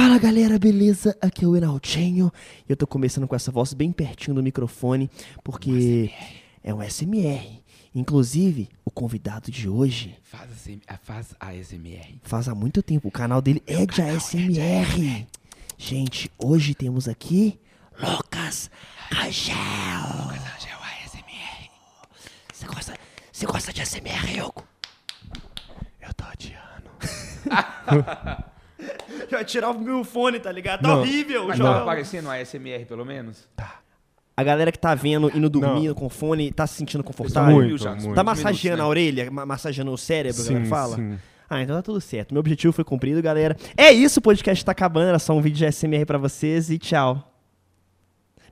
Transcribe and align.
Fala 0.00 0.16
galera, 0.16 0.60
beleza? 0.60 1.18
Aqui 1.20 1.44
é 1.44 1.48
o 1.48 1.56
Enaldinho 1.56 2.30
e 2.68 2.70
eu 2.70 2.76
tô 2.76 2.86
começando 2.86 3.26
com 3.26 3.34
essa 3.34 3.50
voz 3.50 3.74
bem 3.74 3.90
pertinho 3.90 4.32
do 4.36 4.40
microfone 4.40 5.10
porque 5.42 6.12
é 6.62 6.72
um 6.72 6.80
SMR. 6.88 7.60
Inclusive, 7.92 8.68
o 8.84 8.92
convidado 8.92 9.50
de 9.50 9.68
hoje 9.68 10.16
Faz, 10.22 10.52
assim, 10.52 10.80
faz 11.02 11.34
ASMR. 11.40 12.20
faz 12.22 12.48
há 12.48 12.54
muito 12.54 12.80
tempo, 12.80 13.08
o 13.08 13.10
canal 13.10 13.42
dele 13.42 13.60
é 13.66 13.84
de 13.84 14.00
ASMR. 14.00 15.26
Gente, 15.76 16.30
hoje 16.38 16.76
temos 16.76 17.08
aqui 17.08 17.58
Lucas 18.00 18.70
Rangel. 19.10 19.56
É 19.56 20.76
o 20.76 21.06
ASMR. 21.06 21.70
Você 22.52 22.66
gosta, 22.66 22.94
você 23.32 23.46
gosta 23.46 23.72
de 23.72 23.82
ASMR, 23.82 24.42
Hugo? 24.44 24.62
Eu 26.00 26.14
tô 26.14 26.22
adiando. 26.22 26.88
Já 29.28 29.36
vai 29.38 29.44
tirar 29.44 29.70
o 29.70 29.78
meu 29.78 30.02
fone, 30.04 30.40
tá 30.40 30.50
ligado? 30.50 30.82
Tá 30.82 30.88
Não. 30.88 31.00
horrível. 31.00 31.46
Mas 31.48 31.58
tava 31.58 31.82
aparecendo 31.82 32.30
ASMR 32.30 32.84
pelo 32.86 33.04
menos? 33.04 33.48
A 34.36 34.42
galera 34.44 34.70
que 34.70 34.78
tá 34.78 34.94
vendo, 34.94 35.30
indo 35.36 35.50
dormindo 35.50 35.88
Não. 35.88 35.94
com 35.94 36.08
fone, 36.08 36.52
tá 36.52 36.66
se 36.66 36.74
sentindo 36.74 37.02
confortável? 37.02 37.54
Muito, 37.54 37.70
muito. 37.70 37.84
Tá 37.84 37.94
minutos, 37.96 38.24
massageando 38.24 38.78
né? 38.78 38.82
a 38.84 38.86
orelha, 38.86 39.30
ma- 39.30 39.44
massageando 39.44 39.90
o 39.92 39.98
cérebro, 39.98 40.40
a 40.40 40.44
galera 40.44 40.64
Sim, 40.64 40.70
fala? 40.70 40.96
sim. 40.96 41.18
Ah, 41.50 41.62
então 41.62 41.74
tá 41.76 41.82
tudo 41.82 42.00
certo. 42.00 42.32
Meu 42.32 42.40
objetivo 42.40 42.72
foi 42.72 42.84
cumprido, 42.84 43.20
galera. 43.22 43.56
É 43.76 43.90
isso, 43.90 44.20
o 44.20 44.22
podcast 44.22 44.64
tá 44.64 44.72
acabando. 44.72 45.08
Era 45.08 45.18
só 45.18 45.32
um 45.34 45.40
vídeo 45.40 45.56
de 45.58 45.72
SMR 45.72 46.04
pra 46.04 46.18
vocês 46.18 46.70
e 46.70 46.78
tchau. 46.78 47.34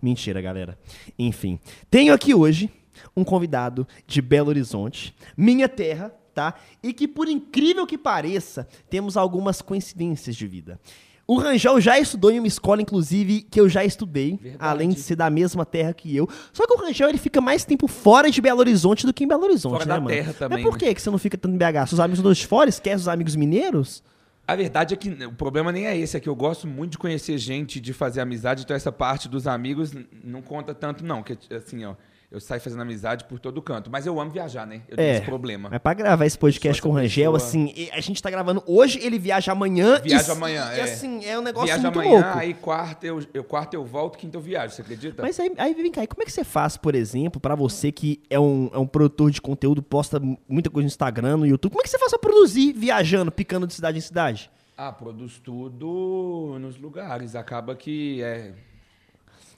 Mentira, 0.00 0.40
galera. 0.40 0.78
Enfim. 1.18 1.58
Tenho 1.90 2.12
aqui 2.12 2.34
hoje 2.34 2.70
um 3.16 3.22
convidado 3.22 3.86
de 4.06 4.20
Belo 4.22 4.48
Horizonte, 4.48 5.14
minha 5.36 5.68
terra, 5.68 6.10
tá? 6.36 6.54
E 6.82 6.92
que, 6.92 7.08
por 7.08 7.28
incrível 7.28 7.86
que 7.86 7.96
pareça, 7.96 8.68
temos 8.90 9.16
algumas 9.16 9.62
coincidências 9.62 10.36
de 10.36 10.46
vida. 10.46 10.78
O 11.26 11.38
Rangel 11.38 11.80
já 11.80 11.98
estudou 11.98 12.30
em 12.30 12.38
uma 12.38 12.46
escola, 12.46 12.80
inclusive, 12.82 13.40
que 13.50 13.58
eu 13.58 13.68
já 13.68 13.84
estudei, 13.84 14.38
Verdade. 14.40 14.56
além 14.60 14.90
de 14.90 15.00
ser 15.00 15.16
da 15.16 15.28
mesma 15.28 15.64
terra 15.64 15.92
que 15.92 16.14
eu. 16.14 16.28
Só 16.52 16.66
que 16.66 16.74
o 16.74 16.76
Rangel, 16.76 17.08
ele 17.08 17.18
fica 17.18 17.40
mais 17.40 17.64
tempo 17.64 17.88
fora 17.88 18.30
de 18.30 18.40
Belo 18.40 18.60
Horizonte 18.60 19.06
do 19.06 19.12
que 19.12 19.24
em 19.24 19.26
Belo 19.26 19.42
Horizonte, 19.44 19.72
Fora 19.72 19.84
né, 19.86 19.94
da 19.94 20.00
mano? 20.00 20.14
terra 20.14 20.32
também, 20.34 20.58
Mas 20.58 20.64
por 20.64 20.74
né? 20.74 20.78
que 20.78 20.94
que 20.94 21.02
você 21.02 21.10
não 21.10 21.18
fica 21.18 21.36
tanto 21.38 21.54
em 21.54 21.58
BH? 21.58 21.88
Seus 21.88 22.00
amigos 22.00 22.22
todos 22.22 22.38
de 22.38 22.46
fora? 22.46 22.68
Esquece 22.68 22.96
os 23.00 23.08
amigos 23.08 23.34
mineiros? 23.34 24.04
A 24.46 24.54
verdade 24.54 24.94
é 24.94 24.96
que 24.96 25.08
o 25.24 25.32
problema 25.32 25.72
nem 25.72 25.86
é 25.86 25.96
esse, 25.98 26.16
é 26.16 26.20
que 26.20 26.28
eu 26.28 26.36
gosto 26.36 26.68
muito 26.68 26.92
de 26.92 26.98
conhecer 26.98 27.36
gente, 27.38 27.80
de 27.80 27.92
fazer 27.92 28.20
amizade, 28.20 28.62
então 28.62 28.76
essa 28.76 28.92
parte 28.92 29.28
dos 29.28 29.48
amigos 29.48 29.90
não 30.22 30.40
conta 30.40 30.72
tanto 30.72 31.04
não, 31.04 31.24
que 31.24 31.36
assim, 31.52 31.84
ó, 31.84 31.96
eu 32.36 32.40
saio 32.40 32.60
fazendo 32.60 32.82
amizade 32.82 33.24
por 33.24 33.38
todo 33.40 33.60
canto, 33.62 33.90
mas 33.90 34.06
eu 34.06 34.20
amo 34.20 34.30
viajar, 34.30 34.66
né? 34.66 34.82
Eu 34.88 34.96
tenho 34.96 35.08
É. 35.08 35.16
esse 35.16 35.24
problema. 35.24 35.68
Mas 35.70 35.80
pra 35.80 35.94
gravar 35.94 36.26
esse 36.26 36.38
podcast 36.38 36.80
com 36.82 36.90
o 36.90 36.92
Rangel, 36.92 37.32
pessoa- 37.32 37.48
assim, 37.48 37.88
a 37.92 38.00
gente 38.00 38.22
tá 38.22 38.30
gravando 38.30 38.62
hoje, 38.66 38.98
ele 39.02 39.18
viaja 39.18 39.52
amanhã. 39.52 40.00
Viaja 40.00 40.32
e, 40.32 40.36
amanhã, 40.36 40.70
e, 40.74 40.78
é. 40.80 40.82
assim, 40.82 41.24
é 41.24 41.38
um 41.38 41.42
negócio 41.42 41.66
Viajo 41.66 41.82
muito 41.82 41.98
amanhã, 42.00 42.20
louco. 42.24 42.38
aí 42.38 42.54
quarta 42.54 43.06
eu, 43.06 43.22
eu 43.32 43.42
quarta 43.44 43.74
eu 43.76 43.84
volto, 43.84 44.18
quinta 44.18 44.36
eu 44.36 44.40
viajo, 44.40 44.74
você 44.74 44.82
acredita? 44.82 45.22
Mas 45.22 45.38
aí, 45.40 45.52
aí 45.56 45.74
vem 45.74 45.90
cá, 45.90 46.02
e 46.04 46.06
como 46.06 46.22
é 46.22 46.26
que 46.26 46.32
você 46.32 46.44
faz, 46.44 46.76
por 46.76 46.94
exemplo, 46.94 47.40
pra 47.40 47.54
você 47.54 47.90
que 47.90 48.20
é 48.28 48.38
um, 48.38 48.70
é 48.72 48.78
um 48.78 48.86
produtor 48.86 49.30
de 49.30 49.40
conteúdo, 49.40 49.82
posta 49.82 50.20
muita 50.48 50.68
coisa 50.70 50.84
no 50.84 50.88
Instagram, 50.88 51.38
no 51.38 51.46
YouTube, 51.46 51.72
como 51.72 51.80
é 51.80 51.84
que 51.84 51.90
você 51.90 51.98
faz 51.98 52.10
pra 52.10 52.18
produzir 52.18 52.72
viajando, 52.72 53.32
picando 53.32 53.66
de 53.66 53.74
cidade 53.74 53.98
em 53.98 54.00
cidade? 54.02 54.50
Ah, 54.78 54.92
produz 54.92 55.40
tudo 55.42 56.58
nos 56.60 56.76
lugares, 56.78 57.34
acaba 57.34 57.74
que 57.74 58.22
é, 58.22 58.52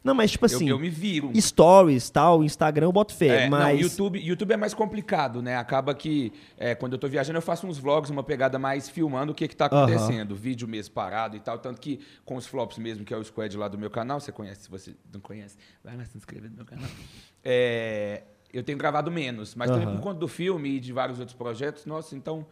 Não, 0.02 0.14
mas 0.14 0.30
tipo 0.30 0.44
eu- 0.44 0.46
assim, 0.46 0.68
eu, 0.68 0.78
me 0.78 0.88
viro. 0.88 1.30
stories, 1.40 2.08
tal, 2.08 2.44
Instagram, 2.44 2.86
eu 2.86 2.92
boto 2.92 3.14
fé, 3.14 3.44
É, 3.44 3.48
não, 3.48 3.58
mas... 3.58 3.80
YouTube, 3.80 4.18
YouTube 4.18 4.52
é 4.52 4.56
mais 4.56 4.72
complicado, 4.72 5.42
né? 5.42 5.56
Acaba 5.56 5.94
que 5.94 6.32
é, 6.56 6.74
quando 6.74 6.92
eu 6.92 6.98
tô 6.98 7.08
viajando 7.08 7.36
eu 7.38 7.42
faço 7.42 7.66
uns 7.66 7.78
vlogs, 7.78 8.10
uma 8.10 8.22
pegada 8.22 8.58
mais 8.58 8.88
filmando 8.88 9.32
o 9.32 9.34
que 9.34 9.46
que 9.48 9.56
tá 9.56 9.66
acontecendo, 9.66 10.34
vídeo 10.36 10.68
mesmo 10.68 10.94
parado 10.94 11.36
e 11.36 11.40
tal, 11.40 11.58
tanto 11.58 11.80
que 11.80 12.00
com 12.24 12.36
os 12.36 12.46
flops 12.46 12.78
mesmo, 12.78 13.04
que 13.04 13.12
é 13.12 13.16
o 13.16 13.24
squad 13.24 13.56
lá 13.56 13.68
do 13.68 13.76
meu 13.76 13.90
canal, 13.90 14.20
você 14.20 14.30
conhece, 14.32 14.62
se 14.62 14.70
você 14.70 14.94
não 15.12 15.20
conhece, 15.20 15.56
vai 15.82 15.96
lá 15.96 16.04
se 16.04 16.16
inscrever 16.16 16.48
no 16.50 16.56
meu 16.56 16.64
canal. 16.64 16.88
É, 17.44 18.22
eu 18.52 18.62
tenho 18.62 18.78
gravado 18.78 19.10
menos, 19.10 19.54
mas 19.54 19.70
também 19.70 19.86
Aham. 19.86 19.96
por 19.96 20.02
conta 20.02 20.20
do 20.20 20.28
filme 20.28 20.76
e 20.76 20.80
de 20.80 20.92
vários 20.92 21.18
outros 21.18 21.36
projetos, 21.36 21.84
nossa, 21.86 22.16
então 22.16 22.46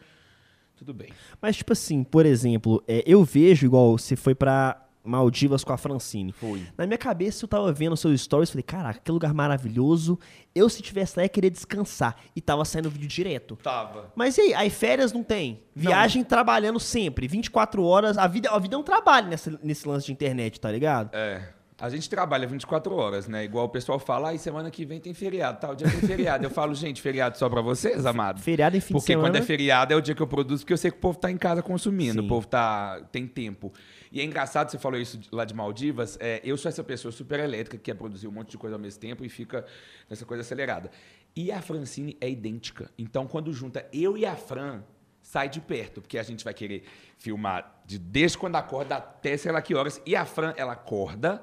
tudo 0.76 0.93
bem. 0.93 1.09
Mas, 1.41 1.56
tipo 1.56 1.72
assim, 1.72 2.04
por 2.04 2.26
exemplo, 2.26 2.82
é, 2.87 3.03
eu 3.06 3.25
vejo 3.25 3.65
igual 3.66 3.97
você 3.97 4.15
foi 4.15 4.34
pra 4.34 4.85
Maldivas 5.06 5.65
com 5.65 5.72
a 5.72 5.77
Francine. 5.77 6.33
Fui. 6.33 6.67
Na 6.77 6.87
minha 6.87 6.99
cabeça, 6.99 7.44
eu 7.44 7.49
tava 7.49 7.72
vendo 7.72 7.97
seus 7.97 8.21
stories, 8.21 8.50
falei, 8.50 8.62
caraca, 8.62 9.00
que 9.03 9.11
lugar 9.11 9.33
maravilhoso. 9.33 10.19
Eu, 10.55 10.69
se 10.69 10.83
tivesse 10.83 11.19
lá, 11.19 11.22
ia 11.22 11.28
querer 11.28 11.50
descansar. 11.50 12.17
E 12.34 12.41
tava 12.41 12.65
saindo 12.65 12.91
vídeo 12.91 13.09
direto. 13.09 13.56
Tava. 13.56 14.12
Mas 14.15 14.37
e 14.39 14.43
aí? 14.43 14.55
Aí 14.55 14.71
férias 14.71 15.12
não 15.12 15.22
tem. 15.22 15.62
Viagem 15.75 16.25
trabalhando 16.25 16.81
sempre, 16.81 17.28
24 17.28 17.83
horas. 17.83 18.19
A 18.19 18.27
vida, 18.27 18.50
a 18.50 18.59
vida 18.59 18.75
é 18.75 18.78
um 18.78 18.83
trabalho 18.83 19.28
nessa, 19.28 19.59
nesse 19.62 19.87
lance 19.87 20.06
de 20.06 20.12
internet, 20.12 20.61
tá 20.61 20.71
ligado? 20.71 21.15
É. 21.15 21.56
A 21.78 21.91
gente 21.91 22.09
trabalha 22.09 22.47
24 22.47 22.94
horas, 22.94 23.28
né? 23.28 23.44
Igual 23.44 23.66
o 23.66 23.69
pessoal 23.69 23.98
fala, 23.98 24.28
ai, 24.28 24.38
semana 24.38 24.70
que 24.70 24.87
vem 24.87 24.98
tem 24.98 25.12
feriado, 25.12 25.60
tal 25.60 25.75
dia 25.75 25.87
tem 25.91 26.00
feriado. 26.00 26.42
Eu 26.42 26.50
falo, 26.50 26.75
gente, 26.75 27.03
feriado 27.03 27.37
só 27.37 27.50
pra 27.50 27.60
vocês, 27.60 28.06
amado? 28.06 28.41
Feriado 28.41 28.78
em 28.78 28.81
fim 28.81 28.94
Porque 28.94 29.14
quando 29.14 29.37
é 29.37 29.42
feriado 29.42 29.92
é 29.92 29.97
o 29.97 30.00
dia 30.00 30.14
que 30.14 30.22
eu 30.22 30.26
produzo, 30.26 30.62
porque 30.62 30.72
eu 30.72 30.78
sei 30.78 30.91
que 30.91 30.97
o 30.97 31.00
povo 31.00 31.19
tá 31.19 31.31
em 31.31 31.37
casa 31.37 31.62
consumindo, 31.62 32.20
Sim. 32.20 32.26
o 32.26 32.28
povo 32.28 32.47
tá, 32.47 33.03
tem 33.12 33.26
tempo. 33.26 33.75
E 34.10 34.22
é 34.22 34.25
engraçado, 34.25 34.70
você 34.70 34.78
falou 34.78 34.98
isso 34.98 35.20
lá 35.31 35.44
de 35.44 35.53
Maldivas, 35.53 36.16
é, 36.19 36.41
eu 36.42 36.56
sou 36.56 36.70
essa 36.70 36.82
pessoa 36.82 37.12
super 37.12 37.38
elétrica 37.41 37.76
que 37.76 37.82
quer 37.82 37.94
produzir 37.94 38.26
um 38.26 38.32
monte 38.32 38.53
de 38.53 38.56
coisa 38.56 38.76
ao 38.76 38.81
mesmo 38.81 38.98
tempo 38.98 39.22
e 39.22 39.28
fica 39.28 39.62
nessa 40.08 40.25
coisa 40.25 40.41
acelerada. 40.41 40.91
E 41.37 41.53
a 41.53 41.60
Francine 41.60 42.16
é 42.22 42.31
idêntica. 42.31 42.91
Então, 42.97 43.26
quando 43.26 43.53
junta 43.53 43.87
eu 43.93 44.16
e 44.16 44.25
a 44.25 44.34
Fran, 44.34 44.82
sai 45.20 45.50
de 45.50 45.60
perto, 45.60 46.00
porque 46.00 46.16
a 46.16 46.22
gente 46.22 46.43
vai 46.43 46.54
querer 46.54 46.84
filmar 47.19 47.82
de 47.84 47.98
desde 47.98 48.38
quando 48.38 48.56
acorda 48.56 48.97
até 48.97 49.37
sei 49.37 49.53
lá 49.53 49.60
que 49.60 49.75
horas. 49.75 50.00
E 50.06 50.16
a 50.16 50.25
Fran, 50.25 50.54
ela 50.56 50.72
acorda, 50.72 51.43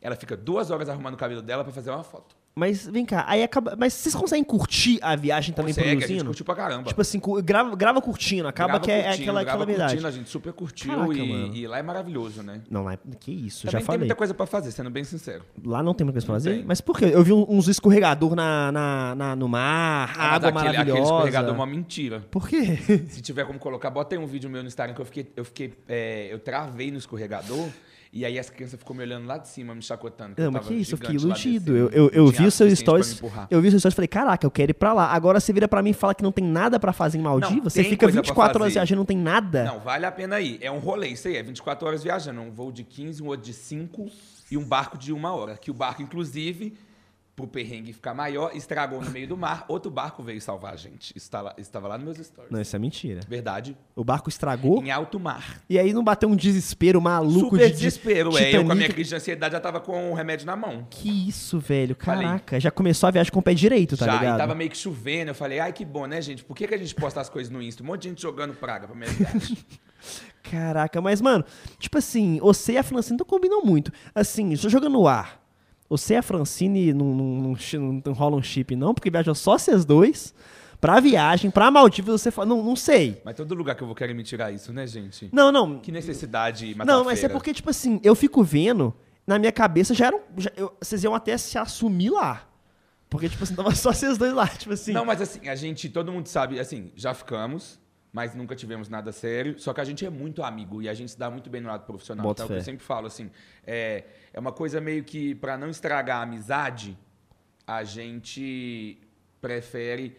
ela 0.00 0.16
fica 0.16 0.36
duas 0.36 0.70
horas 0.70 0.88
arrumando 0.88 1.14
o 1.14 1.18
cabelo 1.18 1.42
dela 1.42 1.62
pra 1.64 1.72
fazer 1.72 1.90
uma 1.90 2.02
foto. 2.04 2.34
Mas 2.54 2.86
vem 2.86 3.06
cá, 3.06 3.24
aí 3.26 3.42
acaba. 3.42 3.74
Mas 3.78 3.94
vocês 3.94 4.14
conseguem 4.14 4.44
curtir 4.44 4.98
a 5.00 5.16
viagem 5.16 5.54
também 5.54 5.72
Consegue, 5.72 5.88
a 5.88 5.90
gente 5.92 6.00
produzindo? 6.02 6.24
curtiu 6.26 6.44
pra 6.44 6.54
caramba. 6.54 6.82
Tipo 6.86 7.00
assim, 7.00 7.18
grava, 7.42 7.74
grava 7.74 8.02
curtindo, 8.02 8.46
acaba 8.46 8.72
Grava 8.74 8.84
que 8.84 8.90
é, 8.90 8.98
é 8.98 9.02
curtindo, 9.04 9.22
aquela, 9.22 9.40
aquela 9.40 9.56
grava 9.56 9.64
verdade. 9.66 9.90
curtindo, 9.92 10.06
a 10.06 10.10
gente 10.10 10.28
super 10.28 10.52
curtiu 10.52 10.90
Caraca, 10.94 11.14
e, 11.14 11.60
e 11.60 11.66
lá 11.66 11.78
é 11.78 11.82
maravilhoso, 11.82 12.42
né? 12.42 12.60
Não, 12.70 12.84
lá, 12.84 12.98
que 13.18 13.32
isso, 13.32 13.60
Também 13.62 13.72
já 13.72 13.78
tem 13.78 13.86
falei. 13.86 13.98
muita 14.00 14.14
coisa 14.14 14.34
pra 14.34 14.44
fazer, 14.44 14.70
sendo 14.70 14.90
bem 14.90 15.02
sincero. 15.02 15.42
Lá 15.64 15.82
não 15.82 15.94
tem 15.94 16.04
muita 16.04 16.16
coisa 16.16 16.26
pra 16.26 16.34
fazer? 16.34 16.56
tem. 16.56 16.64
Mas 16.66 16.82
por 16.82 16.98
quê? 16.98 17.06
Eu 17.06 17.22
vi 17.24 17.32
uns 17.32 17.68
escorregador 17.68 18.34
na, 18.34 18.70
na, 18.70 19.14
na- 19.14 19.34
no 19.36 19.48
mar, 19.48 20.12
Ah, 20.18 20.34
água 20.34 20.50
aquele, 20.50 20.58
aquele 20.68 20.76
maravilhosa. 20.76 21.02
escorregador 21.04 21.50
é 21.52 21.54
uma 21.54 21.66
mentira. 21.66 22.20
Por 22.30 22.46
quê? 22.46 22.76
Se 23.08 23.22
tiver 23.22 23.46
como 23.46 23.58
colocar, 23.58 23.88
bota 23.88 24.14
aí 24.14 24.18
um 24.22 24.26
vídeo 24.26 24.50
meu 24.50 24.60
no 24.60 24.68
Instagram 24.68 24.94
que 24.94 25.00
eu 25.00 25.06
fiquei, 25.06 25.32
eu 25.34 25.44
fiquei, 25.46 25.72
é, 25.88 26.28
eu 26.30 26.38
travei 26.38 26.90
no 26.90 26.98
escorregador 26.98 27.66
e 28.12 28.26
aí 28.26 28.38
as 28.38 28.50
crianças 28.50 28.78
ficou 28.78 28.94
me 28.94 29.02
olhando 29.02 29.26
lá 29.26 29.38
de 29.38 29.48
cima, 29.48 29.74
me 29.74 29.80
chacotando. 29.80 30.34
Não, 30.36 30.44
eu 30.44 30.52
mas 30.52 30.66
que 30.66 30.74
isso, 30.74 30.92
eu 30.92 30.98
fiquei 30.98 31.14
iludido. 31.14 31.74
Eu, 31.74 31.88
eu, 31.88 32.10
eu 32.10 32.24
não 32.24 32.30
vi 32.30 32.44
os 32.44 32.52
seus 32.52 32.78
stories. 32.78 33.22
Eu 33.50 33.62
vi 33.62 33.68
os 33.68 33.72
seus 33.72 33.80
stories 33.80 33.94
e 33.94 33.96
falei, 33.96 34.08
caraca, 34.08 34.46
eu 34.46 34.50
quero 34.50 34.70
ir 34.70 34.74
pra 34.74 34.92
lá. 34.92 35.06
Agora 35.06 35.40
você 35.40 35.50
vira 35.50 35.66
pra 35.66 35.82
mim 35.82 35.90
e 35.90 35.94
fala 35.94 36.14
que 36.14 36.22
não 36.22 36.30
tem 36.30 36.44
nada 36.44 36.78
pra 36.78 36.92
fazer 36.92 37.16
em 37.16 37.22
Maldivas. 37.22 37.72
Você 37.72 37.80
tem 37.80 37.90
fica 37.90 38.04
coisa 38.04 38.20
pra 38.20 38.28
24 38.28 38.60
horas 38.60 38.74
viajando 38.74 38.98
não 38.98 39.06
tem 39.06 39.16
nada. 39.16 39.64
Não, 39.64 39.80
vale 39.80 40.04
a 40.04 40.12
pena 40.12 40.38
ir. 40.42 40.58
É 40.60 40.70
um 40.70 40.78
rolê, 40.78 41.08
isso 41.08 41.26
aí. 41.26 41.36
É 41.36 41.42
24 41.42 41.86
horas 41.88 42.02
viajando. 42.02 42.42
Um 42.42 42.50
voo 42.50 42.70
de 42.70 42.84
15, 42.84 43.22
um 43.22 43.28
outro 43.28 43.46
de 43.46 43.54
5 43.54 44.06
e 44.50 44.58
um 44.58 44.64
barco 44.64 44.98
de 44.98 45.10
uma 45.10 45.34
hora. 45.34 45.56
Que 45.56 45.70
o 45.70 45.74
barco, 45.74 46.02
inclusive, 46.02 46.74
pro 47.34 47.46
perrengue 47.46 47.92
ficar 47.92 48.12
maior, 48.12 48.54
estragou 48.54 49.00
no 49.02 49.10
meio 49.10 49.26
do 49.26 49.36
mar. 49.36 49.64
Outro 49.66 49.90
barco 49.90 50.22
veio 50.22 50.40
salvar 50.40 50.74
a 50.74 50.76
gente. 50.76 51.16
Estava, 51.16 51.54
estava 51.56 51.88
lá 51.88 51.96
nos 51.96 52.04
meus 52.16 52.26
stories. 52.26 52.50
Não, 52.52 52.60
isso 52.60 52.76
é 52.76 52.78
mentira. 52.78 53.20
Verdade. 53.26 53.76
O 53.96 54.04
barco 54.04 54.28
estragou 54.28 54.82
Em 54.82 54.90
alto 54.90 55.18
mar. 55.18 55.62
e 55.68 55.78
aí 55.78 55.92
não 55.92 56.04
bateu 56.04 56.28
um 56.28 56.36
desespero 56.36 57.00
maluco 57.00 57.56
Super 57.56 57.66
de 57.68 57.72
desespero, 57.72 58.36
é. 58.36 58.54
Eu 58.54 58.64
com 58.64 58.72
a 58.72 58.74
minha 58.74 58.88
crise 58.88 59.10
de 59.10 59.16
ansiedade 59.16 59.52
já 59.52 59.60
tava 59.60 59.80
com 59.80 60.12
o 60.12 60.14
remédio 60.14 60.44
na 60.46 60.54
mão. 60.54 60.86
Que 60.90 61.28
isso, 61.28 61.58
velho. 61.58 61.96
Falei. 61.98 62.26
Caraca, 62.26 62.60
já 62.60 62.70
começou 62.70 63.06
a 63.06 63.10
viagem 63.10 63.32
com 63.32 63.40
o 63.40 63.42
pé 63.42 63.54
direito, 63.54 63.96
tá 63.96 64.06
já, 64.06 64.12
ligado? 64.14 64.34
e 64.36 64.38
tava 64.38 64.54
meio 64.54 64.70
que 64.70 64.76
chovendo. 64.76 65.30
Eu 65.30 65.34
falei, 65.34 65.58
ai 65.58 65.72
que 65.72 65.84
bom, 65.84 66.06
né, 66.06 66.20
gente? 66.20 66.44
Por 66.44 66.54
que, 66.54 66.66
que 66.68 66.74
a 66.74 66.78
gente 66.78 66.94
posta 66.94 67.20
as 67.20 67.28
coisas 67.30 67.50
no 67.50 67.62
Insta? 67.62 67.82
Um 67.82 67.86
monte 67.86 68.02
de 68.02 68.08
gente 68.10 68.22
jogando 68.22 68.52
praga 68.54 68.86
pra 68.86 68.94
minha 68.94 69.10
viagem. 69.10 69.56
Caraca, 70.42 71.00
mas, 71.00 71.20
mano, 71.20 71.44
tipo 71.78 71.96
assim, 71.96 72.38
você 72.40 72.72
e 72.72 72.78
a 72.78 72.82
Francine 72.82 73.16
não 73.18 73.24
combinam 73.24 73.62
muito. 73.64 73.92
Assim, 74.14 74.54
só 74.56 74.68
jogando 74.68 74.92
no 74.94 75.06
ar. 75.06 75.41
Você 75.92 76.14
e 76.14 76.16
a 76.16 76.22
Francine 76.22 76.94
não, 76.94 77.04
não, 77.14 77.24
não, 77.24 77.56
não, 77.74 78.02
não 78.06 78.12
rola 78.14 78.36
um 78.36 78.42
chip, 78.42 78.74
não, 78.74 78.94
porque 78.94 79.10
viajam 79.10 79.34
só 79.34 79.58
vocês 79.58 79.84
dois. 79.84 80.34
Pra 80.80 80.98
viagem, 80.98 81.50
pra 81.50 81.70
Maldivas, 81.70 82.22
você 82.22 82.30
fala. 82.30 82.46
Não, 82.46 82.62
não 82.62 82.74
sei. 82.74 83.20
Mas 83.24 83.36
todo 83.36 83.54
lugar 83.54 83.74
que 83.76 83.82
eu 83.82 83.86
vou 83.86 83.94
querer 83.94 84.14
me 84.14 84.22
tirar 84.24 84.50
isso, 84.50 84.72
né, 84.72 84.86
gente? 84.86 85.28
Não, 85.30 85.52
não. 85.52 85.78
Que 85.78 85.92
necessidade 85.92 86.74
matar 86.74 86.90
Não, 86.90 87.04
mas 87.04 87.22
é 87.22 87.28
porque, 87.28 87.52
tipo 87.52 87.68
assim, 87.68 88.00
eu 88.02 88.14
fico 88.14 88.42
vendo, 88.42 88.92
na 89.26 89.38
minha 89.38 89.52
cabeça 89.52 89.92
já 89.94 90.06
eram. 90.06 90.20
já- 90.38 90.50
eu- 90.56 90.74
vocês 90.80 91.04
iam 91.04 91.14
até 91.14 91.36
se 91.36 91.56
assumir 91.58 92.10
lá. 92.10 92.48
Porque, 93.10 93.28
tipo 93.28 93.44
assim, 93.44 93.54
tava 93.54 93.74
só 93.74 93.92
vocês 93.92 94.16
dois 94.16 94.32
lá, 94.32 94.48
tipo 94.48 94.72
assim. 94.72 94.92
Não, 94.92 95.04
mas 95.04 95.20
assim, 95.20 95.46
a 95.46 95.54
gente, 95.54 95.90
todo 95.90 96.10
mundo 96.10 96.26
sabe, 96.26 96.58
assim, 96.58 96.90
já 96.96 97.12
ficamos, 97.12 97.78
mas 98.12 98.34
nunca 98.34 98.54
tivemos 98.54 98.88
nada 98.88 99.10
sério. 99.10 99.58
Só 99.58 99.72
que 99.72 99.80
a 99.80 99.84
gente 99.84 100.04
é 100.04 100.10
muito 100.10 100.42
amigo 100.42 100.82
e 100.82 100.88
a 100.88 100.94
gente 100.94 101.12
se 101.12 101.18
dá 101.18 101.30
muito 101.30 101.48
bem 101.48 101.60
no 101.60 101.68
lado 101.68 101.86
profissional. 101.86 102.30
Então, 102.30 102.46
eu 102.48 102.60
sempre 102.60 102.84
falo, 102.84 103.06
assim, 103.06 103.30
é, 103.66 104.04
é 104.32 104.38
uma 104.38 104.52
coisa 104.52 104.80
meio 104.80 105.02
que, 105.02 105.34
pra 105.34 105.56
não 105.56 105.70
estragar 105.70 106.18
a 106.18 106.22
amizade, 106.22 106.98
a 107.66 107.82
gente 107.84 108.98
prefere 109.40 110.16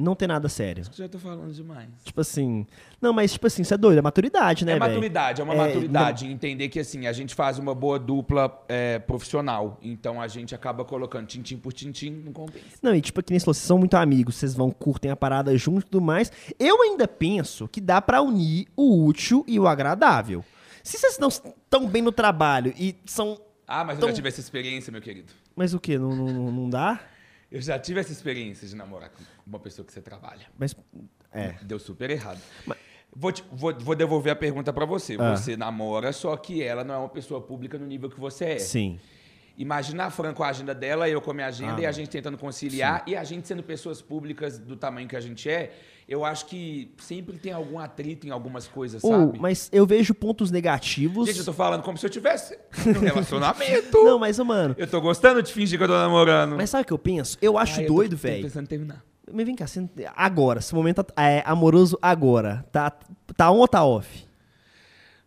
Não 0.00 0.14
tem 0.14 0.26
nada 0.26 0.48
sério. 0.48 0.82
Já 0.94 1.06
tô 1.08 1.18
falando 1.18 1.52
demais. 1.52 1.88
Tipo 2.02 2.22
assim. 2.22 2.66
Não, 3.02 3.12
mas 3.12 3.32
tipo 3.32 3.46
assim, 3.46 3.60
isso 3.60 3.74
é 3.74 3.76
doido, 3.76 3.98
é 3.98 4.02
maturidade, 4.02 4.64
né, 4.64 4.72
É 4.72 4.78
velho? 4.78 4.90
maturidade, 4.92 5.40
é 5.40 5.44
uma 5.44 5.54
É, 5.54 5.56
maturidade. 5.58 6.26
Entender 6.26 6.68
que 6.70 6.80
assim, 6.80 7.06
a 7.06 7.12
gente 7.12 7.34
faz 7.34 7.58
uma 7.58 7.74
boa 7.74 7.98
dupla 7.98 8.64
é, 8.68 8.98
profissional. 8.98 9.78
Então 9.82 10.18
a 10.20 10.26
gente 10.26 10.54
acaba 10.54 10.84
colocando 10.84 11.26
tintim 11.26 11.58
por 11.58 11.72
tintim, 11.74 12.10
não 12.24 12.32
compensa. 12.32 12.64
Não, 12.82 12.94
e 12.94 13.00
tipo, 13.02 13.22
que 13.22 13.30
nem 13.30 13.38
você 13.38 13.44
falou, 13.44 13.54
vocês 13.54 13.66
são 13.66 13.76
muito 13.78 13.94
amigos, 13.94 14.36
vocês 14.36 14.54
vão, 14.54 14.70
curtem 14.70 15.10
a 15.10 15.16
parada 15.16 15.54
junto 15.58 15.80
e 15.80 15.90
tudo 15.90 16.00
mais. 16.00 16.32
Eu 16.58 16.80
ainda 16.82 17.06
penso 17.06 17.68
que 17.68 17.80
dá 17.80 18.00
pra 18.00 18.22
unir 18.22 18.68
o 18.74 19.04
útil 19.04 19.44
e 19.46 19.60
o 19.60 19.68
agradável. 19.68 20.42
Se 20.82 20.96
vocês 20.96 21.18
não 21.18 21.28
estão 21.28 21.86
bem 21.86 22.00
no 22.00 22.10
trabalho 22.10 22.72
e 22.78 22.96
são. 23.04 23.38
Ah, 23.68 23.84
mas 23.84 23.96
eu 23.96 23.98
Então- 23.98 24.08
já 24.08 24.14
tive 24.14 24.28
essa 24.28 24.40
experiência, 24.40 24.90
meu 24.90 25.02
querido. 25.02 25.30
Mas 25.54 25.74
o 25.74 25.78
quê? 25.78 25.98
Não, 25.98 26.16
não, 26.16 26.26
não- 26.26 26.50
não 26.52 26.70
dá? 26.70 26.98
Eu 27.50 27.60
já 27.60 27.78
tive 27.78 28.00
essa 28.00 28.12
experiência 28.12 28.66
de 28.68 28.76
namorar 28.76 29.10
com 29.10 29.22
uma 29.46 29.58
pessoa 29.58 29.84
que 29.84 29.92
você 29.92 30.00
trabalha. 30.00 30.46
Mas. 30.58 30.74
É. 31.32 31.54
Deu 31.62 31.78
super 31.78 32.10
errado. 32.10 32.40
Vou, 33.14 33.32
te- 33.32 33.44
vou- 33.50 33.76
vou 33.78 33.96
devolver 33.96 34.32
a 34.32 34.36
pergunta 34.36 34.72
pra 34.72 34.84
você. 34.84 35.16
Ah. 35.18 35.36
Você 35.36 35.56
namora, 35.56 36.12
só 36.12 36.36
que 36.36 36.62
ela 36.62 36.84
não 36.84 36.94
é 36.94 36.98
uma 36.98 37.08
pessoa 37.08 37.40
pública 37.40 37.76
no 37.76 37.86
nível 37.86 38.08
que 38.08 38.20
você 38.20 38.44
é. 38.44 38.58
Sim. 38.60 39.00
Imagina 39.58 40.04
a 40.06 40.10
Fran 40.10 40.32
com 40.32 40.42
a 40.42 40.48
agenda 40.48 40.74
dela, 40.74 41.08
eu 41.08 41.20
com 41.20 41.30
a 41.30 41.34
minha 41.34 41.46
agenda 41.46 41.76
Ah, 41.76 41.80
e 41.82 41.86
a 41.86 41.92
gente 41.92 42.08
tentando 42.08 42.38
conciliar 42.38 43.02
e 43.06 43.14
a 43.14 43.22
gente 43.24 43.46
sendo 43.46 43.62
pessoas 43.62 44.00
públicas 44.00 44.58
do 44.58 44.76
tamanho 44.76 45.06
que 45.06 45.16
a 45.16 45.20
gente 45.20 45.48
é. 45.50 45.72
Eu 46.08 46.24
acho 46.24 46.46
que 46.46 46.92
sempre 46.98 47.38
tem 47.38 47.52
algum 47.52 47.78
atrito 47.78 48.26
em 48.26 48.30
algumas 48.30 48.66
coisas, 48.66 49.00
sabe? 49.00 49.38
mas 49.38 49.68
eu 49.70 49.86
vejo 49.86 50.12
pontos 50.12 50.50
negativos. 50.50 51.28
Gente, 51.28 51.38
eu 51.38 51.44
tô 51.44 51.52
falando 51.52 51.82
como 51.82 51.96
se 51.98 52.04
eu 52.04 52.10
tivesse 52.10 52.58
um 52.84 52.98
relacionamento. 53.00 54.02
Não, 54.02 54.18
mas, 54.18 54.38
mano. 54.40 54.74
Eu 54.76 54.88
tô 54.88 55.00
gostando 55.00 55.40
de 55.42 55.52
fingir 55.52 55.78
que 55.78 55.84
eu 55.84 55.88
tô 55.88 55.94
namorando. 55.94 56.56
Mas 56.56 56.70
sabe 56.70 56.82
o 56.82 56.86
que 56.86 56.92
eu 56.92 56.98
penso? 56.98 57.38
Eu 57.40 57.56
acho 57.56 57.78
Ah, 57.78 57.82
eu 57.84 57.86
tô- 57.88 57.94
doido, 57.94 58.16
tô 58.16 58.22
velho. 58.22 58.42
pensando 58.42 58.64
em 58.64 58.68
terminar. 58.68 59.04
Mas 59.32 59.46
vem 59.46 59.54
cá, 59.54 59.66
agora, 60.16 60.58
esse 60.58 60.74
momento 60.74 61.06
é 61.16 61.42
amoroso 61.46 61.96
agora. 62.02 62.64
Tá, 62.72 62.90
tá 63.36 63.48
on 63.52 63.58
ou 63.58 63.68
tá 63.68 63.84
off? 63.84 64.24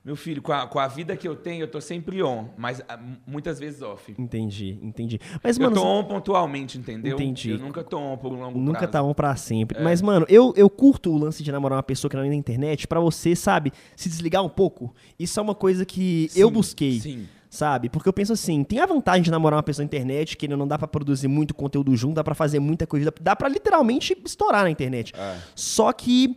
Meu 0.05 0.17
filho, 0.17 0.41
com 0.41 0.51
a, 0.51 0.67
com 0.67 0.79
a 0.79 0.87
vida 0.87 1.15
que 1.15 1.25
eu 1.25 1.33
tenho, 1.33 1.63
eu 1.63 1.67
tô 1.67 1.79
sempre 1.79 2.21
on, 2.21 2.49
mas 2.57 2.81
ah, 2.89 2.99
muitas 3.25 3.57
vezes 3.57 3.81
off. 3.81 4.13
Entendi, 4.17 4.77
entendi. 4.81 5.17
Mas, 5.41 5.57
eu 5.57 5.63
mano, 5.63 5.75
tô 5.75 5.81
você- 5.81 5.87
on 5.87 6.03
pontualmente, 6.03 6.77
entendeu? 6.77 7.15
Entendi. 7.15 7.51
Eu 7.51 7.59
nunca 7.59 7.81
tô 7.85 7.97
on 7.97 8.17
por 8.17 8.33
um 8.33 8.41
longo 8.41 8.59
Nunca 8.59 8.79
prazo. 8.79 8.91
tá 8.91 9.01
on 9.01 9.13
pra 9.13 9.33
sempre. 9.37 9.77
É. 9.79 9.81
Mas, 9.83 10.01
mano, 10.01 10.25
eu, 10.27 10.53
eu 10.57 10.69
curto 10.69 11.09
o 11.09 11.17
lance 11.17 11.41
de 11.41 11.49
namorar 11.53 11.77
uma 11.77 11.83
pessoa 11.83 12.09
que 12.11 12.17
não 12.17 12.23
é 12.23 12.27
na 12.27 12.35
internet 12.35 12.85
pra 12.85 12.99
você, 12.99 13.33
sabe, 13.33 13.71
se 13.95 14.09
desligar 14.09 14.43
um 14.43 14.49
pouco. 14.49 14.93
Isso 15.17 15.39
é 15.39 15.43
uma 15.43 15.55
coisa 15.55 15.85
que 15.85 16.29
eu 16.35 16.49
Sim, 16.49 16.53
busquei. 16.53 16.99
Sim. 16.99 17.27
Sabe? 17.49 17.87
Porque 17.87 18.09
eu 18.09 18.13
penso 18.13 18.33
assim, 18.33 18.63
tem 18.63 18.79
a 18.79 18.85
vantagem 18.87 19.21
de 19.21 19.29
namorar 19.31 19.57
uma 19.57 19.63
pessoa 19.63 19.83
na 19.83 19.85
internet, 19.85 20.35
que 20.35 20.47
não 20.47 20.67
dá 20.67 20.75
pra 20.75 20.87
produzir 20.87 21.27
muito 21.27 21.53
conteúdo 21.53 21.95
junto, 21.95 22.15
dá 22.15 22.23
pra 22.23 22.33
fazer 22.33 22.59
muita 22.59 22.87
coisa, 22.87 23.13
dá- 23.21 23.35
pra 23.35 23.47
literalmente 23.47 24.17
estourar 24.25 24.63
na 24.63 24.71
internet. 24.71 25.13
É. 25.15 25.37
Só 25.55 25.93
que, 25.93 26.35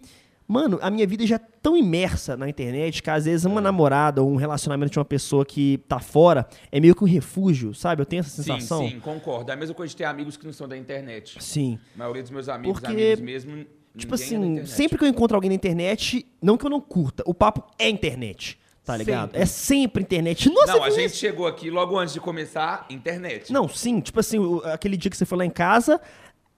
mano, 0.48 0.78
a 0.80 0.90
minha 0.90 1.06
vida 1.06 1.26
já 1.26 1.36
é 1.36 1.40
tão 1.60 1.76
imersa 1.76 2.36
na 2.36 2.48
internet 2.48 3.02
que 3.02 3.10
às 3.10 3.24
vezes 3.24 3.44
É. 3.44 3.48
uma 3.48 3.60
namorada 3.60 4.22
ou 4.22 4.30
um 4.30 4.36
relacionamento 4.36 4.92
de 4.92 4.98
uma 4.98 5.04
pessoa 5.04 5.44
que 5.44 5.78
tá 5.88 5.98
fora 5.98 6.46
é 6.70 6.78
meio 6.80 6.94
que 6.94 7.02
um 7.02 7.06
refúgio, 7.06 7.74
sabe? 7.74 8.02
Eu 8.02 8.06
tenho 8.06 8.20
essa 8.20 8.30
Sim, 8.30 8.52
sensação. 8.54 8.88
sim, 8.88 9.00
concordo. 9.00 9.50
É 9.50 9.54
a 9.54 9.56
mesma 9.56 9.74
coisa 9.74 9.90
de 9.90 9.96
ter 9.96 10.04
amigos 10.04 10.36
que 10.36 10.44
não 10.46 10.52
são 10.52 10.68
da 10.68 10.76
internet. 10.76 11.36
Sim. 11.42 11.78
A 11.94 11.98
maioria 11.98 12.22
dos 12.22 12.30
meus 12.30 12.48
amigos, 12.48 12.80
Porque, 12.80 12.92
amigos 12.94 13.20
mesmo, 13.20 13.66
Tipo 13.96 14.12
é 14.12 14.16
assim, 14.16 14.36
internet. 14.36 14.68
sempre 14.70 14.98
que 14.98 15.04
eu 15.04 15.08
encontro 15.08 15.34
alguém 15.36 15.48
na 15.48 15.54
internet, 15.56 16.26
não 16.42 16.56
que 16.58 16.66
eu 16.66 16.70
não 16.70 16.80
curta, 16.82 17.22
o 17.26 17.32
papo 17.32 17.64
é 17.78 17.88
internet, 17.88 18.58
tá 18.84 18.94
ligado? 18.94 19.28
Sempre. 19.30 19.40
É 19.42 19.46
sempre 19.46 20.02
internet. 20.02 20.50
Nossa, 20.50 20.72
Não, 20.74 20.82
a 20.84 20.86
viu 20.88 20.96
gente 20.96 21.06
isso? 21.12 21.16
chegou 21.16 21.46
aqui 21.46 21.70
logo 21.70 21.98
antes 21.98 22.12
de 22.12 22.20
começar, 22.20 22.84
internet. 22.90 23.50
Não, 23.52 23.66
sim, 23.68 23.98
tipo 24.00 24.20
assim, 24.20 24.38
aquele 24.64 24.96
dia 24.98 25.10
que 25.10 25.16
você 25.16 25.24
foi 25.24 25.38
lá 25.38 25.46
em 25.46 25.50
casa, 25.50 25.98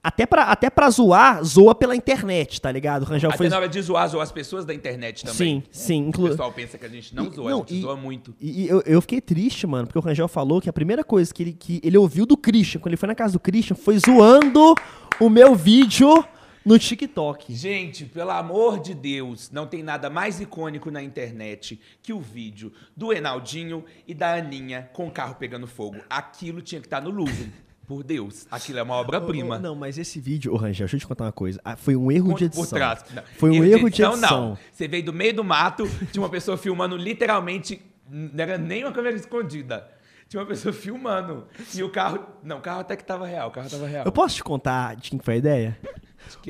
até 0.01 0.25
pra, 0.25 0.43
até 0.43 0.69
pra 0.69 0.89
zoar, 0.89 1.43
zoa 1.43 1.75
pela 1.75 1.95
internet, 1.95 2.61
tá 2.61 2.71
ligado? 2.71 3.01
O 3.03 3.05
Rangel 3.05 3.29
Até 3.29 3.37
foi. 3.37 3.49
na 3.49 3.57
hora 3.57 3.67
de 3.67 3.81
zoar, 3.81 4.07
zoar 4.07 4.23
as 4.23 4.31
pessoas 4.31 4.63
da 4.65 4.73
internet 4.73 5.25
também. 5.25 5.61
Sim, 5.61 5.63
sim. 5.71 6.03
O 6.05 6.07
Inclu... 6.09 6.29
pessoal 6.29 6.51
pensa 6.53 6.77
que 6.77 6.85
a 6.85 6.89
gente 6.89 7.13
não 7.13 7.25
E- 7.27 7.29
zoa, 7.35 7.49
não, 7.49 7.57
a 7.57 7.59
gente 7.61 7.75
e- 7.75 7.81
zoa 7.81 7.95
muito. 7.97 8.33
E, 8.39 8.63
e 8.63 8.67
eu, 8.69 8.81
eu 8.85 9.01
fiquei 9.01 9.19
triste, 9.19 9.67
mano, 9.67 9.87
porque 9.87 9.99
o 9.99 10.01
Rangel 10.01 10.27
falou 10.29 10.61
que 10.61 10.69
a 10.69 10.73
primeira 10.73 11.03
coisa 11.03 11.33
que 11.33 11.43
ele, 11.43 11.53
que 11.53 11.81
ele 11.83 11.97
ouviu 11.97 12.25
do 12.25 12.37
Christian, 12.37 12.79
quando 12.79 12.89
ele 12.93 12.97
foi 12.97 13.07
na 13.07 13.15
casa 13.15 13.33
do 13.33 13.39
Christian, 13.39 13.75
foi 13.75 13.97
zoando 13.99 14.73
o 15.19 15.29
meu 15.29 15.53
vídeo 15.53 16.23
no 16.65 16.79
TikTok. 16.79 17.53
Gente, 17.53 18.05
pelo 18.05 18.31
amor 18.31 18.79
de 18.79 18.93
Deus, 18.93 19.49
não 19.51 19.65
tem 19.67 19.83
nada 19.83 20.09
mais 20.09 20.39
icônico 20.39 20.89
na 20.91 21.01
internet 21.03 21.79
que 22.01 22.13
o 22.13 22.19
vídeo 22.21 22.71
do 22.95 23.11
Enaldinho 23.11 23.83
e 24.07 24.13
da 24.13 24.35
Aninha 24.35 24.89
com 24.93 25.07
o 25.07 25.11
carro 25.11 25.35
pegando 25.35 25.67
fogo. 25.67 25.97
Aquilo 26.09 26.61
tinha 26.61 26.79
que 26.79 26.87
estar 26.87 27.01
no 27.01 27.09
Louvre. 27.09 27.51
Por 27.89 28.03
Deus, 28.03 28.45
aquilo 28.51 28.77
é 28.77 28.83
uma 28.83 28.93
obra-prima. 28.93 29.57
Não, 29.57 29.73
mas 29.73 29.97
esse 29.97 30.19
vídeo, 30.19 30.53
ô 30.53 30.57
Rangel, 30.57 30.85
deixa 30.85 30.95
eu 30.95 30.99
te 30.99 31.07
contar 31.07 31.23
uma 31.25 31.31
coisa. 31.31 31.59
Ah, 31.65 31.75
Foi 31.75 31.95
um 31.95 32.11
erro 32.11 32.35
de 32.35 32.47
Por 32.47 32.59
edição. 32.59 32.77
trás. 32.77 33.03
Não. 33.11 33.23
Foi 33.35 33.49
um 33.49 33.63
erro 33.63 33.89
de 33.89 34.03
edição. 34.03 34.15
Não, 34.15 34.57
você 34.71 34.87
veio 34.87 35.03
do 35.05 35.11
meio 35.11 35.33
do 35.33 35.43
mato, 35.43 35.89
tinha 36.11 36.21
uma 36.21 36.29
pessoa 36.29 36.55
filmando 36.55 36.95
literalmente, 36.95 37.81
não 38.07 38.43
era 38.43 38.59
nem 38.59 38.83
uma 38.83 38.91
câmera 38.93 39.15
escondida. 39.15 39.89
Tinha 40.27 40.39
uma 40.39 40.45
pessoa 40.45 40.71
filmando. 40.71 41.47
E 41.73 41.81
o 41.81 41.89
carro. 41.89 42.23
Não, 42.43 42.59
o 42.59 42.61
carro 42.61 42.81
até 42.81 42.95
que 42.95 43.03
tava 43.03 43.25
real, 43.25 43.49
o 43.49 43.51
carro 43.51 43.67
tava 43.67 43.87
real. 43.87 44.05
Eu 44.05 44.11
posso 44.11 44.35
te 44.35 44.43
contar 44.43 44.95
de 44.95 45.09
quem 45.09 45.17
foi 45.17 45.33
a 45.33 45.37
ideia? 45.37 45.77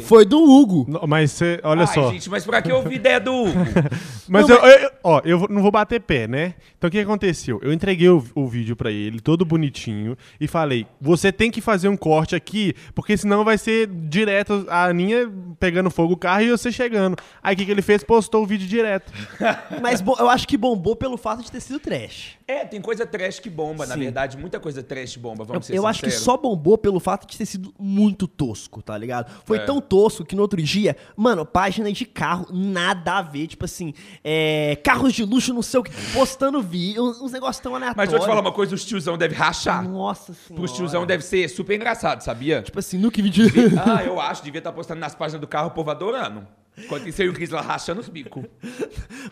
Foi 0.03 0.25
do 0.25 0.37
Hugo. 0.39 0.85
Não, 0.87 1.01
Mas 1.07 1.31
você, 1.31 1.59
olha 1.63 1.81
Ai, 1.81 1.87
só. 1.87 2.11
gente, 2.11 2.29
mas 2.29 2.45
pra 2.45 2.61
que 2.61 2.71
eu 2.71 2.77
ouvi 2.77 2.95
ideia 2.95 3.19
do 3.19 3.33
Hugo? 3.33 3.53
Mas, 4.31 4.47
Não, 4.47 4.57
eu, 4.57 4.79
eu- 4.79 4.91
ó, 5.03 5.21
eu 5.25 5.47
não 5.49 5.61
vou 5.63 5.71
bater 5.71 5.99
pé, 5.99 6.27
né? 6.27 6.53
Então 6.77 6.87
o 6.87 6.91
que 6.91 6.99
aconteceu? 6.99 7.59
Eu 7.63 7.73
entreguei 7.73 8.07
o, 8.09 8.23
o 8.35 8.47
vídeo 8.47 8.75
pra 8.75 8.91
ele, 8.91 9.19
todo 9.19 9.43
bonitinho, 9.43 10.15
e 10.39 10.47
falei: 10.47 10.85
você 11.01 11.31
tem 11.31 11.49
que 11.49 11.61
fazer 11.61 11.89
um 11.89 11.97
corte 11.97 12.35
aqui, 12.35 12.75
porque 12.93 13.17
senão 13.17 13.43
vai 13.43 13.57
ser 13.57 13.87
direto 13.87 14.67
a 14.69 14.85
Aninha 14.85 15.27
pegando 15.59 15.89
fogo 15.89 16.13
o 16.13 16.17
carro 16.17 16.43
e 16.43 16.51
você 16.51 16.71
chegando. 16.71 17.17
Aí 17.41 17.55
o 17.55 17.57
que, 17.57 17.65
que 17.65 17.71
ele 17.71 17.81
fez? 17.81 18.03
Postou 18.03 18.43
o 18.43 18.45
vídeo 18.45 18.67
direto. 18.67 19.11
Mas 19.81 19.99
bo- 19.99 20.15
eu 20.19 20.29
acho 20.29 20.47
que 20.47 20.55
bombou 20.57 20.95
pelo 20.95 21.17
fato 21.17 21.41
de 21.43 21.51
ter 21.51 21.59
sido 21.59 21.79
trash. 21.79 22.37
É, 22.47 22.65
tem 22.65 22.79
coisa 22.81 23.05
trash 23.07 23.39
que 23.39 23.49
bomba, 23.49 23.85
na 23.87 23.95
Sim. 23.95 24.01
verdade, 24.01 24.37
muita 24.37 24.59
coisa 24.59 24.83
trash 24.83 25.15
bomba, 25.17 25.41
Eu, 25.43 25.47
vamos 25.47 25.65
ser 25.65 25.75
eu 25.75 25.87
acho 25.87 25.99
que 26.01 26.05
sinceros. 26.07 26.23
só 26.25 26.37
bombou 26.37 26.77
pelo 26.77 26.99
fato 26.99 27.27
de 27.27 27.35
ter 27.37 27.45
sido 27.47 27.73
muito 27.79 28.27
tosco, 28.27 28.81
tá 28.81 28.95
ligado? 28.97 29.31
Foi 29.45 29.58
É. 29.59 29.65
tão 29.65 29.79
tosco 29.81 30.25
que 30.25 30.35
no 30.35 30.41
outro 30.41 30.61
dia, 30.61 30.95
mano, 31.15 31.45
página 31.45 31.91
de 31.91 32.05
carro, 32.05 32.47
nada 32.51 33.17
a 33.17 33.21
ver. 33.21 33.47
Tipo 33.47 33.65
assim, 33.65 33.93
é, 34.23 34.77
carros 34.83 35.13
de 35.13 35.23
luxo, 35.23 35.53
não 35.53 35.61
sei 35.61 35.79
o 35.79 35.83
que, 35.83 35.91
postando 36.13 36.61
vídeo, 36.61 37.03
uns 37.03 37.31
negócios 37.31 37.61
tão 37.61 37.75
aleatórios. 37.75 37.97
Mas 37.97 38.09
vou 38.11 38.19
te 38.19 38.25
falar 38.25 38.41
uma 38.41 38.51
coisa, 38.51 38.75
os 38.75 38.85
tiozão 38.85 39.17
deve 39.17 39.35
rachar. 39.35 39.87
Nossa 39.87 40.33
senhora. 40.33 40.55
Pros 40.55 40.71
tiozão 40.75 41.05
deve 41.05 41.23
ser 41.23 41.47
super 41.49 41.75
engraçado, 41.75 42.21
sabia? 42.21 42.61
Tipo 42.61 42.79
assim, 42.79 42.97
no 42.97 43.11
que 43.11 43.21
vídeo... 43.21 43.45
Ah, 43.85 44.03
eu 44.03 44.19
acho, 44.19 44.43
devia 44.43 44.59
estar 44.59 44.71
postando 44.71 44.99
nas 44.99 45.15
páginas 45.15 45.41
do 45.41 45.47
carro, 45.47 45.67
o 45.67 45.71
povo 45.71 45.89
adorando. 45.91 46.45
Enquanto 46.83 47.07
isso 47.07 47.21
eu 47.21 47.27
e 47.27 47.29
o 47.29 47.33
Cris 47.33 47.49
lá 47.49 47.61
rachando 47.61 48.01
os 48.01 48.09
bicos. 48.09 48.43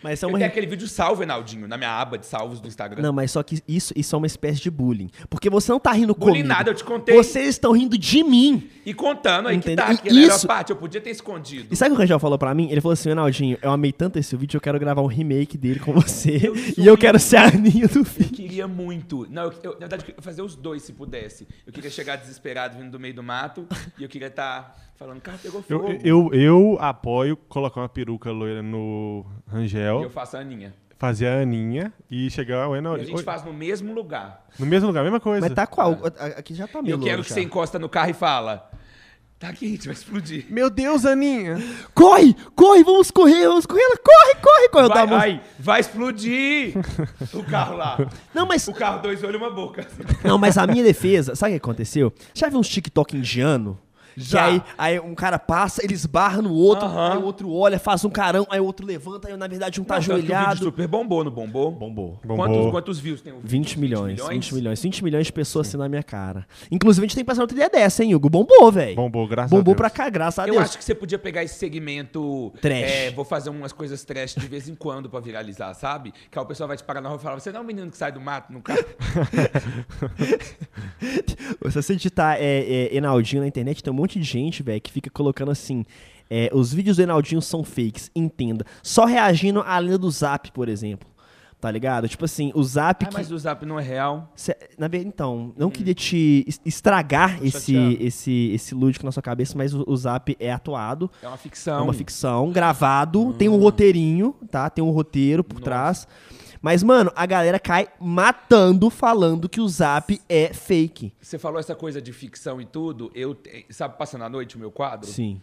Mas 0.03 0.21
é 0.21 0.25
Eu 0.25 0.29
uma... 0.29 0.37
tenho 0.37 0.49
aquele 0.49 0.67
vídeo 0.67 0.87
salvo, 0.87 1.23
Enaldinho, 1.23 1.67
na 1.67 1.77
minha 1.77 1.89
aba 1.91 2.17
de 2.17 2.25
salvos 2.25 2.59
do 2.59 2.67
Instagram. 2.67 3.01
Não, 3.01 3.13
mas 3.13 3.31
só 3.31 3.41
que 3.43 3.61
isso, 3.67 3.93
isso 3.95 4.15
é 4.15 4.17
uma 4.17 4.27
espécie 4.27 4.59
de 4.61 4.69
bullying. 4.69 5.09
Porque 5.29 5.49
você 5.49 5.71
não 5.71 5.79
tá 5.79 5.91
rindo 5.91 6.13
Bullying 6.13 6.31
comigo. 6.33 6.47
nada, 6.47 6.69
eu 6.71 6.75
te 6.75 6.83
contei. 6.83 7.15
Vocês 7.15 7.47
estão 7.49 7.71
rindo 7.71 7.97
de 7.97 8.23
mim. 8.23 8.69
E 8.85 8.93
contando 8.93 9.47
aí 9.49 9.57
Entendeu? 9.57 9.85
que 9.85 9.95
tá, 9.97 10.01
que 10.01 10.09
era 10.09 10.17
a 10.33 10.35
isso- 10.35 10.47
parte, 10.47 10.69
eu 10.71 10.75
podia 10.75 11.01
ter 11.01 11.09
escondido. 11.09 11.67
E 11.71 11.75
sabe 11.75 11.91
o 11.91 11.93
que 11.95 11.99
o 11.99 12.01
Rangel 12.01 12.19
falou 12.19 12.37
pra 12.37 12.53
mim? 12.53 12.69
Ele 12.71 12.79
falou 12.81 12.93
assim, 12.93 13.09
Ronaldinho, 13.09 13.57
eu 13.61 13.71
amei 13.71 13.91
tanto 13.91 14.17
esse 14.19 14.35
vídeo, 14.35 14.57
eu 14.57 14.61
quero 14.61 14.79
gravar 14.79 15.01
um 15.01 15.07
remake 15.07 15.57
dele 15.57 15.79
com 15.79 15.91
você. 15.93 16.39
Eu 16.47 16.55
e 16.77 16.85
eu 16.85 16.97
quero 16.97 17.19
ser 17.19 17.37
a 17.37 17.47
Aninha 17.47 17.87
do 17.87 17.99
Eu 17.99 18.03
vídeo. 18.03 18.29
queria 18.35 18.67
muito. 18.67 19.27
Não, 19.29 19.43
eu, 19.43 19.53
eu- 19.63 19.73
na 19.73 19.79
verdade, 19.79 20.03
eu 20.03 20.05
queria 20.07 20.21
fazer 20.21 20.41
os 20.41 20.55
dois 20.55 20.83
se 20.83 20.93
pudesse. 20.93 21.47
Eu 21.65 21.73
queria 21.73 21.89
chegar 21.89 22.15
desesperado 22.17 22.77
vindo 22.77 22.91
do 22.91 22.99
meio 22.99 23.13
do 23.13 23.23
mato 23.23 23.67
e 23.97 24.03
eu 24.03 24.09
queria 24.09 24.27
estar 24.27 24.86
falando, 24.97 25.21
carro 25.21 25.37
pegou 25.41 25.63
Eu, 25.69 25.79
fogo. 25.79 25.99
eu, 26.03 26.29
eu 26.33 26.77
apoio 26.79 27.37
colocar 27.37 27.81
uma 27.81 27.89
peruca 27.89 28.31
loira 28.31 28.61
no 28.61 29.25
E 29.47 29.51
Rangel, 29.51 30.03
eu 30.03 30.09
faço 30.09 30.37
a 30.37 30.39
Aninha. 30.41 30.73
fazer 30.97 31.27
a 31.27 31.41
Aninha 31.41 31.93
e 32.09 32.29
chegar 32.29 32.63
ao 32.63 32.75
E 32.75 32.79
a 32.79 33.03
gente 33.03 33.23
faz 33.23 33.43
no 33.43 33.53
mesmo 33.53 33.93
lugar. 33.93 34.45
No 34.57 34.65
mesmo 34.65 34.87
lugar, 34.87 35.03
mesma 35.03 35.19
coisa. 35.19 35.41
Mas 35.41 35.55
tá 35.55 35.67
qual? 35.67 35.97
Aqui 36.37 36.53
já 36.55 36.67
tá 36.67 36.79
E 36.79 36.83
meio 36.83 36.95
eu 36.95 36.99
quero 36.99 37.23
que 37.23 37.31
você 37.31 37.41
encosta 37.41 37.77
no 37.79 37.87
carro 37.87 38.09
e 38.09 38.13
fala. 38.13 38.69
Tá 39.39 39.53
quente, 39.53 39.85
vai 39.85 39.93
explodir. 39.93 40.47
Meu 40.49 40.67
Deus, 40.67 41.05
Aninha! 41.05 41.57
Corre! 41.93 42.35
Corre! 42.55 42.83
Vamos 42.83 43.11
correr! 43.11 43.47
Vamos 43.47 43.67
correr! 43.67 43.83
Ela 43.83 43.97
corre! 43.97 44.35
Corre! 44.41 44.69
corre. 44.69 44.85
Eu 44.85 44.89
Vai, 44.89 45.05
vai, 45.07 45.41
vai 45.59 45.79
explodir 45.79 46.73
o 47.35 47.43
carro 47.43 47.77
lá. 47.77 47.99
Não, 48.33 48.47
mas, 48.47 48.67
O 48.67 48.73
carro, 48.73 48.99
dois 48.99 49.23
olhos 49.23 49.35
e 49.35 49.37
uma 49.37 49.51
boca. 49.51 49.85
não, 50.23 50.39
mas 50.39 50.57
a 50.57 50.65
minha 50.65 50.83
defesa, 50.83 51.35
sabe 51.35 51.51
o 51.51 51.53
que 51.53 51.57
aconteceu? 51.63 52.11
Já 52.33 52.49
viu 52.49 52.57
uns 52.57 52.67
TikTok 52.67 53.15
indiano? 53.15 53.77
Já. 54.19 54.45
Aí, 54.45 54.61
aí 54.77 54.99
um 54.99 55.13
cara 55.13 55.37
passa, 55.37 55.83
ele 55.83 55.93
esbarra 55.93 56.41
no 56.41 56.51
outro, 56.51 56.85
Aham. 56.87 57.11
aí 57.13 57.17
o 57.19 57.23
outro 57.23 57.51
olha, 57.53 57.77
faz 57.77 58.03
um 58.03 58.09
carão, 58.09 58.47
aí 58.49 58.59
o 58.59 58.65
outro 58.65 58.83
levanta, 58.85 59.27
aí 59.27 59.37
na 59.37 59.47
verdade 59.47 59.79
um 59.79 59.83
tá 59.83 59.95
Não, 59.95 60.01
tanto 60.01 60.09
que 60.09 60.17
O 60.17 60.21
vídeo 60.23 60.35
ajoelhado. 60.35 60.63
super 60.65 60.87
bombou, 60.87 61.23
não 61.23 61.31
bombou? 61.31 61.71
Bombou. 61.71 62.19
Bombou. 62.25 62.35
Quantos, 62.45 62.71
quantos 62.71 62.99
views 62.99 63.21
tem 63.21 63.31
o 63.31 63.35
vídeo? 63.37 63.49
20 63.49 63.79
milhões, 63.79 64.27
20 64.27 64.55
milhões, 64.55 64.81
20 64.81 65.03
milhões 65.03 65.27
de 65.27 65.33
pessoas 65.33 65.67
assim 65.67 65.77
na 65.77 65.87
minha 65.87 66.01
cara. 66.01 66.47
Inclusive, 66.71 67.05
a 67.05 67.07
gente 67.07 67.15
tem 67.15 67.23
que 67.23 67.27
passar 67.27 67.41
outra 67.41 67.55
ideia 67.55 67.69
dessa, 67.69 68.03
hein, 68.03 68.15
Hugo? 68.15 68.27
Bombou, 68.29 68.71
velho. 68.71 68.95
Bombou, 68.95 69.27
graças 69.27 69.51
Bombou 69.51 69.73
a 69.73 69.75
Deus. 69.75 69.77
pra 69.77 69.89
cá, 69.91 70.09
graças 70.09 70.39
a 70.39 70.47
Eu 70.47 70.53
Deus. 70.55 70.65
acho 70.65 70.77
que 70.79 70.83
você 70.83 70.95
podia 70.95 71.19
pegar 71.19 71.43
esse 71.43 71.55
segmento. 71.59 72.51
Trash. 72.59 72.91
É, 72.91 73.11
vou 73.11 73.23
fazer 73.23 73.51
umas 73.51 73.71
coisas 73.71 74.03
trash 74.03 74.33
de 74.35 74.47
vez 74.47 74.67
em 74.67 74.73
quando 74.73 75.07
pra 75.09 75.19
viralizar, 75.19 75.75
sabe? 75.75 76.11
Que 76.31 76.39
aí 76.39 76.43
o 76.43 76.47
pessoal 76.47 76.67
vai 76.67 76.75
te 76.77 76.83
parar 76.83 77.01
na 77.01 77.09
rua 77.09 77.19
e 77.19 77.21
falar: 77.21 77.39
Você 77.39 77.51
não 77.51 77.59
é 77.59 77.63
um 77.63 77.67
menino 77.67 77.91
que 77.91 77.97
sai 77.97 78.11
do 78.11 78.19
mato 78.19 78.51
no 78.51 78.61
carro? 78.61 78.83
Se 81.69 81.81
você 81.81 81.95
digitar 81.95 82.37
é, 82.39 82.59
é, 82.59 82.95
Enaldinho 82.95 83.41
na 83.41 83.47
internet, 83.47 83.83
tem 83.83 83.91
um 83.91 83.95
monte 83.95 84.06
monte 84.07 84.19
de 84.19 84.25
gente, 84.25 84.63
velho, 84.63 84.81
que 84.81 84.91
fica 84.91 85.09
colocando 85.09 85.51
assim. 85.51 85.85
é, 86.29 86.49
os 86.53 86.73
vídeos 86.73 86.97
do 86.97 87.03
Enaldinho 87.03 87.41
são 87.41 87.63
fakes, 87.63 88.09
entenda. 88.15 88.65
Só 88.83 89.05
reagindo 89.05 89.61
à 89.61 89.77
lenda 89.79 89.97
do 89.97 90.09
Zap, 90.11 90.51
por 90.51 90.67
exemplo. 90.69 91.07
Tá 91.59 91.71
ligado? 91.71 92.07
Tipo 92.07 92.23
assim, 92.25 92.51
o 92.53 92.63
Zap 92.63 93.03
Ah, 93.03 93.07
que. 93.09 93.13
mas 93.15 93.31
o 93.31 93.37
Zap 93.39 93.65
não 93.65 93.79
é 93.79 93.83
real. 93.83 94.31
Cê- 94.35 94.55
na 94.77 94.87
verdade, 94.87 95.07
então, 95.11 95.53
não 95.57 95.71
queria 95.71 95.93
te 95.95 96.43
es- 96.45 96.61
estragar 96.63 97.39
esse, 97.43 97.73
Chateado. 97.73 97.97
esse, 97.99 98.51
esse 98.53 98.75
lúdico 98.75 99.03
na 99.05 99.11
sua 99.11 99.23
cabeça, 99.23 99.57
mas 99.57 99.73
o, 99.73 99.83
o 99.87 99.97
Zap 99.97 100.37
é 100.39 100.51
atuado. 100.51 101.09
É 101.23 101.27
uma 101.27 101.33
É 101.33 101.37
ficção. 101.37 101.83
uma 101.83 101.93
ficção, 101.93 102.51
gravado, 102.51 103.33
tem 103.33 103.49
um 103.49 103.57
roteirinho, 103.57 104.35
tá? 104.51 104.69
Tem 104.69 104.83
um 104.83 104.91
roteiro 104.91 105.43
por 105.43 105.55
Nossa. 105.55 105.63
trás. 105.65 106.07
Mas, 106.61 106.83
mano, 106.83 107.11
a 107.15 107.25
galera 107.25 107.59
cai 107.59 107.87
matando 107.99 108.89
falando 108.89 109.49
que 109.49 109.61
o 109.61 109.67
Zap 109.67 110.19
é 110.27 110.53
fake. 110.53 111.13
Você 111.21 111.37
falou 111.37 111.59
essa 111.59 111.75
coisa 111.75 112.01
de 112.01 112.11
ficção 112.11 112.61
e 112.61 112.65
tudo. 112.65 113.11
Eu, 113.13 113.37
sabe, 113.69 113.97
passando 113.97 114.23
a 114.23 114.29
noite 114.29 114.55
o 114.55 114.59
meu 114.59 114.71
quadro? 114.71 115.09
Sim. 115.09 115.41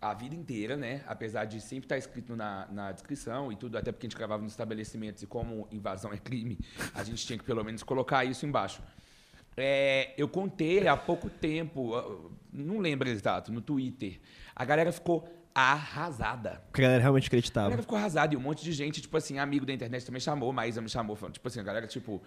A 0.00 0.12
vida 0.14 0.34
inteira, 0.34 0.76
né? 0.76 1.02
Apesar 1.06 1.44
de 1.44 1.60
sempre 1.60 1.86
estar 1.86 1.98
escrito 1.98 2.36
na, 2.36 2.66
na 2.70 2.92
descrição 2.92 3.50
e 3.50 3.56
tudo, 3.56 3.78
até 3.78 3.90
porque 3.90 4.06
a 4.06 4.08
gente 4.08 4.18
gravava 4.18 4.42
nos 4.42 4.52
estabelecimentos 4.52 5.22
e 5.22 5.26
como 5.26 5.66
invasão 5.72 6.12
é 6.12 6.18
crime, 6.18 6.58
a 6.94 7.02
gente 7.02 7.26
tinha 7.26 7.38
que 7.38 7.44
pelo 7.44 7.64
menos 7.64 7.82
colocar 7.82 8.24
isso 8.24 8.44
embaixo. 8.46 8.82
É, 9.56 10.12
eu 10.18 10.28
contei 10.28 10.86
há 10.86 10.96
pouco 10.96 11.30
tempo, 11.30 12.30
não 12.52 12.78
lembro 12.78 13.08
exato, 13.08 13.50
no 13.50 13.62
Twitter. 13.62 14.20
A 14.54 14.64
galera 14.66 14.92
ficou 14.92 15.26
arrasada. 15.60 16.62
Porque 16.66 16.82
a 16.82 16.84
galera 16.84 17.02
realmente 17.02 17.24
A 17.24 17.26
acreditava. 17.28 17.66
galera 17.66 17.82
ficou 17.82 17.96
arrasada 17.98 18.34
e 18.34 18.36
um 18.36 18.40
monte 18.40 18.62
de 18.62 18.72
gente, 18.72 19.00
tipo 19.00 19.16
assim, 19.16 19.38
amigo 19.38 19.64
da 19.64 19.72
internet 19.72 20.04
também 20.04 20.20
chamou, 20.20 20.52
Maísa 20.52 20.80
me 20.82 20.88
chamou, 20.88 21.16
falando, 21.16 21.34
tipo 21.34 21.48
assim, 21.48 21.60
a 21.60 21.62
galera, 21.62 21.86
tipo, 21.86 22.22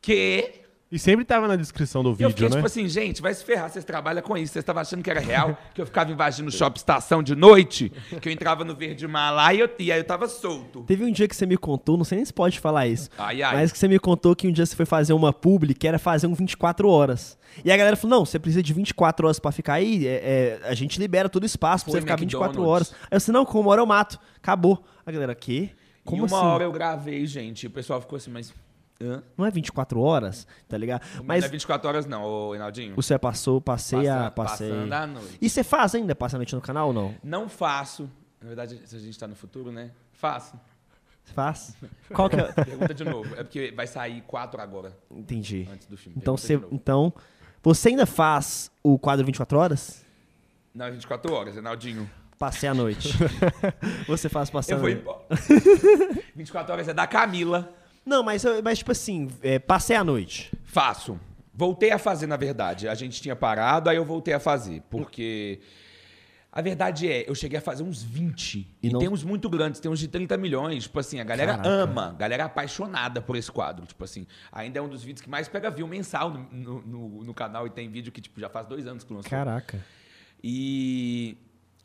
que? 0.00 0.62
E 0.90 0.98
sempre 0.98 1.22
tava 1.22 1.46
na 1.46 1.54
descrição 1.54 2.02
do 2.02 2.08
E 2.08 2.12
eu 2.12 2.16
vídeo, 2.16 2.30
fiquei 2.30 2.48
né? 2.48 2.54
tipo 2.56 2.66
assim, 2.66 2.88
gente, 2.88 3.20
vai 3.20 3.34
se 3.34 3.44
ferrar, 3.44 3.68
vocês 3.68 3.84
trabalham 3.84 4.22
com 4.22 4.38
isso. 4.38 4.54
Vocês 4.54 4.62
estavam 4.62 4.80
achando 4.80 5.02
que 5.02 5.10
era 5.10 5.20
real, 5.20 5.54
que 5.74 5.82
eu 5.82 5.84
ficava 5.84 6.10
invadindo 6.10 6.50
shopping 6.50 6.78
estação 6.78 7.22
de 7.22 7.34
noite, 7.36 7.92
que 8.22 8.26
eu 8.28 8.32
entrava 8.32 8.64
no 8.64 8.74
Verde 8.74 9.06
Mar 9.06 9.30
lá 9.30 9.52
e, 9.52 9.60
eu, 9.60 9.68
e 9.78 9.92
aí 9.92 10.00
eu 10.00 10.04
tava 10.04 10.26
solto. 10.28 10.84
Teve 10.84 11.04
um 11.04 11.12
dia 11.12 11.28
que 11.28 11.36
você 11.36 11.44
me 11.44 11.58
contou, 11.58 11.98
não 11.98 12.04
sei 12.04 12.16
nem 12.16 12.24
se 12.24 12.32
pode 12.32 12.58
falar 12.58 12.86
isso, 12.86 13.10
Ai, 13.18 13.42
ai. 13.42 13.56
mas 13.56 13.70
que 13.70 13.76
você 13.76 13.86
me 13.86 13.98
contou 13.98 14.34
que 14.34 14.48
um 14.48 14.52
dia 14.52 14.64
você 14.64 14.74
foi 14.74 14.86
fazer 14.86 15.12
uma 15.12 15.30
publi 15.30 15.74
que 15.74 15.86
era 15.86 15.98
fazer 15.98 16.26
um 16.26 16.32
24 16.34 16.88
horas. 16.88 17.36
E 17.62 17.70
a 17.70 17.76
galera 17.76 17.94
falou: 17.94 18.18
não, 18.20 18.24
você 18.24 18.38
precisa 18.38 18.62
de 18.62 18.72
24 18.72 19.26
horas 19.26 19.38
pra 19.38 19.52
ficar 19.52 19.74
aí, 19.74 20.06
é, 20.06 20.58
é, 20.62 20.68
a 20.68 20.74
gente 20.74 20.98
libera 20.98 21.28
todo 21.28 21.42
o 21.42 21.46
espaço 21.46 21.84
pra 21.84 21.92
Foi 21.92 22.00
você 22.00 22.06
ficar 22.06 22.16
24 22.16 22.46
McDonald's. 22.52 22.88
horas. 22.92 23.02
Aí 23.02 23.08
eu 23.12 23.18
disse: 23.18 23.30
não, 23.30 23.44
com 23.44 23.60
uma 23.60 23.70
hora 23.72 23.82
eu 23.82 23.86
mato. 23.86 24.18
Acabou. 24.38 24.82
A 25.04 25.12
galera, 25.12 25.34
quê? 25.34 25.68
Como 26.02 26.22
e 26.22 26.26
uma 26.26 26.38
assim? 26.38 26.46
hora 26.46 26.64
eu 26.64 26.72
gravei, 26.72 27.26
gente, 27.26 27.64
e 27.64 27.66
o 27.66 27.70
pessoal 27.70 28.00
ficou 28.00 28.16
assim, 28.16 28.30
mas. 28.30 28.54
Hã? 29.00 29.22
Não 29.36 29.46
é 29.46 29.50
24 29.50 30.00
horas, 30.00 30.46
tá 30.68 30.76
ligado? 30.76 31.02
Mas... 31.24 31.42
Não 31.42 31.48
é 31.48 31.50
24 31.50 31.88
horas, 31.88 32.06
não, 32.06 32.24
ô 32.24 32.54
Enaldinho. 32.54 32.96
você 32.96 33.16
passou, 33.16 33.60
passei 33.60 34.08
a. 34.08 34.30
Passei. 34.30 34.70
Passando 34.70 34.92
a 34.92 35.06
noite. 35.06 35.38
E 35.40 35.48
você 35.48 35.62
faz 35.62 35.94
ainda 35.94 36.16
passa 36.16 36.36
a 36.36 36.38
noite 36.38 36.54
no 36.54 36.60
canal 36.60 36.88
ou 36.88 36.92
não? 36.92 37.14
Não 37.22 37.48
faço. 37.48 38.10
Na 38.40 38.48
verdade, 38.48 38.80
se 38.84 38.96
a 38.96 38.98
gente 38.98 39.16
tá 39.18 39.28
no 39.28 39.36
futuro, 39.36 39.70
né? 39.70 39.92
Faço. 40.12 40.58
Faz? 41.26 41.76
Qual 42.12 42.28
que 42.28 42.36
é. 42.36 42.52
Pergunta 42.52 42.92
de 42.94 43.04
novo. 43.04 43.34
É 43.36 43.44
porque 43.44 43.72
vai 43.74 43.86
sair 43.86 44.20
quatro 44.22 44.60
agora, 44.60 44.96
Entendi. 45.10 45.68
antes 45.72 45.86
do 45.86 45.96
filme. 45.96 46.16
Então 46.20 46.34
Pergunta 46.34 46.68
você, 46.68 46.74
então 46.74 47.12
você 47.62 47.88
ainda 47.90 48.06
faz 48.06 48.70
o 48.82 48.98
quadro 48.98 49.24
24 49.24 49.58
horas? 49.58 50.04
Não, 50.74 50.86
é 50.86 50.90
24 50.90 51.32
horas, 51.32 51.56
Enaldinho. 51.56 52.10
Passei 52.38 52.68
a 52.68 52.74
noite. 52.74 53.12
você 54.06 54.28
faz 54.28 54.48
passar 54.50 54.72
Eu 54.72 54.78
a 54.78 54.80
vou 54.80 54.90
noite. 54.90 55.02
embora. 55.02 55.26
24 56.34 56.72
horas 56.72 56.88
é 56.88 56.94
da 56.94 57.06
Camila. 57.06 57.74
Não, 58.08 58.22
mas, 58.22 58.42
mas 58.64 58.78
tipo 58.78 58.90
assim, 58.92 59.28
é, 59.42 59.58
passei 59.58 59.94
a 59.96 60.02
noite. 60.02 60.50
Faço. 60.64 61.18
Voltei 61.52 61.90
a 61.90 61.98
fazer, 61.98 62.26
na 62.26 62.36
verdade. 62.36 62.88
A 62.88 62.94
gente 62.94 63.20
tinha 63.20 63.36
parado, 63.36 63.90
aí 63.90 63.96
eu 63.96 64.04
voltei 64.04 64.32
a 64.32 64.40
fazer. 64.40 64.80
Porque 64.88 65.60
a 66.50 66.62
verdade 66.62 67.06
é, 67.10 67.28
eu 67.28 67.34
cheguei 67.34 67.58
a 67.58 67.60
fazer 67.60 67.82
uns 67.82 68.02
20. 68.02 68.58
E 68.82 68.86
E, 68.88 68.90
não- 68.92 68.98
tem 69.00 69.08
uns 69.08 69.22
muito 69.24 69.50
grandes, 69.50 69.80
tem 69.80 69.90
uns 69.90 69.98
de 69.98 70.08
30 70.08 70.36
milhões. 70.36 70.84
Tipo 70.84 71.00
assim, 71.00 71.20
a 71.20 71.24
galera 71.24 71.52
Caraca. 71.58 71.68
ama, 71.68 72.08
a 72.10 72.12
galera 72.12 72.42
é 72.44 72.46
apaixonada 72.46 73.20
por 73.20 73.36
esse 73.36 73.50
quadro. 73.52 73.84
Tipo 73.86 74.04
assim, 74.04 74.26
ainda 74.50 74.78
é 74.78 74.82
um 74.82 74.88
dos 74.88 75.02
vídeos 75.02 75.20
que 75.20 75.28
mais 75.28 75.48
pega 75.48 75.68
view 75.70 75.86
mensal 75.88 76.30
no, 76.30 76.40
no, 76.52 76.80
no- 76.82 77.24
no 77.24 77.34
canal. 77.34 77.66
E 77.66 77.70
tem 77.70 77.90
vídeo 77.90 78.10
que 78.12 78.20
tipo, 78.20 78.40
já 78.40 78.48
faz 78.48 78.66
dois 78.66 78.86
anos 78.86 79.04
que 79.04 79.12
lançou. 79.12 79.28
Caraca. 79.28 79.84
E 80.42 81.36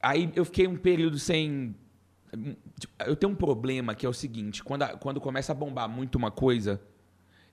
aí 0.01 0.31
eu 0.35 0.45
fiquei 0.45 0.67
um 0.67 0.77
período 0.77 1.17
sem. 1.17 1.75
Eu 3.05 3.15
tenho 3.15 3.31
um 3.31 3.35
problema 3.35 3.93
que 3.95 4.05
é 4.05 4.09
o 4.09 4.13
seguinte: 4.13 4.63
quando, 4.63 4.83
a- 4.83 4.97
quando 4.97 5.21
começa 5.21 5.51
a 5.51 5.55
bombar 5.55 5.87
muito 5.89 6.15
uma 6.15 6.31
coisa, 6.31 6.81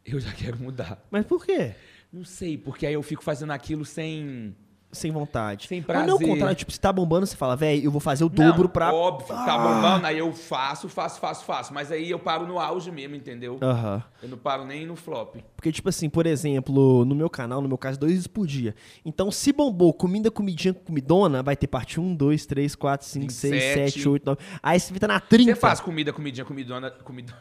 eu 0.05 0.19
já 0.21 0.33
quero 0.35 0.59
mudar. 0.59 1.03
Mas 1.11 1.27
por 1.27 1.45
quê? 1.45 1.75
Não 2.13 2.25
sei, 2.25 2.59
porque 2.59 2.87
aí 2.87 2.95
eu 2.95 3.03
fico 3.03 3.23
fazendo 3.23 3.51
aquilo 3.53 3.85
sem. 3.85 4.55
Sem 4.93 5.13
vontade. 5.13 5.69
Sem 5.69 5.85
Mas 5.87 5.99
não 6.07 6.17
o 6.17 6.19
prazer. 6.19 6.29
contrário, 6.29 6.57
tipo, 6.57 6.73
se 6.73 6.81
tá 6.81 6.93
bombando, 6.93 7.25
você 7.25 7.37
fala, 7.37 7.55
velho, 7.55 7.85
eu 7.85 7.91
vou 7.93 8.01
fazer 8.01 8.25
o 8.25 8.29
dobro 8.29 8.65
Não, 8.65 8.69
pra. 8.71 8.93
Óbvio, 8.93 9.29
tá 9.29 9.55
Ah! 9.55 9.59
bombando, 9.59 10.07
aí 10.07 10.19
eu 10.19 10.33
faço, 10.33 10.89
faço, 10.89 11.21
faço, 11.21 11.45
faço. 11.45 11.73
Mas 11.73 11.93
aí 11.93 12.11
eu 12.11 12.19
paro 12.19 12.45
no 12.47 12.59
auge 12.59 12.91
mesmo, 12.91 13.15
entendeu? 13.15 13.57
Aham. 13.63 14.03
Eu 14.21 14.29
não 14.29 14.37
paro 14.37 14.65
nem 14.65 14.85
no 14.85 14.97
flop. 14.97 15.37
Porque, 15.55 15.71
tipo 15.71 15.89
assim, 15.89 16.09
por 16.11 16.27
exemplo, 16.27 17.05
no 17.05 17.15
meu 17.15 17.31
canal, 17.31 17.61
no 17.61 17.69
meu 17.69 17.79
caso, 17.79 18.01
dois 18.01 18.13
vídeos 18.13 18.27
por 18.27 18.47
dia. 18.47 18.75
Então, 19.05 19.31
se 19.31 19.53
bombou 19.53 19.93
comida, 19.95 20.29
comidinha, 20.31 20.75
comidona, 20.75 21.41
vai 21.43 21.55
ter 21.57 21.69
parte 21.69 22.01
1, 22.01 22.15
2, 22.17 22.45
3, 22.47 22.75
4, 22.75 23.07
5, 23.07 23.31
6, 23.33 23.53
27. 23.55 23.93
7, 23.93 24.09
8, 24.09 24.25
9. 24.27 24.39
Aí 24.61 24.81
você 24.81 24.93
fica 24.93 25.07
na 25.07 25.21
30. 25.21 25.55
Você 25.55 25.61
faz 25.61 25.79
comida, 25.81 26.13
comidinha, 26.13 26.45
comidona. 26.45 26.91
Comida, 26.91 27.33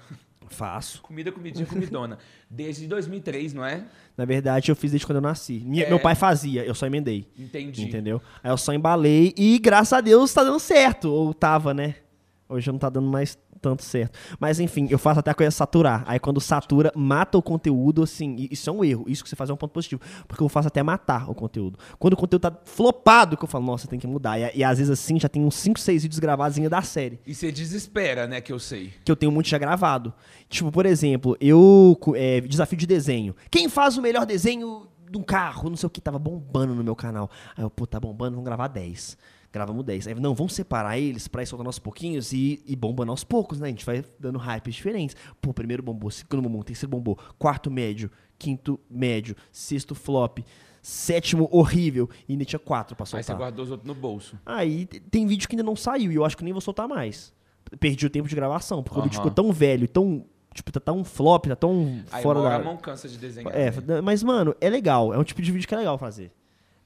Faço. 0.50 1.02
comida, 1.02 1.32
comidinha, 1.32 1.66
comidona. 1.66 2.18
Desde 2.50 2.88
2003, 2.88 3.54
não 3.54 3.64
é? 3.66 3.84
Na 4.18 4.26
verdade, 4.26 4.72
eu 4.72 4.76
fiz 4.76 4.92
desde 4.92 5.06
quando 5.06 5.18
eu 5.18 5.22
nasci. 5.22 5.62
Minha- 5.66 5.86
É. 5.86 5.90
Meu 5.90 6.00
pai 6.00 6.16
fazia, 6.16 6.66
eu 6.66 6.74
só 6.76 6.86
emendei. 6.88 7.28
Entendi. 7.38 7.84
Entendeu? 7.84 8.22
Aí 8.44 8.52
eu 8.52 8.58
só 8.58 8.74
embalei 8.74 9.34
e, 9.38 9.58
graças 9.60 9.94
a 9.94 10.02
Deus, 10.02 10.34
tá 10.34 10.44
dando 10.44 10.60
certo. 10.60 11.06
Ou 11.12 11.34
tava, 11.34 11.74
né? 11.74 11.96
Hoje 12.50 12.72
não 12.72 12.80
tá 12.80 12.90
dando 12.90 13.08
mais 13.08 13.38
tanto 13.62 13.84
certo. 13.84 14.18
Mas 14.40 14.60
enfim, 14.60 14.88
eu 14.90 14.98
faço 14.98 15.20
até 15.20 15.30
a 15.30 15.36
coisa 15.36 15.52
saturar. 15.52 16.04
Aí 16.08 16.20
quando 16.20 16.42
satura, 16.42 16.92
mata 16.96 17.38
o 17.38 17.44
conteúdo, 17.44 18.02
assim. 18.02 18.48
Isso 18.50 18.70
é 18.70 18.74
um 18.74 18.84
erro. 18.84 19.06
Isso 19.08 19.24
que 19.24 19.30
você 19.30 19.36
faz 19.36 19.52
é 19.52 19.54
um 19.54 19.58
ponto 19.58 19.72
positivo. 19.72 20.02
Porque 20.28 20.42
eu 20.42 20.50
faço 20.50 20.68
até 20.68 20.82
matar 20.82 21.30
o 21.30 21.36
conteúdo. 21.36 21.78
Quando 22.00 22.14
o 22.14 22.18
conteúdo 22.18 22.42
tá 22.42 22.58
flopado, 22.66 23.38
que 23.38 23.44
eu 23.44 23.48
falo, 23.48 23.66
nossa, 23.66 23.88
tem 23.88 24.00
que 24.00 24.08
mudar. 24.08 24.40
E, 24.40 24.58
e 24.58 24.64
às 24.64 24.80
vezes 24.80 24.90
assim, 24.92 25.20
já 25.20 25.30
tem 25.30 25.46
uns 25.46 25.56
5, 25.56 25.80
6 25.80 26.02
vídeos 26.04 26.20
gravados 26.20 26.58
ainda 26.58 26.70
da 26.70 26.82
série 26.82 27.20
E 27.26 27.36
você 27.36 27.52
desespera, 27.52 28.26
né? 28.28 28.42
Que 28.42 28.52
eu 28.52 28.60
sei. 28.60 28.94
que 29.06 29.12
eu 29.12 29.16
tenho 29.16 29.32
muito 29.32 29.48
já 29.48 29.58
gravado. 29.60 30.12
Tipo, 30.50 30.72
por 30.72 30.86
exemplo, 30.88 31.38
eu. 31.40 31.96
é, 32.16 32.42
desafio 32.42 32.78
de 32.78 32.88
desenho. 32.88 33.36
Quem 33.52 33.70
faz 33.70 33.96
o 33.98 34.02
melhor 34.02 34.26
desenho 34.26 34.88
de 35.10 35.18
um 35.18 35.24
carro? 35.24 35.70
Não 35.70 35.78
sei 35.78 35.88
o 35.88 35.90
que, 35.90 36.02
tava 36.02 36.18
bombando 36.18 36.74
no 36.74 36.84
meu 36.84 36.96
canal. 36.96 37.30
Aí 37.56 37.64
eu, 37.64 37.70
pô, 37.70 37.86
tá 37.86 38.00
bombando, 38.00 38.32
vamos 38.32 38.46
gravar 38.46 38.68
10. 38.68 39.18
Gravamos 39.52 39.84
10. 39.84 40.08
Aí, 40.08 40.16
não, 40.16 40.36
vamos 40.36 40.54
separar 40.54 40.98
eles 41.00 41.28
pra 41.28 41.42
ir 41.42 41.48
soltando 41.48 41.68
aos 41.68 41.80
pouquinhos 41.80 42.32
e, 42.34 42.62
e 42.68 42.76
bombando 42.76 43.12
aos 43.12 43.24
poucos, 43.24 43.60
né? 43.60 43.68
A 43.68 43.72
gente 43.72 43.86
vai 43.86 44.04
dando 44.20 44.38
hypes 44.38 44.76
diferentes. 44.76 45.16
Pô, 45.42 45.54
primeiro 45.54 45.82
bombou, 45.82 46.12
segundo 46.12 46.44
bombou, 46.44 46.64
terceiro 46.64 46.92
bombou, 46.92 47.18
quarto 47.40 47.72
médio, 47.72 48.12
quinto 48.38 48.80
médio, 48.90 49.36
sexto 49.52 49.96
flop, 49.96 50.40
sétimo 50.84 51.50
horrível. 51.52 52.08
E 52.28 52.34
ainda 52.34 52.46
tinha 52.46 52.60
quatro 52.60 52.96
pra 52.96 53.06
Aí 53.06 53.10
você 53.10 53.24
soltar. 53.24 53.38
guardou 53.38 53.66
os 53.66 53.72
outros 53.72 53.88
no 53.88 53.96
bolso. 53.96 54.38
Aí 54.46 54.86
tem 54.86 55.26
vídeo 55.26 55.48
que 55.48 55.56
ainda 55.56 55.64
não 55.64 55.76
saiu 55.76 56.12
e 56.12 56.16
eu 56.16 56.24
acho 56.24 56.38
que 56.38 56.44
nem 56.44 56.54
vou 56.54 56.62
soltar 56.62 56.88
mais. 56.88 57.34
Perdi 57.80 58.06
o 58.06 58.10
tempo 58.10 58.28
de 58.28 58.36
gravação, 58.36 58.84
porque 58.84 59.00
o 59.00 59.04
vídeo 59.04 59.16
ficou 59.16 59.32
tão 59.32 59.52
velho, 59.52 59.88
tão. 59.88 60.26
Tipo, 60.54 60.72
tá 60.72 60.80
tão 60.80 61.04
flop, 61.04 61.46
tá 61.46 61.56
tão 61.56 62.04
Aí 62.12 62.24
fora 62.24 62.42
da. 62.42 62.56
a 62.56 62.60
mão 62.60 62.76
cansa 62.78 63.08
de 63.08 63.18
desenhar. 63.18 63.56
É, 63.56 63.70
né? 63.82 64.02
mas, 64.02 64.24
mano, 64.24 64.56
é 64.60 64.68
legal. 64.70 65.14
É 65.14 65.18
um 65.18 65.24
tipo 65.24 65.42
de 65.42 65.52
vídeo 65.52 65.68
que 65.68 65.74
é 65.74 65.78
legal 65.78 65.98
fazer. 65.98 66.32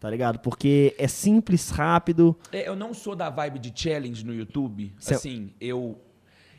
Tá 0.04 0.10
ligado? 0.10 0.38
Porque 0.40 0.94
é 0.98 1.08
simples, 1.08 1.70
rápido. 1.70 2.38
É, 2.52 2.68
eu 2.68 2.76
não 2.76 2.94
sou 2.94 3.16
da 3.16 3.30
vibe 3.30 3.58
de 3.58 3.72
challenge 3.74 4.26
no 4.26 4.34
YouTube. 4.36 4.94
Cê- 5.00 5.14
Assim, 5.14 5.54
eu. 5.62 5.98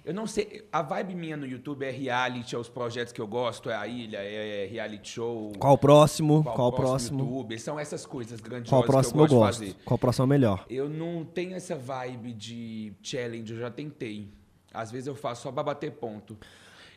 Eu 0.03 0.15
não 0.15 0.27
sei. 0.27 0.67
A 0.73 0.81
vibe 0.81 1.15
minha 1.15 1.37
no 1.37 1.45
YouTube 1.45 1.85
é 1.85 1.91
reality, 1.91 2.55
é 2.55 2.59
os 2.59 2.71
projetos 2.71 3.13
que 3.13 3.21
eu 3.21 3.27
gosto, 3.27 3.69
é 3.69 3.77
a 3.77 3.87
ilha, 3.87 4.17
é 4.17 4.65
reality 4.65 5.11
show. 5.11 5.53
Qual 5.59 5.75
o 5.75 5.77
próximo? 5.77 6.43
Qual, 6.43 6.69
o 6.69 6.73
próximo? 6.73 7.19
YouTube. 7.21 7.59
São 7.59 7.79
essas 7.79 8.07
coisas 8.07 8.41
grandiosas 8.41 8.71
Qual 8.71 8.81
o 8.81 8.87
próximo 8.87 9.21
eu 9.21 9.27
que 9.29 9.35
eu 9.35 9.39
gosto? 9.39 9.49
gosto 9.59 9.61
de 9.67 9.73
fazer. 9.75 9.85
Qual 9.85 9.97
o 9.97 9.99
próximo 9.99 10.25
é 10.25 10.29
melhor? 10.29 10.65
Eu 10.71 10.89
não 10.89 11.23
tenho 11.23 11.55
essa 11.55 11.77
vibe 11.77 12.33
de 12.33 12.95
challenge, 13.03 13.53
eu 13.53 13.59
já 13.59 13.71
tentei. 13.71 14.33
Às 14.73 14.91
vezes 14.91 15.07
eu 15.07 15.15
faço 15.15 15.43
só 15.43 15.53
pra 15.53 15.63
bater 15.63 15.91
ponto. 15.93 16.35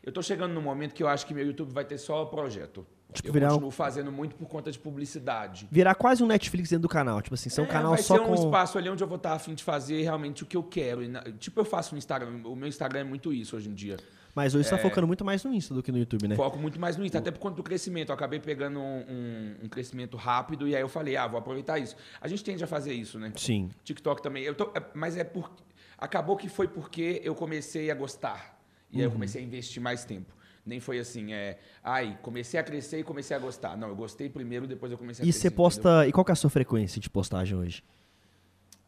Eu 0.02 0.14
tô 0.14 0.22
chegando 0.22 0.54
num 0.54 0.62
momento 0.62 0.94
que 0.94 1.04
eu 1.04 1.10
acho 1.10 1.28
que 1.28 1.34
meu 1.34 1.46
YouTube 1.46 1.74
vai 1.74 1.84
ter 1.84 1.98
só 1.98 2.24
projeto. 2.24 2.88
Tipo, 3.14 3.30
eu 3.30 3.34
virar 3.34 3.48
um- 3.48 3.52
continuo 3.54 3.72
fazendo 3.72 4.12
muito 4.12 4.36
por 4.36 4.48
conta 4.48 4.70
de 4.72 4.78
publicidade. 4.78 5.68
Virar 5.72 5.96
quase 5.96 6.22
um 6.24 6.28
Netflix 6.28 6.70
dentro 6.70 6.84
do 6.84 6.90
canal. 6.90 7.22
Tipo 7.22 7.36
assim, 7.36 7.50
ser 7.50 7.62
um 7.62 7.66
É, 7.66 7.68
canal 7.68 7.92
vai 7.94 8.02
só 8.04 8.16
ser 8.16 8.22
um 8.22 8.26
com. 8.28 8.34
espaço 8.36 8.78
ali 8.78 8.90
onde 8.90 9.02
eu 9.04 9.08
vou 9.08 9.16
estar 9.18 9.34
afim 9.34 9.54
de 9.56 9.64
fazer 9.64 10.02
realmente 10.04 10.44
o 10.44 10.46
que 10.46 10.58
eu 10.58 10.64
quero. 10.64 11.02
E 11.04 11.10
tipo, 11.40 11.60
eu 11.60 11.66
faço 11.66 11.94
no 11.96 11.98
Instagram. 11.98 12.42
O 12.46 12.56
meu 12.56 12.68
Instagram 12.68 13.00
é 13.00 13.04
muito 13.04 13.32
isso 13.34 13.56
hoje 13.56 13.70
em 13.70 13.74
dia. 13.74 13.98
Mas 14.36 14.54
hoje 14.54 14.68
você 14.68 14.76
É. 14.76 14.78
tá 14.78 14.84
focando 14.84 15.08
muito 15.08 15.26
mais 15.26 15.44
no 15.44 15.52
Insta 15.52 15.74
do 15.74 15.82
que 15.82 15.92
no 15.92 15.98
YouTube, 15.98 16.28
né? 16.28 16.36
Foco 16.36 16.60
muito 16.60 16.80
mais 16.80 16.96
no 16.96 17.04
Insta, 17.04 17.18
até 17.18 17.32
por 17.32 17.40
conta 17.40 17.56
do 17.56 17.64
crescimento. 17.64 18.10
Eu 18.10 18.14
acabei 18.16 18.40
pegando 18.40 18.80
um, 18.80 19.00
um- 19.00 19.56
um 19.64 19.70
crescimento 19.70 20.16
rápido 20.16 20.68
e 20.68 20.76
aí 20.76 20.82
eu 20.82 20.88
falei, 20.90 21.16
ah, 21.18 21.26
vou 21.26 21.40
aproveitar 21.40 21.80
isso. 21.80 21.96
A 22.22 22.28
gente 22.28 22.44
tende 22.44 22.64
a 22.64 22.68
fazer 22.68 22.94
isso, 22.94 23.18
né? 23.18 23.32
Sim. 23.36 23.72
TikTok 23.84 24.22
também. 24.22 24.44
Eu 24.44 24.54
tô- 24.54 24.70
é, 24.76 24.84
mas 24.94 25.18
é 25.18 25.24
por. 25.24 25.50
Acabou 25.98 26.38
que 26.38 26.48
foi 26.50 26.68
porque 26.68 27.20
eu 27.24 27.34
comecei 27.34 27.90
a 27.90 27.96
gostar. 27.96 28.60
E 28.92 28.98
aí 28.98 29.02
Uhum. 29.02 29.08
eu 29.08 29.12
comecei 29.12 29.42
a 29.42 29.46
investir 29.46 29.82
mais 29.82 30.06
tempo. 30.06 30.32
Nem 30.68 30.80
foi 30.82 31.00
assim, 31.00 31.32
é. 31.34 31.58
Ai, 31.84 32.20
comecei 32.22 32.60
a 32.60 32.64
crescer 32.64 33.00
e 33.00 33.04
comecei 33.04 33.36
a 33.36 33.40
gostar. 33.40 33.78
Não, 33.78 33.88
eu 33.88 33.96
gostei 33.96 34.28
primeiro, 34.30 34.68
depois 34.68 34.92
eu 34.92 34.98
comecei 34.98 35.24
a 35.24 35.26
E 35.26 35.28
crescer. 35.32 35.40
você 35.42 35.48
entendeu? 35.48 35.64
posta. 35.64 36.08
E 36.08 36.12
qual 36.12 36.26
que 36.26 36.32
é 36.32 36.34
a 36.34 36.36
sua 36.36 36.50
frequência 36.50 37.00
de 37.00 37.10
postagem 37.10 37.58
hoje? 37.58 37.84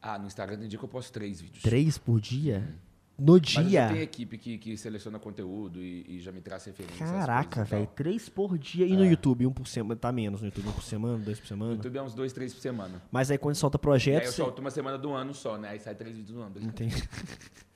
Ah, 0.02 0.20
no 0.20 0.28
Instagram 0.28 0.58
tem 0.60 0.68
dia 0.68 0.78
que 0.78 0.84
eu 0.86 0.90
posto 0.90 1.12
três 1.14 1.40
vídeos. 1.42 1.64
Três 1.64 1.98
por 1.98 2.20
dia? 2.22 2.68
No 3.18 3.34
Mas 3.34 3.44
eu 3.56 3.64
já 3.64 3.64
dia? 3.64 3.88
tenho 3.90 4.02
equipe 4.02 4.38
que, 4.38 4.58
que 4.58 4.78
seleciona 4.78 5.20
conteúdo 5.20 5.82
e, 5.82 6.06
e 6.08 6.20
já 6.22 6.32
me 6.32 6.40
traz 6.40 6.64
referências. 6.64 7.02
essas 7.02 7.18
Caraca, 7.20 7.62
e 7.62 7.66
velho. 7.66 7.88
Três 7.88 8.30
por 8.30 8.58
dia. 8.58 8.86
E 8.86 8.96
no 8.96 9.06
YouTube? 9.06 9.46
Um 9.46 9.52
por 9.52 9.68
semana? 9.68 9.96
Tá 10.00 10.10
menos 10.10 10.40
no 10.40 10.48
YouTube. 10.48 10.70
Um 10.70 10.72
por 10.72 10.84
semana, 10.84 11.18
dois 11.18 11.38
por 11.38 11.44
No 11.44 11.48
semana? 11.50 11.74
YouTube 11.74 11.98
é 11.98 12.02
uns 12.02 12.14
dois, 12.14 12.32
três 12.32 12.54
por 12.54 12.62
semana. 12.62 13.02
Mas 13.12 13.30
aí 13.30 13.38
quando 13.38 13.56
solta 13.56 13.76
E 13.76 13.80
aí 13.80 13.82
projeto. 13.82 14.24
eu 14.26 14.32
você- 14.32 14.38
solto 14.38 14.60
uma 14.60 14.72
semana 14.72 14.98
do 14.98 15.12
ano 15.12 15.34
só, 15.34 15.58
né? 15.58 15.68
Aí 15.70 15.80
sai 15.80 15.96
três 15.96 16.16
vídeos 16.16 16.38
no 16.38 16.44
ano. 16.44 16.56
Entendi. 16.62 16.96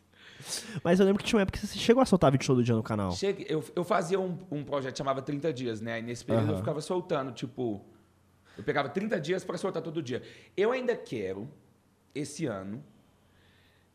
Mas 0.83 0.99
eu 0.99 1.05
lembro 1.05 1.21
que 1.23 1.27
tinha 1.29 1.37
uma 1.37 1.43
época 1.43 1.59
que 1.59 1.67
você 1.67 1.77
chegou 1.77 2.01
a 2.01 2.05
soltar 2.05 2.31
vídeo 2.31 2.45
todo 2.45 2.63
dia 2.63 2.75
no 2.75 2.83
canal. 2.83 3.11
Cheguei, 3.11 3.45
eu, 3.49 3.63
eu 3.75 3.83
fazia 3.83 4.19
um, 4.19 4.37
um 4.51 4.63
projeto 4.63 4.93
que 4.93 4.97
chamava 4.97 5.21
30 5.21 5.53
dias, 5.53 5.81
né? 5.81 5.93
Aí 5.93 6.01
nesse 6.01 6.23
período 6.25 6.45
eu 6.45 6.49
Aham. 6.49 6.57
ficava 6.57 6.81
soltando, 6.81 7.31
tipo. 7.31 7.85
Eu 8.57 8.63
pegava 8.63 8.87
30 8.89 9.19
dias 9.19 9.43
para 9.43 9.57
soltar 9.57 9.81
todo 9.81 10.01
dia. 10.01 10.21
Eu 10.55 10.71
ainda 10.71 10.95
quero, 10.95 11.49
esse 12.13 12.45
ano, 12.45 12.83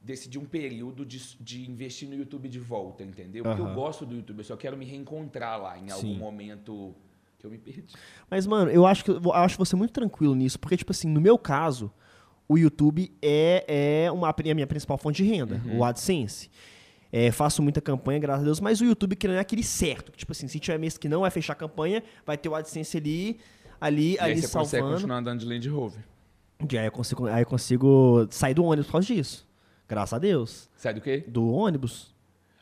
decidir 0.00 0.38
um 0.38 0.44
período 0.44 1.04
de, 1.04 1.36
de 1.38 1.70
investir 1.70 2.08
no 2.08 2.14
YouTube 2.14 2.48
de 2.48 2.58
volta, 2.58 3.04
entendeu? 3.04 3.44
Porque 3.44 3.60
eu 3.60 3.64
Aham. 3.66 3.74
gosto 3.74 4.06
do 4.06 4.16
YouTube, 4.16 4.38
eu 4.38 4.44
só 4.44 4.56
quero 4.56 4.76
me 4.76 4.84
reencontrar 4.84 5.60
lá 5.60 5.78
em 5.78 5.90
algum 5.90 6.08
Sim. 6.08 6.18
momento 6.18 6.94
que 7.38 7.46
eu 7.46 7.50
me 7.50 7.58
perdi. 7.58 7.84
Mas, 8.30 8.46
mano, 8.46 8.70
eu 8.70 8.86
acho 8.86 9.04
que 9.04 9.10
eu 9.10 9.32
acho 9.32 9.56
você 9.58 9.76
muito 9.76 9.92
tranquilo 9.92 10.34
nisso, 10.34 10.58
porque, 10.58 10.76
tipo 10.76 10.90
assim, 10.92 11.08
no 11.08 11.20
meu 11.20 11.38
caso, 11.38 11.92
o 12.48 12.56
YouTube 12.58 13.12
é, 13.22 14.04
é 14.06 14.10
uma, 14.12 14.28
a 14.30 14.54
minha 14.54 14.66
principal 14.66 14.96
fonte 14.98 15.22
de 15.22 15.28
renda, 15.28 15.60
Uhum. 15.64 15.78
o 15.78 15.84
AdSense. 15.84 16.50
É, 17.12 17.30
faço 17.30 17.62
muita 17.62 17.80
campanha, 17.80 18.18
graças 18.18 18.42
a 18.42 18.44
Deus, 18.44 18.60
mas 18.60 18.80
o 18.80 18.84
YouTube 18.84 19.16
que 19.16 19.26
não 19.26 19.34
é 19.34 19.38
aquele 19.38 19.62
certo. 19.62 20.12
Tipo 20.12 20.32
assim, 20.32 20.46
se 20.46 20.58
tiver 20.60 20.78
mês 20.78 20.98
que 20.98 21.08
não 21.08 21.20
vai 21.22 21.30
fechar 21.30 21.54
a 21.54 21.56
campanha, 21.56 22.02
vai 22.26 22.36
ter 22.36 22.48
o 22.48 22.54
AdSense 22.54 22.96
ali, 22.98 23.38
ali, 23.80 24.14
e 24.14 24.20
aí 24.20 24.32
ali 24.32 24.42
você 24.42 24.48
consegue 24.48 24.80
salvando. 24.82 24.94
continuar 24.96 25.16
andando 25.18 25.40
de 25.40 25.46
Land 25.46 25.68
Rover. 25.68 26.00
E 26.70 26.76
aí 26.78 26.86
eu, 26.86 26.92
consigo, 26.92 27.26
aí 27.26 27.42
eu 27.42 27.46
consigo 27.46 28.26
sair 28.30 28.52
do 28.52 28.64
ônibus 28.64 28.86
por 28.86 28.92
causa 28.92 29.06
disso. 29.06 29.46
Graças 29.88 30.12
a 30.12 30.18
Deus. 30.18 30.68
Sai 30.76 30.92
do 30.92 31.00
quê? 31.00 31.24
Do 31.26 31.48
ônibus? 31.50 32.14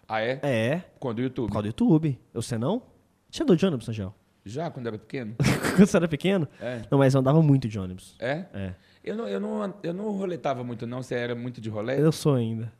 Ah, 0.09 0.21
é? 0.21 0.39
É, 0.45 0.83
Quando 1.01 1.19
o 1.19 1.23
YouTube? 1.23 1.49
por 1.49 1.55
causa 1.55 1.63
do 1.65 1.67
YouTube. 1.69 2.17
Você 2.33 2.57
não? 2.57 2.83
Você 3.29 3.43
andou 3.43 3.57
de 3.57 3.67
ônibus, 3.67 3.89
Angel? 3.89 4.15
Já, 4.45 4.71
quando 4.71 4.87
era 4.87 4.97
pequeno? 4.97 5.35
Quando 5.75 5.87
você 5.89 5.97
era 5.97 6.07
pequeno? 6.07 6.47
É. 6.61 6.83
Não, 6.89 6.99
mas 6.99 7.15
eu 7.15 7.21
andava 7.21 7.43
muito 7.43 7.67
de 7.67 7.77
ônibus. 7.81 8.15
É? 8.21 8.45
É. 8.55 8.75
Eu 9.07 9.17
não, 9.17 9.29
eu, 9.29 9.41
não, 9.41 9.75
eu 9.85 9.95
não 9.95 10.11
roletava 10.11 10.63
muito, 10.65 10.87
não. 10.87 11.03
Você 11.03 11.15
era 11.15 11.35
muito 11.35 11.61
de 11.61 11.71
rolê? 11.71 12.01
Eu 12.01 12.11
sou 12.13 12.35
ainda. 12.35 12.73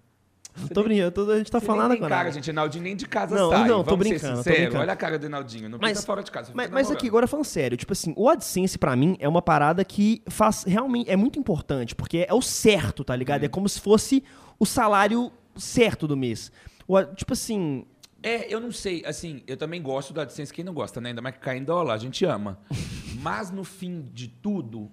Você 0.57 0.73
tô 0.73 0.83
brincando, 0.83 1.11
tô- 1.13 1.31
a 1.31 1.37
gente 1.39 1.51
tá 1.53 1.61
falando 1.61 1.93
agora. 1.93 2.09
cara, 2.15 2.31
gente. 2.33 2.49
Enaldinho 2.51 2.83
nem 2.83 2.97
de 2.97 3.07
casa 3.07 3.37
Não, 3.37 3.51
sai. 3.51 3.69
não, 3.69 3.85
tô 3.85 3.95
brincando, 3.97 4.43
tô 4.43 4.51
brincando. 4.51 4.79
Olha 4.79 4.93
a 4.95 4.97
cara 4.97 5.19
do 5.19 5.27
Enaldinho. 5.27 5.69
Não 5.69 5.79
Mas- 5.81 6.03
fora 6.05 6.23
de 6.23 6.31
casa. 6.31 6.51
Mas, 6.55 6.71
mas 6.71 6.91
aqui, 6.91 7.07
agora 7.09 7.27
falando 7.27 7.45
sério, 7.45 7.77
tipo 7.77 7.93
assim, 7.93 8.15
o 8.17 8.29
AdSense 8.29 8.79
pra 8.79 8.97
mim 8.97 9.17
é 9.21 9.29
uma 9.29 9.43
parada 9.43 9.85
que 9.85 10.23
faz 10.29 10.65
realmente 10.65 11.11
é 11.11 11.17
muito 11.17 11.39
importante, 11.39 11.95
porque 11.95 12.25
é 12.27 12.33
o 12.33 12.41
certo, 12.41 13.05
tá 13.05 13.15
ligado? 13.15 13.41
Uhum. 13.43 13.47
É 13.47 13.49
como 13.51 13.69
se 13.69 13.79
fosse 13.81 14.25
o 14.59 14.65
salário 14.65 15.31
certo 15.55 16.09
do 16.09 16.17
mês. 16.17 16.51
O, 16.89 17.03
tipo 17.05 17.35
assim, 17.35 17.85
É, 18.23 18.53
eu 18.53 18.59
não 18.59 18.73
sei. 18.73 19.05
Assim, 19.05 19.43
eu 19.47 19.59
também 19.59 19.81
gosto 19.83 20.15
do 20.15 20.21
AdSense. 20.23 20.53
Quem 20.55 20.65
não 20.65 20.73
gosta, 20.73 21.03
né? 21.03 21.11
Ainda 21.11 21.21
mais 21.21 21.35
que 21.35 21.41
cai 21.43 21.59
em 21.59 21.65
dólar, 21.65 21.93
a 21.95 21.99
gente 21.99 22.25
ama. 22.25 22.59
Mas 23.21 23.51
no 23.51 23.63
fim 23.63 24.01
de 24.13 24.27
tudo, 24.27 24.91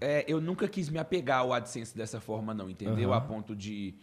é, 0.00 0.24
eu 0.26 0.40
nunca 0.40 0.66
quis 0.66 0.88
me 0.88 0.98
apegar 0.98 1.40
ao 1.40 1.52
AdSense 1.52 1.96
dessa 1.96 2.20
forma, 2.20 2.54
não, 2.54 2.70
entendeu? 2.70 3.10
Aham. 3.12 3.18
A 3.18 3.20
ponto 3.20 3.54
de, 3.54 3.94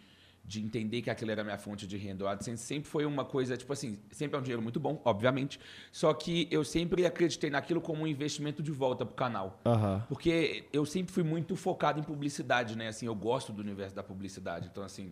de 0.45 0.61
entender 0.61 1.01
que 1.01 1.09
aquilo 1.09 1.31
era 1.31 1.43
minha 1.43 1.57
fonte 1.57 1.87
de 1.87 1.97
renda. 1.97 2.23
O 2.23 2.27
AdSense 2.27 2.63
sempre 2.63 2.89
foi 2.89 3.05
uma 3.05 3.25
coisa, 3.25 3.57
tipo 3.57 3.73
assim, 3.73 3.99
sempre 4.11 4.37
é 4.37 4.39
um 4.39 4.43
dinheiro 4.43 4.61
muito 4.61 4.79
bom, 4.79 5.01
obviamente. 5.03 5.59
Só 5.91 6.13
que 6.13 6.47
eu 6.51 6.63
sempre 6.63 7.05
acreditei 7.05 7.49
naquilo 7.49 7.81
como 7.81 8.03
um 8.03 8.07
investimento 8.07 8.61
de 8.61 8.71
volta 8.71 9.05
pro 9.05 9.15
canal. 9.15 9.59
aham. 9.65 10.05
Porque 10.07 10.65
eu 10.71 10.85
sempre 10.85 11.11
fui 11.11 11.23
muito 11.23 11.55
focado 11.55 11.99
em 11.99 12.03
publicidade, 12.03 12.77
né? 12.77 12.87
Assim, 12.87 13.07
eu 13.07 13.15
gosto 13.15 13.51
do 13.51 13.61
universo 13.61 13.95
da 13.95 14.03
publicidade. 14.03 14.69
Então, 14.71 14.83
assim, 14.83 15.11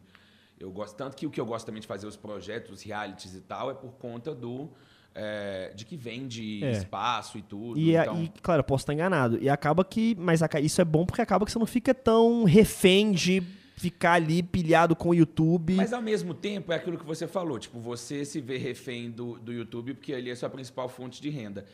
eu 0.59 0.71
gosto. 0.71 0.95
Tanto 0.95 1.17
que 1.17 1.25
o 1.25 1.29
que 1.31 1.41
eu 1.41 1.45
gosto 1.45 1.65
também 1.65 1.81
de 1.81 1.87
fazer 1.87 2.07
os 2.07 2.15
projetos, 2.15 2.71
os 2.71 2.81
realities 2.83 3.35
e 3.35 3.41
tal, 3.41 3.71
é 3.71 3.73
por 3.73 3.93
conta 3.93 4.33
do. 4.33 4.69
É, 5.15 5.71
de 5.73 5.85
que 5.85 5.95
vende 5.95 6.63
É. 6.63 6.71
espaço 6.73 7.37
e 7.37 7.41
tudo. 7.41 7.79
E, 7.79 7.95
a- 7.97 8.03
então, 8.03 8.21
e, 8.23 8.29
claro, 8.41 8.59
eu 8.59 8.63
posso 8.65 8.81
estar 8.83 8.93
enganado. 8.93 9.37
E 9.41 9.49
acaba 9.49 9.83
que. 9.85 10.15
Mas 10.19 10.41
isso 10.61 10.81
é 10.81 10.85
bom 10.85 11.05
porque 11.05 11.21
acaba 11.21 11.45
que 11.45 11.51
você 11.51 11.57
não 11.59 11.65
fica 11.65 11.93
tão 11.93 12.43
refém 12.43 13.11
de 13.13 13.41
ficar 13.77 14.13
ali 14.13 14.41
pilhado 14.43 14.95
com 14.95 15.09
o 15.09 15.13
YouTube. 15.13 15.73
Mas 15.75 15.91
ao 15.93 16.01
mesmo 16.01 16.33
tempo 16.33 16.71
é 16.71 16.75
aquilo 16.75 16.97
que 16.97 17.05
você 17.05 17.27
falou, 17.27 17.57
tipo, 17.59 17.79
você 17.79 18.23
se 18.23 18.39
vê 18.39 18.57
refém 18.57 19.09
do, 19.11 19.37
do 19.39 19.51
YouTube 19.51 19.93
porque 19.95 20.13
ali 20.13 20.29
é 20.29 20.33
a 20.33 20.35
sua 20.35 20.49
principal 20.49 20.87
fonte 20.87 21.21
de 21.21 21.29
renda. 21.29 21.65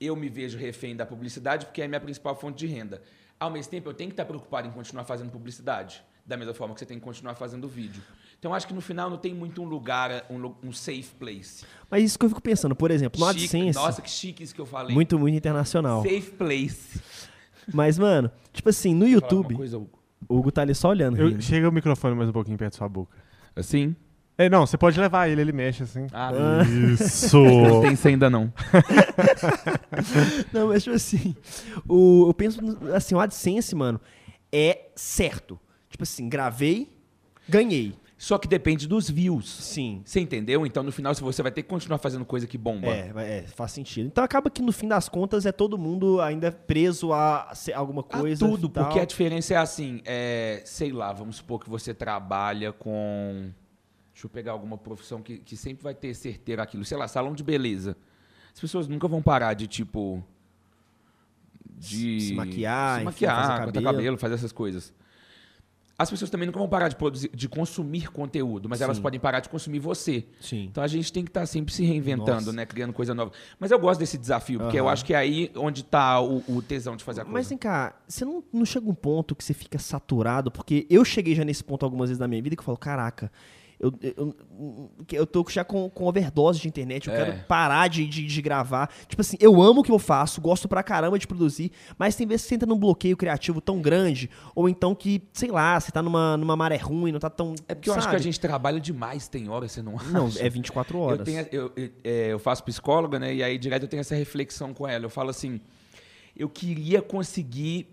Eu 0.00 0.16
me 0.16 0.28
vejo 0.28 0.58
refém 0.58 0.96
da 0.96 1.06
publicidade 1.06 1.66
porque 1.66 1.80
é 1.80 1.84
a 1.84 1.88
minha 1.88 2.00
principal 2.00 2.34
fonte 2.34 2.58
de 2.58 2.66
renda. 2.66 3.02
Ao 3.38 3.50
mesmo 3.50 3.70
tempo, 3.70 3.88
eu 3.88 3.94
tenho 3.94 4.08
que 4.10 4.14
estar 4.14 4.24
preocupado 4.24 4.66
em 4.68 4.70
continuar 4.70 5.04
fazendo 5.04 5.30
publicidade, 5.30 6.02
da 6.24 6.36
mesma 6.36 6.54
forma 6.54 6.74
que 6.74 6.80
você 6.80 6.86
tem 6.86 6.98
que 6.98 7.04
continuar 7.04 7.34
fazendo 7.34 7.68
vídeo. 7.68 8.02
Então, 8.42 8.52
acho 8.52 8.66
que 8.66 8.74
no 8.74 8.80
final 8.80 9.08
não 9.08 9.16
tem 9.18 9.32
muito 9.32 9.62
um 9.62 9.64
lugar, 9.64 10.24
um, 10.28 10.52
um 10.64 10.72
safe 10.72 11.14
place. 11.16 11.64
Mas 11.88 12.02
isso 12.02 12.18
que 12.18 12.24
eu 12.24 12.28
fico 12.28 12.42
pensando, 12.42 12.74
por 12.74 12.90
exemplo, 12.90 13.20
no 13.20 13.26
Chique- 13.28 13.44
AdSense. 13.44 13.78
Nossa, 13.78 14.02
que 14.02 14.10
chique 14.10 14.42
isso 14.42 14.52
que 14.52 14.60
eu 14.60 14.66
falei. 14.66 14.92
muito, 14.92 15.16
muito 15.16 15.36
internacional. 15.36 16.02
Safe 16.02 16.32
place. 16.32 17.00
Mas, 17.72 18.00
mano, 18.00 18.32
tipo 18.52 18.68
assim, 18.68 18.96
no 18.96 19.06
YouTube, 19.06 19.54
coisa, 19.54 19.78
Hugo? 19.78 19.96
o 20.28 20.36
Hugo 20.38 20.50
tá 20.50 20.62
ali 20.62 20.74
só 20.74 20.88
olhando. 20.88 21.18
Eu- 21.18 21.40
chega 21.40 21.68
o 21.68 21.72
microfone 21.72 22.16
mais 22.16 22.28
um 22.30 22.32
pouquinho 22.32 22.58
perto 22.58 22.72
da 22.72 22.78
sua 22.78 22.88
boca. 22.88 23.16
Assim? 23.54 23.94
É, 24.36 24.48
não, 24.50 24.66
você 24.66 24.76
pode 24.76 24.98
levar 24.98 25.28
ele, 25.28 25.40
ele 25.40 25.52
mexe 25.52 25.84
assim. 25.84 26.08
Ah, 26.12 26.32
Isso! 26.66 27.38
não 27.46 27.80
tem 27.80 27.92
isso 27.92 28.08
ainda 28.08 28.28
não. 28.28 28.52
Não, 30.52 30.68
mas 30.68 30.82
tipo 30.82 30.96
assim, 30.96 31.36
o, 31.88 32.26
eu 32.28 32.34
penso, 32.34 32.58
assim, 32.94 33.14
o 33.14 33.20
AdSense, 33.20 33.74
mano, 33.76 34.00
é 34.50 34.86
certo. 34.96 35.60
Tipo 35.88 36.02
assim, 36.02 36.28
gravei, 36.28 36.88
ganhei. 37.48 37.94
Só 38.22 38.38
que 38.38 38.46
depende 38.46 38.86
dos 38.86 39.10
views. 39.10 39.50
Sim. 39.50 40.00
Você 40.04 40.20
entendeu? 40.20 40.64
Então, 40.64 40.84
no 40.84 40.92
final, 40.92 41.12
se 41.12 41.20
você 41.20 41.42
vai 41.42 41.50
ter 41.50 41.64
que 41.64 41.68
continuar 41.68 41.98
fazendo 41.98 42.24
coisa 42.24 42.46
que 42.46 42.56
bomba. 42.56 42.86
É, 42.86 43.12
é, 43.16 43.42
faz 43.48 43.72
sentido. 43.72 44.06
Então 44.06 44.22
acaba 44.22 44.48
que 44.48 44.62
no 44.62 44.70
fim 44.70 44.86
das 44.86 45.08
contas 45.08 45.44
é 45.44 45.50
todo 45.50 45.76
mundo 45.76 46.20
ainda 46.20 46.52
preso 46.52 47.12
a 47.12 47.52
alguma 47.74 48.02
A 48.02 48.04
coisa. 48.04 48.46
tudo, 48.46 48.68
e 48.68 48.70
tal. 48.70 48.84
porque 48.84 49.00
a 49.00 49.04
diferença 49.04 49.54
é 49.54 49.56
assim, 49.56 50.00
é, 50.04 50.62
sei 50.64 50.92
lá, 50.92 51.12
vamos 51.12 51.34
supor 51.38 51.58
que 51.58 51.68
você 51.68 51.92
trabalha 51.92 52.72
com. 52.72 53.50
Deixa 54.14 54.26
eu 54.26 54.30
pegar 54.30 54.52
alguma 54.52 54.78
profissão 54.78 55.20
que, 55.20 55.38
que 55.38 55.56
sempre 55.56 55.82
vai 55.82 55.92
ter 55.92 56.14
certeiro 56.14 56.62
aquilo, 56.62 56.84
sei 56.84 56.96
lá, 56.96 57.08
salão 57.08 57.34
de 57.34 57.42
beleza. 57.42 57.96
As 58.54 58.60
pessoas 58.60 58.86
nunca 58.86 59.08
vão 59.08 59.20
parar 59.20 59.54
de, 59.54 59.66
tipo. 59.66 60.22
De. 61.76 62.20
Se 62.20 62.34
maquiar, 62.34 62.90
se 62.90 62.96
enfim, 62.98 63.04
maquiar, 63.04 63.34
fazer 63.34 63.48
cortar 63.48 63.64
cabelo. 63.72 63.84
cabelo, 63.84 64.16
fazer 64.16 64.34
essas 64.36 64.52
coisas. 64.52 64.94
As 65.98 66.10
pessoas 66.10 66.30
também 66.30 66.46
nunca 66.46 66.58
vão 66.58 66.68
parar 66.68 66.88
de, 66.88 66.96
produzir, 66.96 67.30
de 67.34 67.48
consumir 67.48 68.10
conteúdo, 68.10 68.68
mas 68.68 68.80
elas 68.80 68.96
Sim. 68.96 69.02
podem 69.02 69.20
parar 69.20 69.40
de 69.40 69.48
consumir 69.48 69.78
você. 69.78 70.24
Sim. 70.40 70.64
Então 70.64 70.82
a 70.82 70.86
gente 70.86 71.12
tem 71.12 71.22
que 71.22 71.30
estar 71.30 71.46
sempre 71.46 71.72
se 71.72 71.84
reinventando, 71.84 72.32
Nossa. 72.32 72.52
né? 72.52 72.66
Criando 72.66 72.92
coisa 72.92 73.14
nova. 73.14 73.30
Mas 73.58 73.70
eu 73.70 73.78
gosto 73.78 74.00
desse 74.00 74.16
desafio, 74.18 74.58
porque 74.58 74.78
eu 74.78 74.84
Aham. 74.84 74.92
acho 74.92 75.04
que 75.04 75.14
é 75.14 75.16
aí 75.18 75.50
onde 75.54 75.84
tá 75.84 76.20
o, 76.20 76.42
o 76.48 76.62
tesão 76.62 76.96
de 76.96 77.04
fazer 77.04 77.20
a 77.20 77.24
coisa. 77.24 77.38
Mas 77.38 77.48
vem 77.48 77.58
cá, 77.58 77.94
você 78.08 78.24
não, 78.24 78.42
não 78.52 78.64
chega 78.64 78.88
um 78.88 78.94
ponto 78.94 79.34
que 79.36 79.44
você 79.44 79.54
fica 79.54 79.78
saturado? 79.78 80.50
Porque 80.50 80.86
eu 80.90 81.04
cheguei 81.04 81.34
já 81.34 81.44
nesse 81.44 81.62
ponto 81.62 81.84
algumas 81.84 82.08
vezes 82.08 82.18
na 82.18 82.26
minha 82.26 82.42
vida 82.42 82.56
que 82.56 82.60
eu 82.60 82.64
falo, 82.64 82.78
caraca, 82.78 83.30
eu, 83.82 83.92
eu, 84.16 84.34
eu 85.12 85.26
tô 85.26 85.44
já 85.50 85.64
com, 85.64 85.90
com 85.90 86.04
overdose 86.06 86.60
de 86.60 86.68
internet, 86.68 87.08
eu 87.08 87.14
É. 87.14 87.16
quero 87.24 87.44
parar 87.46 87.88
de, 87.88 88.06
de, 88.06 88.24
de 88.24 88.40
gravar. 88.42 88.88
Tipo 89.08 89.20
assim, 89.20 89.36
eu 89.40 89.60
amo 89.60 89.80
o 89.80 89.82
que 89.84 89.90
eu 89.90 89.98
faço, 89.98 90.40
gosto 90.40 90.68
pra 90.68 90.82
caramba 90.82 91.18
de 91.18 91.26
produzir, 91.26 91.72
mas 91.98 92.14
tem 92.14 92.26
vezes 92.26 92.42
que 92.44 92.48
você 92.50 92.54
entra 92.54 92.68
num 92.68 92.78
bloqueio 92.78 93.16
criativo 93.16 93.60
tão 93.60 93.82
grande, 93.82 94.30
ou 94.54 94.68
então 94.68 94.94
que, 94.94 95.20
sei 95.32 95.50
lá, 95.50 95.78
você 95.80 95.90
tá 95.90 96.00
numa, 96.00 96.36
numa 96.36 96.54
maré 96.56 96.76
ruim, 96.76 97.10
não 97.12 97.18
tá 97.18 97.28
tão. 97.28 97.54
É 97.66 97.74
porque 97.74 97.90
eu 97.90 97.94
acho 97.94 98.08
que 98.08 98.14
a 98.14 98.18
sabe? 98.18 98.22
gente 98.22 98.38
trabalha 98.40 98.80
demais, 98.80 99.26
tem 99.26 99.48
horas, 99.48 99.72
você 99.72 99.82
não 99.82 99.96
acha? 99.96 100.08
Não, 100.10 100.28
é 100.38 100.48
24 100.48 100.98
horas. 100.98 101.18
Eu, 101.18 101.24
tenho, 101.24 101.46
eu, 101.50 101.72
eu, 101.76 101.90
é, 102.04 102.28
eu 102.32 102.38
faço 102.38 102.62
psicóloga, 102.62 103.18
né? 103.18 103.34
E 103.34 103.42
aí 103.42 103.58
direto 103.58 103.82
eu 103.82 103.88
tenho 103.88 104.00
essa 104.00 104.14
reflexão 104.14 104.72
com 104.72 104.86
ela. 104.86 105.04
Eu 105.04 105.10
falo 105.10 105.30
assim, 105.30 105.60
eu 106.36 106.48
queria 106.48 107.02
conseguir 107.02 107.88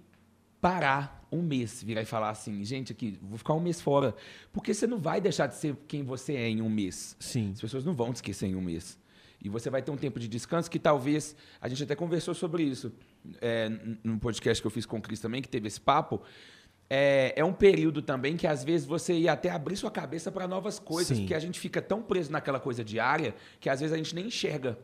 parar 0.62 1.18
um 1.32 1.42
mês, 1.42 1.84
virar 1.84 2.02
e 2.02 2.06
falar 2.06 2.30
assim, 2.30 2.63
gente, 2.63 2.92
aqui, 2.92 3.18
vou 3.22 3.38
ficar 3.38 3.54
um 3.54 3.60
mês 3.60 3.82
fora. 3.82 4.15
Porque 4.52 4.74
você 4.74 4.88
não 4.88 4.98
vai 4.98 5.22
deixar 5.22 5.48
de 5.48 5.56
ser 5.56 5.76
quem 5.88 6.04
você 6.04 6.34
é 6.34 6.50
em 6.50 6.62
um 6.62 6.70
mês. 6.70 7.15
Sim. 7.20 7.52
As 7.54 7.62
pessoas 7.62 7.84
não 7.86 7.94
vão 7.94 8.12
te 8.12 8.18
esquecer 8.18 8.48
em 8.48 8.56
um 8.56 8.62
mês. 8.62 8.98
E 9.42 9.48
você 9.48 9.70
vai 9.70 9.82
ter 9.82 9.92
um 9.92 9.98
tempo 9.98 10.20
de 10.20 10.28
descanso 10.28 10.70
que 10.70 10.80
talvez. 10.80 11.36
A 11.62 11.70
gente 11.70 11.84
até 11.84 11.96
conversou 11.96 12.34
sobre 12.34 12.63
isso 12.63 12.92
é, 13.42 13.70
num 14.04 14.20
podcast 14.20 14.62
que 14.62 14.68
eu 14.68 14.72
fiz 14.72 14.86
com 14.86 14.98
o 14.98 15.02
Cris 15.02 15.20
também, 15.20 15.42
que 15.42 15.48
teve 15.48 15.68
esse 15.68 15.80
papo. 15.80 16.22
É, 16.89 17.34
é 17.36 17.46
um 17.46 17.54
período 17.54 18.02
também 18.02 18.36
que 18.36 18.48
às 18.48 18.63
vezes 18.63 18.86
você 18.86 19.13
ia 19.13 19.34
até 19.34 19.50
abrir 19.52 19.78
sua 19.78 19.92
cabeça 19.92 20.32
para 20.32 20.48
novas 20.48 20.80
coisas, 20.80 21.15
Sim. 21.15 21.24
porque 21.24 21.36
a 21.36 21.39
gente 21.39 21.60
fica 21.60 21.82
tão 21.82 22.02
preso 22.02 22.32
naquela 22.32 22.60
coisa 22.60 22.84
diária 22.84 23.36
que 23.60 23.70
às 23.70 23.80
vezes 23.80 23.94
a 23.94 23.98
gente 23.98 24.15
nem 24.15 24.26
enxerga 24.26 24.78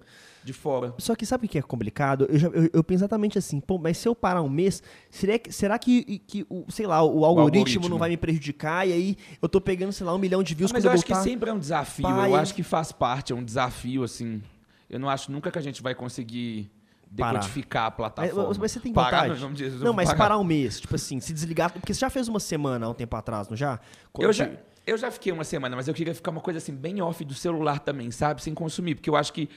de 0.45 0.53
fora. 0.53 0.93
Só 0.99 1.15
que 1.15 1.25
sabe 1.25 1.47
o 1.47 1.49
que 1.49 1.57
é 1.57 1.61
complicado? 1.61 2.27
Eu, 2.29 2.37
já- 2.37 2.47
eu- 2.49 2.69
eu 2.71 2.83
penso 2.83 2.99
exatamente 3.03 3.37
assim, 3.37 3.59
pô, 3.59 3.77
mas 3.77 3.97
se 3.97 4.07
eu 4.07 4.13
parar 4.15 4.41
um 4.43 4.47
mês, 4.49 4.81
será 5.09 5.39
que, 5.39 5.51
será 5.51 5.79
que, 5.79 6.19
que 6.19 6.45
o, 6.49 6.65
sei 6.71 6.85
lá, 6.85 7.01
o 7.03 7.25
algoritmo, 7.25 7.35
algoritmo. 7.59 7.89
não 7.89 7.97
vai 7.97 8.09
me 8.09 8.17
prejudicar? 8.17 8.87
E 8.87 8.93
aí 8.93 9.17
eu 9.41 9.49
tô 9.49 9.59
pegando, 9.59 9.91
sei 9.91 10.05
lá, 10.05 10.13
um 10.13 10.19
milhão 10.19 10.43
de 10.43 10.53
views 10.53 10.71
Mas 10.71 10.83
quando 10.83 10.85
eu 10.85 10.91
eu 10.91 10.93
acho 10.95 11.05
que 11.05 11.11
voltar. 11.13 11.23
sempre 11.29 11.49
é 11.49 11.53
um 11.53 11.59
desafio. 11.59 12.03
Pai. 12.03 12.29
Eu 12.29 12.35
acho 12.35 12.53
que 12.53 12.61
faz 12.63 12.91
parte, 12.91 13.33
é 13.33 13.35
um 13.35 13.43
desafio, 13.43 14.03
assim. 14.03 14.41
Eu 14.89 14.99
não 14.99 15.09
acho 15.09 15.31
nunca 15.31 15.49
que 15.49 15.57
a 15.57 15.61
gente 15.61 15.81
vai 15.81 15.95
conseguir 15.95 16.69
Parar. 17.17 17.39
decodificar 17.39 17.83
a 17.83 17.89
Mas, 17.89 17.95
plataforma. 17.95 18.53
mas 18.59 18.71
você 18.71 18.79
tem 18.79 18.93
Parar, 18.93 19.23
vontade? 19.23 19.41
não, 19.41 19.47
não, 19.49 19.53
diz, 19.55 19.73
eu 19.73 19.79
não, 19.79 19.93
mas 19.93 20.13
parar 20.13 20.37
um 20.37 20.43
mês, 20.43 20.79
tipo 20.79 20.93
assim, 20.95 21.19
se 21.19 21.33
desligar. 21.33 21.71
Porque 21.73 21.93
você 21.93 21.99
já 22.01 22.09
fez 22.09 22.27
uma 22.27 22.39
semana 22.39 22.85
há 22.85 22.89
um 22.89 22.93
tempo 22.93 23.15
atrás, 23.15 23.47
não 23.49 23.57
já? 23.57 23.79
Eu 24.19 24.31
já, 24.31 24.49
eu 24.85 24.95
já 24.97 25.09
fiquei 25.09 25.31
uma 25.31 25.43
semana, 25.43 25.75
mas 25.75 25.87
eu 25.87 25.93
queria 25.93 26.13
ficar 26.13 26.29
uma 26.31 26.41
coisa 26.41 26.57
assim, 26.59 26.73
bem 26.75 27.01
off 27.01 27.23
do 27.25 27.33
celular 27.33 27.79
também, 27.79 28.11
sabe? 28.11 28.43
Sem 28.43 28.53
consumir, 28.53 28.93
porque 28.95 29.09
eu 29.09 29.15
acho 29.15 29.33
que 29.33 29.49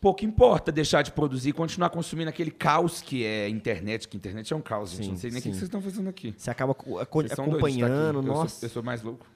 pouco 0.00 0.24
importa 0.24 0.72
deixar 0.72 1.02
de 1.02 1.12
produzir 1.12 1.50
e 1.50 1.52
continuar 1.52 1.90
consumindo 1.90 2.30
aquele 2.30 2.50
caos 2.50 3.02
que 3.02 3.24
é 3.24 3.48
internet, 3.48 4.08
que 4.08 4.16
internet 4.16 4.52
é 4.52 4.56
um 4.56 4.60
caos, 4.62 4.90
gente. 4.92 5.04
Sim, 5.04 5.10
não 5.10 5.16
sei 5.18 5.30
nem 5.30 5.38
o 5.40 5.42
que 5.42 5.48
vocês 5.50 5.62
estão 5.64 5.82
fazendo 5.82 6.08
aqui. 6.08 6.34
Você 6.36 6.50
acaba 6.50 6.72
estar 6.72 7.42
aqui. 7.42 7.50
acompanhando, 7.50 8.18
Eu 8.18 8.22
sou- 8.24 8.34
nossa. 8.34 8.64
eu 8.64 8.70
sou 8.70 8.82
mais 8.82 9.02
louco. 9.02 9.26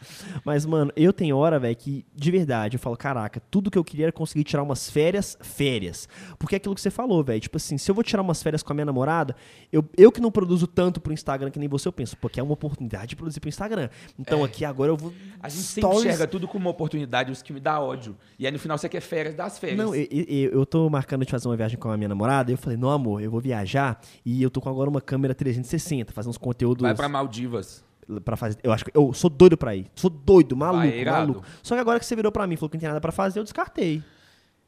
Mas, 0.44 0.64
mano, 0.66 0.92
eu 0.96 1.12
tenho 1.12 1.36
hora, 1.36 1.58
velho, 1.58 1.76
que 1.76 2.04
de 2.14 2.30
verdade 2.30 2.76
eu 2.76 2.80
falo, 2.80 2.96
caraca, 2.96 3.40
tudo 3.50 3.70
que 3.70 3.78
eu 3.78 3.84
queria 3.84 4.06
era 4.06 4.12
conseguir 4.12 4.44
tirar 4.44 4.62
umas 4.62 4.88
férias, 4.90 5.36
férias. 5.40 6.08
Porque 6.38 6.54
é 6.54 6.58
aquilo 6.58 6.74
que 6.74 6.80
você 6.80 6.90
falou, 6.90 7.22
velho. 7.22 7.40
Tipo 7.40 7.56
assim, 7.56 7.76
se 7.78 7.90
eu 7.90 7.94
vou 7.94 8.02
tirar 8.04 8.22
umas 8.22 8.42
férias 8.42 8.62
com 8.62 8.72
a 8.72 8.74
minha 8.74 8.84
namorada, 8.86 9.34
eu, 9.72 9.84
eu 9.96 10.10
que 10.12 10.20
não 10.20 10.30
produzo 10.30 10.66
tanto 10.66 11.00
pro 11.00 11.12
Instagram 11.12 11.50
que 11.50 11.58
nem 11.58 11.68
você, 11.68 11.88
eu 11.88 11.92
penso, 11.92 12.16
porque 12.16 12.40
é 12.40 12.42
uma 12.42 12.52
oportunidade 12.54 13.08
de 13.08 13.16
produzir 13.16 13.40
pro 13.40 13.48
Instagram. 13.48 13.88
Então 14.18 14.42
aqui 14.44 14.64
agora 14.64 14.90
eu 14.90 14.96
vou. 14.96 15.12
A 15.40 15.48
gente 15.48 15.62
sempre 15.62 15.88
stories- 15.90 16.06
enxerga 16.06 16.26
tudo 16.26 16.46
como 16.48 16.64
uma 16.66 16.70
oportunidade, 16.70 17.32
isso 17.32 17.44
que 17.44 17.52
me 17.52 17.60
dá 17.60 17.80
ódio. 17.80 18.16
E 18.38 18.46
aí 18.46 18.52
no 18.52 18.58
final 18.58 18.76
você 18.78 18.88
quer 18.88 19.00
férias 19.00 19.34
das 19.34 19.58
férias. 19.58 19.78
Não, 19.78 19.94
eu, 19.94 20.06
eu, 20.10 20.50
eu 20.52 20.66
tô 20.66 20.88
marcando 20.90 21.24
de 21.24 21.30
fazer 21.30 21.48
uma 21.48 21.56
viagem 21.56 21.78
com 21.78 21.90
a 21.90 21.96
minha 21.96 22.08
namorada. 22.08 22.50
E 22.50 22.54
eu 22.54 22.58
falei, 22.58 22.76
não, 22.78 22.90
amor, 22.90 23.22
eu 23.22 23.30
vou 23.30 23.40
viajar 23.40 24.00
e 24.24 24.42
eu 24.42 24.50
tô 24.50 24.60
com 24.60 24.68
agora 24.68 24.88
uma 24.88 25.00
câmera 25.00 25.34
360, 25.34 26.12
fazer 26.12 26.28
uns 26.28 26.38
conteúdos. 26.38 26.82
Vai 26.82 26.94
pra 26.94 27.08
Maldivas. 27.08 27.84
Pra 28.24 28.36
fazer. 28.36 28.58
Eu 28.62 28.72
acho 28.72 28.84
que 28.84 28.90
eu 28.94 29.12
sou 29.12 29.30
doido 29.30 29.56
pra 29.56 29.76
ir. 29.76 29.86
Sou 29.94 30.10
doido, 30.10 30.56
maluco, 30.56 30.86
Vai, 30.86 31.04
maluco. 31.04 31.44
Só 31.62 31.74
que 31.74 31.80
agora 31.80 31.98
que 31.98 32.06
você 32.06 32.16
virou 32.16 32.32
pra 32.32 32.46
mim, 32.46 32.54
e 32.54 32.56
falou 32.56 32.70
que 32.70 32.76
não 32.76 32.80
tem 32.80 32.88
nada 32.88 33.00
pra 33.00 33.12
fazer, 33.12 33.38
eu 33.38 33.44
descartei. 33.44 34.02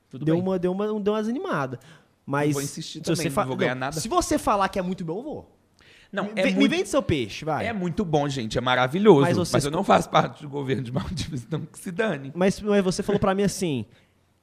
Tudo 0.08 0.24
deu 0.24 0.34
bem. 0.34 0.42
uma, 0.42 0.58
deu 0.58 0.72
uma, 0.72 1.00
deu 1.00 1.12
umas 1.12 1.28
animadas. 1.28 1.78
Mas 2.24 2.52
vou 2.52 2.62
insistir 2.62 2.98
se 2.98 3.00
também, 3.02 3.30
você 3.30 3.40
não 3.40 3.46
vou 3.46 3.56
ganhar 3.56 3.74
nada. 3.74 3.98
Se 3.98 4.08
você 4.08 4.38
falar 4.38 4.68
que 4.68 4.78
é 4.78 4.82
muito 4.82 5.04
bom, 5.04 5.18
eu 5.18 5.22
vou. 5.22 5.58
Não, 6.12 6.24
me, 6.24 6.32
é 6.36 6.44
me 6.44 6.52
muito, 6.52 6.70
vende 6.70 6.88
seu 6.90 7.02
peixe, 7.02 7.42
vai. 7.42 7.66
é 7.66 7.72
muito 7.72 8.04
bom, 8.04 8.28
gente. 8.28 8.58
É 8.58 8.60
maravilhoso. 8.60 9.22
Mas 9.22 9.50
Mas, 9.50 9.64
eu 9.64 9.70
não 9.70 9.82
faço 9.82 10.10
parte 10.10 10.42
do 10.42 10.48
governo 10.48 10.82
de 10.82 10.92
Maldivas, 10.92 11.42
então 11.42 11.60
que 11.60 11.78
se 11.78 11.90
dane. 11.90 12.30
Mas, 12.34 12.60
mas 12.60 12.84
você 12.84 13.02
falou 13.02 13.18
pra 13.18 13.34
mim 13.34 13.42
assim, 13.42 13.86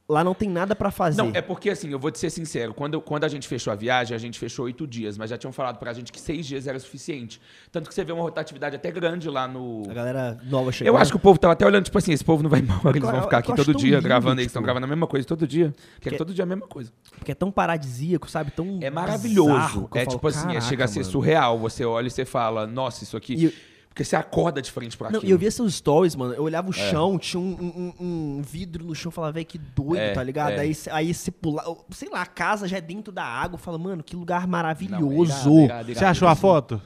lá 0.09 0.23
não 0.23 0.33
tem 0.33 0.49
nada 0.49 0.75
pra 0.75 0.89
fazer. 0.89 1.21
Não, 1.21 1.31
é 1.35 1.41
porque 1.41 1.69
assim, 1.69 1.89
eu 1.91 1.99
vou 1.99 2.09
te 2.09 2.17
ser 2.17 2.31
sincero, 2.31 2.73
quando, 2.73 2.99
quando 2.99 3.23
a 3.25 3.27
gente 3.27 3.47
fechou 3.47 3.71
a 3.71 3.75
viagem, 3.75 4.15
a 4.15 4.17
gente 4.19 4.39
fechou 4.39 4.65
oito 4.65 4.87
dias, 4.87 5.17
mas 5.17 5.29
já 5.29 5.37
tinham 5.37 5.53
falado 5.53 5.77
pra 5.77 5.93
gente 5.93 6.11
que 6.11 6.19
seis 6.19 6.47
dias 6.47 6.65
era 6.65 6.79
suficiente. 6.79 7.39
Tanto 7.71 7.87
que 7.87 7.93
você 7.93 8.03
vê 8.03 8.11
uma 8.11 8.23
rotatividade 8.23 8.75
até 8.75 8.89
grande 8.91 9.29
lá 9.29 9.47
no. 9.47 9.83
A 9.89 9.93
galera 9.93 10.37
nova 10.45 10.71
chegando. 10.71 10.95
Eu 10.95 10.99
acho 10.99 11.11
que 11.11 11.17
o 11.17 11.19
povo 11.19 11.37
tava 11.39 11.53
até 11.53 11.65
olhando, 11.65 11.85
tipo 11.85 11.97
assim, 11.97 12.11
esse 12.11 12.25
povo 12.25 12.41
não 12.41 12.49
vai 12.49 12.59
embora, 12.59 12.97
eles 12.97 13.09
vão 13.09 13.21
ficar 13.21 13.37
eu 13.37 13.39
aqui 13.41 13.51
acho 13.51 13.65
todo 13.65 13.77
dia 13.77 13.91
lindo, 13.97 14.01
gravando, 14.01 14.33
eles 14.41 14.45
tipo- 14.45 14.49
estão 14.49 14.63
gravando 14.63 14.85
a 14.85 14.89
mesma 14.89 15.05
coisa 15.05 15.27
todo 15.27 15.47
dia. 15.47 15.73
Querem 16.01 16.17
Que- 16.17 16.23
todo 16.25 16.33
dia 16.33 16.43
a 16.43 16.47
mesma 16.47 16.65
coisa. 16.67 16.91
Porque 17.17 17.31
é 17.31 17.35
tão 17.35 17.51
paradisíaco, 17.51 18.29
sabe? 18.29 18.49
Tão 18.51 18.79
É 18.81 18.89
maravilhoso. 18.89 19.87
É 19.93 20.05
falo, 20.05 20.15
tipo 20.15 20.27
assim, 20.27 20.39
é, 20.39 20.53
"Caraca, 20.53 20.61
chega 20.61 20.83
a 20.85 20.87
ser 20.87 20.99
mano." 21.01 21.11
surreal. 21.11 21.59
Você 21.59 21.85
olha 21.85 22.07
e 22.07 22.11
você 22.11 22.25
fala, 22.25 22.65
nossa, 22.65 23.03
isso 23.03 23.15
aqui. 23.15 23.33
E 23.45 23.68
Porque 23.89 24.03
você 24.05 24.15
acorda 24.15 24.61
de 24.61 24.71
frente 24.71 24.95
pra 24.95 25.09
Não, 25.09 25.17
aquilo. 25.17 25.29
e 25.29 25.33
eu 25.33 25.37
via 25.37 25.51
seus 25.51 25.73
stories, 25.75 26.15
mano. 26.15 26.33
Eu 26.33 26.43
olhava 26.43 26.69
o 26.69 26.73
chão, 26.73 27.17
tinha 27.17 27.39
um, 27.41 27.93
um- 27.99 28.05
um- 28.05 28.41
vidro 28.41 28.85
no 28.85 28.95
chão, 28.95 29.11
falava, 29.11 29.33
velho, 29.33 29.45
que 29.45 29.57
doido, 29.57 29.97
É, 29.97 30.13
tá 30.13 30.23
ligado? 30.23 30.51
é. 30.53 30.59
Aí, 30.59 30.73
aí 30.91 31.13
você 31.13 31.31
pula, 31.31 31.63
sei 31.89 32.07
lá, 32.09 32.21
a 32.21 32.25
casa 32.25 32.67
já 32.67 32.77
é 32.77 32.81
dentro 32.81 33.11
da 33.11 33.23
água, 33.25 33.57
fala, 33.57 33.77
mano, 33.77 34.01
que 34.03 34.15
lugar 34.15 34.41
Não, 34.41 34.47
é 34.47 34.51
maravilhoso. 34.51 35.49
irado, 35.49 35.59
irado, 35.65 35.85
Você 35.87 35.91
irado. 35.91 36.05
achou 36.11 36.27
a 36.27 36.35
foto? 36.35 36.81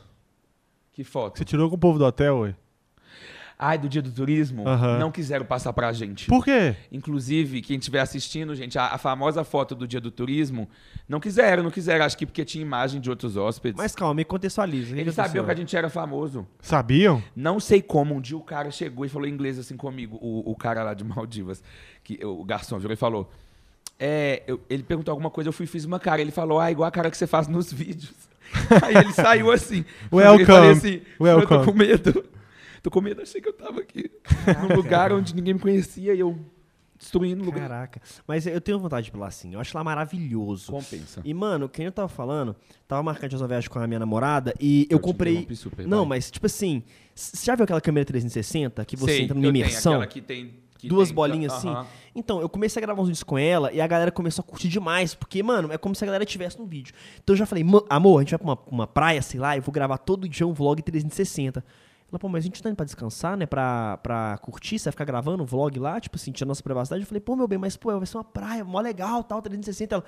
Que 0.93 1.03
foto? 1.03 1.37
Você 1.37 1.45
tirou 1.45 1.69
com 1.69 1.75
o 1.75 1.79
povo 1.79 1.99
do 1.99 2.05
hotel, 2.05 2.39
ué? 2.39 2.55
Ai, 3.65 3.77
do 3.77 3.87
dia 3.87 4.01
do 4.01 4.11
turismo, 4.11 4.67
Aham. 4.67 4.97
não 4.99 5.09
quiseram 5.09 5.45
passar 5.45 5.71
pra 5.71 5.93
gente. 5.93 6.27
Por 6.27 6.43
quê? 6.43 6.75
Inclusive, 6.91 7.61
quem 7.61 7.77
estiver 7.77 8.01
assistindo, 8.01 8.53
gente, 8.55 8.77
a, 8.77 8.87
a 8.87 8.97
famosa 8.97 9.43
foto 9.45 9.73
do 9.73 9.87
dia 9.87 10.01
do 10.01 10.11
turismo, 10.11 10.67
não 11.07 11.19
quiseram, 11.19 11.63
não 11.63 11.71
quiseram. 11.71 12.03
Acho 12.03 12.17
que 12.17 12.25
porque 12.25 12.43
tinha 12.43 12.61
imagem 12.61 12.99
de 12.99 13.09
outros 13.09 13.37
hóspedes. 13.37 13.77
Mas 13.77 13.95
calma, 13.95 14.13
me 14.15 14.25
contextualiza. 14.25 14.97
Eles 14.99 15.15
sabiam 15.15 15.45
que 15.45 15.51
a 15.51 15.55
gente 15.55 15.75
era 15.77 15.89
famoso. 15.89 16.45
Sabiam? 16.61 17.23
Não 17.35 17.57
sei 17.59 17.81
como, 17.81 18.13
um 18.15 18.19
dia 18.19 18.35
o 18.35 18.41
cara 18.41 18.69
chegou 18.69 19.05
e 19.05 19.09
falou 19.09 19.27
em 19.27 19.31
inglês 19.31 19.57
assim 19.57 19.77
comigo, 19.77 20.17
o, 20.21 20.51
o 20.51 20.55
cara 20.55 20.83
lá 20.83 20.93
de 20.93 21.03
Maldivas, 21.05 21.63
que 22.03 22.19
o 22.25 22.43
garçom 22.43 22.77
virou 22.77 22.93
e 22.93 22.97
falou. 22.97 23.31
É, 23.99 24.43
eu- 24.45 24.59
ele 24.69 24.83
perguntou 24.83 25.11
alguma 25.13 25.29
coisa, 25.29 25.47
eu 25.49 25.53
fui 25.53 25.63
e 25.65 25.67
fiz 25.69 25.85
uma 25.85 25.99
cara. 25.99 26.19
Ele 26.21 26.31
falou, 26.31 26.59
ah, 26.59 26.69
igual 26.69 26.87
a 26.87 26.91
cara 26.91 27.09
que 27.09 27.17
você 27.17 27.27
faz 27.27 27.47
nos 27.47 27.71
vídeos. 27.73 28.13
Aí 28.83 28.95
ele 28.97 29.13
saiu 29.13 29.51
assim. 29.51 29.85
Eu 30.11 30.17
Welcome, 30.19 30.45
falei 30.45 30.69
assim, 30.71 30.93
eu 30.95 31.01
tô 31.17 31.23
welcome. 31.23 31.65
com 31.65 31.71
medo. 31.73 32.25
Tô 32.83 32.91
com 32.91 33.01
medo, 33.01 33.21
achei 33.21 33.39
que 33.41 33.47
eu 33.47 33.53
tava 33.53 33.79
aqui 33.79 34.11
num 34.61 34.75
lugar 34.75 35.11
onde 35.13 35.33
ninguém 35.33 35.53
me 35.53 35.59
conhecia 35.59 36.13
e 36.13 36.19
eu 36.19 36.37
destruindo 36.99 37.41
o 37.41 37.45
lugar. 37.45 37.61
Caraca. 37.69 38.01
Mas 38.27 38.45
eu 38.45 38.59
tenho 38.61 38.77
vontade 38.77 39.09
de 39.09 39.15
ir 39.15 39.19
lá 39.19 39.27
assim. 39.27 39.53
Eu 39.53 39.59
acho 39.61 39.75
lá 39.75 39.83
maravilhoso. 39.83 40.71
Compensa. 40.71 41.21
E, 41.23 41.33
mano, 41.33 41.67
quem 41.69 41.85
eu 41.85 41.91
tava 41.91 42.07
falando, 42.09 42.55
tava 42.87 43.01
marcando 43.01 43.33
uma 43.37 43.47
viagem 43.47 43.69
com 43.69 43.79
a 43.79 43.87
minha 43.87 43.99
namorada 43.99 44.53
e 44.59 44.85
eu, 44.89 44.97
Eu 44.97 44.99
comprei. 44.99 45.47
super, 45.55 45.87
Não, 45.87 45.99
vai. 45.99 46.07
mas, 46.17 46.29
tipo 46.29 46.45
assim, 46.45 46.83
você 47.15 47.45
já 47.45 47.55
viu 47.55 47.63
aquela 47.63 47.81
câmera 47.81 48.05
360 48.05 48.83
que 48.85 48.95
você 48.97 49.13
Sei, 49.13 49.21
entra 49.23 49.33
numa 49.33 49.43
tenho 49.43 49.55
imersão? 49.55 49.93
aquela 49.93 50.07
que 50.07 50.21
tem- 50.21 50.53
duas 50.83 51.07
tem- 51.07 51.15
bolinhas 51.15 51.53
assim. 51.53 51.69
Aham. 51.69 51.87
Então, 52.13 52.41
eu 52.41 52.49
comecei 52.49 52.81
a 52.81 52.85
gravar 52.85 53.01
uns 53.01 53.07
vídeos 53.07 53.23
com 53.23 53.37
ela 53.37 53.71
e 53.71 53.79
a 53.79 53.87
galera 53.87 54.11
começou 54.11 54.43
a 54.43 54.45
curtir 54.45 54.67
demais, 54.67 55.15
porque, 55.15 55.41
mano, 55.41 55.71
é 55.71 55.77
como 55.77 55.95
se 55.95 56.03
a 56.03 56.07
galera 56.07 56.25
tivesse 56.25 56.59
no 56.59 56.65
vídeo. 56.65 56.93
Então 57.23 57.33
eu 57.33 57.37
já 57.37 57.45
falei, 57.45 57.63
"Ma- 57.63 57.83
amor, 57.89 58.17
a 58.17 58.21
gente 58.23 58.31
vai 58.31 58.39
pra 58.39 58.47
uma, 58.47 58.59
uma 58.67 58.87
praia, 58.87 59.21
sei 59.21 59.39
lá, 59.39 59.55
eu 59.55 59.61
vou 59.61 59.71
gravar 59.73 59.97
todo 59.97 60.27
dia 60.27 60.45
um 60.45 60.53
vlog 60.53 60.81
360. 60.81 61.63
Ela, 62.11 62.19
pô, 62.19 62.29
mas 62.29 62.43
a 62.43 62.45
gente 62.45 62.61
tá 62.61 62.69
indo 62.69 62.75
pra 62.75 62.85
descansar, 62.85 63.35
né? 63.35 63.45
Pra, 63.45 63.97
pra 63.97 64.37
curtir, 64.37 64.77
você 64.77 64.85
vai 64.85 64.91
ficar 64.91 65.05
gravando 65.05 65.41
um 65.41 65.45
vlog 65.45 65.79
lá, 65.79 65.99
tipo 65.99 66.15
assim, 66.15 66.31
tinha 66.31 66.45
nossa 66.45 66.61
privacidade. 66.61 67.03
Eu 67.03 67.07
falei, 67.07 67.21
pô, 67.21 67.35
meu 67.35 67.47
bem, 67.47 67.57
mas 67.57 67.75
pô, 67.75 67.97
vai 67.97 68.05
ser 68.05 68.17
uma 68.17 68.23
praia, 68.23 68.63
mó 68.63 68.79
legal, 68.79 69.23
tal, 69.23 69.41
360. 69.41 69.95
Ela, 69.95 70.03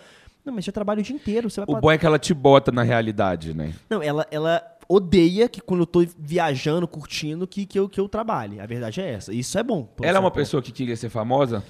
não, 0.46 0.54
mas 0.54 0.68
eu 0.68 0.74
trabalho 0.74 1.00
o 1.00 1.04
dia 1.04 1.16
inteiro, 1.16 1.50
você 1.50 1.60
vai 1.60 1.66
O 1.66 1.72
pra... 1.72 1.82
bom 1.82 1.92
é 1.92 1.98
que 1.98 2.06
ela 2.06 2.20
te 2.20 2.34
bota 2.34 2.72
na 2.72 2.84
realidade, 2.84 3.56
né? 3.56 3.74
Não, 3.90 4.04
ela, 4.04 4.28
ela 4.30 4.62
odeia 4.88 5.50
que 5.50 5.60
quando 5.60 5.82
eu 5.82 5.88
tô 5.88 6.06
viajando, 6.18 6.88
curtindo, 6.88 7.48
que, 7.48 7.66
que, 7.66 7.80
eu, 7.80 7.90
que 7.90 8.00
eu 8.00 8.08
trabalhe. 8.08 8.60
A 8.60 8.66
verdade 8.66 9.02
é 9.02 9.14
essa. 9.14 9.34
Isso 9.34 9.58
é 9.58 9.64
bom. 9.64 9.90
Ela 10.02 10.18
é 10.18 10.22
uma 10.22 10.32
pessoa 10.32 10.62
que 10.62 10.72
queria 10.72 10.96
ser 10.96 11.10
famosa? 11.10 11.64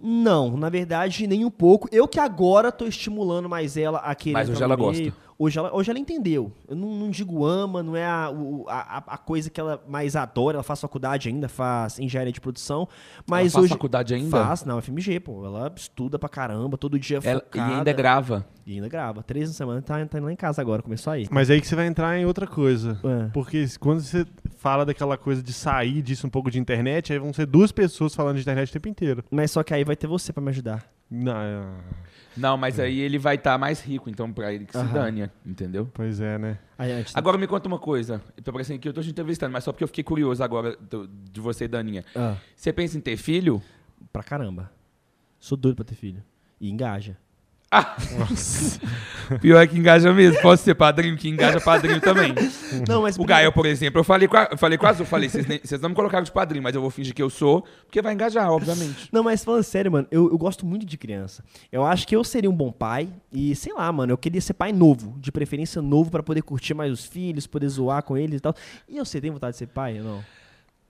Não, 0.00 0.56
na 0.56 0.68
verdade, 0.68 1.26
nem 1.26 1.44
um 1.44 1.50
pouco. 1.50 1.88
Eu 1.92 2.06
que 2.08 2.18
agora 2.18 2.72
tô 2.72 2.86
estimulando 2.86 3.48
mais 3.48 3.76
ela 3.76 3.98
a 3.98 4.14
querer. 4.14 4.34
Mas 4.34 4.48
hoje 4.48 4.62
ela 4.62 4.76
gosta. 4.76 5.12
Hoje 5.38 5.58
ela, 5.58 5.74
hoje 5.74 5.90
ela 5.90 5.98
entendeu. 5.98 6.52
Eu 6.68 6.76
não, 6.76 6.88
não 6.94 7.10
digo 7.10 7.44
ama, 7.44 7.82
não 7.82 7.96
é 7.96 8.04
a, 8.06 8.30
a, 8.68 8.98
a- 9.14 9.18
coisa 9.18 9.50
que 9.50 9.60
ela 9.60 9.82
mais 9.88 10.14
adora. 10.14 10.56
Ela 10.56 10.62
faz 10.62 10.80
faculdade 10.80 11.28
ainda, 11.28 11.48
faz 11.48 11.98
engenharia 11.98 12.32
de 12.32 12.40
produção. 12.40 12.88
Mas 13.28 13.52
faz 13.52 13.64
hoje. 13.64 13.72
faculdade 13.72 14.14
ainda? 14.14 14.30
Faz, 14.30 14.64
não, 14.64 14.80
FMG, 14.80 15.20
pô. 15.20 15.44
Ela 15.44 15.72
estuda 15.74 16.18
pra 16.18 16.28
caramba, 16.28 16.78
todo 16.78 16.98
dia 16.98 17.18
Ela, 17.22 17.40
e 17.40 17.44
focada. 17.44 17.76
ainda 17.78 17.92
grava. 17.92 18.46
E 18.66 18.74
ainda 18.74 18.88
grava. 18.88 19.22
Três 19.22 19.48
na 19.48 19.54
semana, 19.54 19.82
tá, 19.82 20.04
tá 20.06 20.18
indo 20.18 20.24
lá 20.24 20.32
em 20.32 20.36
casa 20.36 20.62
agora, 20.62 20.80
começou 20.82 21.12
aí. 21.12 21.26
Mas 21.30 21.50
aí 21.50 21.60
que 21.60 21.66
você 21.66 21.74
vai 21.76 21.86
entrar 21.86 22.16
em 22.18 22.24
outra 22.24 22.46
coisa. 22.46 22.98
É. 23.04 23.28
Porque 23.32 23.66
quando 23.80 24.00
você 24.00 24.24
fala 24.56 24.86
daquela 24.86 25.18
coisa 25.18 25.42
de 25.42 25.52
sair 25.52 26.00
disso 26.00 26.26
um 26.26 26.30
pouco 26.30 26.50
de 26.50 26.58
internet, 26.58 27.12
aí 27.12 27.18
vão 27.18 27.32
ser 27.32 27.44
duas 27.46 27.72
pessoas 27.72 28.14
falando 28.14 28.36
de 28.36 28.42
internet 28.42 28.70
o 28.70 28.72
tempo 28.72 28.88
inteiro. 28.88 29.24
Mas 29.30 29.50
só 29.50 29.62
que 29.62 29.74
aí 29.74 29.84
vai 29.84 29.96
ter 29.96 30.06
você 30.06 30.32
pra 30.32 30.42
me 30.42 30.48
ajudar. 30.50 30.84
Não, 31.10 31.36
é- 31.36 31.64
Não, 32.36 32.56
mas 32.56 32.78
aí 32.80 32.98
ele 33.00 33.18
vai 33.18 33.36
estar 33.36 33.56
mais 33.58 33.80
rico, 33.80 34.10
então 34.10 34.32
pra 34.32 34.52
ele 34.52 34.64
que 34.66 34.72
se 34.72 34.78
Aham. 34.78 34.92
dane, 34.92 35.30
entendeu? 35.46 35.88
pois 35.92 36.20
é, 36.20 36.36
né? 36.38 36.58
Aí, 36.76 36.90
antes 36.92 37.14
Agora 37.16 37.38
me 37.38 37.46
conta 37.46 37.68
uma 37.68 37.78
coisa. 37.78 38.20
Eu 38.36 38.42
tô 38.42 38.52
parecendo 38.52 38.78
que 38.80 38.88
eu 38.88 38.92
tô 38.92 39.00
te 39.02 39.10
entrevistando, 39.10 39.52
mas 39.52 39.62
só 39.64 39.72
porque 39.72 39.84
eu 39.84 39.88
fiquei 39.88 40.02
curioso 40.04 40.42
agora 40.42 40.76
do- 40.76 41.06
de 41.08 41.40
você, 41.40 41.68
Daninha. 41.68 42.04
Ah, 42.16 42.36
Você 42.56 42.72
pensa 42.72 42.98
em 42.98 43.00
ter 43.00 43.16
filho? 43.16 43.62
pra 44.12 44.22
caramba. 44.22 44.70
Sou 45.40 45.56
doido 45.56 45.76
pra 45.76 45.84
ter 45.84 45.94
filho. 45.94 46.22
E 46.60 46.70
engaja. 46.70 47.16
Pior 49.40 49.66
que 49.66 49.78
engaja 49.78 50.12
mesmo. 50.12 50.40
Posso 50.40 50.62
ser 50.62 50.74
padrinho, 50.74 51.16
que 51.16 51.28
engaja 51.28 51.60
padrinho 51.60 52.00
também. 52.00 52.34
Não, 52.86 53.02
mas. 53.02 53.18
O 53.18 53.24
Gael, 53.24 53.52
por 53.52 53.66
exemplo, 53.66 54.00
eu 54.00 54.04
falei 54.04 54.28
com 54.28 54.36
a, 54.36 54.48
eu 54.50 54.58
falei 54.58 54.76
com 54.76 54.86
a 54.86 54.90
Azul, 54.90 55.06
falei, 55.06 55.28
vocês 55.28 55.80
não 55.80 55.88
me 55.88 55.94
colocaram 55.94 56.24
de 56.24 56.30
padrinho, 56.30 56.62
mas 56.62 56.74
eu 56.74 56.80
vou 56.80 56.90
fingir 56.90 57.14
que 57.14 57.22
eu 57.22 57.30
sou, 57.30 57.62
porque 57.84 58.02
vai 58.02 58.12
engajar, 58.12 58.50
obviamente. 58.50 59.08
Não, 59.12 59.22
mas 59.22 59.44
falando 59.44 59.62
sério, 59.62 59.90
mano, 59.90 60.06
eu, 60.10 60.30
eu 60.30 60.38
gosto 60.38 60.66
muito 60.66 60.84
de 60.84 60.96
criança. 60.98 61.44
Eu 61.72 61.84
acho 61.84 62.06
que 62.06 62.14
eu 62.14 62.22
seria 62.22 62.50
um 62.50 62.54
bom 62.54 62.70
pai 62.70 63.08
e, 63.32 63.54
sei 63.54 63.72
lá, 63.72 63.90
mano, 63.90 64.12
eu 64.12 64.18
queria 64.18 64.40
ser 64.40 64.54
pai 64.54 64.72
novo, 64.72 65.16
de 65.18 65.32
preferência 65.32 65.80
novo 65.80 66.10
pra 66.10 66.22
poder 66.22 66.42
curtir 66.42 66.74
mais 66.74 66.92
os 66.92 67.04
filhos, 67.04 67.46
poder 67.46 67.68
zoar 67.68 68.02
com 68.02 68.16
eles 68.16 68.38
e 68.38 68.40
tal. 68.40 68.54
E 68.88 68.96
eu 68.96 69.04
sei, 69.04 69.20
tem 69.20 69.30
vontade 69.30 69.52
de 69.52 69.58
ser 69.58 69.66
pai 69.68 69.98
ou 69.98 70.04
não? 70.04 70.24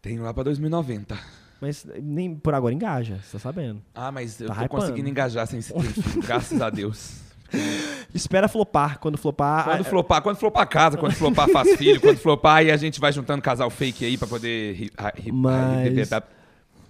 Tenho 0.03 0.23
lá 0.23 0.35
pra 0.35 0.43
2090. 0.43 1.44
Mas 1.67 1.87
nem 2.03 2.35
por 2.35 2.53
agora 2.55 2.75
engaja, 2.75 3.19
você 3.23 3.33
tá 3.33 3.39
sabendo. 3.39 3.81
Ah, 3.95 4.13
mas 4.13 4.39
eu 4.41 4.49
Tá 4.49 4.55
tô 4.55 4.61
hypando. 4.65 4.83
conseguindo 4.83 5.09
engajar 5.09 5.47
sem 5.47 5.61
ser 5.63 5.73
ter 5.73 5.83
filho, 5.83 6.23
graças 6.23 6.61
a 6.61 6.69
Deus. 6.69 7.21
Espera 8.13 8.49
flopar, 8.49 8.99
quando 8.99 9.17
flopar... 9.17 9.65
Quando 9.65 9.81
ah, 9.81 9.85
flopar, 9.85 10.23
quando 10.23 10.37
flopar 10.37 10.69
casa, 10.69 10.99
quando 10.99 11.15
flopar 11.15 11.49
faz 11.49 11.75
filho, 11.77 12.01
quando 12.01 12.19
flopar 12.19 12.57
aí 12.59 12.71
a 12.71 12.77
gente 12.77 13.01
vai 13.01 13.13
juntando 13.13 13.41
casal 13.41 13.71
fake 13.71 14.05
aí 14.05 14.19
pra 14.19 14.27
poder... 14.29 14.75
ri- 14.75 14.91
ri- 15.17 15.23
ri- 15.23 15.33
Mas- 15.33 16.11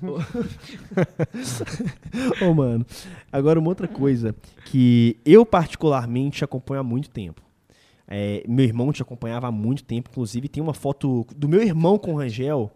Ô, 2.42 2.52
mano, 2.54 2.84
agora 3.32 3.58
uma 3.58 3.68
outra 3.68 3.88
coisa 3.88 4.34
que 4.66 5.16
eu 5.24 5.44
particularmente 5.46 6.44
acompanho 6.44 6.80
há 6.80 6.84
muito 6.84 7.08
tempo. 7.10 7.40
É, 8.06 8.44
meu 8.46 8.64
irmão 8.66 8.92
te 8.92 9.00
acompanhava 9.00 9.46
há 9.48 9.50
muito 9.52 9.82
tempo, 9.82 10.10
inclusive 10.10 10.46
tem 10.48 10.62
uma 10.62 10.74
foto 10.74 11.26
do 11.34 11.48
meu 11.48 11.62
irmão 11.62 11.96
com 11.98 12.12
o 12.12 12.18
Rangel, 12.18 12.70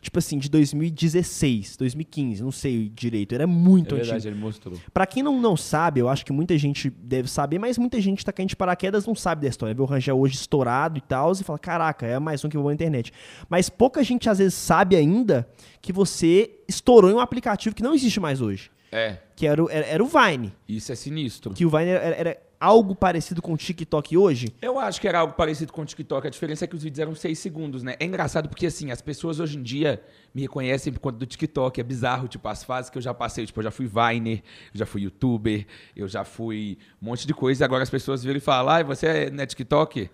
tipo 0.00 0.18
assim, 0.18 0.38
de 0.38 0.48
2016, 0.50 1.76
2015, 1.76 2.42
não 2.42 2.50
sei 2.50 2.88
direito, 2.88 3.34
era 3.34 3.46
muito 3.46 3.94
É 3.94 3.98
antigo. 3.98 4.12
verdade, 4.12 4.28
ele 4.28 4.40
mostrou. 4.40 4.76
Pra 4.92 5.06
quem 5.06 5.22
não, 5.22 5.40
não 5.40 5.56
sabe, 5.56 6.00
eu 6.00 6.08
acho 6.08 6.24
que 6.24 6.32
muita 6.32 6.56
gente 6.58 6.90
deve 6.90 7.28
saber, 7.28 7.58
mas 7.58 7.78
muita 7.78 8.00
gente 8.00 8.24
tá 8.24 8.32
caindo 8.32 8.48
de 8.50 8.56
paraquedas 8.56 9.06
não 9.06 9.14
sabe 9.14 9.42
da 9.42 9.48
história. 9.48 9.74
Vê 9.74 9.82
o 9.82 9.84
Rangel 9.84 10.18
hoje 10.18 10.34
estourado 10.34 10.98
e 10.98 11.00
tal, 11.00 11.32
e 11.32 11.44
fala, 11.44 11.58
caraca, 11.58 12.06
é 12.06 12.18
mais 12.18 12.44
um 12.44 12.48
que 12.48 12.56
eu 12.56 12.60
vou 12.62 12.70
na 12.70 12.74
internet. 12.74 13.12
Mas 13.48 13.68
pouca 13.68 14.02
gente 14.02 14.28
às 14.28 14.38
vezes 14.38 14.54
sabe 14.54 14.96
ainda 14.96 15.48
que 15.80 15.92
você 15.92 16.50
estourou 16.68 17.10
em 17.10 17.14
um 17.14 17.20
aplicativo 17.20 17.74
que 17.74 17.82
não 17.82 17.94
existe 17.94 18.18
mais 18.20 18.40
hoje. 18.40 18.70
É, 18.94 19.16
Que 19.36 19.46
era 19.46 19.62
o, 19.64 19.70
era, 19.70 19.86
era 19.86 20.04
o 20.04 20.06
Vine. 20.06 20.52
isso 20.68 20.92
é 20.92 20.94
sinistro. 20.94 21.54
Que 21.54 21.64
o 21.64 21.70
Vine 21.70 21.88
era, 21.88 22.14
era 22.16 22.38
algo 22.62 22.94
parecido 22.94 23.42
com 23.42 23.52
o 23.52 23.56
TikTok 23.56 24.16
hoje. 24.16 24.54
Eu 24.62 24.78
acho 24.78 25.00
que 25.00 25.08
era 25.08 25.18
algo 25.18 25.34
parecido 25.34 25.72
com 25.72 25.82
o 25.82 25.84
TikTok. 25.84 26.28
A 26.28 26.30
diferença 26.30 26.64
é 26.64 26.68
que 26.68 26.76
os 26.76 26.82
vídeos 26.84 27.00
eram 27.00 27.12
6 27.12 27.36
segundos, 27.36 27.82
né? 27.82 27.96
É 27.98 28.04
engraçado 28.04 28.48
porque, 28.48 28.66
assim, 28.66 28.92
as 28.92 29.02
pessoas 29.02 29.40
hoje 29.40 29.58
em 29.58 29.62
dia 29.64 30.00
me 30.32 30.42
reconhecem 30.42 30.92
por 30.92 31.00
conta 31.00 31.18
do 31.18 31.26
TikTok. 31.26 31.80
É 31.80 31.82
bizarro, 31.82 32.28
tipo, 32.28 32.46
as 32.46 32.62
fases 32.62 32.88
que 32.88 32.96
eu 32.96 33.02
já 33.02 33.12
passei. 33.12 33.44
Tipo, 33.44 33.58
eu 33.58 33.64
já 33.64 33.72
fui 33.72 33.86
Viner, 33.88 34.44
eu 34.72 34.78
já 34.78 34.86
fui 34.86 35.02
YouTuber, 35.02 35.66
eu 35.96 36.06
já 36.06 36.22
fui 36.22 36.78
um 37.02 37.06
monte 37.06 37.26
de 37.26 37.34
coisa. 37.34 37.64
E 37.64 37.64
agora 37.64 37.82
as 37.82 37.90
pessoas 37.90 38.22
viram 38.22 38.36
e 38.36 38.40
falam, 38.40 38.72
ah, 38.72 38.82
você 38.84 39.06
é 39.08 39.30
né, 39.30 39.44
TikTok? 39.44 40.08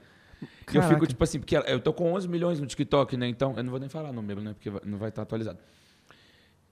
E 0.72 0.76
eu 0.76 0.82
fico, 0.84 1.06
tipo 1.06 1.22
assim, 1.22 1.38
porque 1.38 1.54
eu 1.54 1.80
tô 1.80 1.92
com 1.92 2.14
11 2.14 2.26
milhões 2.28 2.58
no 2.58 2.66
TikTok, 2.66 3.14
né? 3.14 3.28
Então, 3.28 3.52
eu 3.58 3.62
não 3.62 3.70
vou 3.70 3.78
nem 3.78 3.90
falar 3.90 4.10
número, 4.10 4.40
né? 4.40 4.54
Porque 4.54 4.70
não 4.86 4.96
vai 4.96 5.10
estar 5.10 5.20
atualizado. 5.20 5.58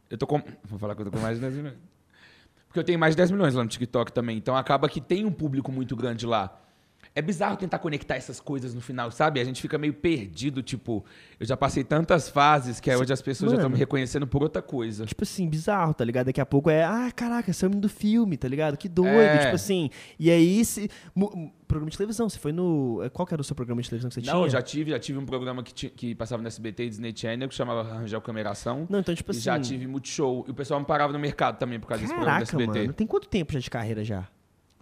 Eu 0.08 0.16
tô 0.16 0.26
com... 0.26 0.40
Vou 0.64 0.78
falar 0.78 0.94
que 0.94 1.02
eu 1.02 1.04
tô 1.04 1.10
com 1.10 1.18
mais 1.18 1.36
de 1.36 1.42
10 1.42 1.54
milhões. 1.54 1.95
Porque 2.66 2.79
eu 2.81 2.85
tenho 2.85 2.98
mais 2.98 3.14
de 3.14 3.18
10 3.18 3.31
milhões 3.31 3.55
lá 3.55 3.62
no 3.62 3.68
TikTok 3.68 4.12
também. 4.12 4.37
Então 4.37 4.57
acaba 4.57 4.88
que 4.88 5.00
tem 5.00 5.24
um 5.24 5.33
público 5.33 5.72
muito 5.72 5.96
grande 5.96 6.26
lá. 6.26 6.65
É 7.16 7.22
bizarro 7.22 7.57
tentar 7.57 7.79
conectar 7.79 8.14
essas 8.14 8.38
coisas 8.38 8.74
no 8.74 8.81
final, 8.83 9.11
sabe? 9.11 9.40
A 9.40 9.44
gente 9.44 9.62
fica 9.62 9.79
meio 9.79 9.94
perdido, 9.94 10.62
tipo, 10.62 11.02
eu 11.40 11.46
já 11.46 11.57
passei 11.57 11.83
tantas 11.83 12.29
fases 12.29 12.79
que 12.79 12.90
é 12.90 12.96
hoje 12.98 13.11
as 13.11 13.22
pessoas 13.22 13.52
já 13.52 13.57
estão 13.57 13.70
Mano. 13.70 13.72
me 13.76 13.79
reconhecendo 13.79 14.26
por 14.26 14.42
outra 14.42 14.61
coisa. 14.61 15.07
Tipo 15.07 15.24
assim, 15.24 15.48
bizarro, 15.48 15.94
tá 15.94 16.05
ligado? 16.05 16.26
Daqui 16.26 16.42
a 16.42 16.46
pouco 16.46 16.68
é, 16.68 16.85
ah, 16.85 17.11
caraca, 17.16 17.50
esse 17.50 17.64
é 17.64 17.66
o 17.66 17.70
menino 17.70 17.81
do 17.81 17.88
filme, 17.88 18.37
tá 18.37 18.46
ligado? 18.46 18.76
Que 18.76 18.87
doido, 18.87 19.11
É. 19.16 19.38
tipo 19.44 19.55
assim. 19.55 19.88
E 20.18 20.31
aí, 20.31 20.62
se, 20.62 20.90
programa 21.66 21.90
de 21.90 21.96
televisão, 21.96 22.29
você 22.29 22.38
foi 22.38 22.52
no. 22.52 23.00
Qual 23.14 23.26
que 23.26 23.33
era 23.33 23.40
o 23.40 23.44
seu 23.44 23.57
programa 23.57 23.81
de 23.81 23.88
televisão 23.88 24.11
que 24.11 24.14
você 24.14 24.20
Não, 24.31 24.40
eu 24.42 24.48
tinha? 24.48 24.50
já 24.50 24.62
tive, 24.62 24.90
já 24.90 24.98
tive 24.98 25.18
um 25.18 25.24
programa 25.24 25.62
que, 25.62 25.72
ti- 25.72 25.88
que 25.90 26.14
passava 26.14 26.42
no 26.42 26.48
SBT 26.48 26.85
e 26.85 26.88
Disney 26.90 27.14
Channel 27.16 27.48
que 27.48 27.55
chamava 27.55 27.83
Rangel 27.83 28.20
Cameração. 28.20 28.87
Não, 28.90 29.00
então, 29.00 29.14
tipo 29.14 29.31
e 29.31 29.33
assim. 29.33 29.40
já 29.40 29.59
tive 29.59 29.87
Multishow. 29.87 30.44
E 30.46 30.50
o 30.50 30.55
pessoal 30.55 30.79
me 30.81 30.85
parava 30.87 31.14
no 31.14 31.18
mercado 31.18 31.59
também 31.59 31.81
por 31.81 31.87
causa 31.88 32.02
desse 32.02 32.12
programa 32.14 32.40
do 32.40 32.46
Caraca, 32.46 32.62
SBT. 32.62 32.81
mano. 32.83 32.92
Tem 32.92 33.07
quanto 33.07 33.26
tempo 33.26 33.55
já 33.55 33.59
de 33.59 33.70
carreira 33.70 34.05
já? 34.05 34.29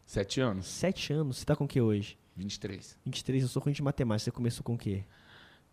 Sete 0.05 0.40
anos. 0.40 0.66
Sete 0.66 1.12
anos. 1.12 1.38
Você 1.38 1.44
tá 1.44 1.55
com 1.55 1.64
o 1.64 1.68
que 1.68 1.81
hoje? 1.81 2.18
23. 2.37 2.97
23, 3.05 3.42
eu 3.42 3.49
sou 3.49 3.62
ruim 3.62 3.73
de 3.73 3.83
matemática. 3.83 4.25
Você 4.25 4.31
começou 4.31 4.62
com 4.64 4.75
o 4.75 4.79
quê? 4.79 5.05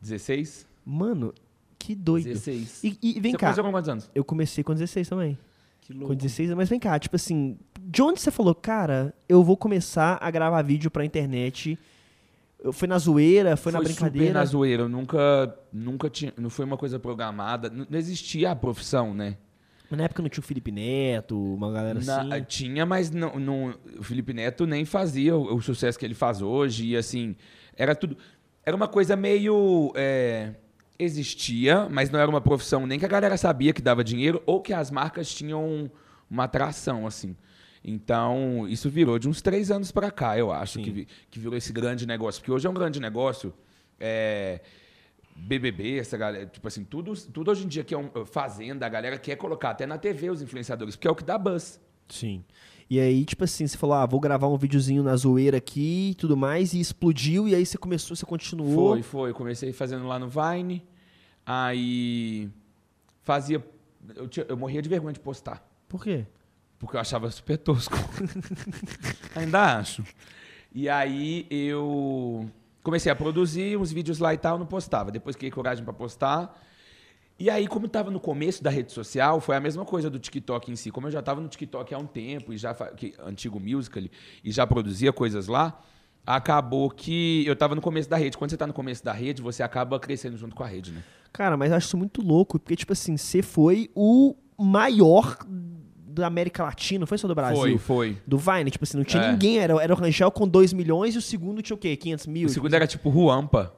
16? 0.01 0.67
Mano, 0.85 1.33
que 1.77 1.95
doido. 1.95 2.25
16. 2.25 2.83
E, 2.83 2.97
e 3.01 3.19
vem 3.19 3.31
Você 3.31 3.37
cá. 3.37 3.47
começou 3.47 3.63
com 3.63 3.71
quantos 3.71 3.89
anos? 3.89 4.09
Eu 4.13 4.23
comecei 4.23 4.63
com 4.63 4.73
16 4.73 5.09
também. 5.09 5.37
Que 5.81 5.93
Com 5.95 6.13
16, 6.13 6.53
mas 6.53 6.69
vem 6.69 6.79
cá, 6.79 6.97
tipo 6.99 7.15
assim, 7.15 7.57
de 7.81 8.01
onde 8.03 8.21
você 8.21 8.29
falou, 8.29 8.53
cara, 8.53 9.13
eu 9.27 9.43
vou 9.43 9.57
começar 9.57 10.19
a 10.21 10.29
gravar 10.29 10.61
vídeo 10.61 10.91
pra 10.91 11.03
internet? 11.03 11.77
Eu- 12.63 12.71
Foi 12.71 12.87
na 12.87 12.99
zoeira, 12.99 13.57
foi, 13.57 13.71
na 13.71 13.79
super 13.79 13.91
brincadeira? 13.91 14.33
na 14.35 14.45
zoeira. 14.45 14.83
Eu 14.83 14.89
nunca, 14.89 15.57
nunca 15.73 16.07
tinha. 16.09 16.31
Não 16.37 16.51
foi 16.51 16.65
uma 16.65 16.77
coisa 16.77 16.99
programada. 16.99 17.67
Não 17.71 17.97
existia 17.97 18.51
a 18.51 18.55
profissão, 18.55 19.11
né? 19.15 19.37
Na 19.95 20.03
época 20.05 20.21
não 20.21 20.29
tinha 20.29 20.41
o 20.41 20.45
Felipe 20.45 20.71
Neto, 20.71 21.37
uma 21.53 21.71
galera 21.71 21.99
Na- 22.01 22.21
assim. 22.35 22.43
Tinha, 22.47 22.85
mas 22.85 23.11
não, 23.11 23.37
não- 23.39 23.75
o 23.99 24.03
Felipe 24.03 24.33
Neto 24.33 24.65
nem 24.65 24.85
fazia 24.85 25.35
o, 25.35 25.55
o 25.55 25.61
sucesso 25.61 25.97
que 25.99 26.05
ele 26.05 26.13
faz 26.13 26.41
hoje. 26.41 26.87
E 26.87 26.97
assim, 26.97 27.35
era 27.75 27.93
tudo. 27.95 28.17
Era 28.65 28.75
uma 28.75 28.87
coisa 28.87 29.15
meio. 29.15 29.91
é, 29.95 30.53
existia, 30.99 31.87
mas 31.89 32.09
não 32.11 32.19
era 32.19 32.29
uma 32.29 32.39
profissão 32.41 32.85
nem 32.85 32.99
que 32.99 33.05
a 33.05 33.07
galera 33.07 33.35
sabia 33.35 33.73
que 33.73 33.81
dava 33.81 34.03
dinheiro 34.03 34.41
ou 34.45 34.61
que 34.61 34.71
as 34.71 34.91
marcas 34.91 35.33
tinham 35.33 35.89
uma 36.29 36.43
atração, 36.43 37.07
assim. 37.07 37.35
Então, 37.83 38.67
isso 38.69 38.87
virou 38.89 39.17
de 39.17 39.27
uns 39.27 39.41
três 39.41 39.71
anos 39.71 39.91
pra 39.91 40.11
cá, 40.11 40.37
eu 40.37 40.51
acho, 40.51 40.73
Sim. 40.73 40.83
que, 40.83 41.07
que 41.31 41.39
virou 41.39 41.57
esse 41.57 41.73
grande 41.73 42.05
negócio. 42.05 42.39
Porque 42.39 42.51
hoje 42.51 42.67
é 42.67 42.69
um 42.69 42.73
grande 42.73 42.99
negócio. 42.99 43.51
é, 43.99 44.61
BBB, 45.41 45.97
essa 45.99 46.17
galera, 46.17 46.45
tipo 46.45 46.67
assim, 46.67 46.83
tudo, 46.83 47.13
tudo 47.31 47.51
hoje 47.51 47.65
em 47.65 47.67
dia 47.67 47.83
que 47.83 47.93
é 47.93 47.97
um, 47.97 48.09
fazenda, 48.25 48.85
a 48.85 48.89
galera 48.89 49.17
quer 49.17 49.35
colocar 49.35 49.71
até 49.71 49.85
na 49.85 49.97
TV 49.97 50.29
os 50.29 50.41
influenciadores, 50.41 50.95
porque 50.95 51.07
é 51.07 51.11
o 51.11 51.15
que 51.15 51.23
dá 51.23 51.37
buzz. 51.37 51.79
Sim. 52.07 52.43
E 52.89 52.99
aí, 52.99 53.23
tipo 53.23 53.43
assim, 53.43 53.65
você 53.65 53.77
falou, 53.77 53.95
ah, 53.95 54.05
vou 54.05 54.19
gravar 54.19 54.47
um 54.49 54.57
videozinho 54.57 55.01
na 55.01 55.15
zoeira 55.15 55.57
aqui 55.57 56.09
e 56.11 56.15
tudo 56.15 56.35
mais, 56.35 56.73
e 56.73 56.79
explodiu, 56.79 57.47
e 57.47 57.55
aí 57.55 57.65
você 57.65 57.77
começou, 57.77 58.15
você 58.15 58.25
continuou. 58.25 58.89
Foi, 58.93 59.01
foi. 59.01 59.29
Eu 59.29 59.33
comecei 59.33 59.71
fazendo 59.71 60.05
lá 60.07 60.19
no 60.19 60.27
Vine. 60.27 60.83
Aí 61.45 62.49
fazia. 63.23 63.65
Eu, 64.15 64.27
tinha- 64.27 64.45
eu 64.47 64.57
morria 64.57 64.81
de 64.81 64.89
vergonha 64.89 65.13
de 65.13 65.19
postar. 65.21 65.65
Por 65.87 66.03
quê? 66.03 66.25
Porque 66.77 66.97
eu 66.97 67.01
achava 67.01 67.29
super 67.31 67.57
tosco. 67.57 67.95
Ainda 69.35 69.77
acho. 69.77 70.03
E 70.73 70.89
aí 70.89 71.45
eu 71.49 72.49
comecei 72.83 73.11
a 73.11 73.15
produzir 73.15 73.77
uns 73.77 73.91
vídeos 73.91 74.19
lá 74.19 74.33
e 74.33 74.37
tal, 74.37 74.57
não 74.57 74.65
postava. 74.65 75.11
Depois 75.11 75.35
criei 75.35 75.51
coragem 75.51 75.83
pra 75.83 75.93
postar. 75.93 76.57
E 77.39 77.49
aí, 77.49 77.67
como 77.67 77.87
estava 77.87 78.11
no 78.11 78.19
começo 78.19 78.63
da 78.63 78.69
rede 78.69 78.91
social, 78.91 79.41
foi 79.41 79.55
a 79.55 79.59
mesma 79.59 79.83
coisa 79.83 80.09
do 80.09 80.19
TikTok 80.19 80.71
em 80.71 80.75
si. 80.75 80.91
Como 80.91 81.07
eu 81.07 81.11
já 81.11 81.21
estava 81.21 81.41
no 81.41 81.47
TikTok 81.47 81.93
há 81.93 81.97
um 81.97 82.05
tempo, 82.05 82.53
e 82.53 82.57
já 82.57 82.71
que, 82.73 83.15
antigo 83.25 83.59
musical, 83.59 84.03
e 84.43 84.51
já 84.51 84.67
produzia 84.67 85.11
coisas 85.11 85.47
lá, 85.47 85.81
acabou 86.23 86.89
que 86.89 87.43
eu 87.47 87.53
estava 87.53 87.73
no 87.73 87.81
começo 87.81 88.07
da 88.07 88.15
rede. 88.15 88.37
Quando 88.37 88.51
você 88.51 88.55
está 88.55 88.67
no 88.67 88.73
começo 88.73 89.03
da 89.03 89.11
rede, 89.11 89.41
você 89.41 89.63
acaba 89.63 89.99
crescendo 89.99 90.37
junto 90.37 90.55
com 90.55 90.63
a 90.63 90.67
rede, 90.67 90.91
né? 90.91 91.03
Cara, 91.33 91.57
mas 91.57 91.71
eu 91.71 91.77
acho 91.77 91.87
isso 91.87 91.97
muito 91.97 92.21
louco, 92.21 92.59
porque, 92.59 92.75
tipo 92.75 92.93
assim, 92.93 93.17
você 93.17 93.41
foi 93.41 93.89
o 93.95 94.35
maior 94.55 95.37
da 96.11 96.27
América 96.27 96.63
Latina, 96.63 96.99
não 97.01 97.07
foi 97.07 97.17
só 97.17 97.27
do 97.27 97.35
Brasil? 97.35 97.57
Foi, 97.59 97.77
foi. 97.77 98.17
Do 98.27 98.37
Vine, 98.37 98.69
tipo 98.71 98.83
assim, 98.83 98.97
não 98.97 99.03
tinha 99.03 99.23
É. 99.23 99.31
ninguém, 99.31 99.59
era, 99.59 99.81
era 99.81 99.93
o 99.93 99.97
Rangel 99.97 100.31
com 100.31 100.47
2 100.47 100.73
milhões 100.73 101.15
e 101.15 101.17
o 101.17 101.21
segundo 101.21 101.61
tinha 101.61 101.75
o 101.75 101.79
quê? 101.79 101.95
500 101.95 102.27
mil? 102.27 102.47
O 102.47 102.49
segundo 102.49 102.73
era 102.73 102.85
tipo 102.87 103.09
Ruampa, 103.09 103.73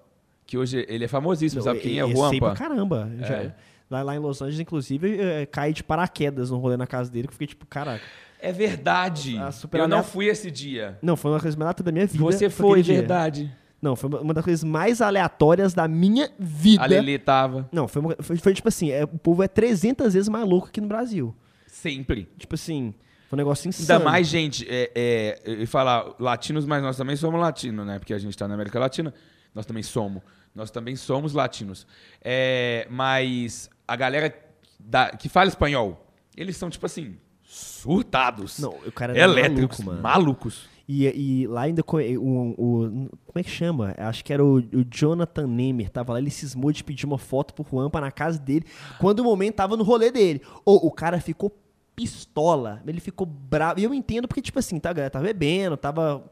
que 0.45 0.57
hoje 0.57 0.85
ele 0.89 1.05
é 1.05 1.07
famosíssimo, 1.07 1.61
sabe 1.61 1.79
quem 1.79 1.99
é 1.99 2.03
o 2.05 2.07
Sei 2.07 2.39
pra 2.39 2.49
Ruampa? 2.49 2.53
caramba. 2.55 3.11
É. 3.21 3.25
Já- 3.25 3.51
lá, 3.89 4.01
lá 4.01 4.15
em 4.15 4.19
Los 4.19 4.41
Angeles, 4.41 4.59
inclusive, 4.59 5.19
é, 5.21 5.45
cai 5.45 5.71
de 5.73 5.83
paraquedas 5.83 6.49
no 6.49 6.57
rolê 6.57 6.75
na 6.77 6.87
casa 6.87 7.11
dele, 7.11 7.27
que 7.27 7.31
eu 7.31 7.33
fiquei 7.33 7.47
tipo, 7.47 7.65
caraca. 7.65 8.03
É 8.39 8.51
verdade. 8.51 9.37
Eu 9.71 9.87
não 9.87 10.03
fui 10.03 10.25
esse 10.27 10.51
dia. 10.51 10.97
Não, 11.01 11.15
foi 11.15 11.31
uma 11.31 11.39
coisa 11.39 11.55
mais 11.57 11.67
aleatória 11.69 11.85
da 11.85 11.91
minha 11.93 12.05
vida. 12.07 12.23
Você 12.23 12.49
foi, 12.49 12.81
dia. 12.81 12.95
verdade. 12.95 13.51
Não, 13.81 13.95
foi 13.95 14.09
uma, 14.09 14.33
das 14.33 14.43
coisas 14.43 14.63
mais 14.63 15.01
aleatórias 15.01 15.73
da 15.73 15.87
minha 15.87 16.29
vida. 16.39 16.81
A 16.83 16.85
Lelê 16.85 17.19
tava. 17.19 17.67
Não, 17.71 17.87
foi, 17.87 18.01
uma- 18.01 18.15
foi, 18.19 18.37
foi 18.37 18.53
tipo 18.53 18.67
assim, 18.67 18.91
é, 18.91 19.03
o 19.03 19.07
povo 19.09 19.43
é 19.43 19.47
300 19.47 20.13
vezes 20.13 20.29
mais 20.29 20.47
louco 20.47 20.67
aqui 20.67 20.79
no 20.81 20.87
Brasil. 20.87 21.35
Sempre. 21.73 22.29
Tipo 22.37 22.53
assim, 22.55 22.93
foi 23.29 23.35
um 23.35 23.41
negócio 23.41 23.67
insano. 23.67 23.99
Ainda 23.99 24.11
mais, 24.11 24.27
gente, 24.27 24.65
é, 24.69 24.91
é, 24.93 25.51
e 25.53 25.65
falar 25.65 26.13
latinos, 26.19 26.65
mas 26.67 26.83
nós 26.83 26.95
também 26.95 27.15
somos 27.15 27.39
latinos, 27.41 27.85
né? 27.85 27.97
Porque 27.97 28.13
a 28.13 28.17
gente 28.19 28.37
tá 28.37 28.47
na 28.47 28.53
América 28.53 28.79
Latina, 28.79 29.11
nós 29.55 29.65
também 29.65 29.81
somos. 29.83 30.21
Nós 30.53 30.69
também 30.69 30.95
somos 30.95 31.33
latinos. 31.33 31.87
É, 32.21 32.87
mas 32.91 33.69
a 33.87 33.95
galera 33.95 34.33
da- 34.79 35.09
que 35.09 35.27
fala 35.27 35.47
espanhol, 35.49 36.05
eles 36.37 36.55
são, 36.57 36.69
tipo 36.69 36.85
assim, 36.85 37.17
surtados. 37.43 38.59
Não, 38.59 38.75
o 38.85 38.91
cara 38.91 39.13
era 39.17 39.23
elétricos, 39.23 39.79
maluco, 39.79 39.83
mano. 39.83 40.01
malucos. 40.01 40.73
E, 40.87 41.05
e 41.07 41.47
lá 41.47 41.61
ainda 41.61 41.81
co- 41.81 41.97
o, 41.97 42.49
o- 42.57 43.09
Como 43.25 43.37
é 43.39 43.43
que 43.43 43.49
chama? 43.49 43.95
Acho 43.97 44.23
que 44.23 44.33
era 44.33 44.43
o, 44.43 44.57
o 44.57 44.85
Jonathan 44.91 45.47
Nemer. 45.47 45.89
Tava 45.89 46.13
lá, 46.13 46.19
ele 46.19 46.29
cismou 46.29 46.71
de 46.73 46.83
pedir 46.83 47.05
uma 47.05 47.17
foto 47.17 47.53
pro 47.53 47.65
Juanpa 47.67 48.01
na 48.01 48.11
casa 48.11 48.37
dele, 48.37 48.65
quando 48.99 49.21
o 49.21 49.23
momento 49.23 49.55
tava 49.55 49.77
no 49.77 49.83
rolê 49.83 50.11
dele. 50.11 50.41
Ô, 50.65 50.85
o 50.87 50.91
cara 50.91 51.19
ficou 51.21 51.49
pistola. 51.95 52.81
Ele 52.85 52.99
ficou 52.99 53.25
bravo. 53.25 53.79
E 53.79 53.83
eu 53.83 53.93
entendo 53.93 54.27
porque, 54.27 54.41
tipo 54.41 54.59
assim, 54.59 54.79
tá, 54.79 54.89
a 54.89 54.93
galera 54.93 55.09
tava 55.09 55.25
bebendo, 55.25 55.75
tava 55.77 56.23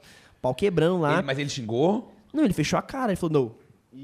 pau 0.41 0.53
quebrando 0.55 0.99
lá. 1.01 1.13
Ele- 1.15 1.21
mas 1.23 1.39
ele 1.39 1.49
xingou? 1.49 2.13
Não, 2.33 2.43
ele 2.43 2.53
fechou 2.53 2.77
a 2.79 2.81
cara, 2.81 3.11
ele 3.11 3.17
falou, 3.17 3.33
não. 3.33 3.55
E, 3.93 3.99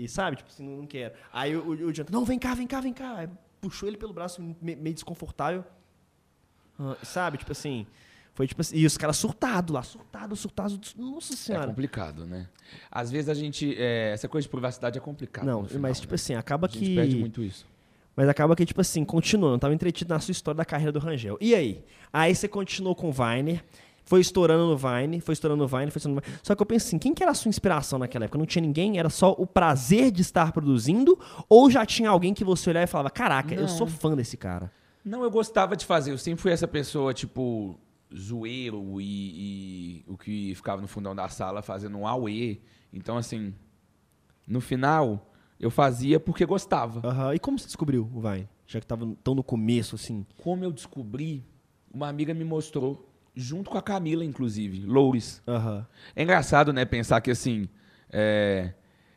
e- 0.00 0.04
e- 0.04 0.08
sabe, 0.08 0.36
tipo 0.38 0.48
assim, 0.50 0.64
não, 0.64 0.78
não 0.78 0.86
quero. 0.86 1.14
Aí 1.32 1.54
o, 1.56 1.60
o, 1.60 1.70
o 1.70 1.92
Jonathan, 1.92 2.12
não, 2.12 2.24
vem 2.24 2.38
cá, 2.38 2.54
vem 2.54 2.66
cá, 2.66 2.80
vem 2.80 2.92
cá. 2.92 3.14
Aí 3.16 3.28
puxou 3.60 3.88
ele 3.88 3.96
pelo 3.98 4.12
braço, 4.12 4.40
me- 4.60 4.76
meio 4.76 4.94
desconfortável. 4.94 5.64
Ah, 6.78 6.96
sabe, 7.02 7.38
tipo 7.38 7.52
assim. 7.52 7.86
Foi 8.34 8.46
tipo 8.46 8.60
assim. 8.60 8.76
E 8.76 8.84
os 8.84 8.98
caras 8.98 9.16
surtados 9.16 9.72
lá, 9.74 9.82
surtados, 9.82 10.40
surtados. 10.40 10.94
Nossa 10.94 11.32
É 11.32 11.36
senhora. 11.36 11.66
complicado, 11.68 12.26
né? 12.26 12.48
Às 12.90 13.10
vezes 13.10 13.28
a 13.30 13.34
gente. 13.34 13.74
é, 13.78 14.12
essa 14.12 14.28
coisa 14.28 14.44
de 14.44 14.50
privacidade 14.50 14.98
é 14.98 15.00
complicada. 15.00 15.46
não, 15.46 15.64
final, 15.64 15.80
mas 15.82 16.00
tipo 16.00 16.12
né? 16.12 16.16
assim, 16.16 16.34
acaba 16.34 16.66
A 16.66 16.70
gente 16.70 16.84
que. 16.84 16.94
perde 16.94 17.16
muito 17.16 17.42
isso. 17.42 17.66
Mas 18.16 18.28
acaba 18.28 18.56
que, 18.56 18.64
tipo 18.64 18.80
assim, 18.80 19.04
continuando. 19.04 19.58
Tava 19.58 19.74
entretido 19.74 20.12
na 20.14 20.18
sua 20.18 20.32
história 20.32 20.56
da 20.56 20.64
carreira 20.64 20.90
do 20.90 20.98
Rangel. 20.98 21.36
E 21.40 21.54
aí? 21.54 21.84
Aí 22.12 22.34
você 22.34 22.48
continuou 22.48 22.94
com 22.94 23.10
o 23.10 23.12
Viner. 23.12 23.62
Foi 24.08 24.20
estourando 24.20 24.64
no 24.68 24.76
Vine, 24.76 25.20
foi 25.20 25.32
estourando 25.32 25.60
no 25.64 25.66
Vine, 25.68 25.90
foi 25.90 25.98
estourando 25.98 26.20
no 26.20 26.24
Vine. 26.24 26.38
Só 26.40 26.54
que 26.54 26.62
eu 26.62 26.66
penso 26.66 26.86
assim, 26.86 26.96
quem 26.96 27.12
que 27.12 27.24
era 27.24 27.32
a 27.32 27.34
sua 27.34 27.48
inspiração 27.48 27.98
naquela 27.98 28.24
época? 28.26 28.38
Não 28.38 28.46
tinha 28.46 28.62
ninguém? 28.62 29.00
Era 29.00 29.10
só 29.10 29.32
o 29.36 29.44
prazer 29.44 30.12
de 30.12 30.22
estar 30.22 30.52
produzindo? 30.52 31.18
Ou 31.48 31.68
já 31.68 31.84
tinha 31.84 32.08
alguém 32.08 32.32
que 32.32 32.44
você 32.44 32.70
olhava 32.70 32.84
e 32.84 32.86
falava, 32.86 33.10
caraca, 33.10 33.52
eu 33.52 33.62
Não. 33.62 33.68
sou 33.68 33.84
fã 33.88 34.14
desse 34.14 34.36
cara? 34.36 34.70
Não, 35.04 35.24
eu 35.24 35.30
gostava 35.30 35.76
de 35.76 35.84
fazer. 35.84 36.12
Eu 36.12 36.18
sempre 36.18 36.40
fui 36.40 36.52
essa 36.52 36.68
pessoa, 36.68 37.12
tipo, 37.12 37.76
zoeiro 38.16 39.00
e, 39.00 40.04
e 40.04 40.04
o 40.06 40.16
que 40.16 40.54
ficava 40.54 40.80
no 40.80 40.86
fundão 40.86 41.12
da 41.12 41.28
sala 41.28 41.60
fazendo 41.60 41.98
um 41.98 42.06
auê. 42.06 42.58
Então, 42.92 43.16
assim, 43.16 43.52
no 44.46 44.60
final, 44.60 45.32
eu 45.58 45.70
fazia 45.70 46.18
porque 46.20 46.44
gostava. 46.44 47.06
Aham. 47.06 47.34
E 47.34 47.38
como 47.38 47.58
você 47.58 47.66
descobriu 47.66 48.10
o 48.12 48.20
Vine? 48.20 48.48
Já 48.66 48.80
que 48.80 48.86
tava 48.86 49.06
tão 49.22 49.34
no 49.34 49.42
começo, 49.42 49.94
assim. 49.94 50.26
Como 50.42 50.64
eu 50.64 50.72
descobri, 50.72 51.44
uma 51.92 52.08
amiga 52.08 52.34
me 52.34 52.44
mostrou, 52.44 53.08
junto 53.34 53.70
com 53.70 53.78
a 53.78 53.82
Camila, 53.82 54.24
inclusive, 54.24 54.84
Loures. 54.84 55.42
Aham. 55.46 55.86
É 56.14 56.22
engraçado, 56.22 56.72
né, 56.72 56.84
pensar 56.84 57.20
que 57.20 57.30
assim. 57.30 57.68
é, 58.10 58.72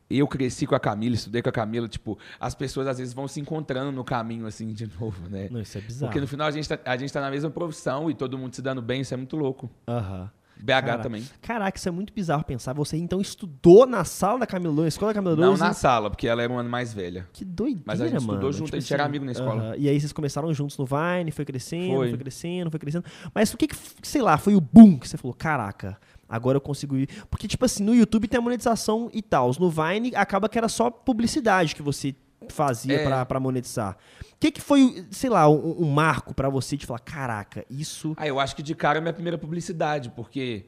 eu 0.10 0.28
cresci 0.28 0.66
com 0.66 0.74
a 0.74 0.80
Camila, 0.80 1.14
estudei 1.16 1.42
com 1.42 1.50
a 1.50 1.52
Camila, 1.52 1.88
tipo, 1.88 2.18
as 2.40 2.56
pessoas 2.56 2.88
às 2.88 2.98
vezes 2.98 3.14
vão 3.14 3.28
se 3.28 3.40
encontrando 3.40 3.92
no 3.92 4.04
caminho, 4.04 4.48
assim, 4.48 4.74
de 4.74 4.88
novo, 5.00 5.30
né? 5.30 5.48
Não, 5.52 5.62
isso 5.62 5.78
é 5.78 5.82
bizarro. 5.82 6.10
Porque 6.10 6.20
no 6.20 6.28
final 6.28 6.48
a 6.48 6.52
gente, 6.52 6.68
tá, 6.68 6.80
a 6.84 6.98
gente 6.98 7.14
tá 7.14 7.22
na 7.22 7.30
mesma 7.30 7.50
profissão 7.52 8.10
e 8.10 8.16
todo 8.16 8.36
mundo 8.38 8.56
se 8.56 8.62
dando 8.62 8.82
bem, 8.82 9.02
isso 9.02 9.14
é 9.14 9.18
muito 9.18 9.36
louco. 9.36 9.70
Aham. 9.88 10.32
BH 10.62 10.68
Caraca. 10.82 11.04
também. 11.04 11.24
Caraca, 11.42 11.78
isso 11.78 11.88
é 11.88 11.92
muito 11.92 12.14
bizarro 12.14 12.44
pensar. 12.44 12.74
Você 12.74 12.98
então 12.98 13.22
estudou 13.22 13.86
na 13.88 14.04
sala 14.04 14.40
da 14.40 14.46
Camila 14.48 14.72
Loures, 14.74 14.84
na 14.94 14.96
escola 14.98 15.14
da 15.14 15.16
Camila 15.22 15.36
Não 15.36 15.58
na 15.58 15.72
e- 15.72 15.74
sala, 15.74 16.10
porque 16.10 16.28
ela 16.28 16.44
era 16.44 16.52
um 16.52 16.58
ano 16.58 16.70
mais 16.70 16.94
velha. 16.94 17.28
Que 17.34 17.46
doideira, 17.46 17.84
Mas 17.86 18.02
a 18.02 18.06
gente 18.08 18.16
mano. 18.22 18.34
estudou 18.34 18.52
junto, 18.52 18.76
a 18.76 18.80
gente 18.80 18.94
era 18.94 19.06
amigo 19.06 19.24
na 19.26 19.32
escola. 19.32 19.62
aham. 19.64 19.76
E 19.78 19.88
aí 19.88 20.00
vocês 20.00 20.12
começaram 20.14 20.54
juntos 20.54 20.78
no 20.78 20.86
Vine, 20.86 21.32
foi 21.32 21.46
crescendo, 21.46 21.96
foi, 21.96 22.10
Foi. 22.10 22.18
crescendo, 22.18 22.70
foi 22.72 22.80
crescendo. 22.80 23.06
Mas 23.34 23.54
o 23.54 23.58
que, 23.58 23.68
que, 23.68 23.76
sei 24.04 24.22
lá, 24.22 24.38
foi 24.38 24.56
o 24.56 24.62
boom 24.62 24.98
que 25.00 25.08
você 25.08 25.18
falou, 25.18 25.34
caraca, 25.34 25.98
agora 26.28 26.58
eu 26.58 26.62
consigo 26.62 26.98
ir. 26.98 27.08
Porque, 27.30 27.48
tipo 27.48 27.64
assim, 27.66 27.84
no 27.84 27.96
YouTube 27.96 28.28
tem 28.28 28.38
a 28.38 28.42
monetização 28.42 29.10
e 29.14 29.22
tal. 29.22 29.52
No 29.60 29.70
Vine 29.70 30.14
acaba 30.16 30.48
que 30.50 30.58
era 30.58 30.68
só 30.68 30.90
publicidade 30.92 31.74
que 31.76 31.82
você 31.82 32.14
fazia 32.48 32.96
É. 33.02 33.04
pra, 33.04 33.26
pra 33.26 33.40
monetizar. 33.40 33.98
O 34.34 34.38
que, 34.40 34.52
que 34.52 34.62
foi, 34.62 35.06
sei 35.12 35.30
lá, 35.30 35.50
um, 35.50 35.84
um 35.84 35.90
marco 35.92 36.34
pra 36.34 36.48
você 36.50 36.78
de 36.78 36.86
falar, 36.86 37.00
caraca, 37.00 37.66
isso. 37.70 38.14
Ah, 38.18 38.28
eu 38.28 38.40
acho 38.40 38.56
que 38.56 38.64
de 38.64 38.74
cara 38.74 39.00
é 39.00 39.02
minha 39.02 39.14
primeira 39.14 39.38
publicidade, 39.38 40.10
porque, 40.12 40.66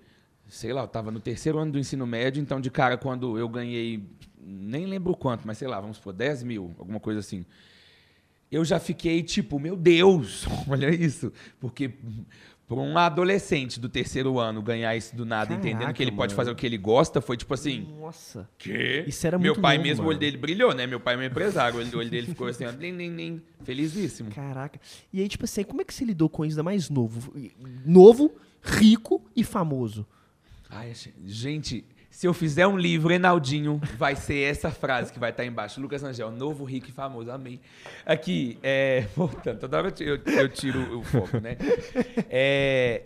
sei 0.47 0.73
lá, 0.73 0.81
eu 0.81 0.87
tava 0.87 1.09
no 1.11 1.19
terceiro 1.19 1.57
ano 1.57 1.71
do 1.71 1.79
ensino 1.79 2.05
médio, 2.05 2.41
então 2.41 2.59
de 2.59 2.69
cara 2.69 2.97
quando 2.97 3.37
eu 3.37 3.47
ganhei, 3.47 4.03
nem 4.39 4.85
lembro 4.85 5.15
quanto, 5.15 5.47
mas 5.47 5.57
sei 5.57 5.67
lá, 5.67 5.79
vamos 5.79 5.97
supor, 5.97 6.11
10 6.13 6.43
mil, 6.43 6.75
alguma 6.77 6.99
coisa 6.99 7.19
assim. 7.21 7.45
Eu 8.51 8.65
já 8.65 8.77
fiquei 8.81 9.23
tipo, 9.23 9.57
meu 9.57 9.77
Deus, 9.77 10.45
olha 10.67 10.93
isso. 10.93 11.31
Porque 11.57 11.91
para 12.73 12.79
um 12.79 12.97
adolescente 12.97 13.81
do 13.81 13.89
terceiro 13.89 14.39
ano 14.39 14.61
ganhar 14.61 14.95
isso 14.95 15.13
do 15.13 15.25
nada, 15.25 15.47
Caraca, 15.49 15.67
entendendo 15.67 15.93
que 15.93 16.01
ele 16.01 16.11
pode 16.11 16.31
mano. 16.33 16.37
fazer 16.37 16.51
o 16.51 16.55
que 16.55 16.65
ele 16.65 16.77
gosta, 16.77 17.19
foi 17.19 17.35
tipo 17.35 17.53
assim, 17.53 17.85
Nossa. 17.99 18.49
que? 18.57 19.03
Isso 19.05 19.27
era 19.27 19.37
Meu 19.37 19.51
muito 19.53 19.61
pai 19.61 19.75
novo, 19.75 19.87
mesmo, 19.89 20.03
o 20.03 20.05
mano. 20.05 20.09
olho 20.11 20.19
dele 20.19 20.37
brilhou, 20.37 20.73
né? 20.73 20.87
Meu 20.87 20.97
pai 20.99 21.15
é 21.15 21.17
meu 21.17 21.27
empresário, 21.27 21.75
o 21.75 21.79
olho- 21.81 21.99
o 21.99 22.09
dele 22.09 22.27
ficou 22.27 22.47
assim, 22.47 22.63
ó, 22.65 22.71
felizíssimo. 23.65 24.31
Caraca. 24.31 24.79
E 25.11 25.19
aí, 25.19 25.27
tipo 25.27 25.43
assim, 25.43 25.63
como 25.65 25.81
é 25.81 25.83
que 25.83 25.93
você 25.93 26.05
lidou 26.05 26.29
com 26.29 26.45
isso 26.45 26.53
ainda 26.53 26.63
mais 26.63 26.89
novo? 26.89 27.33
Novo, 27.85 28.31
rico 28.63 29.21
e 29.35 29.43
famoso. 29.43 30.07
Ai, 30.69 30.93
gente, 31.25 31.83
se 32.11 32.27
eu 32.27 32.33
fizer 32.33 32.67
um 32.67 32.77
livro, 32.77 33.13
Enaldinho, 33.13 33.79
vai 33.97 34.17
ser 34.17 34.41
essa 34.41 34.69
frase 34.69 35.13
que 35.13 35.17
vai 35.17 35.31
estar 35.31 35.45
embaixo. 35.45 35.79
Lucas 35.79 36.03
Angel, 36.03 36.29
novo, 36.29 36.65
rico 36.65 36.89
e 36.89 36.91
famoso. 36.91 37.31
Amém. 37.31 37.59
Aqui, 38.05 38.59
é. 38.61 39.07
Voltando, 39.15 39.59
toda 39.59 39.77
hora 39.77 39.93
eu 39.99 40.17
eu, 40.17 40.21
eu 40.25 40.49
tiro 40.49 40.99
o 40.99 41.03
foco, 41.03 41.39
né? 41.39 41.55
É, 42.29 43.03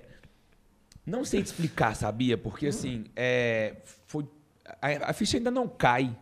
não 1.05 1.23
sei 1.23 1.43
te 1.43 1.45
explicar, 1.45 1.95
sabia? 1.95 2.35
Porque 2.35 2.67
assim, 2.67 3.05
é, 3.15 3.75
foi, 4.07 4.25
a, 4.81 5.11
a 5.11 5.13
ficha 5.13 5.37
ainda 5.37 5.51
não 5.51 5.67
cai. 5.67 6.13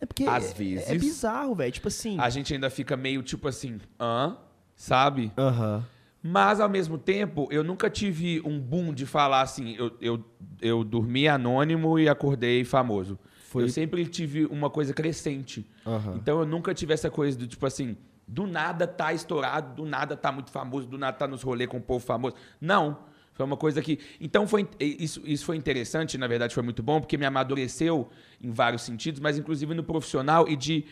É 0.00 0.04
porque 0.04 0.24
Às 0.24 0.50
é- 0.50 0.54
vezes. 0.54 0.88
É 0.90 0.98
bizarro, 0.98 1.54
velho. 1.54 1.70
Tipo 1.70 1.86
assim. 1.86 2.18
A 2.18 2.28
gente 2.28 2.52
ainda 2.52 2.68
fica 2.68 2.96
meio 2.96 3.22
tipo 3.22 3.46
assim, 3.46 3.80
hã? 3.98 4.36
Sabe? 4.74 5.30
Aham. 5.38 5.86
Mas, 6.26 6.58
ao 6.58 6.70
mesmo 6.70 6.96
tempo, 6.96 7.46
eu 7.50 7.62
nunca 7.62 7.90
tive 7.90 8.40
um 8.46 8.58
boom 8.58 8.94
de 8.94 9.04
falar 9.04 9.42
assim, 9.42 9.76
eu, 9.76 9.92
eu, 10.00 10.24
eu 10.62 10.82
dormi 10.82 11.28
anônimo 11.28 11.98
e 11.98 12.08
acordei 12.08 12.64
famoso. 12.64 13.18
Foi- 13.50 13.64
Eu 13.64 13.68
sempre 13.68 14.06
tive 14.06 14.46
uma 14.46 14.70
coisa 14.70 14.94
crescente. 14.94 15.66
Aham. 15.86 16.14
Então, 16.16 16.40
eu 16.40 16.46
nunca 16.46 16.72
tive 16.72 16.94
essa 16.94 17.10
coisa 17.10 17.36
do 17.36 17.46
tipo 17.46 17.66
assim, 17.66 17.94
do 18.26 18.46
nada 18.46 18.86
tá 18.86 19.12
estourado, 19.12 19.74
do 19.82 19.84
nada 19.86 20.16
tá 20.16 20.32
muito 20.32 20.50
famoso, 20.50 20.86
do 20.88 20.96
nada 20.96 21.14
tá 21.14 21.28
nos 21.28 21.42
rolês 21.42 21.68
com 21.68 21.76
o 21.76 21.80
povo 21.82 22.02
famoso. 22.02 22.36
Não. 22.58 22.96
Foi 23.34 23.44
uma 23.44 23.56
coisa 23.58 23.82
que. 23.82 23.98
Então, 24.18 24.46
foi, 24.48 24.66
isso, 24.80 25.20
isso 25.26 25.44
foi 25.44 25.56
interessante, 25.58 26.16
na 26.16 26.26
verdade, 26.26 26.54
foi 26.54 26.62
muito 26.62 26.82
bom, 26.82 27.00
porque 27.00 27.18
me 27.18 27.26
amadureceu 27.26 28.08
em 28.40 28.50
vários 28.50 28.80
sentidos, 28.80 29.20
mas 29.20 29.36
inclusive 29.36 29.74
no 29.74 29.82
profissional 29.84 30.48
e 30.48 30.56
de 30.56 30.86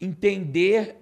entender 0.00 0.96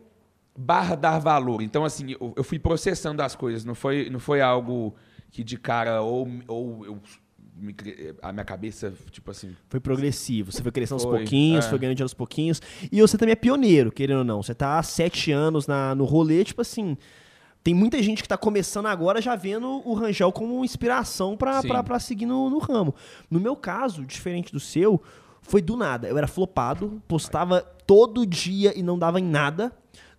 barra 0.56 0.94
dar 0.94 1.18
valor. 1.18 1.62
Então, 1.62 1.84
assim, 1.84 2.12
eu, 2.12 2.32
eu 2.36 2.44
fui 2.44 2.58
processando 2.58 3.22
as 3.22 3.34
coisas. 3.34 3.64
Não 3.64 3.74
foi, 3.74 4.08
não 4.10 4.20
foi 4.20 4.40
algo 4.40 4.94
que 5.30 5.42
de 5.42 5.56
cara 5.56 6.00
ou, 6.02 6.28
ou 6.46 6.86
eu 6.86 7.00
me 7.56 7.74
a 8.20 8.32
minha 8.32 8.44
cabeça, 8.44 8.92
tipo 9.10 9.30
assim. 9.30 9.54
Foi 9.68 9.80
progressivo. 9.80 10.50
Você 10.50 10.62
foi 10.62 10.72
crescendo 10.72 10.96
aos 10.96 11.04
pouquinhos, 11.04 11.64
é. 11.64 11.68
foi 11.68 11.78
ganhando 11.78 11.96
dinheiro 11.96 12.04
aos 12.04 12.14
pouquinhos. 12.14 12.60
E 12.90 13.00
você 13.00 13.16
também 13.16 13.32
é 13.32 13.36
pioneiro, 13.36 13.92
querendo 13.92 14.18
ou 14.18 14.24
não. 14.24 14.42
Você 14.42 14.54
tá 14.54 14.78
há 14.78 14.82
sete 14.82 15.30
anos 15.30 15.66
na, 15.66 15.94
no 15.94 16.04
rolê, 16.04 16.44
tipo 16.44 16.60
assim. 16.60 16.96
Tem 17.62 17.72
muita 17.72 18.02
gente 18.02 18.22
que 18.22 18.28
tá 18.28 18.36
começando 18.36 18.86
agora 18.86 19.22
já 19.22 19.34
vendo 19.34 19.80
o 19.88 19.94
Rangel 19.94 20.30
como 20.30 20.62
inspiração 20.62 21.34
pra 21.34 21.98
seguir 21.98 22.26
no, 22.26 22.50
no 22.50 22.58
ramo. 22.58 22.94
No 23.30 23.40
meu 23.40 23.56
caso, 23.56 24.04
diferente 24.04 24.52
do 24.52 24.60
seu, 24.60 25.00
foi 25.40 25.62
do 25.62 25.74
nada. 25.74 26.06
Eu 26.06 26.18
era 26.18 26.26
flopado, 26.26 27.02
postava 27.08 27.62
todo 27.86 28.26
dia 28.26 28.78
e 28.78 28.82
não 28.82 28.98
dava 28.98 29.18
em 29.18 29.24
nada. 29.24 29.72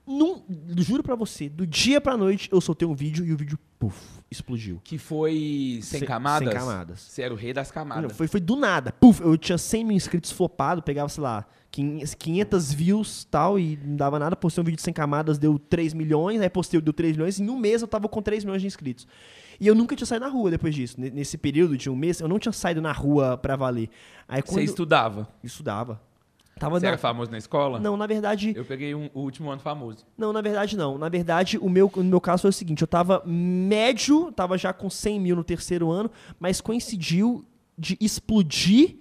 Num, 0.08 0.44
juro 0.78 1.02
pra 1.02 1.15
você, 1.15 1.50
do 1.50 1.65
dia 1.65 2.00
pra 2.00 2.15
noite 2.15 2.48
eu 2.52 2.62
soltei 2.62 2.88
um 2.88 2.94
vídeo 2.94 3.26
e 3.26 3.34
o 3.34 3.38
vídeo, 3.38 3.58
puf, 3.80 3.98
explodiu. 4.30 4.80
Que 4.84 4.98
foi 5.00 5.80
sem, 5.82 6.00
Sem- 6.00 6.08
camadas? 6.08 6.48
sem 6.50 6.58
camadas. 6.60 7.00
Você 7.02 7.22
era 7.24 7.34
o 7.34 7.38
rei 7.38 7.52
das 7.54 7.70
Não, 7.70 7.74
camadas. 7.74 8.15
foi, 8.15 8.28
foi 8.28 8.39
do 8.39 8.56
nada. 8.56 8.91
Puf, 8.91 9.20
eu 9.22 9.36
tinha 9.38 9.58
100 9.58 9.84
mil 9.84 9.98
inscritos 9.98 10.32
flopado, 10.32 10.84
pegava, 10.84 11.10
sei 11.10 11.24
lá, 11.24 11.46
500 11.72 12.13
500 12.13 12.72
views 12.74 13.26
tal, 13.32 13.58
e 13.58 13.78
não 13.84 13.96
dava 13.96 14.20
nada. 14.20 14.36
Postei 14.36 14.62
um 14.62 14.65
vídeo 14.65 14.80
sem 14.82 14.94
camadas, 14.94 15.38
deu 15.39 15.58
3 15.58 15.94
milhões, 15.94 16.39
aí 16.39 16.50
postei, 16.50 16.80
deu 16.80 16.94
3 16.94 17.18
milhões, 17.18 17.39
e 17.39 17.44
em 17.44 17.50
um 17.50 17.58
mês 17.58 17.82
eu 17.82 17.88
tava 17.88 18.08
com 18.08 18.22
3 18.22 18.44
milhões 18.46 18.62
de 18.62 18.68
inscritos. 18.68 19.08
E 19.60 19.65
eu 19.65 19.74
nunca 19.74 19.96
tinha 19.96 20.06
saído 20.06 20.26
na 20.26 20.32
rua 20.32 20.52
depois 20.52 20.76
disso. 20.76 20.98
Nesse 21.00 21.38
período 21.38 21.78
de 21.78 21.89
um 21.89 21.96
mês, 21.96 22.20
eu 22.20 22.28
não 22.28 22.38
tinha 22.38 22.52
saído 22.52 22.82
na 22.82 22.91
rua 22.91 23.38
pra 23.38 23.56
valer. 23.56 23.89
Aí 24.28 24.41
quando... 24.41 24.56
Você 24.58 24.63
estudava? 24.63 25.28
Estudava. 25.44 26.00
Tava 26.58 26.80
Você 26.80 26.86
na... 26.86 26.91
era 26.94 26.98
famoso 26.98 27.30
na 27.32 27.38
escola? 27.38 27.80
Não, 27.80 27.98
na 27.98 28.08
verdade... 28.08 28.54
Eu 28.56 28.63
peguei 28.63 28.96
um- 28.96 29.10
o 29.13 29.20
último 29.22 29.52
ano 29.52 29.60
famoso. 29.60 30.06
Não, 30.18 30.32
na 30.32 30.41
verdade 30.41 30.78
não. 30.78 30.98
Na 30.98 31.10
verdade, 31.10 31.58
o 31.58 31.70
meu, 31.70 31.91
no 31.96 32.04
meu 32.06 32.22
caso 32.22 32.44
foi 32.44 32.50
o 32.50 32.54
seguinte: 32.54 32.82
eu 32.82 32.88
tava 32.88 33.22
médio, 33.26 34.32
tava 34.32 34.58
já 34.58 34.72
com 34.72 34.89
100 34.89 35.20
mil 35.20 35.36
no 35.36 35.44
terceiro 35.44 35.91
ano, 35.91 36.10
mas 36.39 36.62
coincidiu 36.62 37.44
de 37.78 37.98
explodir 38.00 38.96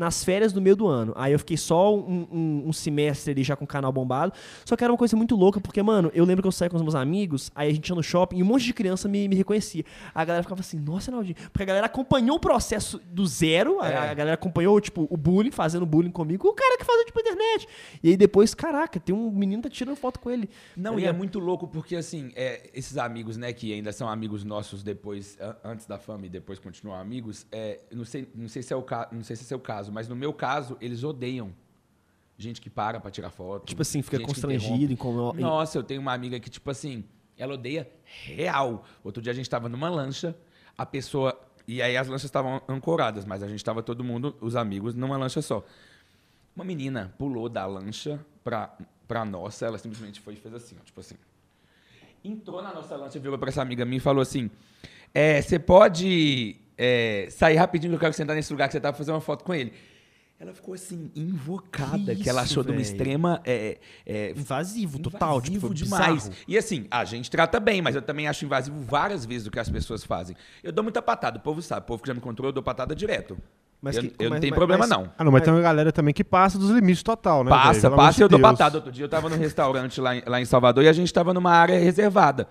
nas 0.00 0.24
férias 0.24 0.50
do 0.50 0.62
meio 0.62 0.74
do 0.74 0.86
ano. 0.86 1.12
Aí 1.14 1.32
eu 1.32 1.38
fiquei 1.38 1.58
só 1.58 1.94
um, 1.94 2.26
um- 2.32 2.62
um 2.68 2.72
semestre 2.72 3.32
ali 3.32 3.44
já 3.44 3.54
com 3.54 3.64
o 3.64 3.68
canal 3.68 3.92
bombado. 3.92 4.32
Só 4.64 4.74
que 4.74 4.82
era 4.82 4.90
uma 4.90 4.96
coisa 4.98 5.14
muito 5.14 5.36
louca, 5.36 5.60
porque, 5.60 5.82
mano, 5.82 6.10
eu 6.14 6.24
lembro 6.24 6.40
que 6.42 6.48
eu 6.48 6.52
saía 6.52 6.70
com 6.70 6.76
os 6.76 6.82
meus 6.82 6.94
amigos, 6.94 7.50
aí 7.54 7.68
a 7.70 7.72
gente 7.74 7.86
ia 7.88 7.94
no 7.94 8.02
shopping 8.02 8.38
e 8.38 8.42
um 8.42 8.46
monte 8.46 8.64
de 8.64 8.72
criança 8.72 9.06
me, 9.08 9.28
me 9.28 9.36
reconhecia. 9.36 9.84
A 10.14 10.24
galera 10.24 10.42
ficava 10.42 10.60
assim, 10.62 10.78
nossa, 10.80 11.10
Naldinho. 11.10 11.36
Porque 11.52 11.62
a 11.62 11.66
galera 11.66 11.84
acompanhou 11.86 12.36
o 12.36 12.40
processo 12.40 12.98
do 13.12 13.26
zero, 13.26 13.78
a- 13.80 13.88
É. 13.90 13.96
a, 14.10 14.14
galera 14.14 14.34
acompanhou, 14.34 14.80
tipo, 14.80 15.06
o 15.10 15.16
bullying, 15.18 15.50
fazendo 15.50 15.84
bullying 15.84 16.10
comigo, 16.10 16.48
o 16.48 16.54
cara 16.54 16.78
que 16.78 16.84
fazia, 16.84 17.04
tipo, 17.04 17.20
internet. 17.20 17.68
E 18.02 18.08
aí 18.08 18.16
depois, 18.16 18.54
caraca, 18.54 18.98
tem 18.98 19.14
um 19.14 19.30
menino 19.30 19.62
que 19.62 19.68
tá 19.68 19.74
tirando 19.74 19.96
foto 19.96 20.18
com 20.18 20.30
ele. 20.30 20.48
Não, 20.76 20.94
Tá 20.94 21.00
e 21.00 21.04
é 21.04 21.12
muito 21.12 21.38
louco 21.38 21.68
porque, 21.68 21.94
assim, 21.94 22.32
é, 22.34 22.70
esses 22.72 22.96
amigos, 22.96 23.36
né, 23.36 23.52
que 23.52 23.72
ainda 23.72 23.92
são 23.92 24.08
amigos 24.08 24.44
nossos 24.44 24.82
depois, 24.82 25.36
a- 25.40 25.56
antes 25.62 25.84
da 25.86 25.98
fama 25.98 26.24
e 26.24 26.28
depois 26.30 26.58
continuam 26.58 26.98
amigos, 26.98 27.46
é, 27.52 27.80
não, 27.92 28.04
sei, 28.06 28.26
não, 28.34 28.48
sei 28.48 28.62
se 28.62 28.72
é 28.72 28.76
o 28.76 28.82
ca- 28.82 29.08
não 29.12 29.22
sei 29.22 29.36
se 29.36 29.42
é 29.42 29.46
seu 29.46 29.58
caso, 29.58 29.89
mas 29.90 30.08
no 30.08 30.16
meu 30.16 30.32
caso, 30.32 30.76
eles 30.80 31.04
odeiam 31.04 31.52
gente 32.36 32.60
que 32.60 32.70
para 32.70 32.98
pra 32.98 33.10
tirar 33.10 33.30
foto. 33.30 33.66
Tipo 33.66 33.82
assim, 33.82 34.02
fica 34.02 34.18
constrangido, 34.20 34.92
incomoda. 34.92 35.38
Nossa, 35.40 35.78
eu 35.78 35.82
tenho 35.82 36.00
uma 36.00 36.12
amiga 36.12 36.40
que, 36.40 36.48
tipo 36.48 36.70
assim, 36.70 37.04
ela 37.36 37.54
odeia 37.54 37.88
real. 38.24 38.84
Outro 39.04 39.22
dia 39.22 39.32
a 39.32 39.34
gente 39.34 39.48
tava 39.48 39.68
numa 39.68 39.88
lancha, 39.88 40.34
a 40.76 40.86
pessoa. 40.86 41.38
E 41.68 41.80
aí 41.82 41.96
as 41.96 42.08
lanchas 42.08 42.24
estavam 42.24 42.60
ancoradas, 42.66 43.24
mas 43.24 43.42
a 43.42 43.48
gente 43.48 43.64
tava 43.64 43.82
todo 43.82 44.02
mundo, 44.02 44.34
os 44.40 44.56
amigos, 44.56 44.94
numa 44.94 45.16
lancha 45.16 45.42
só. 45.42 45.64
Uma 46.56 46.64
menina 46.64 47.14
pulou 47.18 47.48
da 47.48 47.64
lancha 47.66 48.18
pra, 48.42 48.74
pra 49.06 49.24
nossa, 49.24 49.66
ela 49.66 49.78
simplesmente 49.78 50.20
foi 50.20 50.34
e 50.34 50.36
fez 50.36 50.54
assim, 50.54 50.76
ó, 50.80 50.84
tipo 50.84 51.00
assim. 51.00 51.14
Entrou 52.24 52.62
na 52.62 52.74
nossa 52.74 52.96
lancha, 52.96 53.18
virou 53.18 53.38
pra 53.38 53.48
essa 53.48 53.62
amiga 53.62 53.84
minha 53.84 53.98
e 53.98 54.00
falou 54.00 54.20
assim: 54.20 54.50
é, 55.14 55.40
Você 55.40 55.58
pode 55.58 56.56
é, 56.82 57.26
sair 57.30 57.56
rapidinho 57.56 57.90
que 57.92 57.96
eu 57.96 58.00
quero 58.00 58.14
sentar 58.14 58.34
nesse 58.34 58.50
lugar 58.50 58.66
que 58.68 58.72
você 58.72 58.80
tá 58.80 58.90
pra 58.90 58.96
fazer 58.96 59.10
uma 59.12 59.20
foto 59.20 59.44
com 59.44 59.52
ele. 59.52 59.72
Ela 60.38 60.54
ficou 60.54 60.72
assim, 60.72 61.10
invocada, 61.14 62.14
que, 62.14 62.22
Que 62.22 62.28
ela 62.30 62.40
achou 62.40 62.62
de 62.64 62.70
uma 62.70 62.80
extrema 62.80 63.42
é, 63.44 63.76
é, 64.06 64.30
Invasivo, 64.34 64.98
total, 64.98 65.38
tipo, 65.42 65.56
invasivo 65.58 65.66
foi 65.66 65.74
demais. 65.76 66.14
bizarro. 66.28 66.34
E 66.48 66.56
assim, 66.56 66.86
a 66.90 67.04
gente 67.04 67.30
trata 67.30 67.60
bem, 67.60 67.82
mas 67.82 67.94
eu 67.94 68.00
também 68.00 68.26
acho 68.26 68.46
invasivo 68.46 68.80
várias 68.80 69.26
vezes 69.26 69.46
o 69.46 69.50
que 69.50 69.58
as 69.60 69.68
pessoas 69.68 70.02
fazem. 70.02 70.34
Eu 70.64 70.72
dou 70.72 70.82
muita 70.82 71.02
patada, 71.02 71.36
o 71.36 71.40
povo 71.42 71.60
sabe, 71.60 71.82
o 71.82 71.84
povo 71.86 72.02
que 72.02 72.06
já 72.08 72.14
me 72.14 72.20
encontrou, 72.20 72.48
eu 72.48 72.52
dou 72.54 72.62
patada 72.62 72.94
direto. 72.96 73.36
Mas 73.82 73.96
eu 73.96 74.02
que- 74.04 74.14
eu 74.18 74.24
não 74.24 74.30
mas- 74.30 74.40
tenho 74.40 74.50
mas- 74.52 74.58
problema, 74.58 74.86
mas- 74.86 74.90
não. 74.90 75.12
Ah, 75.18 75.24
não, 75.24 75.30
mas 75.32 75.42
tem 75.42 75.52
uma 75.52 75.60
galera 75.62 75.92
também 75.92 76.14
que 76.14 76.24
passa 76.24 76.58
dos 76.58 76.70
limites 76.70 77.02
total, 77.02 77.44
né? 77.44 77.50
Passa? 77.50 77.80
Pelo 77.82 77.96
passa 77.96 78.20
e 78.20 78.24
eu 78.24 78.28
de 78.28 78.32
dou 78.32 78.38
Deus. 78.40 78.50
patada. 78.52 78.76
Outro 78.78 78.90
dia 78.92 79.04
eu 79.04 79.08
tava 79.10 79.28
num 79.28 79.36
restaurante 79.38 80.00
lá 80.00 80.16
em, 80.16 80.22
lá 80.26 80.40
em 80.40 80.44
Salvador 80.46 80.84
e 80.84 80.88
a 80.88 80.92
gente 80.94 81.12
tava 81.12 81.34
numa 81.34 81.50
área 81.52 81.78
reservada. 81.78 82.46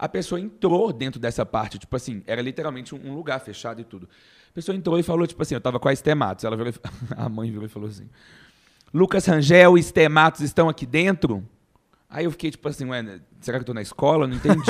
A 0.00 0.08
pessoa 0.08 0.40
entrou 0.40 0.94
dentro 0.94 1.20
dessa 1.20 1.44
parte, 1.44 1.78
tipo 1.78 1.94
assim, 1.94 2.22
era 2.26 2.40
literalmente 2.40 2.94
um, 2.94 3.14
lugar 3.14 3.38
fechado 3.38 3.82
e 3.82 3.84
tudo. 3.84 4.08
A 4.48 4.52
pessoa 4.54 4.74
entrou 4.74 4.98
e 4.98 5.02
falou, 5.02 5.26
tipo 5.26 5.42
assim, 5.42 5.54
eu 5.54 5.60
tava 5.60 5.78
com 5.78 5.90
a 5.90 5.92
Estematos. 5.92 6.42
Ela 6.42 6.56
virou, 6.56 6.72
a 7.14 7.28
mãe 7.28 7.50
virou 7.50 7.66
e 7.66 7.68
falou 7.68 7.86
assim: 7.86 8.08
Lucas 8.94 9.26
Rangel 9.26 9.76
e 9.76 9.80
Estematos 9.80 10.40
estão 10.40 10.70
aqui 10.70 10.86
dentro? 10.86 11.46
Aí 12.08 12.24
eu 12.24 12.30
fiquei 12.30 12.50
tipo 12.50 12.66
assim, 12.66 12.86
ué, 12.86 13.20
será 13.42 13.58
que 13.58 13.62
eu 13.62 13.66
tô 13.66 13.74
na 13.74 13.82
escola? 13.82 14.26
Não 14.26 14.36
entendi. 14.36 14.62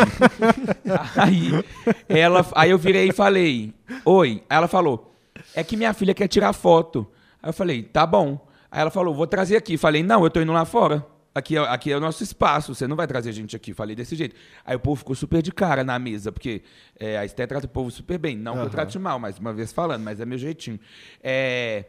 aí, 1.16 1.64
ela, 2.09 2.45
aí 2.57 2.70
eu 2.72 2.78
virei 2.78 3.11
e 3.11 3.12
falei, 3.12 3.72
oi. 4.05 4.43
Aí 4.51 4.57
ela 4.57 4.66
falou, 4.66 5.14
é 5.55 5.62
que 5.62 5.76
minha 5.76 5.95
filha 5.95 6.12
quer 6.12 6.26
tirar 6.26 6.53
foto. 6.53 7.07
Aí 7.41 7.51
eu 7.51 7.55
falei, 7.55 7.85
tá 7.85 8.05
bom. 8.05 8.49
Aí 8.68 8.81
ela 8.81 8.91
falou, 8.91 9.14
vou 9.14 9.28
trazer 9.28 9.57
aqui. 9.57 9.78
Falei, 9.78 10.03
não, 10.03 10.24
eu 10.24 10.31
tô 10.31 10.41
indo 10.41 10.53
lá 10.53 10.64
fora. 10.64 11.07
Aqui, 11.35 11.57
é- 11.57 11.61
aqui 11.61 11.93
é 11.93 11.97
o 11.97 12.01
nosso 12.01 12.22
espaço, 12.22 12.74
você 12.74 12.89
não 12.89 12.97
vai 12.97 13.07
trazer 13.07 13.33
gente 13.33 13.55
aqui. 13.55 13.72
Falei 13.72 13.95
desse 13.95 14.16
jeito. 14.16 14.35
Aí 14.64 14.74
o 14.74 14.81
povo 14.81 14.97
ficou 14.97 15.14
super 15.14 15.41
de 15.43 15.53
cara 15.53 15.85
na 15.85 15.99
mesa, 15.99 16.33
porque 16.33 16.62
é, 16.99 17.16
a 17.18 17.24
Esté 17.24 17.47
trata 17.47 17.66
o 17.66 17.68
povo 17.68 17.91
super 17.91 18.18
bem. 18.18 18.37
Não 18.37 18.55
que 18.55 18.61
eu 18.62 18.70
trate 18.70 18.99
mal, 18.99 19.18
mais 19.18 19.39
uma 19.39 19.53
vez 19.53 19.72
falando, 19.72 20.03
mas 20.03 20.20
é 20.20 20.26
meu 20.26 20.37
jeitinho. 20.39 20.78
É, 21.22 21.85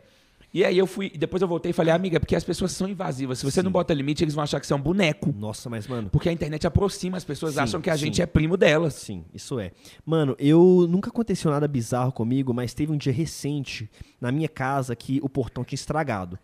E 0.54 0.66
aí 0.66 0.78
eu 0.78 0.86
fui, 0.86 1.10
depois 1.10 1.42
eu 1.42 1.48
voltei 1.48 1.70
e 1.70 1.74
falei, 1.74 1.94
amiga, 1.94 2.20
porque 2.20 2.36
as 2.36 2.44
pessoas 2.44 2.74
são 2.74 2.86
invasivas. 2.86 3.40
Se 3.40 3.46
você 3.46 3.64
não 3.64 3.72
bota 3.72 3.94
limite, 3.94 4.22
eles 4.22 4.34
vão 4.36 4.44
achar 4.44 4.60
que 4.60 4.68
você 4.68 4.74
é 4.74 4.76
um 4.76 4.82
boneco. 4.82 5.34
Nossa, 5.40 5.70
mas, 5.70 5.88
mano. 5.88 6.10
Porque 6.10 6.28
a 6.28 6.32
internet 6.32 6.68
aproxima, 6.68 7.16
as 7.16 7.24
pessoas 7.24 7.54
Sim, 7.54 7.62
acham 7.62 7.80
que 7.82 7.90
a 7.90 7.94
sim. 7.98 8.06
gente 8.08 8.22
é 8.22 8.26
primo 8.26 8.58
delas. 8.58 8.96
Sim, 8.96 9.24
isso 9.34 9.58
é. 9.62 9.72
Mano, 10.06 10.36
eu 10.38 10.86
nunca 10.90 11.10
aconteceu 11.10 11.50
nada 11.50 11.70
bizarro 11.70 12.12
comigo, 12.12 12.54
mas 12.54 12.74
teve 12.74 12.92
um 12.92 12.98
dia 12.98 13.14
recente 13.14 13.90
na 14.20 14.30
minha 14.30 14.50
casa 14.50 14.94
que 14.94 15.22
o 15.24 15.30
portão 15.30 15.64
tinha 15.64 15.78
estragado. 15.78 16.38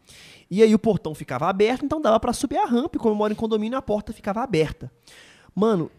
E 0.50 0.64
aí 0.64 0.74
o 0.74 0.80
portão 0.80 1.14
ficava 1.14 1.48
aberto, 1.48 1.86
então 1.86 2.02
dava 2.02 2.20
pra 2.20 2.34
subir 2.34 2.58
a 2.58 2.66
rampa, 2.66 2.98
e 2.98 3.00
como 3.00 3.14
eu 3.14 3.18
moro 3.18 3.34
em 3.34 3.36
condomínio, 3.36 3.78
a 3.78 3.82
porta 3.82 4.14
ficava 4.14 4.42
aberta. 4.42 4.92
Mano, 5.54 5.92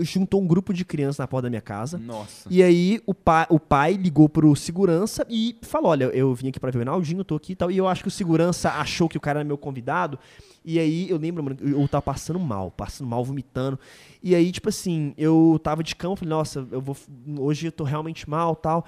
juntou 0.00 0.42
um 0.42 0.46
grupo 0.46 0.72
de 0.72 0.84
crianças 0.84 1.18
na 1.18 1.26
porta 1.26 1.44
da 1.44 1.50
minha 1.50 1.62
casa. 1.62 1.98
Nossa. 1.98 2.48
E 2.50 2.62
aí 2.62 3.00
o 3.06 3.14
pai, 3.14 3.46
o 3.48 3.58
pai 3.58 3.94
ligou 3.94 4.28
pro 4.28 4.54
segurança 4.54 5.26
e 5.28 5.56
falou: 5.62 5.90
Olha, 5.90 6.04
eu 6.06 6.34
vim 6.34 6.48
aqui 6.48 6.60
pra 6.60 6.70
ver 6.70 6.78
o 6.78 6.80
Reinaldinho, 6.80 7.24
tô 7.24 7.36
aqui 7.36 7.52
e 7.52 7.56
tal. 7.56 7.70
E 7.70 7.78
eu 7.78 7.88
acho 7.88 8.02
que 8.02 8.08
o 8.08 8.10
segurança 8.10 8.70
achou 8.70 9.08
que 9.08 9.16
o 9.16 9.20
cara 9.20 9.40
era 9.40 9.46
meu 9.46 9.58
convidado. 9.58 10.18
E 10.64 10.78
aí 10.78 11.08
eu 11.08 11.16
lembro, 11.16 11.42
mano, 11.42 11.56
eu 11.60 11.88
tava 11.88 12.02
passando 12.02 12.38
mal, 12.38 12.70
passando 12.70 13.08
mal, 13.08 13.24
vomitando. 13.24 13.78
E 14.22 14.34
aí, 14.34 14.52
tipo 14.52 14.68
assim, 14.68 15.14
eu 15.16 15.58
tava 15.62 15.82
de 15.82 15.96
cama, 15.96 16.16
falei, 16.16 16.30
nossa, 16.30 16.66
eu 16.70 16.80
vou. 16.80 16.96
Hoje 17.38 17.68
eu 17.68 17.72
tô 17.72 17.84
realmente 17.84 18.28
mal 18.28 18.54
tal. 18.54 18.84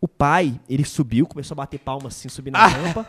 O 0.00 0.08
pai, 0.08 0.58
ele 0.68 0.84
subiu, 0.84 1.26
começou 1.26 1.54
a 1.54 1.56
bater 1.56 1.78
palma 1.78 2.08
assim, 2.08 2.28
subir 2.28 2.50
na 2.50 2.66
rampa. 2.66 3.06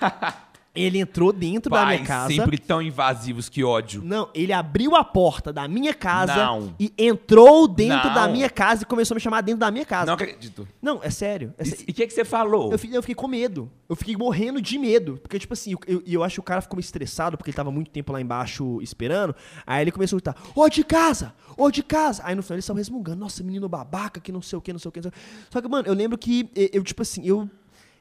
Ele 0.74 1.00
entrou 1.00 1.34
dentro 1.34 1.70
da 1.70 1.86
minha 1.86 2.06
casa. 2.06 2.34
sempre 2.34 2.58
tão 2.58 2.82
invasivos, 2.82 3.50
que 3.50 3.62
ódio. 3.62 4.02
Não, 4.02 4.30
ele 4.34 4.54
abriu 4.54 4.96
a 4.96 5.04
porta 5.04 5.52
da 5.52 5.68
minha 5.68 5.94
casa 5.94 6.34
Não. 6.34 6.74
e 6.80 6.94
entrou 6.98 7.68
dentro 7.68 8.08
Não. 8.08 8.14
da 8.16 8.28
minha 8.30 8.50
casa 8.50 8.84
e 8.84 8.86
começou 8.86 9.14
a 9.14 9.18
me 9.18 9.22
chamar 9.22 9.42
dentro 9.42 9.60
da 9.60 9.70
minha 9.70 9.86
casa. 9.86 10.06
Não 10.06 10.14
acredito. 10.14 10.66
Não, 10.82 11.02
é 11.04 11.10
sério. 11.10 11.54
é 11.58 11.64
E 11.68 11.92
o 11.92 11.94
que, 11.94 12.08
que 12.08 12.14
você 12.14 12.24
falou? 12.24 12.72
eu, 12.72 12.80
fi- 12.80 12.94
eu 12.94 13.02
fiquei 13.02 13.16
com 13.16 13.28
medo. 13.28 13.70
Eu 13.90 13.98
fiquei 13.98 14.16
morrendo 14.16 14.62
de 14.62 14.78
medo. 14.78 15.20
Porque, 15.22 15.38
tipo 15.38 15.54
assim, 15.54 15.74
eu, 15.74 15.80
eu, 15.86 16.04
eu 16.08 16.24
acho 16.24 16.36
que 16.36 16.40
o 16.40 16.44
cara 16.44 16.62
ficou 16.62 16.80
estressado 16.80 17.38
porque 17.38 17.50
ele 17.50 17.58
tava 17.58 17.70
muito 17.70 17.92
tempo 17.92 18.14
lá 18.14 18.22
embaixo 18.22 18.82
esperando. 18.82 19.36
Aí 19.68 19.82
ele 19.84 19.92
começou 19.92 20.16
a 20.16 20.20
gritar: 20.20 20.36
Ô 20.56 20.70
de 20.70 20.86
casa! 20.86 21.34
Ô 21.58 21.70
de 21.70 21.84
casa! 21.84 22.22
Aí 22.26 22.34
no 22.34 22.42
final 22.42 22.56
eles 22.56 22.64
estavam 22.64 22.78
resmungando: 22.78 23.20
Nossa, 23.20 23.44
menino 23.44 23.68
babaca, 23.68 24.22
que 24.22 24.32
não 24.32 24.42
sei 24.42 24.58
o 24.58 24.62
que, 24.62 24.72
não 24.72 24.80
sei 24.80 24.88
o 24.88 24.92
que. 24.94 25.00
Não 25.02 25.04
sei 25.04 25.10
o 25.10 25.12
quê." 25.12 25.48
Só 25.50 25.62
que, 25.62 25.68
mano, 25.68 25.86
eu 25.86 25.94
lembro 25.94 26.18
que 26.18 26.50
eu, 26.72 26.82
tipo 26.82 27.02
assim, 27.02 27.26
eu. 27.26 27.50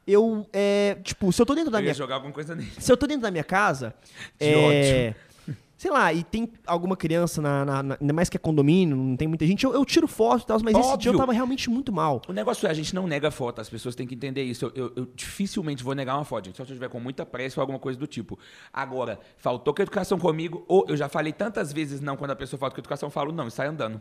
Eu, 0.07 0.47
é. 0.51 0.97
Tipo, 1.03 1.31
se 1.31 1.41
eu 1.41 1.45
tô 1.45 1.53
dentro 1.55 1.71
da 1.71 1.77
Eu 1.77 1.81
minha 1.83 1.91
ia 1.91 1.95
jogar 1.95 2.15
alguma 2.15 2.33
coisa 2.33 2.55
nele. 2.55 2.71
se 2.79 2.91
eu 2.91 2.97
tô 2.97 3.05
dentro 3.07 3.21
da 3.23 3.31
minha 3.31 3.43
casa, 3.43 3.93
De 4.39 4.47
é, 4.47 5.15
sei 5.77 5.89
lá, 5.89 6.13
e 6.13 6.23
tem 6.23 6.47
alguma 6.67 6.95
criança, 6.95 7.41
na, 7.41 7.65
na- 7.65 7.83
na- 7.83 7.97
ainda 7.99 8.13
mais 8.13 8.29
que 8.29 8.37
é 8.37 8.39
condomínio, 8.39 8.95
não 8.95 9.15
tem 9.17 9.27
muita 9.27 9.47
gente, 9.47 9.63
eu, 9.63 9.73
eu 9.73 9.83
tiro 9.83 10.07
foto 10.07 10.43
e 10.43 10.45
tal, 10.45 10.59
mas 10.63 10.73
esse 10.75 10.81
dia 10.83 10.93
Óbvio. 10.93 11.13
eu 11.13 11.17
tava 11.17 11.33
realmente 11.33 11.69
muito 11.71 11.91
mal. 11.91 12.21
O 12.27 12.33
negócio 12.33 12.67
é, 12.67 12.69
a 12.69 12.73
gente 12.73 12.93
não 12.93 13.07
nega 13.07 13.31
foto, 13.31 13.61
as 13.61 13.67
pessoas 13.69 13.95
têm 13.95 14.05
que 14.05 14.13
entender 14.13 14.43
isso. 14.43 14.65
Eu, 14.65 14.71
eu- 14.75 14.93
eu 14.95 15.07
dificilmente 15.15 15.83
vou 15.83 15.95
negar 15.95 16.15
uma 16.15 16.25
foto, 16.25 16.45
gente, 16.45 16.57
só 16.57 16.63
se 16.65 16.71
eu 16.71 16.75
estiver 16.75 16.89
com 16.89 16.99
muita 16.99 17.25
pressa 17.25 17.59
ou 17.59 17.61
alguma 17.61 17.79
coisa 17.79 17.97
do 17.97 18.05
tipo. 18.05 18.37
Agora, 18.71 19.19
faltou 19.37 19.73
com 19.73 19.81
a 19.81 19.83
educação 19.83 20.19
comigo, 20.19 20.63
ou 20.67 20.85
eu 20.87 20.95
já 20.97 21.09
falei 21.09 21.33
tantas 21.33 21.73
vezes 21.73 21.99
não 22.01 22.15
quando 22.15 22.31
a 22.31 22.35
pessoa 22.35 22.59
falta 22.59 22.75
com 22.75 22.79
a 22.79 22.83
educação, 22.83 23.07
eu 23.07 23.11
falo 23.11 23.31
não 23.31 23.47
e 23.47 23.51
sai 23.51 23.67
andando. 23.67 23.99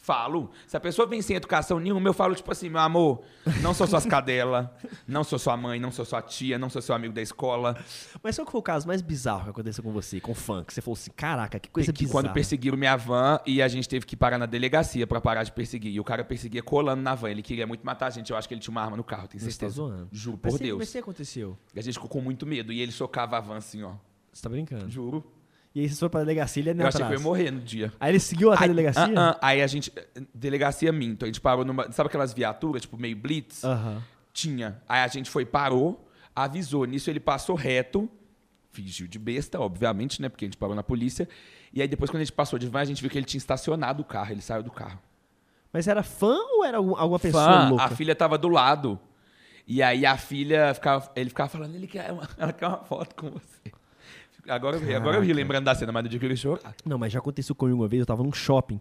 Falo. 0.00 0.50
Se 0.66 0.74
a 0.76 0.80
pessoa 0.80 1.06
vem 1.06 1.20
sem 1.20 1.36
educação 1.36 1.78
nenhuma, 1.78 2.08
eu 2.08 2.14
falo 2.14 2.34
tipo 2.34 2.50
assim, 2.50 2.70
meu 2.70 2.80
amor, 2.80 3.20
não 3.60 3.74
sou 3.74 3.86
suas 3.86 4.06
cadelas, 4.06 4.66
não 5.06 5.22
sou 5.22 5.38
sua 5.38 5.54
mãe, 5.56 5.78
não 5.78 5.90
sou 5.90 6.04
sua 6.04 6.22
tia, 6.22 6.56
não 6.58 6.70
sou 6.70 6.80
seu 6.80 6.94
amigo 6.94 7.12
da 7.12 7.20
escola. 7.20 7.76
Mas 8.22 8.36
qual 8.36 8.46
que 8.46 8.52
foi 8.52 8.58
o 8.60 8.62
caso 8.62 8.86
mais 8.86 9.02
bizarro 9.02 9.44
que 9.44 9.50
aconteceu 9.50 9.84
com 9.84 9.92
você, 9.92 10.18
com 10.18 10.34
fã? 10.34 10.64
Que 10.64 10.72
você 10.72 10.80
falou 10.80 10.94
assim, 10.94 11.10
caraca, 11.14 11.58
que 11.58 11.68
coisa 11.68 11.92
que 11.92 12.04
bizarra. 12.04 12.22
quando 12.22 12.32
perseguiram 12.32 12.78
minha 12.78 12.96
van 12.96 13.38
e 13.44 13.60
a 13.60 13.68
gente 13.68 13.86
teve 13.88 14.06
que 14.06 14.16
parar 14.16 14.38
na 14.38 14.46
delegacia 14.46 15.06
pra 15.06 15.20
parar 15.20 15.42
de 15.42 15.52
perseguir. 15.52 15.92
E 15.92 16.00
o 16.00 16.04
cara 16.04 16.24
perseguia 16.24 16.62
colando 16.62 17.02
na 17.02 17.14
van. 17.14 17.28
Ele 17.30 17.42
queria 17.42 17.66
muito 17.66 17.84
matar 17.84 18.06
a 18.06 18.10
gente. 18.10 18.30
Eu 18.30 18.36
acho 18.38 18.48
que 18.48 18.54
ele 18.54 18.60
tinha 18.62 18.72
uma 18.72 18.80
arma 18.80 18.96
no 18.96 19.04
carro, 19.04 19.28
tenho 19.28 19.40
Você 19.40 19.46
tá 19.46 19.50
certeza. 19.52 19.74
zoando? 19.74 20.08
Juro 20.10 20.38
Mas 20.42 20.52
por 20.52 20.56
se- 20.58 20.64
Deus. 20.64 20.78
Mas 20.78 20.88
o 20.88 20.92
que 20.92 20.98
aconteceu? 20.98 21.58
E 21.74 21.78
a 21.78 21.82
gente 21.82 21.94
ficou 21.94 22.08
com 22.08 22.20
muito 22.22 22.46
medo. 22.46 22.72
E 22.72 22.80
ele 22.80 22.92
socava 22.92 23.36
a 23.36 23.40
van 23.40 23.56
assim, 23.58 23.82
ó. 23.82 23.92
Você 24.32 24.42
tá 24.42 24.48
brincando? 24.48 24.88
Juro. 24.88 25.22
E 25.74 25.80
aí 25.80 25.86
vocês 25.88 25.98
foram 25.98 26.10
pra 26.10 26.20
delegacia, 26.20 26.60
ele 26.60 26.70
ia 26.70 26.82
Eu 26.82 26.86
achei 26.88 27.00
que 27.00 27.06
eu 27.12 27.18
ia 27.18 27.20
morrer 27.22 27.50
no 27.50 27.60
dia. 27.60 27.92
Aí 28.00 28.10
ele 28.10 28.18
seguiu 28.20 28.50
até 28.52 28.62
a 28.62 28.64
Aí- 28.64 28.68
delegacia? 28.68 29.02
ah, 29.16 29.30
ah, 29.30 29.38
aí 29.40 29.62
a 29.62 29.66
gente. 29.66 29.92
Delegacia 30.34 30.90
minto. 30.92 31.24
A 31.24 31.26
gente 31.26 31.40
parou 31.40 31.64
numa. 31.64 31.90
Sabe 31.92 32.08
aquelas 32.08 32.32
viaturas, 32.32 32.82
tipo, 32.82 32.96
meio 32.96 33.16
blitz? 33.16 33.62
Aham. 33.64 34.02
Tinha. 34.32 34.80
Aí 34.88 35.00
a 35.02 35.08
gente 35.08 35.30
foi, 35.30 35.44
parou, 35.44 36.08
avisou. 36.34 36.84
Nisso 36.84 37.10
ele 37.10 37.20
passou 37.20 37.54
reto. 37.56 38.08
Fingiu 38.70 39.06
de 39.08 39.18
besta, 39.18 39.58
obviamente, 39.60 40.20
né? 40.22 40.28
Porque 40.28 40.44
a 40.44 40.48
gente 40.48 40.56
parou 40.56 40.74
na 40.74 40.82
polícia. 40.82 41.28
E 41.72 41.82
aí 41.82 41.88
depois, 41.88 42.10
quando 42.10 42.20
a 42.20 42.24
gente 42.24 42.32
passou 42.32 42.58
de 42.58 42.66
van, 42.68 42.80
a 42.80 42.84
gente 42.84 43.00
viu 43.00 43.10
que 43.10 43.18
ele 43.18 43.26
tinha 43.26 43.38
estacionado 43.38 44.02
o 44.02 44.04
carro. 44.04 44.32
Ele 44.32 44.40
saiu 44.40 44.62
do 44.62 44.70
carro. 44.70 44.98
Mas 45.72 45.86
era 45.86 46.02
fã 46.02 46.34
ou 46.54 46.64
era 46.64 46.78
algum- 46.78 46.96
alguma 46.96 47.18
pessoa 47.18 47.44
Fã, 47.44 47.68
louca? 47.68 47.84
a 47.84 47.90
filha 47.90 48.14
tava 48.14 48.38
do 48.38 48.48
lado. 48.48 48.98
E 49.66 49.82
aí 49.82 50.06
a 50.06 50.16
filha 50.16 50.72
ficava, 50.72 51.10
ele 51.14 51.28
ficava 51.28 51.48
falando, 51.50 51.74
ele 51.74 51.86
quer 51.86 52.10
uma, 52.12 52.22
ela 52.38 52.52
quer 52.54 52.66
uma 52.68 52.78
foto 52.78 53.14
com 53.14 53.30
você. 53.30 53.70
Agora, 54.48 54.76
eu 54.76 54.80
ri- 54.80 54.94
agora 54.94 55.16
eu 55.16 55.22
ri 55.22 55.32
lembrando 55.32 55.64
da 55.64 55.74
cena, 55.74 55.92
mas 55.92 56.02
no 56.04 56.08
dia 56.08 56.18
que 56.18 56.26
eu 56.26 56.30
ia 56.30 56.36
chorar. 56.36 56.74
Não, 56.84 56.98
mas 56.98 57.12
já 57.12 57.18
aconteceu 57.18 57.54
comigo 57.54 57.78
uma 57.80 57.88
vez, 57.88 58.00
eu 58.00 58.06
tava 58.06 58.22
num 58.22 58.32
shopping. 58.32 58.80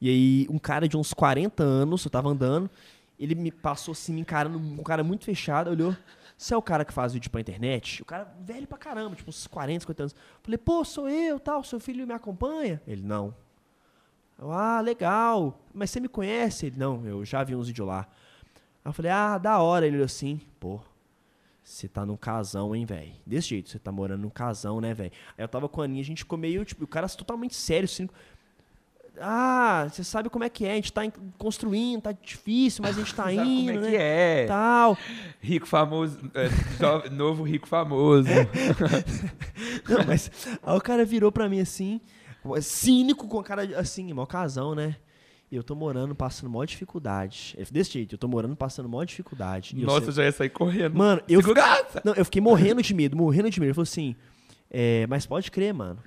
E 0.00 0.08
aí, 0.08 0.46
um 0.50 0.58
cara 0.58 0.88
de 0.88 0.96
uns 0.96 1.12
40 1.12 1.62
anos, 1.62 2.04
eu 2.04 2.10
tava 2.10 2.28
andando, 2.28 2.70
ele 3.18 3.34
me 3.34 3.50
passou 3.52 3.92
assim, 3.92 4.12
me 4.14 4.20
encarando, 4.22 4.58
um 4.58 4.82
cara 4.82 5.04
muito 5.04 5.24
fechado, 5.24 5.70
olhou. 5.70 5.96
Você 6.36 6.54
é 6.54 6.56
o 6.56 6.62
cara 6.62 6.84
que 6.84 6.92
faz 6.92 7.12
vídeo 7.12 7.30
pra 7.30 7.40
internet? 7.40 8.02
O 8.02 8.04
cara 8.04 8.24
velho 8.40 8.66
pra 8.66 8.76
caramba, 8.76 9.14
tipo 9.14 9.30
uns 9.30 9.46
40, 9.46 9.80
50 9.80 10.02
anos. 10.02 10.16
Falei, 10.42 10.58
pô, 10.58 10.84
sou 10.84 11.08
eu, 11.08 11.38
tal, 11.38 11.62
seu 11.62 11.78
filho 11.78 12.04
me 12.06 12.14
acompanha? 12.14 12.82
Ele, 12.86 13.02
não. 13.02 13.32
Eu, 14.38 14.50
ah, 14.50 14.80
legal. 14.80 15.60
Mas 15.72 15.90
você 15.90 16.00
me 16.00 16.08
conhece? 16.08 16.66
Ele, 16.66 16.76
não, 16.78 17.06
eu 17.06 17.24
já 17.24 17.44
vi 17.44 17.54
uns 17.54 17.68
vídeos 17.68 17.86
lá. 17.86 18.08
Aí 18.84 18.88
eu 18.88 18.92
falei, 18.92 19.12
ah, 19.12 19.38
da 19.38 19.58
hora. 19.60 19.86
Ele 19.86 19.96
olhou 19.96 20.06
assim, 20.06 20.40
pô, 20.58 20.80
você 21.62 21.88
tá 21.88 22.04
num 22.04 22.16
casão, 22.16 22.74
hein, 22.74 22.84
velho? 22.84 23.12
Desse 23.24 23.48
jeito, 23.50 23.70
você 23.70 23.78
tá 23.78 23.92
morando 23.92 24.22
num 24.22 24.30
casão, 24.30 24.80
né, 24.80 24.92
velho? 24.92 25.12
Aí 25.38 25.44
eu 25.44 25.48
tava 25.48 25.68
com 25.68 25.80
a 25.80 25.84
Aninha, 25.84 26.02
a 26.02 26.04
gente 26.04 26.18
ficou 26.18 26.38
meio, 26.38 26.64
tipo, 26.64 26.84
o 26.84 26.88
cara 26.88 27.08
totalmente 27.08 27.54
sério, 27.54 27.84
assim. 27.84 28.08
Ah, 29.20 29.86
você 29.90 30.02
sabe 30.02 30.30
como 30.30 30.42
é 30.42 30.48
que 30.48 30.64
é, 30.64 30.72
a 30.72 30.74
gente 30.74 30.92
tá 30.92 31.02
construindo, 31.38 32.02
tá 32.02 32.12
difícil, 32.12 32.82
mas 32.82 32.96
a 32.96 33.00
gente 33.00 33.14
tá 33.14 33.24
Sabe 33.32 33.42
indo, 33.42 33.74
como 33.74 33.78
é 33.78 33.80
né? 33.80 33.90
que 33.90 33.96
é? 33.96 34.46
Tal. 34.46 34.98
Rico 35.40 35.66
famoso, 35.66 36.18
é, 36.34 37.10
novo 37.10 37.42
rico 37.44 37.68
famoso. 37.68 38.28
Não, 39.88 40.04
mas 40.06 40.30
aí 40.62 40.76
o 40.76 40.80
cara 40.80 41.04
virou 41.04 41.30
pra 41.30 41.48
mim 41.48 41.60
assim, 41.60 42.00
cínico, 42.60 43.28
com 43.28 43.38
a 43.38 43.44
cara 43.44 43.78
assim, 43.78 44.12
mó 44.12 44.26
casão, 44.26 44.74
né? 44.74 44.96
E 45.52 45.56
eu 45.56 45.62
tô 45.62 45.74
morando, 45.74 46.14
passando 46.14 46.48
maior 46.48 46.64
dificuldade. 46.64 47.52
Falou, 47.52 47.66
Desse 47.70 47.92
jeito, 47.92 48.14
eu 48.14 48.18
tô 48.18 48.26
morando, 48.26 48.56
passando 48.56 48.88
maior 48.88 49.04
dificuldade. 49.04 49.76
Nossa, 49.76 50.06
eu 50.06 50.12
já 50.12 50.24
ia 50.24 50.32
sair 50.32 50.48
correndo. 50.48 50.96
Mano, 50.96 51.20
eu, 51.28 51.42
Segurança! 51.42 52.00
Não, 52.02 52.14
eu 52.14 52.24
fiquei 52.24 52.40
morrendo 52.40 52.80
de 52.80 52.94
medo, 52.94 53.14
morrendo 53.14 53.50
de 53.50 53.60
medo. 53.60 53.68
Ele 53.68 53.74
falou 53.74 53.82
assim, 53.82 54.16
é, 54.70 55.06
mas 55.08 55.26
pode 55.26 55.50
crer, 55.50 55.74
mano. 55.74 55.98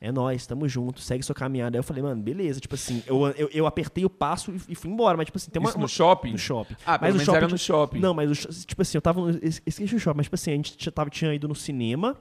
É 0.00 0.10
nóis, 0.10 0.46
tamo 0.46 0.66
junto, 0.66 1.02
segue 1.02 1.22
sua 1.22 1.34
caminhada. 1.34 1.76
Aí 1.76 1.78
eu 1.78 1.82
falei, 1.82 2.02
mano, 2.02 2.22
beleza. 2.22 2.58
Tipo 2.58 2.74
assim, 2.74 3.02
eu, 3.06 3.26
eu, 3.36 3.50
eu 3.52 3.66
apertei 3.66 4.02
o 4.06 4.08
passo 4.08 4.50
e, 4.50 4.72
e 4.72 4.74
fui 4.74 4.90
embora. 4.90 5.14
Mas, 5.14 5.26
tipo 5.26 5.36
assim, 5.36 5.50
tem 5.50 5.60
uma. 5.60 5.68
Isso 5.68 5.78
no 5.78 5.88
shopping? 5.88 6.32
No 6.32 6.38
shopping. 6.38 6.76
Ah, 6.86 6.98
pelo 6.98 7.12
mas 7.12 7.14
o 7.16 7.18
menos 7.18 7.34
era 7.34 7.48
no 7.48 7.58
shopping. 7.58 7.98
Não, 7.98 8.14
mas, 8.14 8.30
o 8.30 8.64
tipo 8.64 8.80
assim, 8.80 8.96
eu 8.96 9.02
tava. 9.02 9.20
No, 9.20 9.38
esqueci 9.66 9.94
o 9.94 10.00
shopping, 10.00 10.16
mas, 10.16 10.26
tipo 10.26 10.34
assim, 10.36 10.52
a 10.52 10.54
gente 10.54 10.90
tava, 10.90 11.10
tinha 11.10 11.34
ido 11.34 11.46
no 11.46 11.54
cinema. 11.54 12.16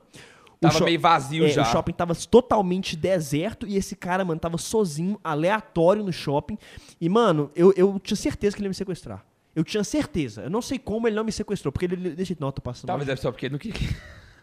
Tava 0.67 0.77
sho- 0.79 0.85
meio 0.85 0.99
vazio 0.99 1.45
é, 1.45 1.49
já. 1.49 1.61
O 1.61 1.65
shopping 1.65 1.93
tava 1.93 2.13
totalmente 2.15 2.95
deserto 2.95 3.65
e 3.67 3.75
esse 3.77 3.95
cara, 3.95 4.23
mano, 4.25 4.39
tava 4.39 4.57
sozinho, 4.57 5.19
aleatório 5.23 6.03
no 6.03 6.11
shopping. 6.13 6.57
E, 6.99 7.07
mano, 7.09 7.51
eu, 7.55 7.73
eu 7.75 7.99
tinha 8.03 8.17
certeza 8.17 8.55
que 8.55 8.61
ele 8.61 8.67
ia 8.67 8.69
me 8.69 8.75
sequestrar. 8.75 9.25
Eu 9.55 9.63
tinha 9.63 9.83
certeza. 9.83 10.41
Eu 10.43 10.49
não 10.49 10.61
sei 10.61 10.77
como 10.77 11.07
ele 11.07 11.15
não 11.15 11.23
me 11.23 11.31
sequestrou, 11.31 11.71
porque 11.71 11.85
ele 11.85 12.09
deixa, 12.11 12.33
eu 12.39 12.51
tô 12.51 12.61
passando. 12.61 12.87
Talvez 12.87 13.07
mal. 13.07 13.13
é 13.13 13.17
só 13.17 13.31
porque 13.31 13.47
não 13.49 13.57
queria. 13.57 13.89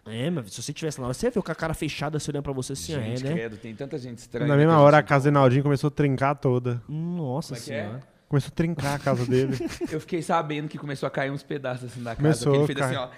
É, 0.05 0.29
mas 0.29 0.51
se 0.53 0.61
você 0.61 0.73
tivesse 0.73 0.99
lá, 0.99 1.07
você 1.07 1.27
ia 1.27 1.31
ver 1.31 1.41
com 1.41 1.51
a 1.51 1.55
cara 1.55 1.73
fechada 1.73 2.17
assim, 2.17 2.29
olhando 2.31 2.43
pra 2.43 2.51
você 2.51 2.73
assim, 2.73 2.93
Gente, 2.93 3.25
é, 3.25 3.29
né? 3.29 3.33
credo, 3.35 3.55
tem 3.57 3.73
tanta 3.73 3.97
gente 3.97 4.17
estranha. 4.17 4.47
Na 4.47 4.57
mesma 4.57 4.73
que 4.73 4.77
a 4.79 4.81
hora 4.81 4.97
a 4.97 5.03
casa 5.03 5.29
do 5.29 5.33
Reinaldinho 5.33 5.63
começou 5.63 5.87
a 5.87 5.91
trincar 5.91 6.35
toda. 6.35 6.81
Nossa 6.89 7.53
Como 7.53 7.61
é 7.61 7.65
que 7.65 7.71
é? 7.73 7.83
senhora. 7.83 8.12
Começou 8.33 8.47
a 8.47 8.55
trincar 8.55 8.95
a 8.95 8.99
casa 8.99 9.27
dele. 9.27 9.55
Eu 9.91 9.99
fiquei 9.99 10.19
sabendo 10.23 10.67
que 10.67 10.75
começou 10.75 11.05
a 11.05 11.09
cair 11.11 11.29
uns 11.29 11.43
pedaços 11.43 11.91
assim 11.91 12.01
da 12.01 12.15
casa. 12.15 12.21
Começou, 12.47 12.55
ele 12.55 12.65
fez 12.65 12.79
cai. 12.79 12.95
assim, 12.95 12.97
ó. 12.97 13.09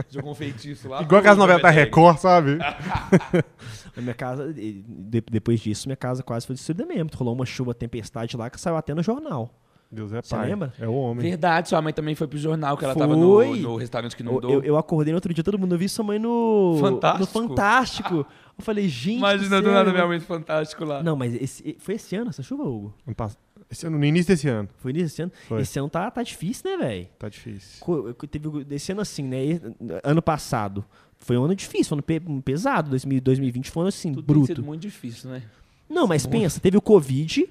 Jogou 0.10 0.30
um 0.32 0.34
feitiço 0.34 0.88
lá. 0.88 1.02
Igual 1.02 1.18
aquelas 1.18 1.36
novelas 1.36 1.60
da 1.60 1.68
Record, 1.68 2.16
sabe? 2.16 2.56
Na 3.94 4.00
minha 4.02 4.14
casa, 4.14 4.50
de- 4.54 4.82
depois 5.30 5.60
disso, 5.60 5.86
minha 5.86 5.96
casa 5.96 6.22
quase 6.22 6.46
foi 6.46 6.54
destruída 6.56 6.86
mesmo. 6.86 7.10
Rolou 7.14 7.34
uma 7.34 7.44
chuva, 7.44 7.74
tempestade 7.74 8.38
lá 8.38 8.48
que 8.48 8.58
saiu 8.58 8.76
até 8.78 8.94
no 8.94 9.02
jornal. 9.02 9.52
Deus 9.90 10.12
é 10.12 10.20
Você 10.20 10.34
pai. 10.36 10.48
lembra? 10.48 10.72
É 10.78 10.86
o 10.86 10.92
homem. 10.92 11.26
Verdade, 11.28 11.68
sua 11.70 11.80
mãe 11.80 11.94
também 11.94 12.14
foi 12.14 12.26
pro 12.26 12.36
jornal, 12.38 12.76
que 12.76 12.84
ela 12.84 12.92
Foi. 12.92 13.00
tava 13.00 13.16
no, 13.16 13.56
no 13.56 13.76
restaurante 13.76 14.14
que 14.14 14.22
Eu, 14.22 14.26
inundou. 14.32 14.50
eu, 14.50 14.62
eu 14.62 14.76
acordei 14.76 15.12
no 15.12 15.16
outro 15.16 15.32
dia, 15.32 15.42
todo 15.42 15.58
mundo 15.58 15.74
eu 15.74 15.78
vi 15.78 15.88
sua 15.88 16.04
mãe 16.04 16.18
no 16.18 16.76
Fantástico. 16.78 17.20
No 17.40 17.48
Fantástico. 17.48 18.14
Eu 18.58 18.64
falei, 18.64 18.86
gente. 18.86 19.16
Imagina 19.16 19.62
do 19.62 19.70
nada 19.70 19.90
minha 19.90 20.06
mãe 20.06 20.20
fantástico 20.20 20.84
lá. 20.84 21.02
Não, 21.02 21.16
mas 21.16 21.32
esse, 21.40 21.76
foi 21.78 21.94
esse 21.94 22.14
ano 22.16 22.28
essa 22.28 22.42
chuva, 22.42 22.64
Hugo? 22.64 22.92
Ano 23.06 23.14
pass- 23.16 23.38
esse 23.70 23.86
ano- 23.86 23.98
no 23.98 24.04
início 24.04 24.28
desse 24.34 24.48
ano. 24.48 24.68
Foi 24.78 24.92
nisso 24.92 25.06
esse 25.06 25.22
ano? 25.22 25.32
Foi. 25.48 25.60
Esse 25.62 25.78
ano 25.78 25.88
tá, 25.88 26.10
tá 26.10 26.22
difícil, 26.22 26.70
né, 26.70 26.76
velho? 26.76 27.08
Tá 27.18 27.28
difícil. 27.28 27.78
Co- 27.80 28.12
Teve 28.26 28.48
esse 28.74 28.92
ano 28.92 29.00
assim, 29.00 29.22
né? 29.24 29.60
Ano 30.02 30.22
passado. 30.22 30.84
Foi 31.18 31.36
um 31.36 31.44
ano 31.44 31.54
difícil, 31.54 31.84
foi 31.86 31.96
um 31.96 31.98
ano 31.98 32.02
pe- 32.02 32.42
pesado. 32.42 32.90
2000 32.90 33.20
2020 33.20 33.70
foi 33.70 33.80
um 33.80 33.82
ano 33.82 33.88
assim, 33.88 34.12
Tudo 34.14 34.24
tem 34.26 34.34
bruto. 34.34 34.46
sido 34.46 34.62
muito 34.62 34.82
difícil, 34.82 35.30
né? 35.30 35.42
Não, 35.88 36.06
mas 36.06 36.26
pensa, 36.26 36.60
teve 36.60 36.76
o 36.76 36.82
Covid, 36.82 37.48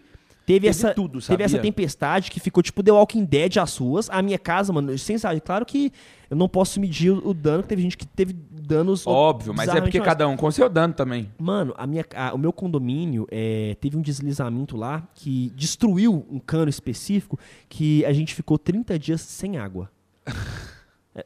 teve, 0.48 0.66
essa, 0.66 0.94
tudo, 0.94 1.22
teve 1.22 1.44
essa 1.44 1.60
tempestade 1.60 2.32
que 2.32 2.40
ficou 2.40 2.64
tipo 2.64 2.82
The 2.82 2.92
Walking 2.92 3.26
Dead 3.26 3.58
às 3.58 3.76
ruas. 3.76 4.10
A 4.10 4.22
minha 4.22 4.40
casa, 4.40 4.72
mano, 4.72 4.98
sem 4.98 5.18
saber, 5.18 5.42
claro 5.42 5.66
que 5.66 5.92
eu 6.30 6.38
não 6.38 6.48
posso 6.48 6.80
medir 6.80 7.12
o, 7.12 7.34
dano, 7.34 7.62
teve 7.64 7.82
gente 7.82 7.98
que 7.98 8.08
teve 8.08 8.32
danos 8.32 9.06
Óbvio, 9.06 9.54
mas 9.54 9.68
é 9.68 9.82
porque 9.82 10.00
maiores. 10.00 10.06
cada 10.06 10.26
um 10.26 10.38
com 10.38 10.50
seu 10.50 10.70
dano 10.70 10.94
também. 10.94 11.30
Mano, 11.38 11.74
a 11.78 11.86
minha, 11.86 12.06
a- 12.16 12.34
o 12.34 12.38
meu 12.38 12.54
condomínio 12.54 13.28
é, 13.30 13.76
teve 13.82 13.98
um 13.98 14.02
deslizamento 14.02 14.78
lá 14.78 15.06
que 15.14 15.52
destruiu 15.54 16.26
um 16.32 16.40
cano 16.40 16.70
específico 16.70 17.38
que 17.68 18.06
a 18.06 18.14
gente 18.14 18.34
ficou 18.34 18.58
30 18.58 18.98
dias 18.98 19.20
sem 19.22 19.58
água. 19.58 19.92
É, 21.18 21.26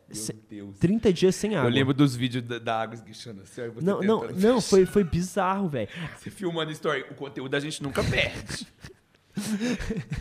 Deus. 0.50 0.78
30 0.80 1.12
dias 1.12 1.36
sem 1.36 1.54
água. 1.54 1.70
Eu 1.70 1.74
lembro 1.74 1.94
dos 1.94 2.16
vídeos 2.16 2.42
da, 2.46 2.58
da 2.60 2.82
água 2.82 2.96
esguichando 2.96 3.42
assim, 3.42 3.62
Não, 3.82 4.00
não, 4.00 4.26
não, 4.32 4.62
foi, 4.62 4.86
foi 4.86 5.04
bizarro, 5.04 5.68
velho. 5.68 5.90
Você 6.18 6.30
filmando 6.30 6.72
story, 6.72 7.04
o 7.12 7.14
conteúdo 7.14 7.54
a 7.56 7.60
gente 7.60 7.84
nunca 7.84 8.02
perde. 8.10 8.66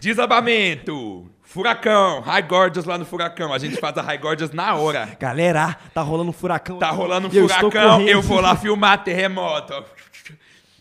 Desabamento, 0.00 1.26
furacão, 1.42 2.20
High 2.20 2.42
Gorgeous 2.42 2.84
lá 2.84 2.96
no 2.98 3.04
furacão. 3.04 3.52
A 3.52 3.58
gente 3.58 3.76
faz 3.76 3.96
a 3.98 4.02
High 4.02 4.18
Gorgeous 4.18 4.50
na 4.52 4.74
hora. 4.74 5.16
Galera, 5.18 5.76
tá 5.94 6.02
rolando 6.02 6.32
furacão. 6.32 6.78
Tá 6.78 6.90
rolando 6.90 7.28
um 7.28 7.30
eu 7.32 7.48
furacão, 7.48 7.70
correndo. 7.70 8.08
eu 8.08 8.22
vou 8.22 8.40
lá 8.40 8.56
filmar 8.56 9.02
terremoto. 9.04 9.72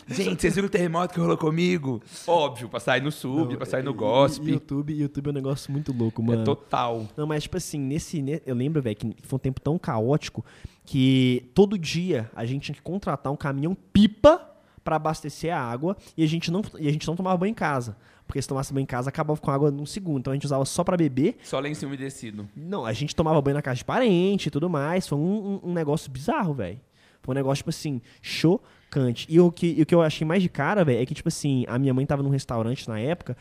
Gente, 0.08 0.42
vocês 0.42 0.56
viram 0.56 0.68
o 0.68 0.72
terremoto 0.72 1.14
que 1.14 1.20
rolou 1.20 1.38
comigo? 1.38 2.02
Óbvio, 2.26 2.68
pra 2.68 2.80
sair 2.80 3.02
no 3.02 3.12
sub, 3.12 3.56
pra 3.58 3.66
sair 3.68 3.84
no 3.84 3.94
gospel. 3.94 4.48
YouTube, 4.50 4.92
YouTube 4.92 5.28
é 5.28 5.30
um 5.30 5.34
negócio 5.34 5.72
muito 5.72 5.94
louco, 5.94 6.24
mano. 6.24 6.42
É 6.42 6.46
total. 6.46 7.06
Não, 7.16 7.28
mas 7.28 7.44
tipo 7.44 7.58
assim, 7.58 7.78
nesse, 7.80 8.20
ne- 8.20 8.42
eu 8.44 8.56
lembro, 8.56 8.82
velho, 8.82 8.96
que 8.96 9.16
foi 9.22 9.38
um 9.38 9.40
tempo 9.40 9.62
tão 9.62 9.78
caótico 9.78 10.44
que 10.84 11.52
todo 11.54 11.78
dia 11.78 12.32
a 12.36 12.44
gente 12.44 12.64
tinha 12.64 12.76
que 12.76 12.82
contratar 12.82 13.32
um 13.32 13.36
caminhão 13.36 13.78
pipa 13.94 14.44
pra 14.84 14.96
abastecer 14.96 15.56
a 15.56 15.62
água 15.62 15.96
e 16.18 16.24
a 16.24 16.28
gente 16.28 16.50
não 16.50 16.64
e 16.80 16.88
a 16.88 16.92
gente 16.92 17.06
não 17.08 17.16
tomava 17.16 17.38
banho 17.38 17.52
em 17.52 17.54
casa, 17.54 17.96
porque 18.30 18.40
se 18.44 18.48
tomasse 18.48 18.72
banho 18.72 18.84
em 18.84 18.86
casa 18.86 19.10
acabava 19.10 19.40
com 19.42 19.50
água 19.50 19.72
num 19.72 19.88
segundo, 19.88 20.20
então 20.20 20.32
a 20.32 20.36
gente 20.36 20.46
usava 20.46 20.64
só 20.64 20.84
pra 20.84 20.96
beber. 20.96 21.38
Só 21.42 21.60
lenço 21.60 21.88
umedecido. 21.88 22.48
Não, 22.56 22.86
a 22.86 22.94
gente 22.94 23.16
tomava 23.16 23.42
banho 23.42 23.56
na 23.56 23.62
casa 23.64 23.78
de 23.78 23.86
parente 23.86 24.50
e 24.50 24.52
tudo 24.52 24.70
mais, 24.70 25.08
foi 25.08 25.18
um, 25.18 25.22
um- 25.64 25.70
um 25.72 25.74
negócio 25.74 26.12
bizarro, 26.12 26.54
velho. 26.54 26.80
Foi 27.24 27.34
um 27.34 27.36
negócio 27.36 27.58
tipo 27.64 27.72
assim, 27.72 28.00
chocante. 28.22 29.26
E 29.28 29.40
o 29.40 29.52
que, 29.52 29.74
e 29.78 29.82
o 29.82 29.86
que 29.86 29.96
eu 29.96 30.02
achei 30.04 30.26
mais 30.28 30.44
de 30.44 30.50
cara, 30.50 30.86
velho, 30.86 31.02
é 31.02 31.06
que 31.08 31.16
tipo 31.16 31.28
assim, 31.28 31.66
a 31.68 31.80
minha 31.80 31.92
mãe 31.94 32.06
tava 32.06 32.22
num 32.22 32.30
restaurante 32.30 32.88
na 32.88 33.00
época 33.00 33.36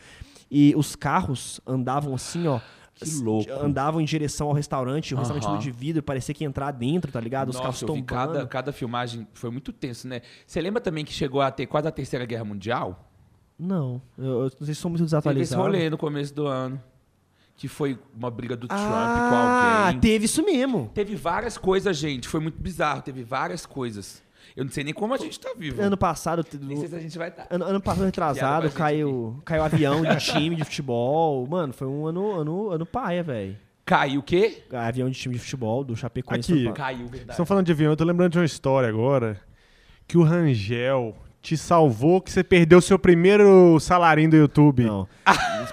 e 0.49 0.73
os 0.75 0.95
carros 0.95 1.61
andavam 1.67 2.15
assim, 2.15 2.47
ó, 2.47 2.59
Que 2.95 3.09
louco. 3.21 3.49
Andavam 3.53 4.01
em 4.01 4.05
direção 4.05 4.47
ao 4.47 4.53
restaurante, 4.53 5.13
o 5.15 5.17
restaurante 5.17 5.45
Aham. 5.45 5.53
todo 5.53 5.61
de 5.61 5.71
vidro, 5.71 6.03
parecia 6.03 6.33
que 6.35 6.43
ia 6.43 6.47
entrar 6.47 6.71
dentro, 6.71 7.11
tá 7.11 7.19
ligado? 7.21 7.47
Os 7.49 7.55
carros 7.57 7.81
Nossa, 7.81 7.93
vi 7.93 8.01
tombando. 8.01 8.33
cada, 8.33 8.47
cada 8.47 8.73
filmagem 8.73 9.25
foi 9.33 9.49
muito 9.49 9.71
tenso, 9.71 10.05
né? 10.07 10.21
Você 10.45 10.59
lembra 10.59 10.81
também 10.81 11.05
que 11.05 11.13
chegou 11.13 11.39
a 11.41 11.49
ter 11.49 11.65
quase 11.67 11.87
a 11.87 11.91
Terceira 11.91 12.25
Guerra 12.25 12.43
Mundial? 12.43 13.08
Não, 13.59 14.01
eu, 14.17 14.25
eu 14.25 14.41
não 14.43 14.65
sei 14.65 14.73
se 14.73 14.75
sou 14.75 14.89
muito 14.89 14.99
Teve 14.99 15.05
esse 15.05 15.15
desatualizado. 15.15 15.61
rolê 15.61 15.89
no 15.89 15.97
começo 15.97 16.33
do 16.33 16.47
ano. 16.47 16.81
Que 17.57 17.67
foi 17.67 17.99
uma 18.17 18.31
briga 18.31 18.55
do 18.55 18.69
Trump 18.69 18.79
com 18.81 18.85
Ah, 18.87 19.87
alguém. 19.87 19.99
teve 19.99 20.23
isso 20.25 20.41
mesmo. 20.45 20.89
Teve 20.93 21.13
várias 21.15 21.57
coisas, 21.57 21.97
gente. 21.97 22.25
Foi 22.25 22.39
muito 22.39 22.57
bizarro. 22.57 23.01
Teve 23.01 23.21
várias 23.21 23.65
coisas. 23.65 24.23
Eu 24.55 24.63
não 24.63 24.71
sei 24.71 24.83
nem 24.85 24.93
como 24.93 25.13
a 25.13 25.17
gente 25.17 25.37
tá 25.37 25.53
vivo. 25.57 25.81
Ano 25.81 25.97
passado, 25.97 26.43
Nem 26.61 26.77
sei 26.77 26.87
se 26.87 26.95
a 26.95 26.99
gente 26.99 27.17
vai 27.17 27.27
estar. 27.27 27.47
ano, 27.49 27.65
ano 27.65 27.81
passado 27.81 28.05
retrasado, 28.05 28.71
caiu, 28.71 29.41
caiu 29.43 29.61
avião 29.63 30.01
de 30.03 30.15
time 30.31 30.55
de 30.55 30.63
futebol. 30.63 31.45
Mano, 31.47 31.73
foi 31.73 31.85
um 31.87 32.07
ano, 32.07 32.31
ano, 32.39 32.69
ano 32.69 32.85
paia, 32.85 33.21
velho. 33.23 33.57
Caiu 33.85 34.21
o 34.21 34.23
quê? 34.23 34.63
Avião 34.71 35.09
de 35.09 35.19
time 35.19 35.35
de 35.35 35.41
futebol 35.41 35.83
do 35.83 35.95
Chapecoense. 35.97 36.53
Aqui. 36.53 36.71
Caiu, 36.73 36.97
Vocês 36.99 37.09
verdade. 37.11 37.31
estão 37.31 37.45
falando 37.45 37.65
de 37.65 37.71
avião, 37.73 37.91
eu 37.91 37.97
tô 37.97 38.05
lembrando 38.05 38.31
de 38.31 38.39
uma 38.39 38.45
história 38.45 38.87
agora. 38.87 39.37
Que 40.07 40.17
o 40.17 40.23
Rangel 40.23 41.13
te 41.41 41.55
salvou, 41.57 42.21
que 42.21 42.31
você 42.31 42.43
perdeu 42.43 42.81
seu 42.81 42.99
primeiro 42.99 43.79
salarinho 43.79 44.29
do 44.29 44.35
YouTube. 44.37 44.83
Não. 44.83 45.07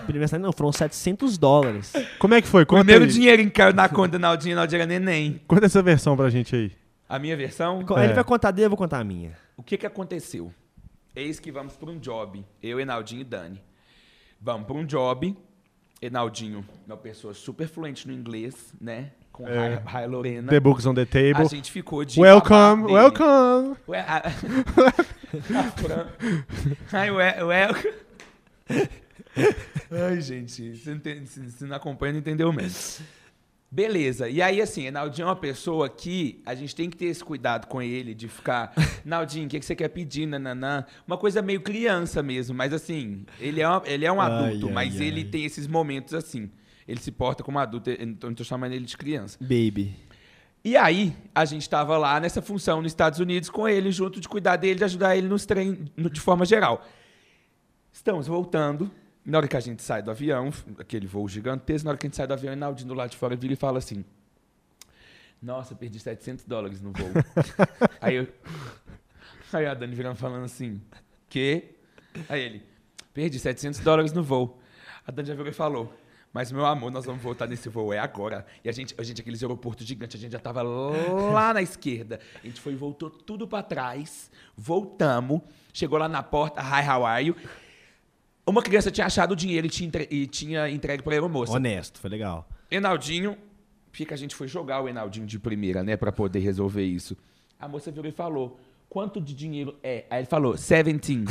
Primeiro 0.06 0.28
salário 0.28 0.46
não, 0.46 0.52
foram 0.52 0.70
700 0.72 1.36
dólares. 1.36 1.92
Como 2.18 2.32
é 2.34 2.40
que 2.40 2.46
foi? 2.46 2.64
Conta, 2.64 2.84
Primeiro 2.84 3.04
aí. 3.04 3.10
dinheiro 3.10 3.42
que 3.44 3.50
caiu 3.50 3.72
na 3.74 3.88
conta 3.88 4.18
na 4.18 4.28
Aldinha, 4.28 4.54
na 4.54 4.60
Aldinha 4.60 4.82
era 4.82 4.86
neném. 4.86 5.40
Conta 5.48 5.66
essa 5.66 5.82
versão 5.82 6.16
pra 6.16 6.30
gente 6.30 6.54
aí. 6.54 6.72
A 7.08 7.18
minha 7.18 7.36
versão? 7.36 7.80
Ele 7.80 8.12
É. 8.12 8.14
vai 8.14 8.24
contar 8.24 8.50
dele, 8.52 8.66
eu 8.66 8.70
vou 8.70 8.76
contar 8.76 8.98
a 9.00 9.04
minha. 9.04 9.32
O 9.56 9.62
que 9.62 9.76
que 9.76 9.86
aconteceu? 9.86 10.52
Eis 11.14 11.40
que 11.40 11.50
vamos 11.50 11.74
para 11.74 11.90
um 11.90 11.98
job. 11.98 12.44
Eu, 12.62 12.78
Enaldinho 12.78 13.22
e 13.22 13.24
Dani. 13.24 13.60
Vamos 14.40 14.66
para 14.66 14.76
um 14.76 14.84
job. 14.84 15.36
Enaldinho, 16.00 16.64
uma 16.86 16.96
pessoa 16.96 17.32
super 17.34 17.66
fluente 17.66 18.06
no 18.06 18.12
inglês, 18.12 18.54
né? 18.80 19.10
Com 19.32 19.48
É. 19.48 19.58
Rai 19.76 19.82
Rai 19.84 20.06
Lorena. 20.06 20.48
The 20.50 20.60
Books 20.60 20.84
on 20.86 20.94
the 20.94 21.02
A 21.02 21.06
Table. 21.06 21.48
gente 21.48 21.72
ficou 21.72 22.04
de 22.04 22.20
Welcome, 22.20 22.84
welcome. 22.92 23.76
Ué, 25.50 25.56
a... 25.56 25.60
a 25.60 25.70
Fran... 25.72 26.06
Ai. 26.92 27.10
Ai, 29.90 30.20
gente, 30.20 30.76
você 30.76 30.90
não, 30.90 30.98
tem- 30.98 31.26
se- 31.26 31.50
se 31.52 31.64
não 31.64 31.76
acompanha, 31.76 32.12
não 32.14 32.20
entendeu 32.20 32.52
mesmo. 32.52 33.04
Beleza, 33.70 34.28
e 34.28 34.40
aí 34.40 34.60
assim, 34.62 34.90
Naldinho 34.90 35.24
é 35.24 35.28
uma 35.28 35.36
pessoa 35.36 35.88
que 35.88 36.40
a 36.46 36.54
gente 36.54 36.74
tem 36.74 36.88
que 36.88 36.96
ter 36.96 37.06
esse 37.06 37.22
cuidado 37.22 37.66
com 37.66 37.82
ele, 37.82 38.14
de 38.14 38.28
ficar, 38.28 38.72
Naldinho, 39.04 39.46
o 39.46 39.48
que, 39.48 39.58
que 39.58 39.66
você 39.66 39.74
quer 39.74 39.88
pedir, 39.88 40.24
nananã? 40.26 40.84
Uma 41.06 41.18
coisa 41.18 41.42
meio 41.42 41.60
criança 41.60 42.22
mesmo, 42.22 42.54
mas 42.54 42.72
assim, 42.72 43.26
ele 43.40 43.60
é, 43.60 43.68
uma- 43.68 43.82
ele 43.84 44.04
é 44.06 44.12
um 44.12 44.20
Ai, 44.20 44.30
adulto, 44.32 44.68
ai, 44.68 44.72
mas 44.72 45.00
ele 45.00 45.20
ai. 45.22 45.24
tem 45.26 45.44
esses 45.44 45.66
momentos 45.66 46.14
assim. 46.14 46.50
Ele 46.88 47.00
se 47.00 47.10
porta 47.10 47.42
como 47.42 47.58
adulto, 47.58 47.90
então 47.90 48.28
eu 48.28 48.30
não 48.30 48.34
tô 48.36 48.44
chamando 48.44 48.72
ele 48.72 48.84
de 48.86 48.96
criança. 48.96 49.36
Baby. 49.40 49.96
E 50.66 50.76
aí, 50.76 51.16
a 51.32 51.44
gente 51.44 51.70
tava 51.70 51.96
lá 51.96 52.18
nessa 52.18 52.42
função 52.42 52.82
nos 52.82 52.90
Estados 52.90 53.20
Unidos 53.20 53.48
com 53.48 53.68
ele, 53.68 53.92
junto 53.92 54.20
de 54.20 54.28
cuidar 54.28 54.56
dele, 54.56 54.74
de 54.74 54.82
ajudar 54.82 55.16
ele 55.16 55.28
nos 55.28 55.46
treinos, 55.46 55.88
no- 55.96 56.10
de 56.10 56.20
forma 56.20 56.44
geral. 56.44 56.84
Estamos 57.92 58.26
voltando. 58.26 58.90
Na 59.24 59.38
hora 59.38 59.46
que 59.46 59.56
a 59.56 59.60
gente 59.60 59.80
sai 59.80 60.02
do 60.02 60.10
avião, 60.10 60.52
aquele 60.76 61.06
voo 61.06 61.28
gigantesco, 61.28 61.84
na 61.84 61.90
hora 61.92 61.98
que 61.98 62.04
a 62.04 62.08
gente 62.08 62.16
sai 62.16 62.26
do 62.26 62.32
avião, 62.32 62.52
Enaldinho 62.52 62.88
do 62.88 62.94
lado 62.94 63.10
de 63.10 63.16
fora 63.16 63.36
vira 63.36 63.52
e 63.52 63.56
fala 63.56 63.78
assim: 63.78 64.04
Nossa, 65.40 65.72
perdi 65.76 66.00
700 66.00 66.44
dólares 66.46 66.82
no 66.82 66.90
voo. 66.90 67.12
aí 68.02 68.16
eu. 68.16 68.26
Aí 69.52 69.66
a 69.66 69.72
Dani 69.74 69.94
virando 69.94 70.16
falando 70.16 70.46
assim: 70.46 70.82
Que? 71.28 71.76
Aí 72.28 72.40
ele: 72.42 72.62
Perdi 73.14 73.38
700 73.38 73.78
dólares 73.78 74.12
no 74.12 74.20
voo. 74.24 74.58
A 75.06 75.12
Dani 75.12 75.28
já 75.28 75.34
virou 75.34 75.48
e 75.48 75.54
falou: 75.54 75.92
Mas, 76.36 76.52
meu 76.52 76.66
amor, 76.66 76.90
nós 76.90 77.06
vamos 77.06 77.22
voltar 77.22 77.46
nesse 77.46 77.70
voo, 77.70 77.94
é 77.94 77.98
agora. 77.98 78.44
E 78.62 78.68
a 78.68 78.72
gente, 78.72 78.94
a 78.98 79.02
gente 79.02 79.22
aqueles 79.22 79.42
aeroportos 79.42 79.86
gigantes, 79.86 80.20
a 80.20 80.22
gente 80.22 80.32
já 80.32 80.38
tava 80.38 80.60
lá 80.60 81.54
na 81.54 81.62
esquerda. 81.62 82.20
A 82.44 82.46
gente 82.46 82.60
foi 82.60 82.74
e 82.74 82.76
voltou 82.76 83.08
tudo 83.08 83.48
pra 83.48 83.62
trás. 83.62 84.30
Voltamos. 84.54 85.40
Chegou 85.72 85.98
lá 85.98 86.10
na 86.10 86.22
porta, 86.22 86.60
hi, 86.60 86.86
how 86.86 87.06
are 87.06 87.26
you? 87.26 87.34
Uma 88.46 88.60
criança 88.62 88.90
tinha 88.90 89.06
achado 89.06 89.32
o 89.32 89.34
dinheiro 89.34 89.66
e 89.66 89.70
tinha, 89.70 89.86
entre- 89.88 90.08
e 90.10 90.26
tinha 90.26 90.68
entregue 90.68 91.02
pra 91.02 91.14
aeromoça. 91.14 91.52
Honesto, 91.54 91.98
foi 91.98 92.10
legal. 92.10 92.46
Enaldinho, 92.70 93.38
fica 93.90 94.14
a 94.14 94.18
gente 94.18 94.34
foi 94.36 94.46
jogar 94.46 94.82
o 94.82 94.88
Enaldinho 94.90 95.24
de 95.24 95.38
primeira, 95.38 95.82
né, 95.82 95.96
Pra 95.96 96.12
poder 96.12 96.40
resolver 96.40 96.84
isso. 96.84 97.16
A 97.58 97.66
moça 97.66 97.90
virou 97.90 98.10
e 98.10 98.12
falou: 98.12 98.60
"Quanto 98.90 99.22
de 99.22 99.32
dinheiro 99.34 99.74
é?" 99.82 100.04
Aí 100.10 100.18
ele 100.20 100.26
falou: 100.26 100.52
17. 100.52 101.24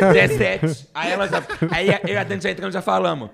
17. 0.00 0.88
Aí 0.94 1.12
ela 1.12 1.28
já, 1.28 1.42
aí 1.70 1.88
eu 1.88 2.14
e 2.14 2.16
a 2.16 2.24
Dani 2.24 2.40
já 2.40 2.50
entramos 2.50 2.72
já 2.72 2.80
falamos: 2.80 3.28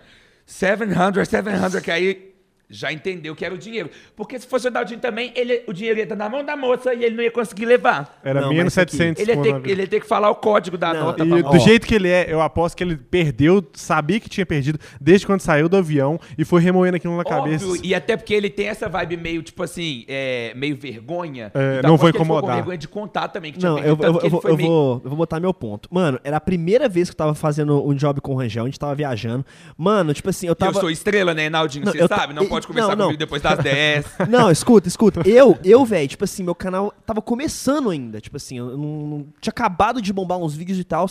700, 0.50 1.28
700, 1.28 1.80
que 1.80 1.90
aí 1.90 2.29
já 2.70 2.92
entendeu 2.92 3.34
que 3.34 3.44
era 3.44 3.54
o 3.54 3.58
dinheiro. 3.58 3.90
Porque 4.16 4.38
se 4.38 4.46
fosse 4.46 4.70
dar 4.70 4.82
o 4.82 4.84
dinheiro 4.84 5.02
também, 5.02 5.32
ele, 5.34 5.62
o 5.66 5.72
dinheiro 5.72 5.98
ia 5.98 6.04
estar 6.04 6.16
na 6.16 6.28
mão 6.28 6.44
da 6.44 6.56
moça 6.56 6.94
e 6.94 7.04
ele 7.04 7.16
não 7.16 7.22
ia 7.22 7.30
conseguir 7.30 7.66
levar. 7.66 8.20
Era 8.24 8.40
Não, 8.40 8.50
menos 8.50 8.76
aqui, 8.78 8.92
700. 8.96 9.22
Ele 9.22 9.32
ia, 9.34 9.42
ter, 9.42 9.70
ele 9.70 9.80
ia 9.82 9.88
ter 9.88 10.00
que 10.00 10.06
falar 10.06 10.30
o 10.30 10.36
código 10.36 10.78
da 10.78 10.94
Não, 10.94 11.00
nota 11.06 11.24
E 11.24 11.28
pra 11.42 11.50
do 11.50 11.58
jeito 11.58 11.86
que 11.86 11.94
ele 11.94 12.08
é, 12.08 12.26
eu 12.32 12.40
aposto 12.40 12.76
que 12.76 12.84
ele 12.84 12.96
perdeu, 12.96 13.64
sabia 13.74 14.20
que 14.20 14.28
tinha 14.28 14.46
perdido 14.46 14.78
desde 15.00 15.26
quando 15.26 15.40
saiu 15.40 15.68
do 15.68 15.76
avião 15.76 16.18
e 16.38 16.44
foi 16.44 16.60
remoendo 16.60 16.96
aquilo 16.96 17.16
na 17.16 17.24
cabeça. 17.24 17.66
Óbvio, 17.66 17.80
e 17.84 17.94
até 17.94 18.16
porque 18.16 18.32
ele 18.34 18.48
tem 18.48 18.68
essa 18.68 18.88
vibe 18.88 19.16
meio, 19.16 19.42
tipo 19.42 19.62
assim, 19.62 20.04
é, 20.08 20.52
meio 20.54 20.76
vergonha. 20.76 21.50
É, 21.54 21.78
Então, 21.78 21.90
não 21.90 21.96
vou 21.96 22.08
incomodar. 22.08 22.50
com 22.50 22.54
vergonha 22.56 22.78
de 22.78 22.88
contar 22.88 23.28
também 23.28 23.52
que 23.52 23.58
tinha 23.58 23.70
Não, 23.70 23.76
perdido, 23.76 23.92
eu, 24.04 24.12
tanto 24.12 24.14
eu, 24.16 24.20
que 24.20 24.26
eu, 24.26 24.26
ele 24.26 24.30
vou, 24.30 24.40
foi 24.40 24.50
eu, 24.52 24.56
meio- 24.56 24.68
vou, 24.68 25.00
eu 25.04 25.10
vou 25.10 25.16
botar 25.16 25.40
meu 25.40 25.52
ponto. 25.52 25.88
Mano, 25.92 26.18
era 26.22 26.36
a 26.36 26.40
primeira 26.40 26.88
vez 26.88 27.08
que 27.10 27.14
eu 27.14 27.18
tava 27.18 27.34
fazendo 27.34 27.84
um 27.86 27.94
job 27.94 28.20
com 28.20 28.32
o 28.32 28.36
Rangel, 28.36 28.62
a 28.64 28.66
gente 28.66 28.78
tava 28.78 28.94
viajando. 28.94 29.44
Mano, 29.76 30.14
tipo 30.14 30.28
assim, 30.30 30.46
eu 30.46 30.54
tava. 30.54 30.72
Eu 30.76 30.80
sou 30.80 30.90
estrela, 30.90 31.34
né, 31.34 31.48
Naldinho? 31.48 31.84
Você 31.86 32.06
sabe? 32.06 32.32
Não 32.34 32.44
e- 32.44 32.48
pode 32.60 32.66
conversar 32.68 32.90
não, 32.90 32.96
não. 32.96 33.04
comigo 33.06 33.18
depois 33.18 33.42
das 33.42 33.58
10. 33.58 34.06
Não, 34.28 34.50
escuta, 34.50 34.88
escuta. 34.88 35.22
Eu, 35.28 35.58
eu, 35.64 35.84
velho, 35.84 36.08
tipo 36.08 36.24
assim, 36.24 36.42
meu 36.42 36.54
canal 36.54 36.92
tava 37.04 37.20
começando 37.20 37.90
ainda. 37.90 38.20
Tipo 38.20 38.36
assim, 38.36 38.58
eu 38.58 38.76
não, 38.76 39.06
não- 39.06 39.26
tinha 39.40 39.50
acabado 39.50 40.00
de 40.00 40.12
bombar 40.12 40.38
uns 40.38 40.54
vídeos 40.54 40.78
e 40.78 40.84
tal. 40.84 41.08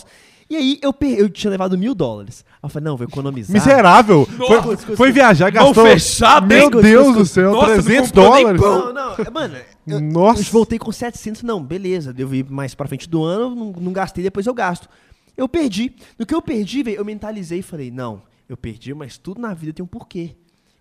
E 0.48 0.56
aí 0.56 0.78
eu, 0.82 0.92
per- 0.92 1.16
eu 1.18 1.28
tinha 1.28 1.50
levado 1.50 1.78
mil 1.78 1.94
dólares. 1.94 2.44
Aí 2.54 2.58
eu 2.64 2.68
falei, 2.68 2.84
não, 2.84 2.96
vou 2.96 3.06
economizar. 3.06 3.52
Miserável! 3.54 4.26
Nossa, 4.30 4.36
foi, 4.36 4.56
escuta, 4.56 4.74
escuta, 4.74 4.96
foi 4.96 5.12
viajar, 5.12 5.50
gastou. 5.50 5.84
fechada, 5.86 6.46
Meu 6.46 6.58
hein? 6.58 6.64
Escuta, 6.64 6.82
Deus 6.82 7.02
escuta, 7.02 7.18
do 7.20 7.26
céu, 7.26 7.52
Nossa, 7.52 7.66
não 7.76 7.82
300 7.82 8.08
comprou 8.10 8.32
nem 8.34 8.42
dólares. 8.42 8.60
pão. 8.60 8.92
Não, 8.92 8.92
não, 9.24 9.32
mano. 9.32 9.56
Eu, 9.86 10.00
Nossa. 10.00 10.40
Eu 10.40 10.44
voltei 10.46 10.78
com 10.78 10.90
700, 10.90 11.42
não, 11.42 11.62
beleza. 11.62 12.12
Devo 12.12 12.34
ir 12.34 12.44
mais 12.50 12.74
pra 12.74 12.88
frente 12.88 13.08
do 13.08 13.22
ano, 13.22 13.54
não, 13.54 13.72
não 13.72 13.92
gastei, 13.92 14.24
depois 14.24 14.46
eu 14.46 14.54
gasto. 14.54 14.88
Eu 15.36 15.48
perdi. 15.48 15.94
No 16.18 16.26
que 16.26 16.34
eu 16.34 16.42
perdi, 16.42 16.82
velho, 16.82 16.96
eu 16.96 17.04
mentalizei 17.04 17.60
e 17.60 17.62
falei, 17.62 17.90
não, 17.90 18.20
eu 18.48 18.56
perdi, 18.56 18.92
mas 18.92 19.16
tudo 19.16 19.40
na 19.40 19.54
vida 19.54 19.72
tem 19.72 19.84
um 19.84 19.88
porquê. 19.88 20.34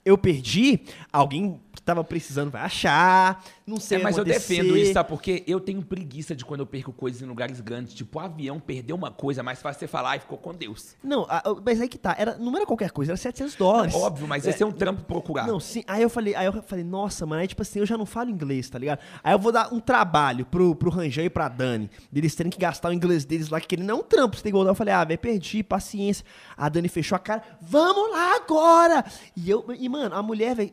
Eu 0.05 0.17
perdi, 0.17 0.79
alguém 1.11 1.59
que 1.75 1.81
tava 1.81 2.03
precisando 2.03 2.49
vai 2.49 2.61
achar, 2.61 3.43
não 3.65 3.79
sei 3.79 3.99
É, 3.99 4.01
mas 4.03 4.17
eu 4.17 4.23
acontecer. 4.23 4.55
defendo 4.57 4.77
isso, 4.77 4.93
sabe? 4.93 5.07
Porque 5.09 5.43
eu 5.45 5.59
tenho 5.59 5.81
preguiça 5.83 6.35
de 6.35 6.43
quando 6.43 6.61
eu 6.61 6.65
perco 6.65 6.91
coisas 6.91 7.21
em 7.21 7.25
lugares 7.25 7.59
grandes. 7.61 7.93
Tipo, 7.93 8.17
o 8.17 8.21
avião 8.21 8.59
perdeu 8.59 8.95
uma 8.95 9.11
coisa, 9.11 9.43
mais 9.43 9.61
fácil 9.61 9.79
você 9.81 9.87
falar 9.87 10.17
e 10.17 10.19
ficou 10.19 10.37
com 10.37 10.53
Deus. 10.53 10.95
Não, 11.03 11.25
a- 11.29 11.43
mas 11.63 11.79
aí 11.79 11.87
que 11.87 11.97
tá, 11.97 12.15
era, 12.17 12.37
não 12.37 12.55
era 12.55 12.65
qualquer 12.65 12.91
coisa, 12.91 13.11
era 13.11 13.17
700 13.17 13.55
dólares. 13.55 13.93
Óbvio, 13.93 14.27
mas 14.27 14.47
esse 14.47 14.63
é 14.63 14.65
um 14.65 14.71
trampo 14.71 15.03
procurar. 15.03 15.45
Não, 15.47 15.59
sim. 15.59 15.83
Aí 15.87 16.01
eu 16.01 16.09
falei, 16.09 16.33
aí 16.35 16.45
eu 16.47 16.61
falei, 16.63 16.83
nossa, 16.83 17.25
mano, 17.25 17.41
aí 17.41 17.47
tipo 17.47 17.61
assim, 17.61 17.79
eu 17.79 17.85
já 17.85 17.97
não 17.97 18.05
falo 18.05 18.29
inglês, 18.29 18.69
tá 18.69 18.79
ligado? 18.79 18.99
Aí 19.23 19.33
eu 19.33 19.39
vou 19.39 19.51
dar 19.51 19.71
um 19.73 19.79
trabalho 19.79 20.45
pro, 20.45 20.75
pro 20.75 20.89
Rangel 20.89 21.25
e 21.25 21.29
pra 21.29 21.47
Dani, 21.49 21.89
deles 22.11 22.33
terem 22.35 22.49
que 22.49 22.57
gastar 22.59 22.89
o 22.89 22.93
inglês 22.93 23.25
deles 23.25 23.49
lá, 23.49 23.59
que 23.61 23.75
ele 23.75 23.83
não 23.83 23.97
é 23.97 23.99
um 23.99 24.03
trampo, 24.03 24.35
você 24.37 24.43
tem 24.43 24.51
que 24.51 24.55
voltar. 24.55 24.71
Eu 24.71 24.75
falei, 24.75 24.93
ah, 24.93 25.03
velho, 25.03 25.19
perdi, 25.19 25.61
paciência. 25.63 26.25
A 26.57 26.67
Dani 26.69 26.87
fechou 26.89 27.15
a 27.15 27.19
cara, 27.19 27.43
vamos 27.61 28.11
lá 28.11 28.35
agora! 28.37 29.05
E 29.35 29.49
eu, 29.49 29.65
e 29.77 29.88
mano, 29.89 30.15
a 30.15 30.21
mulher, 30.21 30.55
velho, 30.55 30.71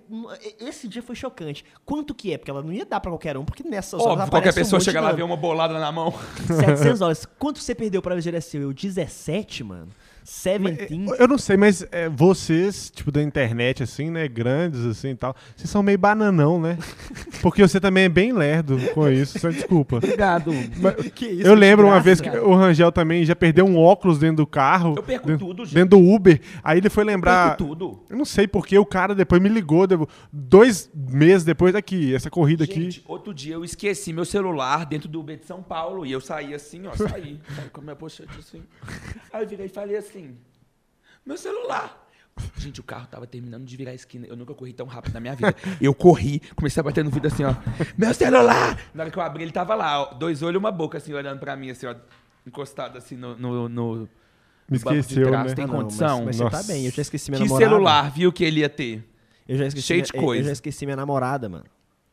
esse 0.61 0.87
dia 0.87 1.03
foi 1.03 1.17
chocante. 1.17 1.65
Quanto 1.85 2.15
que 2.15 2.33
é? 2.33 2.39
Porque 2.39 2.51
ela 2.51 2.63
não 2.63 2.73
ia 2.73 2.85
dar 2.85 3.01
pra 3.01 3.11
qualquer 3.11 3.37
um, 3.37 3.45
porque 3.45 3.63
nessas 3.63 4.01
horas 4.01 4.13
Óbvio, 4.13 4.31
qualquer 4.31 4.51
um 4.51 4.55
pessoa 4.55 4.79
monte 4.79 4.85
chega 4.85 5.01
lá 5.01 5.13
e 5.13 5.17
vê 5.17 5.23
uma 5.23 5.37
bolada 5.37 5.79
na 5.79 5.91
mão. 5.91 6.13
700 6.47 6.99
dólares. 6.99 7.27
Quanto 7.39 7.59
você 7.59 7.75
perdeu 7.75 8.03
pra 8.03 8.15
ver 8.15 8.43
seu? 8.43 8.63
Eu, 8.63 8.73
17, 8.73 9.65
mano. 9.65 9.89
17. 10.27 11.05
Eu 11.19 11.29
não 11.29 11.39
sei, 11.39 11.57
mas 11.57 11.87
é, 11.93 12.09
vocês, 12.09 12.91
tipo, 12.91 13.13
da 13.13 13.23
internet, 13.23 13.83
assim, 13.83 14.11
né, 14.11 14.27
grandes, 14.27 14.85
assim 14.85 15.11
e 15.11 15.15
tal, 15.15 15.37
vocês 15.55 15.71
são 15.71 15.83
meio 15.83 15.99
bananão, 15.99 16.61
né? 16.61 16.77
Porque 17.41 17.63
você 17.63 17.81
também 17.81 18.05
é 18.05 18.09
bem 18.09 18.33
lerdo 18.33 18.77
com 18.93 19.09
isso, 19.09 19.39
só 19.39 19.49
desculpa. 19.51 19.99
Obrigado. 19.99 20.51
que 21.15 21.27
isso, 21.27 21.47
eu 21.47 21.55
lembro 21.55 21.87
uma 21.87 22.01
graça. 22.01 22.05
vez 22.05 22.21
que 22.21 22.29
o 22.29 22.55
Rangel 22.55 22.91
também 22.91 23.25
já 23.25 23.37
perdeu 23.37 23.65
um 23.65 23.79
óculos 23.79 24.19
dentro 24.19 24.39
do 24.39 24.47
carro. 24.47 24.95
Eu 24.97 25.03
perco 25.03 25.29
dentro, 25.29 25.47
tudo, 25.47 25.65
gente. 25.65 25.75
Dentro 25.75 25.99
do 25.99 26.05
Uber. 26.05 26.41
Aí 26.63 26.79
ele 26.79 26.91
foi 26.91 27.05
lembrar. 27.05 27.57
Perco 27.57 27.65
tudo. 27.65 28.01
Eu 28.11 28.17
não 28.17 28.25
sei 28.25 28.49
porque 28.49 28.77
o 28.77 28.85
cara 28.85 29.15
depois 29.15 29.41
me 29.41 29.49
ligou, 29.49 29.87
dois 30.33 30.91
meses 30.93 31.45
depois 31.45 31.75
aqui, 31.75 32.15
essa 32.15 32.29
corrida 32.29 32.65
Gente, 32.65 33.01
aqui. 33.01 33.03
outro 33.07 33.33
dia 33.33 33.55
eu 33.55 33.65
esqueci 33.65 34.13
meu 34.13 34.25
celular 34.25 34.85
dentro 34.87 35.09
do 35.09 35.21
Uber 35.21 35.37
de 35.37 35.45
São 35.45 35.63
Paulo 35.63 36.05
e 36.05 36.11
eu 36.11 36.21
saí 36.21 36.53
assim, 36.53 36.87
ó, 36.87 36.95
saí. 36.95 37.39
saí 37.55 37.71
com 37.73 37.81
a 37.81 37.85
minha 37.85 37.97
pochete 37.97 38.39
assim. 38.39 38.63
Aí 39.33 39.45
eu 39.45 39.49
virei 39.49 39.67
e 39.67 39.69
falei 39.69 39.97
assim: 39.97 40.16
meu 41.25 41.37
celular. 41.37 42.05
Gente, 42.59 42.81
o 42.81 42.85
carro 42.85 43.07
tava 43.07 43.27
terminando 43.27 43.65
de 43.65 43.77
virar 43.77 43.93
a 43.93 43.95
esquina. 43.95 44.27
Eu 44.27 44.37
nunca 44.37 44.53
corri 44.55 44.73
tão 44.73 44.87
rápido 44.87 45.15
na 45.15 45.21
minha 45.21 45.35
vida. 45.35 45.55
Eu 45.81 45.95
corri, 45.95 46.41
comecei 46.55 46.81
a 46.81 46.85
bater 46.85 47.03
no 47.03 47.11
vidro 47.11 47.29
assim, 47.29 47.45
ó. 47.45 47.55
Meu 47.97 48.13
celular! 48.13 48.79
Na 48.95 49.05
hora 49.05 49.11
que 49.11 49.19
eu 49.19 49.23
abri, 49.23 49.43
ele 49.45 49.53
tava 49.53 49.75
lá, 49.75 50.03
ó, 50.03 50.15
dois 50.15 50.43
olhos 50.43 50.57
e 50.57 50.59
uma 50.59 50.71
boca, 50.71 50.99
assim, 50.99 51.15
olhando 51.15 51.39
pra 51.41 51.57
mim, 51.57 51.71
assim, 51.71 51.87
ó. 51.87 51.95
Encostado 52.47 52.99
assim 52.99 53.17
no. 53.17 53.37
no, 53.39 53.69
no 53.71 54.09
Me 54.69 54.77
esqueceu, 54.77 55.31
né? 55.31 55.55
Tem 55.55 55.65
Ah, 55.65 55.67
não, 55.67 55.75
condição? 55.77 56.25
Mas, 56.27 56.39
mas 56.39 56.53
você 56.53 56.69
tá 56.69 56.73
bem, 56.73 56.85
eu 56.85 56.91
já 56.93 57.03
esqueci 57.03 57.31
minha 57.31 57.41
que 57.43 57.49
namorada. 57.49 57.71
celular 57.71 58.11
viu 58.11 58.31
que 58.33 58.45
ele 58.45 58.61
ia 58.61 58.69
ter? 58.69 59.03
Eu 59.49 59.57
já 59.57 59.67
esqueci 59.67 59.87
Cheio 59.87 59.99
minha, 60.03 60.07
de 60.07 60.13
coisa. 60.13 60.43
Eu 60.43 60.47
já 60.47 60.53
esqueci 60.53 60.85
minha 60.85 60.97
namorada, 60.97 61.49
mano. 61.49 61.65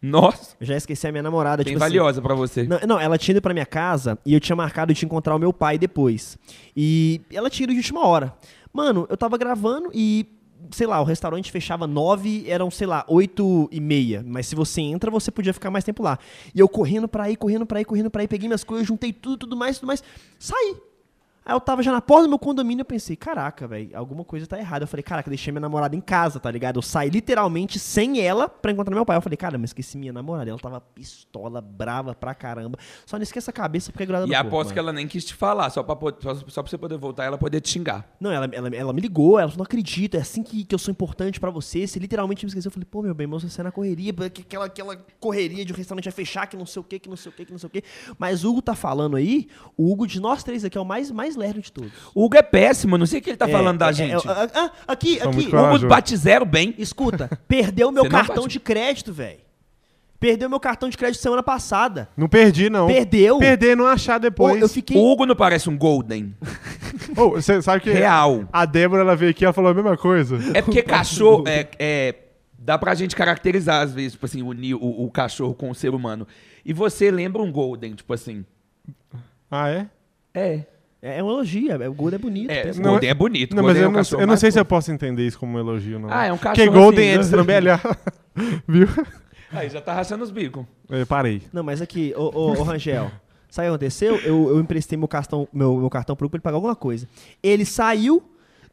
Nossa, 0.04 0.58
Eu 0.60 0.68
já 0.68 0.76
esqueci 0.76 1.08
a 1.08 1.12
minha 1.12 1.24
namorada. 1.24 1.64
bem 1.64 1.74
tipo 1.74 1.82
assim, 1.82 1.93
valiosa 1.93 2.22
pra 2.22 2.36
você. 2.36 2.64
Não, 2.64 2.78
não, 2.86 2.99
ela 2.99 3.18
tinha 3.18 3.32
ido 3.32 3.41
pra 3.41 3.54
minha 3.54 3.66
casa 3.66 4.20
e 4.26 4.34
eu 4.34 4.39
tinha 4.41 4.56
marcado 4.56 4.93
de 4.93 5.06
encontrar 5.06 5.34
o 5.34 5.39
meu 5.39 5.54
pai 5.54 5.78
depois. 5.78 6.38
E 6.76 7.22
ela 7.32 7.49
tinha 7.49 7.64
ido 7.64 7.72
de 7.72 7.80
última 7.80 8.06
hora. 8.06 8.34
Mano, 8.74 9.08
eu 9.10 9.16
tava 9.16 9.38
gravando 9.38 9.89
e, 9.93 10.26
sei 10.72 10.88
lá, 10.88 10.99
o 10.99 11.06
restaurante 11.06 11.49
fechava 11.51 11.88
nove, 11.88 12.43
eram, 12.49 12.70
sei 12.70 12.86
lá, 12.86 13.06
oito 13.08 13.70
e 13.72 13.80
meia. 13.80 14.22
Mas 14.28 14.47
se 14.47 14.56
você 14.56 14.82
entra, 14.82 15.10
você 15.10 15.32
podia 15.32 15.54
ficar 15.54 15.72
mais 15.72 15.86
tempo 15.86 16.04
lá. 16.04 16.20
E 16.54 16.60
eu 16.60 16.68
correndo 16.68 17.08
pra 17.08 17.30
ir, 17.32 17.38
correndo 17.38 17.66
pra 17.66 17.80
ir, 17.80 17.86
correndo 17.86 18.10
pra 18.10 18.24
ir, 18.24 18.28
peguei 18.28 18.49
minhas 18.49 18.64
coisas, 18.66 18.86
juntei 18.86 19.14
tudo, 19.14 19.38
tudo 19.38 19.56
mais, 19.56 19.78
tudo 19.80 19.88
mais, 19.88 20.04
saí. 20.38 20.76
Aí 21.46 21.54
eu 21.54 21.60
tava 21.60 21.84
já 21.84 21.91
na 21.91 22.02
porta 22.02 22.24
do 22.24 22.30
meu 22.30 22.39
condomínio, 22.39 22.82
eu 22.82 22.86
pensei, 22.86 23.16
caraca, 23.16 23.68
velho, 23.68 23.89
alguma 23.98 24.24
coisa 24.24 24.48
tá 24.48 24.58
errada. 24.58 24.84
Eu 24.84 24.88
falei, 24.88 25.04
caraca, 25.04 25.30
deixei 25.30 25.52
minha 25.52 25.60
namorada 25.62 25.96
em 25.96 26.00
casa, 26.02 26.39
tá 26.39 26.50
ligado? 26.50 26.78
Eu 26.78 26.82
saí 26.82 27.10
literalmente 27.10 27.80
sem 27.80 28.22
ela 28.22 28.48
pra 28.48 28.72
encontrar 28.72 28.96
meu 28.96 29.06
pai. 29.06 29.18
Eu 29.18 29.22
falei, 29.22 29.36
cara, 29.38 29.58
mas 29.58 29.72
esqueci 29.72 29.98
minha 29.98 30.14
namorada. 30.14 30.50
Ela 30.50 30.60
tava 30.60 30.80
pistola, 30.80 31.60
brava 31.60 32.16
pra 32.16 32.34
caramba. 32.34 32.78
Só 33.06 33.18
não 33.18 33.24
esqueça 33.24 33.52
a 33.52 33.54
cabeça 33.54 33.91
porque 33.91 34.04
é 34.04 34.06
grudada 34.06 34.26
E 34.28 34.36
aposto 34.36 34.74
que 34.74 34.80
ela 34.80 34.94
nem 34.94 35.08
quis 35.08 35.26
te 35.26 35.34
falar, 35.34 35.70
só 35.70 35.84
pra, 35.84 35.96
só, 36.22 36.36
só 36.48 36.64
pra 36.64 36.70
você 36.70 36.78
poder 36.78 36.98
voltar 36.98 37.24
e 37.24 37.28
ela 37.28 37.38
poder 37.38 37.60
te 37.62 37.70
xingar. 37.70 38.08
Não, 38.20 38.32
ela, 38.32 38.50
ela, 38.54 38.70
ela 38.70 38.94
me 38.94 39.02
ligou, 39.02 39.38
ela 39.38 39.50
falou, 39.50 39.60
não 39.60 39.66
acredito, 39.66 40.16
é 40.16 40.22
assim 40.22 40.44
que, 40.44 40.64
que 40.64 40.74
eu 40.74 40.80
sou 40.80 40.91
importante 40.91 41.39
pra 41.39 41.50
você. 41.52 41.86
Você 41.86 42.00
literalmente 42.00 42.46
me 42.46 42.50
esqueceu. 42.50 42.70
Eu 42.70 42.74
falei, 42.74 42.88
pô, 42.89 43.02
meu 43.02 43.14
bem, 43.14 43.28
mas 43.28 43.44
você 43.44 43.60
é 43.62 43.64
na 43.64 43.72
correria, 43.72 44.14
que- 44.30 44.41
aquela, 44.41 44.66
aquela 44.66 44.96
correria 45.20 45.66
de 45.66 45.74
o 45.74 45.76
restaurante 45.76 46.06
vai 46.06 46.12
fechar, 46.14 46.48
que 46.48 46.56
não 46.56 46.66
sei 46.66 46.80
o 46.80 46.84
que, 46.84 47.00
que 47.00 47.10
não 47.10 47.18
sei 47.18 47.32
o 47.32 47.36
que, 47.36 47.46
que 47.46 47.52
não 47.52 47.60
sei 47.60 47.68
o 47.68 47.70
que. 47.70 47.84
Mas 48.18 48.44
o 48.46 48.50
Hugo 48.52 48.62
tá 48.62 48.76
falando 48.76 49.18
aí, 49.18 49.48
o 49.78 49.91
Hugo 49.91 50.08
de 50.08 50.20
nós 50.20 50.44
três 50.44 50.64
aqui 50.64 50.78
é 50.78 50.82
o 50.82 50.86
mais, 50.86 51.12
mais 51.12 51.33
lerdo 51.36 51.62
de 51.62 51.72
todos. 51.72 51.92
O 52.14 52.26
Hugo 52.26 52.38
é 52.38 52.42
péssimo, 52.42 52.98
não 52.98 53.06
sei 53.06 53.20
o 53.20 53.22
que 53.22 53.30
ele 53.32 53.38
tá 53.38 53.48
É, 53.48 53.52
falando 53.52 53.78
da 53.78 53.90
é, 53.90 53.94
gente. 53.94 54.28
é, 54.28 54.32
é, 54.32 54.50
ah, 54.56 54.72
aqui, 54.88 55.20
São 55.20 55.30
aqui. 55.32 55.36
muito 55.42 55.56
o 55.56 55.76
Hugo 55.76 55.88
bate 55.88 56.16
zero 56.18 56.46
bem. 56.46 56.74
Escuta, 56.78 57.30
perdeu 57.48 57.92
meu 57.92 58.08
cartão 58.10 58.44
bate- 58.44 58.50
de 58.54 58.60
crédito, 58.60 59.12
velho. 59.14 59.40
Perdeu 60.20 60.50
meu 60.50 60.60
cartão 60.60 60.88
de 60.88 60.98
crédito 60.98 61.22
semana 61.22 61.44
passada. 61.44 62.08
Não 62.16 62.30
perdi, 62.30 62.70
não. 62.70 62.88
Perdeu? 62.88 63.40
Perder 63.40 63.76
não 63.76 63.86
achar 63.86 64.18
depois. 64.20 64.62
Eu 64.62 64.70
fiquei. 64.70 64.96
O 64.96 65.12
Hugo 65.12 65.26
não 65.26 65.36
parece 65.36 65.70
um 65.70 65.78
Golden. 65.78 66.34
Você 67.34 67.62
sabe 67.62 67.82
que 67.84 67.92
Real. 67.92 68.46
a 68.54 68.66
Débora 68.66 69.02
ela 69.02 69.16
veio 69.18 69.32
aqui 69.32 69.46
e 69.46 69.52
falou 69.52 69.72
a 69.72 69.74
mesma 69.74 69.98
coisa. 69.98 70.38
É 70.54 70.62
porque 70.62 70.82
cachorro 70.84 71.44
é, 71.46 71.68
é- 71.78 72.16
dá 72.58 72.78
pra 72.78 72.96
gente 72.96 73.18
caracterizar, 73.18 73.82
às 73.82 73.94
vezes, 73.94 74.14
tipo 74.14 74.26
assim, 74.26 74.42
unir 74.42 74.76
o, 74.76 75.04
o 75.06 75.12
cachorro 75.12 75.54
com 75.54 75.70
o 75.70 75.76
ser 75.76 75.94
humano. 75.94 76.26
E 76.64 76.72
você 76.72 77.12
lembra 77.12 77.42
um 77.42 77.52
Golden, 77.52 77.94
tipo 77.94 78.14
assim. 78.14 78.46
Ah, 79.52 79.70
é? 79.70 79.88
É. 80.34 80.64
É 81.06 81.22
um 81.22 81.30
elogio, 81.30 81.70
é- 81.70 81.89
o 81.89 81.93
Golden 81.93 82.16
é 82.16 82.18
bonito. 82.18 82.49
É, 82.49 82.72
o 82.72 82.82
Golden 82.82 83.10
é 83.10 83.14
bonito. 83.14 83.54
Não, 83.54 83.62
mas 83.62 83.76
é 83.76 83.84
eu 83.84 83.89
um 83.89 83.91
não, 83.91 84.01
eu 84.22 84.26
não 84.26 84.38
sei 84.38 84.51
se 84.54 84.58
eu 84.58 84.64
posso 84.64 84.89
entender 84.89 85.28
isso 85.28 85.38
como 85.38 85.58
um 85.58 85.60
elogio, 85.60 85.99
não. 85.99 86.08
Ah, 86.10 86.28
é 86.28 86.32
um 86.32 86.38
Porque 86.38 86.62
cachorro 86.62 86.72
Golden 86.80 86.99
assim, 87.04 87.10
é 87.10 87.16
né? 87.16 87.22
destrambelhar. 87.22 87.82
Viu? 88.66 88.88
Aí 89.51 89.70
já 89.70 89.82
tá 89.82 89.93
rachando 89.93 90.24
os 90.24 90.32
bicos. 90.32 90.64
Eu 90.89 91.06
parei. 91.06 91.41
Não, 91.51 91.62
mas 91.62 91.82
aqui, 91.82 92.14
ô, 92.16 92.32
ô, 92.34 92.51
ô 92.51 92.64
Rangel, 92.64 93.12
sabe 93.49 93.68
o 93.68 93.72
que 93.72 93.76
aconteceu? 93.76 94.16
Eu, 94.20 94.49
eu 94.51 94.60
emprestei 94.62 94.97
meu 94.97 95.10
cartão, 95.10 95.45
meu, 95.51 95.76
meu 95.76 95.89
cartão 95.89 96.16
pro 96.16 96.30
ele 96.32 96.39
pagar 96.39 96.56
alguma 96.56 96.76
coisa. 96.76 97.06
Ele 97.43 97.66
saiu, 97.66 98.24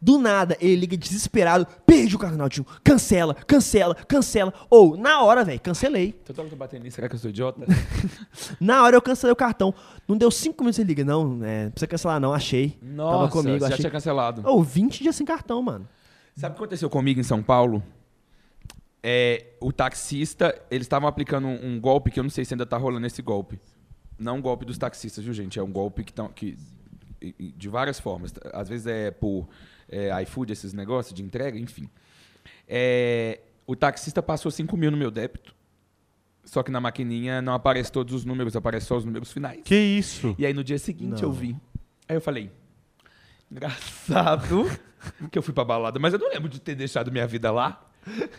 do 0.01 0.19
nada, 0.19 0.57
ele 0.61 0.77
liga 0.77 0.97
desesperado, 0.97 1.67
perdi 1.85 2.17
o 2.17 2.19
cartão, 2.19 2.39
Naldinho, 2.39 2.67
cancela, 2.83 3.35
cancela, 3.35 3.95
cancela. 3.95 4.53
Ou, 4.71 4.97
na 4.97 5.23
hora, 5.23 5.45
velho, 5.45 5.61
cancelei. 5.61 6.13
Toda 6.13 6.41
hora 6.41 6.49
que 6.49 6.55
eu 6.55 6.59
tô 6.59 6.65
batendo 6.65 6.83
nisso, 6.85 6.95
será 6.97 7.09
que 7.09 7.15
eu 7.15 7.19
sou 7.19 7.29
idiota? 7.29 7.67
Na 8.59 8.83
hora 8.83 8.97
eu 8.97 9.03
cancelei 9.03 9.33
o 9.33 9.37
cartão. 9.37 9.75
Não 10.09 10.17
deu 10.17 10.31
cinco 10.31 10.63
minutos, 10.63 10.79
ele 10.79 10.89
liga, 10.89 11.05
não, 11.05 11.45
é, 11.45 11.65
não 11.65 11.71
precisa 11.73 11.87
cancelar 11.87 12.19
não, 12.21 12.33
achei. 12.33 12.79
Nossa, 12.81 13.19
Tava 13.19 13.29
comigo, 13.29 13.59
você 13.59 13.61
já 13.61 13.67
achei. 13.67 13.77
tinha 13.79 13.91
cancelado. 13.91 14.43
Ô, 14.49 14.63
20 14.63 15.03
dias 15.03 15.17
sem 15.17 15.27
cartão, 15.27 15.63
mano. 15.63 15.87
Sabe 16.35 16.53
o 16.53 16.57
que 16.57 16.63
aconteceu 16.63 16.89
comigo 16.89 17.21
em 17.21 17.25
São 17.25 17.43
Paulo? 17.43 17.83
É, 19.03 19.47
o 19.61 19.73
taxista, 19.73 20.59
eles 20.71 20.87
estavam 20.87 21.09
aplicando 21.09 21.47
um, 21.47 21.75
um 21.75 21.81
golpe 21.81 22.11
que 22.11 22.19
eu 22.19 22.23
não 22.23 22.31
sei 22.31 22.45
se 22.45 22.55
ainda 22.55 22.65
tá 22.65 22.77
rolando 22.77 23.07
esse 23.07 23.21
golpe. 23.21 23.59
Não 24.19 24.37
um 24.37 24.43
golpe 24.43 24.65
dos 24.65 24.79
taxistas, 24.79 25.25
viu, 25.25 25.33
gente? 25.33 25.59
É 25.59 25.63
um 25.63 25.73
golpe 25.73 26.05
que, 26.05 26.13
tão, 26.13 26.29
que 26.29 26.57
de 27.57 27.69
várias 27.69 28.01
formas. 28.01 28.33
Às 28.53 28.69
vezes 28.69 28.87
é 28.87 29.11
por 29.11 29.49
é, 29.91 30.23
iFood, 30.23 30.53
esses 30.53 30.73
negócios 30.73 31.13
de 31.15 31.23
entrega, 31.23 31.59
enfim. 31.59 31.89
É, 32.67 33.41
o 33.67 33.75
taxista 33.75 34.23
passou 34.23 34.51
5 34.51 34.77
mil 34.77 34.91
no 34.91 34.97
meu 34.97 35.11
débito. 35.11 35.55
Só 36.45 36.63
que 36.63 36.71
na 36.71 36.81
maquininha 36.81 37.43
não 37.43 37.53
aparece 37.53 37.93
todos 37.93 38.15
os 38.15 38.25
números, 38.25 38.57
aparece 38.57 38.87
só 38.87 38.97
os 38.97 39.05
números 39.05 39.31
finais. 39.31 39.61
Que 39.65 39.77
isso? 39.77 40.35
E 40.39 40.47
aí 40.47 40.55
no 40.55 40.65
dia 40.65 40.79
seguinte 40.79 41.23
Não. 41.23 41.29
eu 41.29 41.33
vi. 41.33 41.57
Aí 42.09 42.17
eu 42.17 42.21
falei, 42.21 42.51
engraçado 43.51 44.67
que 45.31 45.39
eu 45.39 45.43
fui 45.43 45.53
pra 45.53 45.65
balada, 45.65 45.99
mas 45.99 46.13
eu 46.13 46.19
não 46.19 46.29
lembro 46.31 46.49
de 46.49 46.61
ter 46.61 46.75
deixado 46.75 47.13
minha 47.13 47.27
vida 47.27 47.51
lá. 47.51 47.87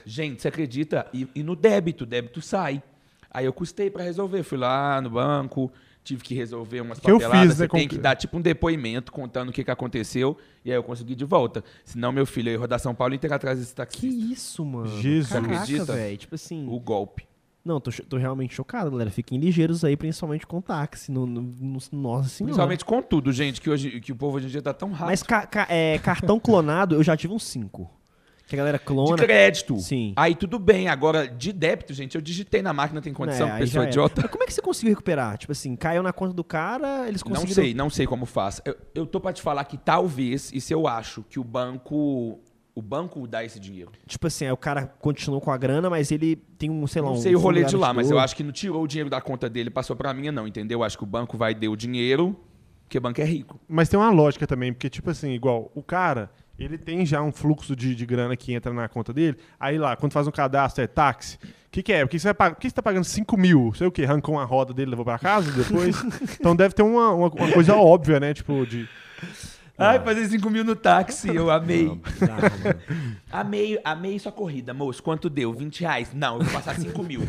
Gente, 0.05 0.41
você 0.41 0.47
acredita? 0.47 1.07
E, 1.13 1.27
e 1.35 1.43
no 1.43 1.55
débito, 1.55 2.03
o 2.03 2.07
débito 2.07 2.41
sai. 2.41 2.81
Aí 3.29 3.45
eu 3.45 3.53
custei 3.53 3.89
pra 3.89 4.03
resolver. 4.03 4.43
Fui 4.43 4.57
lá 4.57 4.99
no 4.99 5.09
banco, 5.11 5.71
tive 6.03 6.23
que 6.23 6.33
resolver 6.33 6.81
umas 6.81 6.99
Que 6.99 7.09
eu 7.11 7.19
papeladas. 7.19 7.47
fiz, 7.49 7.57
Você 7.57 7.63
né, 7.63 7.69
tem 7.69 7.87
que 7.87 7.97
dar 7.97 8.15
tipo 8.15 8.37
um 8.37 8.41
depoimento 8.41 9.11
contando 9.11 9.49
o 9.49 9.51
que, 9.51 9.63
que 9.63 9.71
aconteceu. 9.71 10.37
E 10.65 10.71
aí 10.71 10.77
eu 10.77 10.83
consegui 10.83 11.15
de 11.15 11.25
volta. 11.25 11.63
Senão, 11.85 12.11
meu 12.11 12.25
filho, 12.25 12.49
eu 12.49 12.53
ia 12.53 12.59
rodar 12.59 12.79
São 12.79 12.93
Paulo 12.95 13.13
inteiro 13.13 13.33
atrás 13.35 13.59
desse 13.59 13.71
Que 13.71 13.75
taxista. 13.77 14.33
isso, 14.33 14.65
mano? 14.65 14.87
Jesus. 15.01 15.31
Caraca, 15.33 15.53
Acredita? 15.61 15.93
velho. 15.93 16.17
Tipo 16.17 16.35
assim. 16.35 16.65
O 16.67 16.79
golpe. 16.79 17.27
Não, 17.63 17.79
tô, 17.79 17.91
tô 18.09 18.17
realmente 18.17 18.55
chocado, 18.55 18.89
galera. 18.89 19.11
Fiquem 19.11 19.37
ligeiros 19.39 19.85
aí, 19.85 19.95
principalmente 19.95 20.47
com 20.47 20.59
táxi. 20.59 21.11
No, 21.11 21.27
no, 21.27 21.41
no- 21.41 21.79
nossa 21.91 22.27
senhora. 22.29 22.51
Principalmente 22.53 22.83
com 22.83 23.01
tudo, 23.03 23.31
gente, 23.31 23.61
que, 23.61 23.69
hoje, 23.69 24.01
que 24.01 24.11
o 24.11 24.15
povo 24.15 24.37
hoje 24.37 24.47
em 24.47 24.49
dia 24.49 24.63
tá 24.63 24.73
tão 24.73 24.89
rápido. 24.89 25.05
Mas 25.05 25.21
ca- 25.21 25.45
ca- 25.45 25.67
é, 25.69 25.99
cartão 25.99 26.39
clonado, 26.39 26.95
eu 26.95 27.03
já 27.03 27.15
tive 27.15 27.31
uns 27.33 27.43
5. 27.43 27.87
Que 28.51 28.55
a 28.55 28.57
galera 28.57 28.77
De 28.77 28.83
clona. 28.83 29.15
crédito. 29.15 29.77
Sim. 29.79 30.11
Aí 30.17 30.35
tudo 30.35 30.59
bem. 30.59 30.89
Agora, 30.89 31.25
de 31.25 31.53
débito, 31.53 31.93
gente, 31.93 32.15
eu 32.15 32.21
digitei 32.21 32.61
na 32.61 32.73
máquina, 32.73 33.01
tem 33.01 33.13
condição, 33.13 33.47
É, 33.47 33.59
pessoa 33.59 33.83
era. 33.83 33.89
idiota. 33.91 34.21
Mas 34.23 34.29
como 34.29 34.43
é 34.43 34.47
que 34.47 34.53
você 34.53 34.61
conseguiu 34.61 34.89
recuperar? 34.89 35.37
Tipo 35.37 35.53
assim, 35.53 35.73
caiu 35.77 36.03
na 36.03 36.11
conta 36.11 36.33
do 36.33 36.43
cara, 36.43 37.07
eles 37.07 37.23
Não 37.23 37.31
conseguiram. 37.31 37.63
sei, 37.63 37.73
não 37.73 37.89
sei 37.89 38.05
como 38.05 38.25
faz. 38.25 38.61
Eu, 38.65 38.75
eu 38.93 39.05
tô 39.05 39.21
pra 39.21 39.31
te 39.31 39.41
falar 39.41 39.63
que 39.63 39.77
talvez, 39.77 40.51
isso 40.53 40.73
eu 40.73 40.85
acho, 40.85 41.23
que 41.29 41.39
o 41.39 41.43
banco. 41.45 42.41
O 42.75 42.81
banco 42.81 43.25
dá 43.27 43.43
esse 43.43 43.59
dinheiro. 43.59 43.91
Tipo 44.05 44.27
assim, 44.27 44.45
aí 44.45 44.51
o 44.51 44.57
cara 44.57 44.85
continuou 44.99 45.41
com 45.41 45.51
a 45.51 45.57
grana, 45.57 45.89
mas 45.89 46.09
ele 46.11 46.35
tem 46.57 46.69
um, 46.69 46.85
sei 46.87 47.01
lá, 47.01 47.09
Não 47.09 47.15
um. 47.17 47.21
sei 47.21 47.35
o 47.35 47.39
rolê 47.39 47.63
de 47.65 47.75
lá, 47.77 47.93
mas 47.93 48.09
eu 48.11 48.17
acho 48.19 48.35
que 48.35 48.43
não 48.43 48.51
tirou 48.51 48.83
o 48.83 48.87
dinheiro 48.87 49.09
da 49.09 49.19
conta 49.21 49.49
dele 49.49 49.67
e 49.67 49.71
passou 49.71 49.95
pra 49.95 50.13
mim, 50.13 50.29
não, 50.31 50.45
entendeu? 50.47 50.79
Eu 50.79 50.83
acho 50.83 50.97
que 50.97 51.03
o 51.03 51.07
banco 51.07 51.37
vai 51.37 51.53
dar 51.53 51.69
o 51.69 51.75
dinheiro, 51.75 52.37
porque 52.83 52.97
o 52.97 53.01
banco 53.01 53.19
é 53.19 53.25
rico. 53.25 53.59
Mas 53.67 53.89
tem 53.89 53.99
uma 53.99 54.09
lógica 54.09 54.47
também, 54.47 54.71
porque, 54.71 54.89
tipo 54.89 55.09
assim, 55.09 55.31
igual, 55.31 55.69
o 55.75 55.83
cara, 55.83 56.29
ele 56.64 56.78
tem 56.78 57.05
já 57.05 57.22
um 57.22 57.32
fluxo 57.32 57.76
de, 57.76 57.95
de 57.95 58.05
grana 58.05 58.36
que 58.36 58.53
entra 58.53 58.72
na 58.72 58.88
conta 58.88 59.14
dele. 59.14 59.38
Aí 59.59 59.78
lá, 59.78 59.95
quando 59.95 60.14
faz 60.14 60.28
um 60.28 60.32
cadastro, 60.32 60.84
é 60.84 60.88
táxi. 60.88 61.38
O 61.38 61.72
que, 61.72 61.82
que 61.82 61.93
é? 61.93 62.05
Porque 62.05 62.20
você, 62.20 62.28
vai 62.28 62.34
pagar, 62.34 62.55
por 62.55 62.62
que 62.62 62.70
você 62.70 62.76
tá 62.76 62.82
pagando 62.82 63.05
5 63.05 63.38
mil? 63.38 63.74
Sei 63.76 63.88
o 63.88 63.91
quê? 63.91 64.03
Arrancou 64.03 64.36
uma 64.36 64.43
roda 64.43 64.74
dele, 64.74 64.91
levou 64.91 65.05
pra 65.05 65.18
casa 65.18 65.51
depois? 65.51 65.95
então 66.39 66.55
deve 66.55 66.76
ter 66.76 66.84
uma, 66.84 67.14
uma, 67.14 67.28
uma 67.30 67.51
coisa 67.51 67.76
óbvia, 67.76 68.20
né? 68.20 68.34
Tipo, 68.34 68.66
de. 68.66 68.88
Ai, 69.78 69.99
fazer 70.03 70.28
5 70.28 70.49
mil 70.49 70.64
no 70.64 70.76
táxi, 70.76 71.34
eu 71.34 71.49
amei. 71.49 71.86
Não, 71.86 71.95
bizarro, 71.95 72.41
mano. 72.41 72.80
Amei, 73.32 73.80
amei 73.84 74.20
sua 74.20 74.32
corrida, 74.32 74.74
moço. 74.74 75.01
Quanto 75.01 75.30
deu? 75.30 75.53
20 75.53 75.80
reais? 75.80 76.14
Não, 76.14 76.38
eu 76.38 76.43
vou 76.43 76.53
passar 76.53 76.76
5 76.76 77.01
mil. 77.03 77.22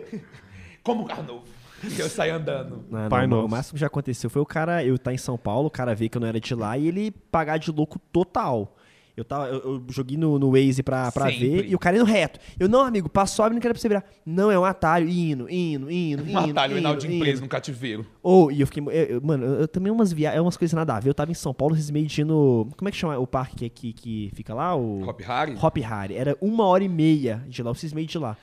Como 0.82 1.06
carro 1.06 1.22
novo. 1.22 1.59
Que 1.80 2.00
eu 2.02 2.08
saio 2.08 2.34
andando. 2.34 2.84
Não, 2.90 3.08
Pai 3.08 3.26
não, 3.26 3.36
nosso. 3.38 3.46
o 3.46 3.50
máximo 3.50 3.74
que 3.74 3.80
já 3.80 3.86
aconteceu 3.86 4.28
foi 4.30 4.42
o 4.42 4.46
cara, 4.46 4.84
eu 4.84 4.94
estar 4.96 5.12
em 5.12 5.18
São 5.18 5.36
Paulo, 5.38 5.68
o 5.68 5.70
cara 5.70 5.94
ver 5.94 6.08
que 6.08 6.16
eu 6.16 6.20
não 6.20 6.28
era 6.28 6.38
de 6.40 6.54
lá 6.54 6.76
e 6.76 6.86
ele 6.88 7.10
pagar 7.10 7.58
de 7.58 7.70
louco 7.70 7.98
total. 8.12 8.76
Eu, 9.16 9.24
tava, 9.24 9.48
eu, 9.48 9.58
eu 9.58 9.84
joguei 9.90 10.16
no, 10.16 10.38
no 10.38 10.52
Waze 10.52 10.82
pra, 10.82 11.12
pra 11.12 11.26
Sempre. 11.26 11.48
ver 11.50 11.68
e 11.68 11.74
o 11.74 11.78
cara 11.78 11.96
indo 11.96 12.06
reto. 12.06 12.38
Eu, 12.58 12.70
não, 12.70 12.80
amigo, 12.80 13.06
passou 13.06 13.44
a 13.44 13.50
não 13.50 13.58
quero 13.60 13.74
pra 13.74 13.80
você 13.80 13.88
virar. 13.88 14.04
Não, 14.24 14.50
é 14.50 14.58
um 14.58 14.64
atalho, 14.64 15.10
indo, 15.10 15.46
indo, 15.50 15.90
indo, 15.90 16.22
Um 16.22 16.26
indo. 16.28 16.38
atalho, 16.52 16.70
indo, 16.72 16.78
Hinaldo 16.80 17.06
indo. 17.06 17.18
preso 17.18 17.42
no 17.42 17.48
cativeiro. 17.48 18.06
Ou, 18.22 18.50
e 18.50 18.60
eu 18.62 18.66
fiquei. 18.66 18.82
eu- 18.82 18.90
eu- 19.16 19.20
mano, 19.20 19.44
eu, 19.44 19.54
eu 19.62 19.68
também 19.68 19.92
umas 19.92 20.10
viagens, 20.10 20.40
umas 20.40 20.56
coisas 20.56 20.72
nada 20.74 20.94
a 20.96 21.00
ver. 21.00 21.10
Eu 21.10 21.14
tava 21.14 21.30
em 21.30 21.34
São 21.34 21.52
Paulo, 21.52 21.74
vocês 21.74 21.90
meio 21.90 22.06
de 22.06 22.24
no. 22.24 22.66
Como 22.78 22.88
é 22.88 22.92
que 22.92 22.96
chama 22.96 23.18
o 23.18 23.26
parque 23.26 23.56
que, 23.56 23.68
que, 23.68 23.92
que 23.92 24.30
fica 24.34 24.54
lá? 24.54 24.74
O. 24.74 25.02
Hop 25.06 25.20
Harry? 25.20 25.54
Hop 25.60 25.76
Harry. 25.78 26.14
Era 26.14 26.34
uma 26.40 26.64
hora 26.64 26.82
e 26.84 26.88
meia 26.88 27.44
de 27.46 27.62
lá, 27.62 27.74
vocês 27.74 27.92
meio 27.92 28.06
de 28.06 28.16
lá. 28.16 28.38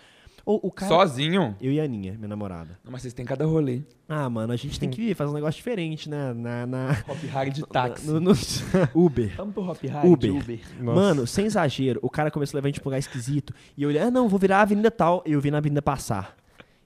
Ou 0.48 0.62
o 0.64 0.72
cara. 0.72 0.88
Sozinho? 0.88 1.58
Eu 1.60 1.74
e 1.74 1.80
a 1.80 1.84
Aninha, 1.84 2.14
minha 2.14 2.28
namorada. 2.30 2.80
Não, 2.82 2.90
mas 2.92 3.02
vocês 3.02 3.14
têm 3.14 3.26
cada 3.26 3.46
rolê. 3.46 3.82
Ah, 4.08 4.30
mano, 4.30 4.54
a 4.54 4.56
gente 4.56 4.80
tem 4.80 4.90
que 4.90 5.14
fazer 5.14 5.30
um 5.30 5.34
negócio 5.34 5.58
diferente, 5.58 6.10
né? 6.10 6.34
Na. 6.34 6.66
na 6.66 6.92
Hop 7.06 7.22
Harry 7.34 7.52
de 7.52 7.68
táxi. 7.68 8.08
no- 8.08 8.22
no- 8.22 8.32
Uber. 8.96 9.34
Vamos 9.36 9.54
pro 9.54 9.70
Hop 9.70 9.84
Harry 9.84 10.08
Uber. 10.08 10.32
Uber. 10.34 10.60
Mano, 10.80 11.28
sem 11.28 11.46
exagero, 11.46 12.00
o 12.02 12.10
cara 12.10 12.32
começou 12.32 12.56
a 12.56 12.60
levar 12.60 12.68
a 12.68 12.70
gente 12.70 12.80
pra 12.80 12.88
um 12.88 12.92
lugar 12.92 13.00
esquisito. 13.00 13.54
E 13.76 13.84
eu 13.84 13.90
olhei, 13.90 14.02
ah, 14.02 14.10
não, 14.10 14.30
vou 14.30 14.40
virar 14.40 14.60
a 14.60 14.62
avenida 14.62 14.90
tal. 14.90 15.22
E 15.26 15.34
eu 15.34 15.42
vi 15.42 15.52
na 15.52 15.58
avenida 15.58 15.82
passar. 15.82 16.34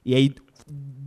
E 0.04 0.12
aí, 0.12 0.34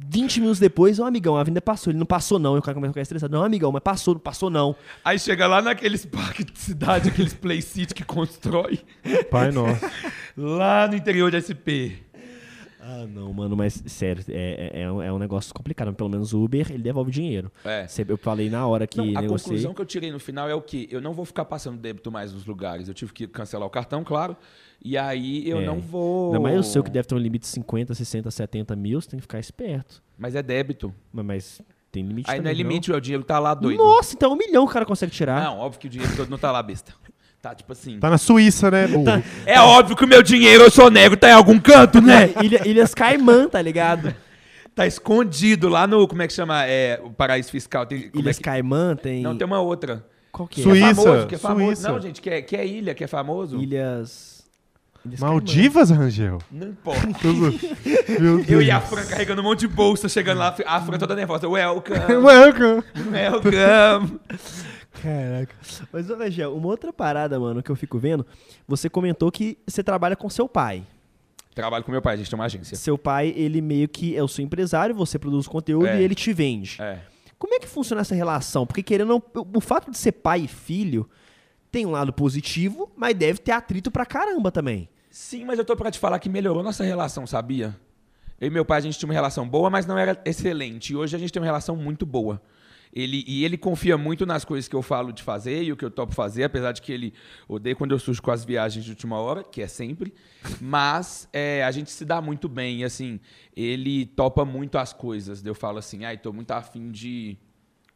20 0.08 0.40
minutos 0.40 0.60
depois, 0.60 0.98
ó, 1.00 1.06
amigão, 1.08 1.36
a 1.36 1.42
avenida 1.42 1.60
passou. 1.62 1.92
Ele 1.92 2.00
não 2.00 2.06
passou, 2.06 2.40
não. 2.40 2.56
E 2.56 2.60
o 2.60 2.62
cara 2.62 2.74
começou 2.76 2.92
a 2.92 2.94
ficar 2.94 3.02
estressado. 3.02 3.36
Não, 3.36 3.44
amigão, 3.44 3.70
mas 3.74 3.82
passou, 3.84 4.14
não 4.14 4.22
passou, 4.22 4.50
não. 4.50 4.74
Aí 5.04 5.20
chega 5.20 5.46
lá 5.48 5.62
naqueles 5.62 6.06
parques 6.06 6.46
de 6.46 6.58
cidade, 6.58 7.10
aqueles 7.10 7.34
play 7.34 7.62
city 7.62 7.94
que 7.94 8.06
constrói. 8.06 8.80
Pai 9.30 9.52
nosso. 9.52 9.84
Lá 10.38 10.86
no 10.88 10.96
interior 10.98 11.32
de 11.32 11.40
SP. 11.40 12.04
Ah, 12.88 13.08
não, 13.08 13.34
mano, 13.34 13.56
mas 13.58 13.82
sério, 13.88 14.24
é, 14.30 14.72
é, 14.74 14.82
é 14.84 14.92
um, 14.92 15.02
é 15.02 15.12
um 15.12 15.18
negócio 15.18 15.52
complicado. 15.54 15.92
Pelo 15.96 16.08
menos 16.10 16.34
o 16.34 16.44
Uber, 16.44 16.68
ele 16.70 16.84
devolve 16.84 17.10
dinheiro. 17.10 17.52
É. 17.64 17.88
Cê- 17.88 18.06
Eu 18.08 18.16
falei 18.16 18.48
na 18.48 18.68
hora 18.68 18.86
que 18.86 18.98
Não, 18.98 19.06
a 19.18 19.22
negociei. 19.22 19.50
conclusão 19.50 19.74
que 19.74 19.82
eu 19.82 19.86
tirei 19.88 20.12
no 20.12 20.20
final 20.20 20.48
é 20.48 20.54
o 20.54 20.62
quê? 20.62 20.88
Eu 20.92 21.02
não 21.02 21.12
vou 21.12 21.26
ficar 21.26 21.46
passando 21.46 21.78
débito 21.80 22.12
mais 22.12 22.32
nos 22.32 22.46
lugares. 22.46 22.88
Eu 22.88 22.94
tive 22.94 23.12
que 23.12 23.26
cancelar 23.28 23.66
o 23.68 23.72
cartão, 23.72 24.04
claro. 24.04 24.38
E 24.84 24.96
aí 25.00 25.50
eu 25.50 25.62
É. 25.62 25.66
não 25.66 25.80
vou. 25.80 26.28
Ainda 26.28 26.40
mais 26.40 26.60
o 26.60 26.64
seu 26.64 26.84
que 26.84 26.92
deve 26.92 27.08
ter 27.08 27.16
um 27.16 27.18
limite 27.18 27.42
de 27.42 27.48
50, 27.48 27.96
60, 27.96 28.30
70 28.30 28.76
mil, 28.76 29.02
você 29.02 29.10
tem 29.10 29.18
que 29.18 29.24
ficar 29.24 29.40
esperto. 29.40 30.04
Mas 30.16 30.36
é 30.36 30.44
débito. 30.44 30.94
Mas, 31.12 31.26
mas 31.26 31.62
tem 31.92 32.04
limite 32.06 32.30
Aí 32.30 32.38
não 32.38 32.44
também, 32.44 32.52
é 32.54 32.56
limite, 32.56 32.92
o 32.92 33.00
dinheiro 33.02 33.24
tá 33.24 33.40
lá 33.40 33.56
doido. 33.56 33.78
Nossa, 33.82 34.14
então 34.14 34.32
um 34.34 34.36
milhão 34.36 34.64
o 34.64 34.68
cara 34.68 34.86
consegue 34.86 35.12
tirar. 35.12 35.42
Não, 35.44 35.58
óbvio 35.60 35.80
que 35.80 35.88
o 35.88 35.90
dinheiro 35.90 36.16
todo 36.16 36.30
não 36.30 36.38
tá 36.38 36.52
lá, 36.52 36.62
besta. 36.62 36.94
Tá 37.46 37.54
tipo 37.54 37.74
assim. 37.74 38.00
Tá 38.00 38.10
na 38.10 38.18
Suíça, 38.18 38.72
né? 38.72 38.88
burro? 38.88 39.24
É 39.46 39.60
óbvio 39.62 39.96
que 39.96 40.04
o 40.04 40.08
meu 40.08 40.24
dinheiro, 40.24 40.64
eu 40.64 40.72
sou 40.72 40.90
negro, 40.90 41.16
tá 41.16 41.30
em 41.30 41.34
algum 41.34 41.60
canto, 41.60 42.02
né? 42.02 42.32
Ilha- 42.42 42.68
Ilhas 42.68 42.96
Caimã, 42.96 43.48
tá 43.48 43.62
ligado? 43.62 44.16
Tá 44.74 44.88
escondido 44.88 45.70
lá 45.70 45.86
no. 45.86 46.08
Como 46.08 46.24
é 46.24 46.28
que 46.28 46.34
chama? 46.34 46.66
É, 46.66 47.00
o 47.04 47.12
paraíso 47.12 47.52
fiscal. 47.52 47.86
Tem, 47.86 48.10
é 48.14 48.18
Ilhas 48.18 48.38
que- 48.38 48.44
Caimã 48.44 48.96
tem. 48.96 49.22
Não, 49.22 49.38
tem 49.38 49.46
uma 49.46 49.60
outra. 49.60 50.04
Qual 50.32 50.48
que 50.48 50.60
é? 50.62 50.64
Suíça. 50.64 50.86
Que 50.86 50.90
é 50.90 50.96
famoso, 50.96 51.28
que 51.28 51.36
é 51.36 51.38
famoso. 51.38 51.66
Suíça. 51.76 51.92
Não, 51.92 52.02
gente, 52.02 52.20
que 52.20 52.30
é, 52.32 52.42
que 52.42 52.56
é 52.58 52.66
ilha, 52.66 52.96
que 52.96 53.04
é 53.04 53.08
famoso. 53.08 53.62
Ilhas. 53.62 54.44
Ilhas 55.06 55.20
Maldivas, 55.20 55.92
Rangel? 55.92 56.40
Não 56.52 56.70
importa. 56.70 57.06
Meu 58.20 58.38
Deus. 58.38 58.50
Eu 58.50 58.60
e 58.64 58.72
a 58.72 58.82
Fran 58.82 59.06
carregando 59.06 59.42
um 59.42 59.46
monte 59.46 59.60
de 59.60 59.68
bolsa, 59.68 60.10
chegando 60.10 60.40
lá, 60.40 60.56
a 60.66 60.82
Fran 60.82 60.98
toda 60.98 61.16
nervosa. 61.16 61.48
Welcome, 61.48 62.00
Welcome. 62.26 62.84
welcome. 63.14 64.20
Caraca. 65.02 65.56
Mas, 65.92 66.10
ô, 66.10 66.16
Rangel, 66.16 66.56
uma 66.56 66.68
outra 66.68 66.92
parada, 66.94 67.40
mano, 67.40 67.62
que 67.62 67.70
eu 67.70 67.76
fico 67.76 67.98
vendo. 68.00 68.26
Você 68.68 68.90
comentou 68.90 69.32
que 69.32 69.58
você 69.68 69.84
trabalha 69.84 70.16
com 70.16 70.30
seu 70.30 70.48
pai. 70.48 70.84
Trabalho 71.54 71.84
com 71.84 71.92
meu 71.92 72.02
pai, 72.02 72.16
a 72.16 72.18
gente 72.18 72.30
tem 72.30 72.38
uma 72.38 72.46
agência. 72.46 72.76
Seu 72.76 72.98
pai, 72.98 73.34
ele 73.36 73.62
meio 73.62 73.88
que 73.88 74.16
é 74.16 74.22
o 74.22 74.28
seu 74.28 74.44
empresário, 74.44 74.94
você 74.94 75.18
produz 75.18 75.48
conteúdo 75.48 75.88
É. 75.88 76.00
e 76.00 76.04
ele 76.04 76.14
te 76.16 76.34
vende. 76.34 76.82
É. 76.82 77.00
Como 77.38 77.54
é 77.54 77.60
que 77.60 77.68
funciona 77.68 78.02
essa 78.02 78.16
relação? 78.16 78.66
Porque 78.66 78.84
querendo 78.84 79.12
ou 79.14 79.24
não, 79.34 79.48
o 79.56 79.62
fato 79.62 79.90
de 79.92 79.98
ser 79.98 80.14
pai 80.14 80.42
e 80.42 80.48
filho 80.48 81.10
tem 81.72 81.86
um 81.86 81.92
lado 81.92 82.12
positivo, 82.12 82.92
mas 82.96 83.14
deve 83.16 83.40
ter 83.40 83.52
atrito 83.52 83.92
pra 83.92 84.06
caramba 84.06 84.52
também. 84.52 84.90
Sim, 85.10 85.46
mas 85.46 85.58
eu 85.60 85.64
tô 85.66 85.76
pra 85.78 85.92
te 85.92 86.00
falar 86.00 86.20
que 86.20 86.28
melhorou 86.28 86.62
nossa 86.64 86.84
relação, 86.84 87.26
sabia? 87.28 87.76
Eu 88.40 88.48
e 88.48 88.50
meu 88.52 88.66
pai, 88.66 88.80
a 88.80 88.82
gente 88.82 88.98
tinha 89.00 89.08
uma 89.08 89.14
relação 89.14 89.48
boa, 89.48 89.70
mas 89.70 89.86
não 89.86 89.98
era 89.98 90.20
excelente. 90.26 90.92
E 90.92 90.96
hoje 90.96 91.16
a 91.16 91.20
gente 91.20 91.32
tem 91.32 91.40
uma 91.42 91.46
relação 91.46 91.76
muito 91.76 92.06
boa. 92.06 92.42
Ele, 92.96 93.26
e 93.28 93.44
ele 93.44 93.58
confia 93.58 93.98
muito 93.98 94.26
nas 94.26 94.46
coisas 94.46 94.70
que 94.70 94.76
eu 94.76 94.82
falo 94.82 95.12
de 95.12 95.22
fazer 95.22 95.64
e 95.64 95.72
o 95.72 95.76
que 95.76 95.84
eu 95.84 95.92
topo 95.92 96.14
fazer, 96.14 96.44
apesar 96.46 96.72
de 96.72 96.82
que 96.82 96.94
ele 96.94 97.14
odeia 97.46 97.76
quando 97.76 97.92
eu 97.92 98.00
surjo 98.00 98.22
com 98.22 98.32
as 98.32 98.46
viagens 98.46 98.86
de 98.86 98.92
última 98.92 99.18
hora, 99.20 99.44
que 99.44 99.62
é 99.62 99.68
sempre. 99.68 100.14
Mas 100.62 101.28
é, 101.34 101.64
a 101.64 101.72
gente 101.72 101.92
se 101.92 102.06
dá 102.06 102.22
muito 102.22 102.48
bem. 102.48 102.80
E 102.80 102.84
assim, 102.86 103.20
ele 103.56 104.06
topa 104.06 104.46
muito 104.46 104.78
as 104.78 104.94
coisas. 104.94 105.46
Eu 105.46 105.54
falo 105.54 105.78
assim, 105.78 106.06
ai, 106.06 106.18
tô 106.18 106.32
muito 106.32 106.52
afim 106.52 106.90
de 106.90 107.38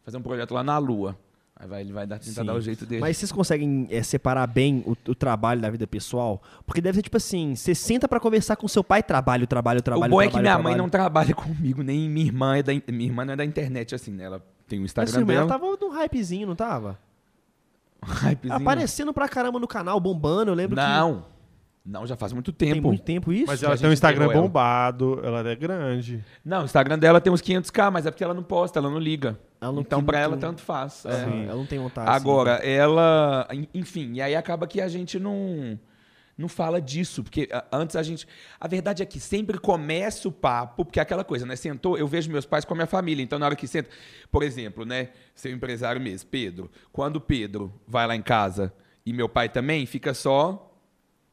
fazer 0.04 0.18
um 0.18 0.22
projeto 0.22 0.54
lá 0.54 0.64
na 0.64 0.78
Lua. 0.78 1.18
Aí 1.56 1.68
vai, 1.68 1.82
ele 1.82 1.91
vai 1.93 2.08
dar, 2.08 2.20
tentar 2.20 2.41
Sim. 2.41 2.45
dar 2.47 2.54
o 2.56 2.62
jeito 2.62 2.86
dele. 2.86 3.02
Mas 3.02 3.18
vocês 3.18 3.32
conseguem 3.32 3.88
é, 3.89 4.02
separar 4.04 4.47
bem 4.47 4.84
o, 4.86 4.91
o 5.12 5.16
trabalho 5.16 5.62
da 5.62 5.70
vida 5.70 5.86
pessoal? 5.88 6.41
Porque 6.66 6.80
deve 6.82 6.97
ser 6.97 7.04
tipo 7.04 7.18
assim, 7.18 7.56
você 7.56 7.76
senta 7.76 8.08
pra 8.08 8.20
conversar 8.20 8.56
com 8.56 8.66
seu 8.68 8.84
pai, 8.84 9.04
trabalho, 9.04 9.45
trabalho, 9.45 9.82
trabalho, 9.82 10.10
o 10.12 10.16
bom 10.16 10.22
é 10.22 10.26
que 10.28 10.32
trabalho, 10.32 10.43
minha 10.43 10.54
trabalho. 10.56 10.76
mãe 10.76 10.78
não 10.78 10.89
trabalha 10.89 11.34
comigo, 11.36 11.84
nem 11.84 12.10
minha 12.10 12.26
irmã 12.26 12.58
é 12.58 12.64
da, 12.64 12.74
in- 12.74 12.82
minha 12.89 13.10
irmã 13.10 13.26
não 13.26 13.34
é 13.34 13.36
da 13.38 13.43
internet 13.45 13.93
assim, 13.93 14.12
né? 14.12 14.24
Ela 14.26 14.45
tem 14.70 14.80
o 14.80 14.86
Instagram 14.86 15.24
dela. 15.26 15.39
ela 15.41 15.47
tava 15.49 15.65
num 15.80 15.89
hypezinho, 15.89 16.47
não 16.47 16.55
tava? 16.55 16.97
Hypezinho. 18.01 18.55
Aparecendo 18.61 19.13
pra 19.13 19.28
caramba 19.28 19.59
no 19.59 19.67
canal, 19.67 19.99
bombando, 19.99 20.51
eu 20.51 20.55
lembro 20.55 20.76
que... 20.78 20.82
Não. 20.82 21.26
Não, 21.86 22.05
já 22.05 22.15
faz 22.15 22.32
muito 22.34 22.51
tempo. 22.51 22.74
Tem 22.74 22.82
muito 22.82 23.01
tempo 23.03 23.34
isso? 23.34 23.47
Mas 23.47 23.63
ela 23.63 23.74
a 23.74 23.78
tem 23.78 23.89
um 23.89 23.93
Instagram 23.93 24.26
ela. 24.26 24.34
bombado, 24.34 25.20
ela 25.24 25.47
é 25.49 25.55
grande. 25.55 26.24
Não, 26.45 26.61
o 26.61 26.65
Instagram 26.65 26.99
dela 26.99 27.20
tem 27.20 27.34
uns 27.34 27.41
500k, 27.41 27.89
mas 27.91 28.05
é 28.05 28.11
porque 28.11 28.24
ela 28.24 28.34
não 28.34 28.43
posta, 28.43 28.78
ela 28.78 28.89
não 28.89 28.99
liga. 28.99 29.39
Ela 29.59 29.72
não 29.72 29.82
então 29.82 29.99
tem 29.99 30.05
pra 30.05 30.20
muito- 30.30 30.34
ela 30.34 30.38
tanto 30.38 30.61
faz. 30.61 31.03
é. 31.05 31.26
Sim, 31.26 31.45
ela 31.45 31.55
não 31.55 31.65
tem 31.65 31.80
vontade. 31.80 32.11
Agora, 32.11 32.51
ela, 32.57 33.47
en- 33.51 33.67
enfim, 33.74 34.11
e 34.13 34.22
aí 34.22 34.36
acaba 34.36 34.67
que 34.67 34.80
a 34.80 34.88
gente 34.88 35.17
não 35.20 35.80
não 36.40 36.48
fala 36.48 36.80
disso, 36.82 37.22
porque 37.24 37.50
a- 37.52 37.66
antes 37.72 37.96
a 37.96 38.02
gente, 38.02 38.26
a 38.60 38.68
verdade 38.68 39.04
é 39.04 39.06
que 39.06 39.20
sempre 39.20 39.58
começa 39.60 40.28
o 40.28 40.32
papo, 40.32 40.86
porque 40.86 40.98
é 41.00 41.02
aquela 41.02 41.24
coisa, 41.24 41.46
né? 41.46 41.56
Sentou, 41.56 41.98
eu 41.98 42.08
vejo 42.08 42.32
meus 42.32 42.46
pais 42.46 42.64
com 42.66 42.74
a 42.74 42.78
minha 42.78 42.88
família, 42.88 43.22
então 43.22 43.38
na 43.38 43.46
hora 43.46 43.56
que 43.56 43.68
senta, 43.68 43.90
por 44.32 44.42
exemplo, 44.42 44.86
né, 44.86 45.10
seu 45.36 45.52
empresário 45.52 46.00
mesmo, 46.00 46.30
Pedro, 46.30 46.72
quando 46.92 47.20
Pedro 47.20 47.74
vai 47.88 48.08
lá 48.08 48.16
em 48.16 48.22
casa 48.22 48.74
e 49.06 49.12
meu 49.12 49.28
pai 49.28 49.50
também, 49.50 49.86
fica 49.86 50.14
só 50.14 50.66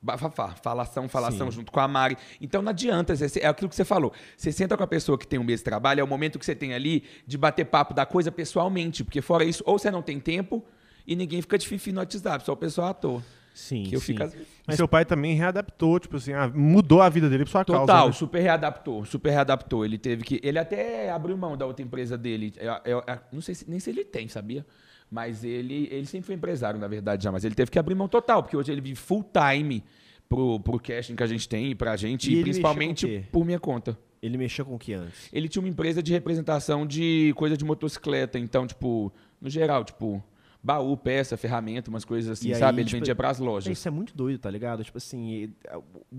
bafafá, 0.03 0.55
falação, 0.63 1.09
falação 1.09 1.51
Sim. 1.51 1.59
junto 1.59 1.73
com 1.73 1.81
a 1.81 1.89
Mari. 1.89 2.17
Então 2.41 2.63
não 2.63 2.71
adianta, 2.71 3.13
é 3.41 3.47
aquilo 3.47 3.69
que 3.69 3.75
você 3.75 3.85
falou. 3.85 4.13
Você 4.37 4.53
senta 4.53 4.77
com 4.77 4.83
a 4.83 4.87
pessoa 4.87 5.19
que 5.19 5.27
tem 5.27 5.39
um 5.39 5.45
mês 5.45 5.61
de 5.61 5.65
trabalho, 5.65 6.01
é 6.01 6.05
o 6.05 6.07
momento 6.07 6.39
que 6.39 6.45
você 6.47 6.55
tem 6.55 6.75
ali 6.75 7.03
de 7.27 7.37
bater 7.37 7.65
papo 7.65 7.93
da 7.95 8.07
coisa 8.07 8.31
pessoalmente, 8.31 9.03
porque 9.03 9.21
fora 9.21 9.45
isso, 9.45 9.63
ou 9.67 9.79
você 9.79 9.91
não 9.91 10.03
tem 10.03 10.21
tempo 10.21 10.65
e 11.07 11.17
ninguém 11.17 11.41
fica 11.41 11.57
de 11.59 11.67
fifi 11.67 11.93
no 11.93 12.01
WhatsApp, 12.01 12.45
só 12.45 12.53
o 12.53 12.57
pessoal 12.57 12.89
à 12.89 12.95
toa. 12.95 13.23
Sim, 13.59 13.85
Que 13.85 13.97
eu 13.97 14.01
sim. 14.01 14.15
fico 14.15 14.23
E 14.69 14.77
seu 14.77 14.87
pai 14.87 15.07
também 15.07 15.35
readaptou, 15.35 15.99
tipo 15.99 16.19
assim, 16.19 16.35
ah, 16.35 16.47
mudou 16.55 17.01
a 17.01 17.09
vida 17.09 17.27
dele 17.31 17.45
por 17.45 17.51
sua 17.51 17.65
Total, 17.65 17.87
causa. 17.87 18.07
né? 18.09 18.13
super 18.13 18.41
readaptou, 18.43 19.03
super 19.07 19.31
readaptou. 19.31 19.83
Ele 19.83 19.97
teve 19.97 20.23
que. 20.25 20.39
Ele 20.43 20.59
até 20.59 21.11
abriu 21.11 21.35
mão 21.39 21.57
da 21.57 21.65
outra 21.65 21.83
empresa 21.83 22.19
dele. 22.19 22.53
Eu, 22.59 22.73
eu- 22.85 23.03
eu 23.07 23.19
não 23.33 23.41
sei 23.41 23.55
se, 23.55 23.69
nem 23.69 23.81
se 23.81 23.89
ele 23.89 24.05
tem, 24.05 24.29
sabia? 24.29 24.65
Mas 25.11 25.43
ele, 25.43 25.89
ele 25.91 26.05
sempre 26.05 26.27
foi 26.27 26.35
empresário, 26.35 26.79
na 26.79 26.87
verdade, 26.87 27.25
já. 27.25 27.33
Mas 27.33 27.45
ele 27.45 27.55
teve 27.55 27.71
que 27.71 27.79
abrir 27.79 27.95
mão 27.95 28.09
total, 28.09 28.43
porque 28.43 28.57
hoje 28.59 28.71
ele 28.71 28.83
vive 28.83 28.97
full 28.97 29.25
time 29.33 29.83
pro, 30.29 30.61
pro 30.61 30.79
casting 30.79 31.17
que 31.17 31.23
a 31.23 31.27
gente 31.27 31.49
tem 31.49 31.71
e 31.71 31.75
pra 31.75 31.97
gente, 31.97 32.31
E 32.31 32.39
e, 32.41 32.43
principalmente 32.43 33.27
por 33.33 33.43
minha 33.43 33.59
conta. 33.59 33.97
Ele 34.21 34.37
mexeu 34.37 34.67
com 34.67 34.75
o 34.75 34.79
que 34.79 34.93
antes? 34.93 35.31
Ele 35.33 35.49
tinha 35.49 35.63
uma 35.63 35.69
empresa 35.69 36.03
de 36.03 36.13
representação 36.13 36.87
de 36.87 37.33
coisa 37.37 37.57
de 37.57 37.65
motocicleta. 37.65 38.39
Então, 38.39 38.67
tipo, 38.67 39.11
no 39.41 39.49
geral, 39.49 39.83
tipo, 39.85 40.23
baú, 40.63 40.97
peça, 40.97 41.37
ferramenta, 41.37 41.89
umas 41.91 42.05
coisas 42.05 42.31
assim, 42.39 42.49
E 42.49 42.55
aí, 42.55 42.59
sabe? 42.61 42.81
Ele 42.83 42.89
tipo, 42.89 42.99
vendia 42.99 43.15
pras 43.15 43.41
É, 43.41 43.45
lojas. 43.45 43.73
Isso 43.79 43.87
é 43.87 43.91
muito 43.91 44.17
doido, 44.17 44.39
tá 44.41 44.51
ligado? 44.51 44.83
Tipo 44.85 44.99
assim, 44.99 45.31
e- 45.31 45.51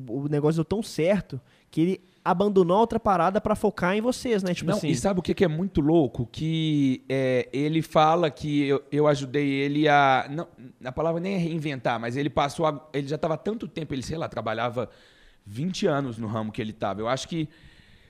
o 0.10 0.28
negócio 0.30 0.56
deu 0.58 0.66
tão 0.66 0.82
certo 0.82 1.40
que 1.70 1.82
ele 1.82 2.02
abandonou 2.24 2.76
a 2.76 2.80
outra 2.82 3.00
parada 3.00 3.40
pra 3.40 3.56
focar 3.56 3.96
em 3.96 4.02
vocês, 4.02 4.44
né? 4.44 4.54
Tipo 4.54 4.70
Não, 4.72 4.78
assim. 4.78 4.90
e 4.90 4.96
sabe 4.96 5.20
o 5.20 5.24
que, 5.24 5.34
que 5.34 5.46
é 5.46 5.48
muito 5.48 5.80
louco? 5.80 6.28
Que 6.30 7.04
é, 7.08 7.48
ele 7.54 7.82
fala 7.82 8.30
que 8.30 8.64
eu, 8.68 8.84
eu 8.92 9.08
ajudei 9.08 9.48
ele 9.50 9.88
a. 9.88 10.28
Não, 10.30 10.48
a 10.84 10.92
palavra 10.92 11.22
nem 11.22 11.36
é 11.36 11.38
reinventar, 11.38 12.00
mas 12.00 12.18
ele 12.18 12.30
passou. 12.30 12.66
A, 12.66 12.90
ele 12.94 13.08
já 13.08 13.16
estava 13.16 13.36
há 13.36 13.38
tanto 13.38 13.66
tempo, 13.68 13.94
ele, 13.94 14.04
sei 14.04 14.18
lá, 14.18 14.28
trabalhava 14.28 14.90
20 15.46 15.88
anos 15.88 16.18
no 16.18 16.28
ramo 16.28 16.52
que 16.52 16.62
ele 16.62 16.72
estava. 16.72 17.00
Eu 17.00 17.08
acho 17.08 17.28
que, 17.30 17.48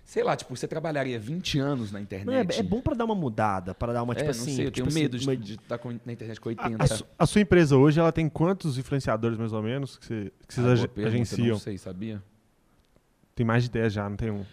sei 0.07 0.23
lá, 0.23 0.37
tipo, 0.37 0.55
você 0.55 0.65
trabalharia 0.67 1.19
20 1.19 1.59
anos 1.59 1.91
na 1.91 1.99
internet. 1.99 2.25
Não, 2.25 2.33
é, 2.33 2.59
é 2.59 2.63
bom 2.63 2.79
pra 2.81 2.93
dar 2.95 3.03
uma 3.03 3.13
mudada, 3.13 3.75
pra 3.75 3.91
dar 3.91 4.01
uma, 4.03 4.15
tipo 4.15 4.25
É, 4.25 4.31
assim. 4.31 4.49
não 4.51 4.55
sei, 4.55 4.65
eu 4.67 4.71
tipo 4.71 4.87
tenho 4.87 4.99
medo 5.03 5.17
assim, 5.17 5.25
uma- 5.27 5.35
de 5.35 5.53
estar 5.55 5.79
na 6.05 6.13
internet 6.13 6.39
com 6.39 6.47
A, 6.47 6.51
80. 6.51 6.83
a 6.83 6.87
su- 6.87 7.05
a 7.19 7.25
sua 7.25 7.41
empresa 7.41 7.75
hoje, 7.77 7.99
ela 7.99 8.11
tem 8.13 8.29
quantos 8.29 8.77
influenciadores, 8.77 9.37
mais 9.37 9.51
ou 9.51 9.61
menos, 9.61 9.97
que, 9.97 10.05
você- 10.05 10.31
que 10.47 10.53
vocês 10.53 10.65
Ah, 10.65 10.71
ag- 10.71 10.87
pergunta, 10.87 11.07
agenciam? 11.15 11.47
Não 11.49 11.59
sei, 11.59 11.77
sabia? 11.77 12.23
Tem 13.35 13.45
mais 13.45 13.63
de 13.63 13.69
10 13.69 13.91
já, 13.93 14.09
não 14.09 14.15
tem 14.15 14.31
um. 14.31 14.45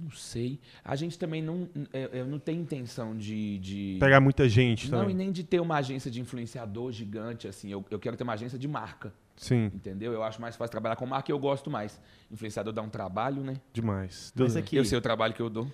Não 0.00 0.10
sei. 0.10 0.60
A 0.84 0.94
gente 0.94 1.18
também 1.18 1.42
não, 1.42 1.66
é, 1.92 2.10
eu 2.20 2.26
não 2.26 2.38
tem 2.38 2.60
intenção 2.60 3.16
de. 3.16 3.58
de... 3.58 3.96
Pegar 3.98 4.20
muita 4.20 4.48
gente 4.48 4.90
Não, 4.90 4.98
e 4.98 5.00
também. 5.00 5.16
nem 5.16 5.32
de 5.32 5.42
ter 5.42 5.58
uma 5.58 5.76
agência 5.78 6.10
de 6.10 6.20
influenciador 6.20 6.92
gigante, 6.92 7.48
assim. 7.48 7.70
Eu, 7.72 7.84
eu 7.90 7.98
quero 7.98 8.16
ter 8.16 8.22
uma 8.24 8.34
agência 8.34 8.58
de 8.58 8.68
marca. 8.68 9.12
Sim, 9.38 9.70
Entendeu? 9.74 10.12
Eu 10.12 10.22
acho 10.22 10.40
mais 10.40 10.56
fácil 10.56 10.70
trabalhar 10.70 10.96
com 10.96 11.06
marca 11.06 11.30
e 11.30 11.32
eu 11.32 11.38
gosto 11.38 11.70
mais. 11.70 12.00
Influenciador 12.30 12.72
dá 12.72 12.82
um 12.82 12.88
trabalho, 12.88 13.42
né? 13.42 13.54
demais. 13.72 14.32
Mas 14.36 14.52
Deus- 14.52 14.56
aqui- 14.56 14.76
Eu 14.76 14.84
sei 14.84 14.98
o 14.98 15.00
trabalho 15.00 15.32
que 15.32 15.40
eu 15.40 15.48
dou. 15.48 15.66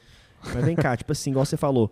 Mas 0.54 0.64
vem 0.64 0.76
cá, 0.76 0.96
tipo 0.96 1.10
assim, 1.12 1.30
igual 1.30 1.44
você 1.46 1.56
falou. 1.56 1.90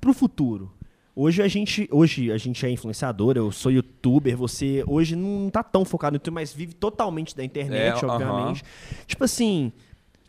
Pro 0.00 0.12
futuro. 0.14 0.72
Hoje 1.14 1.42
a 1.42 1.48
gente, 1.48 1.86
hoje 1.92 2.32
a 2.32 2.38
gente 2.38 2.64
é 2.64 2.70
influenciador, 2.70 3.36
eu 3.36 3.52
sou 3.52 3.70
youtuber, 3.70 4.34
você 4.36 4.82
hoje 4.86 5.14
não 5.14 5.50
tá 5.50 5.62
tão 5.62 5.84
focado 5.84 6.12
no 6.12 6.16
YouTube, 6.16 6.34
mas 6.34 6.54
vive 6.54 6.72
totalmente 6.72 7.36
da 7.36 7.44
internet, 7.44 8.02
É, 8.02 8.06
obviamente. 8.08 8.62
Tipo 9.06 9.24
assim, 9.24 9.72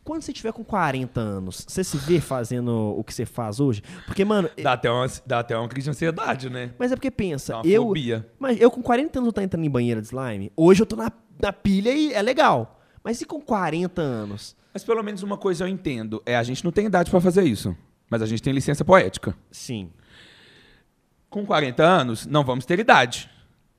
quando 0.03 0.21
você 0.21 0.33
tiver 0.33 0.51
com 0.51 0.63
40 0.63 1.19
anos, 1.19 1.65
você 1.67 1.83
se 1.83 1.97
vê 1.97 2.19
fazendo 2.19 2.93
o 2.97 3.03
que 3.03 3.13
você 3.13 3.25
faz 3.25 3.59
hoje? 3.59 3.81
Porque, 4.05 4.25
mano, 4.25 4.49
Dá 4.61 4.73
até 4.73 4.91
uma, 4.91 5.05
dá 5.25 5.39
até 5.39 5.57
uma 5.57 5.67
crise 5.67 5.85
de 5.85 5.91
ansiedade, 5.91 6.49
né? 6.49 6.73
mas 6.77 6.91
é 6.91 6.95
porque 6.95 7.09
pensa, 7.11 7.53
Dá 7.53 7.59
uma 7.59 7.67
eu, 7.67 7.83
fobia. 7.83 8.27
mas 8.37 8.59
eu 8.59 8.69
com 8.69 8.81
40 8.81 9.19
anos 9.19 9.27
eu 9.27 9.33
tô 9.33 9.41
entrando 9.41 9.65
em 9.65 9.69
banheira 9.69 10.01
de 10.01 10.07
slime, 10.07 10.51
hoje 10.55 10.81
eu 10.81 10.85
tô 10.85 10.95
na, 10.95 11.11
na 11.41 11.53
pilha 11.53 11.91
e 11.91 12.13
é 12.13 12.21
legal. 12.21 12.81
Mas 13.03 13.19
e 13.21 13.25
com 13.25 13.41
40 13.41 14.01
anos? 14.01 14.55
Mas 14.73 14.83
pelo 14.83 15.03
menos 15.03 15.23
uma 15.23 15.37
coisa 15.37 15.65
eu 15.65 15.67
entendo. 15.67 16.21
É, 16.25 16.35
a 16.37 16.43
gente 16.43 16.63
não 16.63 16.71
tem 16.71 16.85
idade 16.85 17.11
pra 17.11 17.19
fazer 17.19 17.43
isso. 17.43 17.75
Mas 18.09 18.21
a 18.21 18.25
gente 18.25 18.41
tem 18.41 18.53
licença 18.53 18.85
poética. 18.85 19.35
Sim. 19.51 19.89
Com 21.29 21.45
40 21.45 21.83
anos, 21.83 22.25
não 22.25 22.43
vamos 22.43 22.65
ter 22.65 22.79
idade. 22.79 23.29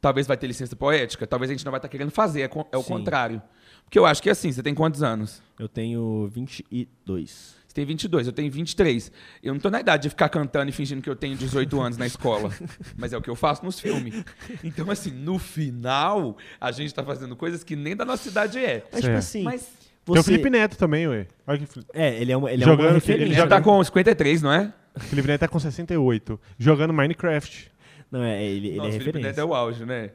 Talvez 0.00 0.26
vai 0.26 0.36
ter 0.36 0.46
licença 0.46 0.76
poética, 0.76 1.26
talvez 1.26 1.50
a 1.50 1.54
gente 1.54 1.64
não 1.64 1.70
vai 1.70 1.78
estar 1.78 1.88
querendo 1.88 2.10
fazer. 2.10 2.42
É, 2.42 2.50
é 2.72 2.76
o 2.76 2.82
Sim. 2.82 2.88
contrário. 2.88 3.42
Porque 3.84 3.98
eu 3.98 4.06
acho 4.06 4.22
que 4.22 4.28
é 4.28 4.32
assim, 4.32 4.50
você 4.50 4.62
tem 4.62 4.74
quantos 4.74 5.02
anos? 5.02 5.42
Eu 5.58 5.68
tenho 5.68 6.28
22. 6.32 7.54
Você 7.66 7.74
tem 7.74 7.84
22, 7.84 8.26
eu 8.26 8.32
tenho 8.32 8.50
23. 8.50 9.10
Eu 9.42 9.52
não 9.52 9.60
tô 9.60 9.68
na 9.70 9.80
idade 9.80 10.04
de 10.04 10.10
ficar 10.10 10.28
cantando 10.28 10.68
e 10.70 10.72
fingindo 10.72 11.02
que 11.02 11.10
eu 11.10 11.16
tenho 11.16 11.36
18 11.36 11.80
anos 11.80 11.98
na 11.98 12.06
escola. 12.06 12.50
Mas 12.96 13.12
é 13.12 13.16
o 13.16 13.22
que 13.22 13.30
eu 13.30 13.34
faço 13.36 13.64
nos 13.64 13.80
filmes. 13.80 14.24
Então, 14.62 14.90
assim, 14.90 15.10
no 15.10 15.38
final, 15.38 16.36
a 16.60 16.70
gente 16.70 16.94
tá 16.94 17.02
fazendo 17.02 17.34
coisas 17.36 17.64
que 17.64 17.74
nem 17.76 17.96
da 17.96 18.04
nossa 18.04 18.28
idade 18.28 18.58
é. 18.58 18.84
Mas, 18.92 19.02
tipo 19.02 19.16
assim, 19.16 19.42
Mas 19.42 19.62
Tem 19.62 20.14
o 20.14 20.14
você... 20.14 20.22
Felipe 20.22 20.50
Neto 20.50 20.76
também, 20.76 21.08
ué. 21.08 21.26
Olha 21.46 21.58
que 21.58 21.80
É, 21.92 22.20
ele 22.20 22.30
é 22.32 22.36
uma, 22.36 22.52
ele 22.52 22.62
é 22.62 22.66
Jogando 22.66 22.86
uma 22.86 22.94
referência. 22.94 23.24
ele 23.24 23.34
já 23.34 23.46
tá 23.46 23.60
com 23.60 23.82
53, 23.82 24.42
não 24.42 24.52
é? 24.52 24.72
Felipe 24.96 25.26
Neto 25.28 25.40
tá 25.40 25.48
com 25.48 25.58
68. 25.58 26.40
Jogando 26.58 26.92
Minecraft. 26.92 27.72
Não, 28.10 28.22
é, 28.22 28.44
ele, 28.44 28.68
ele 28.68 28.76
Nossa, 28.76 28.88
é 28.88 28.90
o 28.90 28.92
Felipe 28.92 29.06
referência. 29.18 29.30
Neto 29.30 29.40
é 29.40 29.44
o 29.44 29.54
auge, 29.54 29.84
né? 29.84 30.10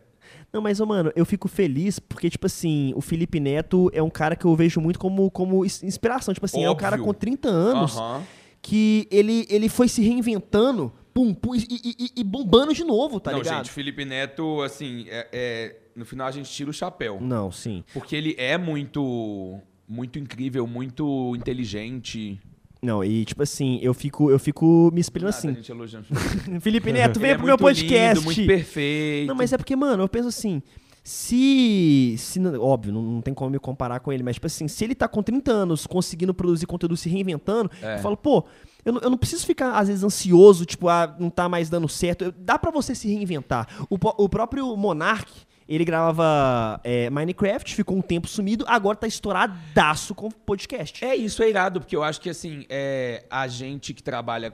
Não, 0.52 0.62
mas, 0.62 0.80
ô, 0.80 0.86
mano, 0.86 1.12
eu 1.16 1.26
fico 1.26 1.48
feliz 1.48 2.00
porque, 2.00 2.30
tipo 2.30 2.46
assim, 2.48 2.92
o 2.96 3.02
Felipe 3.02 3.40
Neto 3.40 3.90
é 3.94 4.02
um 4.02 4.10
cara 4.10 4.36
que 4.36 4.46
eu 4.46 4.56
vejo 4.56 4.82
muito 4.82 4.98
como, 5.00 5.30
como 5.30 5.64
ins- 5.64 5.84
inspiração. 5.84 6.34
Tipo 6.34 6.46
assim, 6.46 6.64
é 6.64 6.68
um 6.68 6.72
Óbvio. 6.72 6.82
cara 6.90 6.98
com 6.98 7.14
30 7.14 7.48
anos 7.50 7.96
Aham. 7.98 8.24
que 8.62 9.08
ele, 9.12 9.46
ele 9.50 9.70
foi 9.70 9.88
se 9.88 10.02
reinventando, 10.02 10.92
pum, 11.14 11.34
pum, 11.34 11.54
e, 11.54 11.60
e- 11.70 11.96
e- 12.06 12.12
e 12.18 12.24
bombando 12.24 12.74
de 12.74 12.84
novo, 12.84 13.20
tá 13.20 13.32
não, 13.32 13.40
ligado? 13.40 13.58
gente, 13.66 13.72
Felipe 13.72 14.04
Neto, 14.06 14.62
assim, 14.62 15.06
é, 15.10 15.28
é- 15.32 15.76
no 15.96 16.04
final 16.06 16.28
a 16.28 16.32
gente 16.32 16.50
tira 16.50 16.70
o 16.70 16.74
chapéu. 16.74 17.20
Não, 17.22 17.52
sim. 17.52 17.84
Porque 17.94 18.16
ele 18.16 18.34
é 18.38 18.58
muito, 18.58 19.60
muito 19.88 20.18
incrível, 20.18 20.66
muito 20.66 21.36
inteligente. 21.36 22.40
Não, 22.82 23.04
e 23.04 23.26
tipo 23.26 23.44
assim, 23.44 23.78
eu 23.82 23.94
fico, 23.94 24.32
eu 24.32 24.40
fico 24.40 24.90
me 24.94 25.02
espelhando 25.02 25.30
assim. 25.30 25.54
Gente 25.54 25.72
elogiando. 25.72 26.06
Felipe 26.62 26.94
Neto, 26.94 27.20
venha 27.20 27.34
é 27.34 27.38
pro 27.38 27.46
meu 27.46 27.58
podcast. 27.58 28.16
Lindo, 28.16 28.22
muito 28.22 28.46
perfeito. 28.48 29.28
Não, 29.28 29.36
mas 29.36 29.52
é 29.52 29.58
porque, 29.58 29.76
mano, 29.76 30.04
eu 30.04 30.08
penso 30.08 30.30
assim. 30.30 30.62
Se. 31.04 32.16
se 32.18 32.40
óbvio, 32.58 32.94
não, 32.94 33.02
não 33.02 33.22
tem 33.22 33.34
como 33.34 33.50
me 33.50 33.60
comparar 33.60 34.00
com 34.00 34.14
ele, 34.14 34.22
mas, 34.24 34.36
tipo 34.36 34.48
assim, 34.48 34.68
se 34.68 34.84
ele 34.84 34.94
tá 34.96 35.08
com 35.08 35.24
30 35.24 35.52
anos 35.52 35.88
conseguindo 35.88 36.34
produzir 36.34 36.66
conteúdo 36.68 36.96
se 36.96 37.10
reinventando, 37.10 37.70
É. 37.82 37.96
eu 37.96 38.00
falo, 38.00 38.16
pô, 38.16 38.46
eu 38.86 38.94
não, 38.94 39.02
eu 39.02 39.10
não 39.10 39.18
preciso 39.18 39.46
ficar, 39.46 39.72
às 39.78 39.88
vezes, 39.88 40.04
ansioso, 40.04 40.66
tipo, 40.66 40.88
ah, 40.88 41.16
não 41.20 41.30
tá 41.30 41.50
mais 41.50 41.70
dando 41.70 41.88
certo. 41.90 42.26
Eu- 42.26 42.32
dá 42.32 42.60
pra 42.60 42.70
você 42.72 42.94
se 42.94 43.08
reinventar. 43.08 43.68
O, 43.90 43.96
o 44.24 44.30
próprio 44.30 44.76
Monark. 44.78 45.32
Ele 45.70 45.86
gravava 45.86 46.82
é, 46.84 47.10
Minecraft, 47.12 47.76
ficou 47.76 47.96
um 47.96 48.02
tempo 48.02 48.28
sumido, 48.28 48.66
agora 48.68 48.98
tá 48.98 49.06
estouradaço 49.08 50.16
com 50.16 50.30
podcast. 50.32 51.06
É 51.06 51.16
isso, 51.16 51.44
é 51.44 51.50
irado, 51.50 51.80
porque 51.80 51.96
eu 51.96 52.02
acho 52.04 52.20
que 52.20 52.30
assim, 52.30 52.66
é, 52.68 53.24
a 53.30 53.48
gente 53.48 53.94
que 53.94 54.02
trabalha 54.02 54.52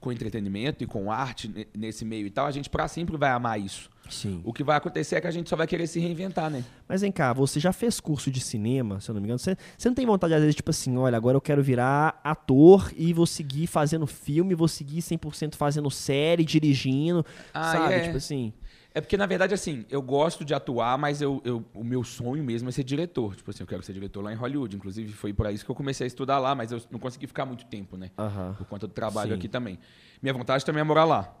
com 0.00 0.10
entretenimento 0.12 0.82
e 0.84 0.86
com 0.86 1.10
arte 1.10 1.48
ne- 1.48 1.66
nesse 1.74 2.04
meio 2.04 2.26
e 2.26 2.30
tal, 2.30 2.44
a 2.46 2.50
gente 2.50 2.68
pra 2.68 2.88
sempre 2.88 3.16
vai 3.16 3.30
amar 3.30 3.58
isso. 3.60 3.88
Sim. 4.10 4.40
O 4.42 4.52
que 4.52 4.64
vai 4.64 4.76
acontecer 4.76 5.16
é 5.16 5.20
que 5.20 5.26
a 5.26 5.30
gente 5.30 5.48
só 5.48 5.54
vai 5.56 5.66
querer 5.66 5.86
se 5.86 6.00
reinventar, 6.00 6.50
né? 6.50 6.64
Mas 6.88 7.02
vem 7.02 7.12
cá, 7.12 7.32
você 7.32 7.60
já 7.60 7.72
fez 7.72 8.00
curso 8.00 8.30
de 8.30 8.40
cinema, 8.40 9.00
se 9.00 9.10
eu 9.10 9.14
não 9.14 9.20
me 9.20 9.26
engano? 9.26 9.38
Você, 9.38 9.56
você 9.76 9.88
não 9.88 9.94
tem 9.94 10.06
vontade, 10.06 10.32
às 10.34 10.40
vezes, 10.40 10.54
tipo 10.56 10.70
assim, 10.70 10.96
olha, 10.96 11.16
agora 11.16 11.36
eu 11.36 11.40
quero 11.42 11.62
virar 11.62 12.18
ator 12.24 12.90
e 12.96 13.12
vou 13.12 13.26
seguir 13.26 13.66
fazendo 13.66 14.06
filme, 14.06 14.54
vou 14.54 14.66
seguir 14.68 15.00
100% 15.02 15.54
fazendo 15.56 15.90
série, 15.90 16.42
dirigindo, 16.44 17.24
Ah, 17.54 17.72
sabe? 17.72 17.94
é. 17.94 18.00
Tipo 18.00 18.16
assim, 18.16 18.52
É 18.98 19.00
porque, 19.00 19.16
na 19.16 19.26
verdade, 19.26 19.54
assim, 19.54 19.84
eu 19.88 20.02
gosto 20.02 20.44
de 20.44 20.52
atuar, 20.52 20.98
mas 20.98 21.22
eu, 21.22 21.40
eu- 21.44 21.64
o 21.72 21.84
meu 21.84 22.02
sonho 22.02 22.42
mesmo 22.42 22.68
é 22.68 22.72
ser 22.72 22.82
diretor. 22.82 23.36
Tipo 23.36 23.52
assim, 23.52 23.62
eu 23.62 23.66
quero 23.68 23.80
ser 23.80 23.92
diretor 23.92 24.24
lá 24.24 24.32
em 24.32 24.34
Hollywood. 24.34 24.74
Inclusive, 24.74 25.12
foi 25.12 25.32
por 25.32 25.48
isso 25.52 25.64
que 25.64 25.70
eu 25.70 25.74
comecei 25.76 26.04
a 26.04 26.08
estudar 26.08 26.40
lá, 26.40 26.52
mas 26.52 26.72
eu 26.72 26.82
não 26.90 26.98
consegui 26.98 27.28
ficar 27.28 27.46
muito 27.46 27.64
tempo, 27.66 27.96
né? 27.96 28.10
Por 28.56 28.66
conta 28.66 28.88
do 28.88 28.92
trabalho 28.92 29.30
Sim. 29.30 29.36
aqui 29.36 29.46
também. 29.48 29.78
Minha 30.20 30.34
vontade 30.34 30.64
também 30.64 30.80
é 30.80 30.84
morar 30.84 31.04
lá. 31.04 31.32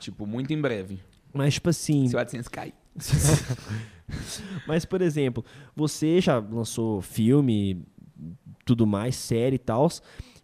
Tipo, 0.00 0.26
muito 0.26 0.50
em 0.50 0.58
breve. 0.58 0.98
Mas, 1.30 1.52
tipo 1.54 1.68
assim, 1.68 2.08
Se 2.08 2.16
o 2.16 2.18
AdSense 2.18 2.48
cair. 2.48 2.72
mas, 4.66 4.86
por 4.86 5.02
exemplo, 5.02 5.44
você 5.76 6.22
já 6.22 6.38
lançou 6.38 7.02
filme, 7.02 7.84
tudo 8.64 8.86
mais, 8.86 9.14
série 9.14 9.56
e 9.56 9.58
tal. 9.58 9.90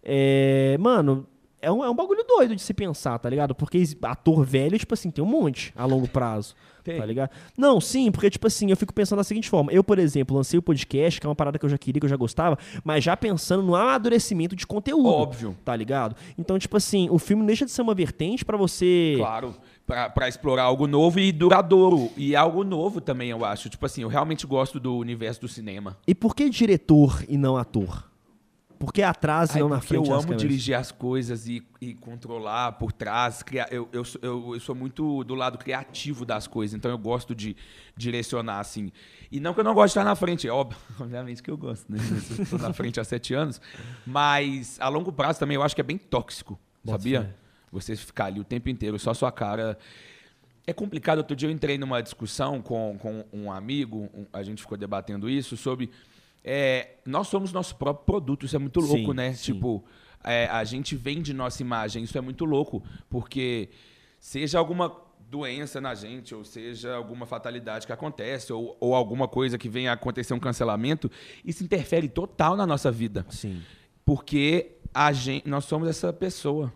É, 0.03 0.77
mano, 0.79 1.27
é 1.61 1.71
um, 1.71 1.85
é 1.85 1.91
um 1.91 1.95
bagulho 1.95 2.25
doido 2.27 2.55
de 2.55 2.63
se 2.63 2.73
pensar, 2.73 3.19
tá 3.19 3.29
ligado? 3.29 3.55
Porque 3.55 3.83
ator 4.03 4.45
velho, 4.45 4.79
tipo 4.79 4.95
assim, 4.95 5.11
tem 5.11 5.23
um 5.23 5.29
monte 5.29 5.73
a 5.77 5.85
longo 5.85 6.09
prazo. 6.09 6.55
Tá 6.97 7.05
ligado? 7.05 7.31
Não, 7.57 7.81
sim, 7.81 8.11
porque, 8.11 8.31
tipo 8.31 8.47
assim, 8.47 8.71
eu 8.71 8.77
fico 8.77 8.95
pensando 8.95 9.19
da 9.19 9.25
seguinte 9.25 9.51
forma. 9.51 9.71
Eu, 9.71 9.85
por 9.85 9.99
exemplo, 9.99 10.35
lancei 10.35 10.59
o 10.59 10.63
podcast, 10.63 11.21
que 11.21 11.27
é 11.27 11.29
uma 11.29 11.37
parada 11.37 11.59
que 11.59 11.65
eu 11.67 11.69
já 11.69 11.77
queria, 11.77 12.01
que 12.01 12.07
eu 12.07 12.11
já 12.11 12.17
gostava, 12.17 12.59
mas 12.83 13.05
já 13.05 13.15
pensando 13.15 13.63
no 13.63 13.75
amadurecimento 13.75 14.57
de 14.57 14.67
conteúdo. 14.67 15.07
Óbvio. 15.07 15.57
Tá 15.65 15.77
ligado? 15.77 16.17
Então, 16.39 16.59
tipo 16.59 16.77
assim, 16.77 17.09
o 17.11 17.19
filme 17.19 17.45
deixa 17.45 17.67
de 17.67 17.71
ser 17.71 17.83
uma 17.83 17.95
vertente 17.95 18.43
pra 18.43 18.57
você. 18.57 19.17
Claro, 19.19 19.55
pra, 19.87 20.09
pra 20.09 20.29
explorar 20.29 20.63
algo 20.63 20.87
novo 20.87 21.21
e 21.21 21.31
duradouro. 21.31 22.11
E 22.17 22.35
algo 22.35 22.65
novo 22.65 23.03
também, 23.03 23.31
eu 23.31 23.45
acho. 23.45 23.69
Tipo 23.69 23.85
assim, 23.85 24.03
eu 24.03 24.09
realmente 24.09 24.47
gosto 24.47 24.81
do 24.81 24.97
universo 24.97 25.43
do 25.43 25.49
cinema. 25.49 25.99
E 26.07 26.15
por 26.15 26.35
que 26.35 26.49
diretor 26.49 27.23
e 27.29 27.37
não 27.37 27.57
ator? 27.57 28.08
Por 28.79 28.93
que 28.93 29.03
atrás 29.03 29.55
e 29.57 29.59
não 29.59 29.69
na 29.69 29.77
porque 29.79 29.89
frente 29.89 30.07
eu 30.09 30.13
amo 30.15 30.23
câmeras? 30.23 30.43
dirigir 30.43 30.75
as 30.75 30.93
coisas 30.93 31.49
e, 31.49 31.63
e 31.81 31.95
controlar 31.95 32.73
por 32.73 32.93
trás. 32.93 33.43
Criar, 33.43 33.67
eu, 33.73 33.89
eu, 33.93 34.05
sou- 34.05 34.21
eu, 34.23 34.55
eu 34.55 34.61
sou 34.61 34.75
muito 34.75 35.25
do 35.25 35.35
lado 35.35 35.59
criativo 35.59 36.25
das 36.25 36.47
coisas, 36.47 36.75
então 36.77 36.89
eu 36.91 36.97
gosto 36.99 37.35
de 37.35 37.57
direcionar, 37.97 38.61
assim. 38.61 38.93
E 39.33 39.41
não 39.41 39.53
que 39.53 39.61
eu 39.61 39.65
não 39.65 39.75
gosto 39.75 39.87
de 39.95 39.99
estar 39.99 40.05
na 40.05 40.15
frente, 40.15 40.47
é 40.47 40.53
óbvio, 40.53 40.79
obviamente 41.01 41.43
que 41.43 41.51
eu 41.51 41.57
gosto, 41.59 41.91
né? 41.91 41.99
Eu 42.37 42.43
estou 42.45 42.59
na 42.59 42.73
frente 42.73 43.01
há 43.01 43.05
sete 43.05 43.35
anos. 43.35 43.61
Mas 44.07 44.79
a 44.81 44.89
longo 44.89 45.11
prazo 45.13 45.39
também 45.41 45.57
eu 45.57 45.63
acho 45.63 45.75
que 45.75 45.81
é 45.81 45.85
bem 45.85 45.99
tóxico, 45.99 46.59
Bota 46.85 46.99
sabia? 46.99 47.23
fé. 47.23 47.35
Você 47.73 47.97
ficar 47.97 48.27
ali 48.27 48.41
o 48.41 48.45
tempo 48.45 48.69
inteiro, 48.71 48.99
só 48.99 49.13
sua 49.13 49.31
cara. 49.31 49.77
É 50.67 50.73
complicado. 50.73 51.19
Outro 51.19 51.35
dia 51.37 51.49
eu 51.49 51.53
entrei 51.53 51.77
numa 51.79 52.03
discussão 52.03 52.63
com, 52.63 52.97
com 52.99 53.25
um 53.33 53.51
amigo, 53.53 54.09
um- 54.15 54.25
a 54.33 54.43
gente 54.43 54.63
ficou 54.63 54.79
debatendo 54.79 55.29
isso, 55.29 55.57
sobre. 55.57 55.91
É, 56.51 56.97
nós 57.05 57.29
somos 57.29 57.53
nosso 57.53 57.77
próprio 57.77 58.07
produto, 58.07 58.47
isso 58.47 58.57
é 58.57 58.59
muito 58.59 58.81
louco, 58.81 59.11
Sim, 59.11 59.13
né? 59.13 59.35
sim. 59.35 59.53
Tipo, 59.53 59.85
é, 60.25 60.47
a 60.47 60.65
gente 60.65 60.97
vende 60.97 61.35
nossa 61.35 61.61
imagem, 61.61 62.03
isso 62.03 62.17
é 62.17 62.23
muito 62.23 62.47
louco, 62.47 62.83
porque 63.11 63.69
seja 64.19 64.59
alguma 64.59 64.97
doença 65.29 65.79
na 65.79 65.95
gente, 65.95 66.35
ou 66.35 66.43
seja 66.47 66.95
alguma 66.95 67.27
fatalidade 67.27 67.87
que 67.87 67.93
acontece, 67.93 68.51
ou, 68.51 68.79
ou 68.81 68.95
alguma 68.95 69.29
coisa 69.29 69.59
que 69.59 69.69
venha 69.69 69.91
a 69.91 69.95
acontecer 69.95 70.33
um 70.33 70.41
cancelamento, 70.41 71.11
isso 71.45 71.63
interfere 71.63 72.09
total 72.09 72.57
na 72.57 72.67
nossa 72.67 72.91
vida. 72.91 73.27
Sim. 73.29 73.63
Porque 74.03 74.79
a 74.95 75.13
gente, 75.13 75.47
nós 75.47 75.67
somos 75.67 75.87
essa 75.87 76.15
pessoa. 76.15 76.73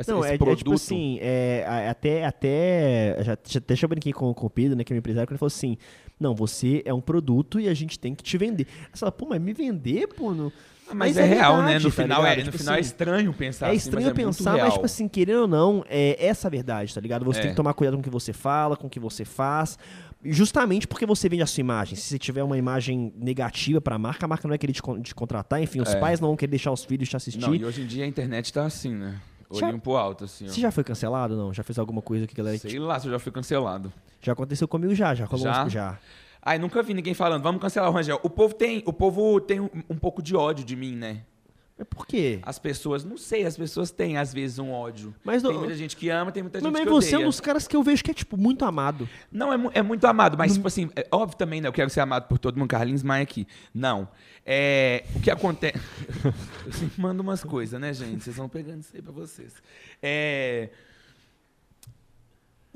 Essa, 0.00 0.12
Não, 0.12 0.20
esse 0.20 0.30
é, 0.30 0.34
é 0.34 0.38
produto. 0.38 0.58
tipo 0.58 0.72
assim, 0.72 1.18
é, 1.20 1.86
até, 1.90 2.24
até, 2.24 3.16
já, 3.20 3.38
já, 3.46 3.58
até 3.58 3.76
já 3.76 3.86
brinquei 3.88 4.12
com, 4.12 4.32
com 4.34 4.46
o 4.46 4.50
Pedro, 4.50 4.76
né, 4.76 4.84
que 4.84 4.92
é 4.92 4.94
meu 4.94 4.98
empresário, 5.00 5.26
que 5.26 5.32
ele 5.32 5.38
falou 5.38 5.48
assim, 5.48 5.76
não, 6.18 6.34
você 6.34 6.82
é 6.84 6.92
um 6.92 7.00
produto 7.00 7.60
e 7.60 7.68
a 7.68 7.74
gente 7.74 7.98
tem 7.98 8.14
que 8.14 8.22
te 8.22 8.36
vender. 8.38 8.66
Aí 8.84 8.88
Você 8.92 9.00
fala, 9.00 9.12
pô, 9.12 9.26
mas 9.28 9.40
me 9.40 9.52
vender, 9.52 10.06
pô, 10.08 10.32
não... 10.34 10.52
Ah, 10.88 10.94
Mas, 10.94 11.16
é, 11.16 11.24
real, 11.24 11.58
né? 11.58 11.78
verdade, 11.78 11.84
No 11.84 11.90
tá 11.92 12.02
final, 12.02 12.26
é, 12.26 12.36
no 12.36 12.42
Tipo 12.42 12.58
final 12.58 12.74
é 12.74 12.80
assim, 12.80 12.88
estranho 12.88 13.32
pensar 13.32 13.66
É 13.66 13.68
assim, 13.68 13.76
estranho 13.76 14.06
mas 14.08 14.10
é 14.18 14.24
pensar, 14.24 14.58
mas, 14.58 14.72
tipo 14.72 14.84
assim, 14.86 15.06
querendo 15.06 15.42
ou 15.42 15.46
não, 15.46 15.84
é 15.88 16.16
essa 16.26 16.48
a 16.48 16.50
verdade, 16.50 16.92
tá 16.92 17.00
ligado? 17.00 17.24
Você 17.26 17.38
É. 17.38 17.42
tem 17.42 17.50
que 17.52 17.56
tomar 17.56 17.74
cuidado 17.74 17.94
com 17.94 18.00
o 18.00 18.02
que 18.02 18.10
você 18.10 18.32
fala, 18.32 18.76
com 18.76 18.88
o 18.88 18.90
que 18.90 18.98
você 18.98 19.24
faz. 19.24 19.78
Justamente 20.24 20.88
porque 20.88 21.06
você 21.06 21.28
vende 21.28 21.42
a 21.44 21.46
sua 21.46 21.60
imagem. 21.60 21.94
Se 21.96 22.02
você 22.08 22.18
tiver 22.18 22.42
uma 22.42 22.58
imagem 22.58 23.12
negativa 23.16 23.80
pra 23.80 23.96
marca, 23.98 24.26
a 24.26 24.28
marca 24.28 24.48
não 24.48 24.50
vai 24.50 24.58
querer 24.58 24.72
te, 24.72 24.82
te 25.02 25.14
contratar. 25.14 25.62
Enfim, 25.62 25.80
os 25.80 25.94
É. 25.94 26.00
pais 26.00 26.18
não 26.20 26.28
vão 26.28 26.36
querer 26.36 26.50
deixar 26.50 26.72
os 26.72 26.84
filhos 26.84 27.08
te 27.08 27.16
assistir. 27.16 27.40
Não, 27.40 27.54
e 27.54 27.64
hoje 27.64 27.82
em 27.82 27.86
dia 27.86 28.02
a 28.04 28.06
internet 28.08 28.52
tá 28.52 28.64
assim, 28.66 28.92
né? 28.92 29.14
Pro 29.80 29.96
alto, 29.96 30.24
assim, 30.24 30.46
ó. 30.46 30.48
Você 30.50 30.60
já 30.60 30.70
foi 30.70 30.84
cancelado? 30.84 31.36
Não? 31.36 31.52
Já 31.52 31.62
fez 31.62 31.78
alguma 31.78 32.00
coisa 32.00 32.26
que 32.26 32.34
galera. 32.34 32.56
Sei 32.58 32.78
lá 32.78 32.98
se 32.98 33.06
eu 33.08 33.12
já 33.12 33.18
fui 33.18 33.32
cancelado. 33.32 33.92
Já 34.22 34.32
aconteceu 34.32 34.68
comigo 34.68 34.94
já, 34.94 35.14
já 35.14 35.24
rolou 35.24 35.44
Já? 35.44 35.64
uns- 35.64 35.72
já. 35.72 35.98
Ai, 36.42 36.58
nunca 36.58 36.82
vi 36.82 36.94
ninguém 36.94 37.12
falando, 37.12 37.42
vamos 37.42 37.60
cancelar 37.60 37.90
o 37.90 37.92
Rangel. 37.92 38.18
O 38.22 38.30
povo 38.30 38.54
tem, 38.54 38.82
o 38.86 38.92
povo 38.92 39.40
tem 39.40 39.60
um, 39.60 39.68
um 39.90 39.96
pouco 39.96 40.22
de 40.22 40.34
ódio 40.34 40.64
de 40.64 40.74
mim, 40.74 40.96
né? 40.96 41.22
Mas 41.80 41.88
por 41.88 42.06
quê? 42.06 42.40
As 42.42 42.58
pessoas, 42.58 43.06
não 43.06 43.16
sei, 43.16 43.46
as 43.46 43.56
pessoas 43.56 43.90
têm 43.90 44.18
às 44.18 44.34
vezes 44.34 44.58
um 44.58 44.70
ódio. 44.70 45.14
Mas 45.24 45.42
tem 45.42 45.50
não- 45.50 45.60
muita 45.60 45.74
gente 45.74 45.96
que 45.96 46.10
ama, 46.10 46.30
tem 46.30 46.42
muita 46.42 46.58
Mas, 46.58 46.64
gente 46.64 46.72
mas 46.74 46.82
que 46.84 46.90
você 46.90 47.14
é 47.14 47.16
odeia. 47.16 47.26
um 47.26 47.30
dos 47.30 47.40
caras 47.40 47.66
que 47.66 47.74
eu 47.74 47.82
vejo 47.82 48.04
que 48.04 48.10
é, 48.10 48.14
tipo, 48.14 48.36
muito 48.36 48.66
amado. 48.66 49.08
Não, 49.32 49.50
é, 49.50 49.70
é 49.72 49.82
muito 49.82 50.04
amado, 50.06 50.36
mas, 50.36 50.52
tipo 50.52 50.68
assim, 50.68 50.90
é 50.94 51.06
óbvio 51.10 51.38
também, 51.38 51.58
né? 51.62 51.68
Eu 51.68 51.72
quero 51.72 51.88
ser 51.88 52.00
amado 52.00 52.28
por 52.28 52.38
todo 52.38 52.58
mundo, 52.58 52.68
Carlinhos 52.68 53.02
Maia 53.02 53.22
aqui. 53.22 53.46
Não. 53.72 54.06
É, 54.44 55.04
o 55.14 55.20
que 55.20 55.30
acontece. 55.30 55.78
eu 56.66 56.72
sempre 56.72 57.00
mando 57.00 57.22
umas 57.22 57.42
coisas, 57.42 57.80
né, 57.80 57.94
gente? 57.94 58.24
Vocês 58.24 58.36
vão 58.36 58.46
pegando 58.46 58.80
isso 58.80 58.90
aí 58.94 59.00
pra 59.00 59.12
vocês. 59.12 59.54
É. 60.02 60.68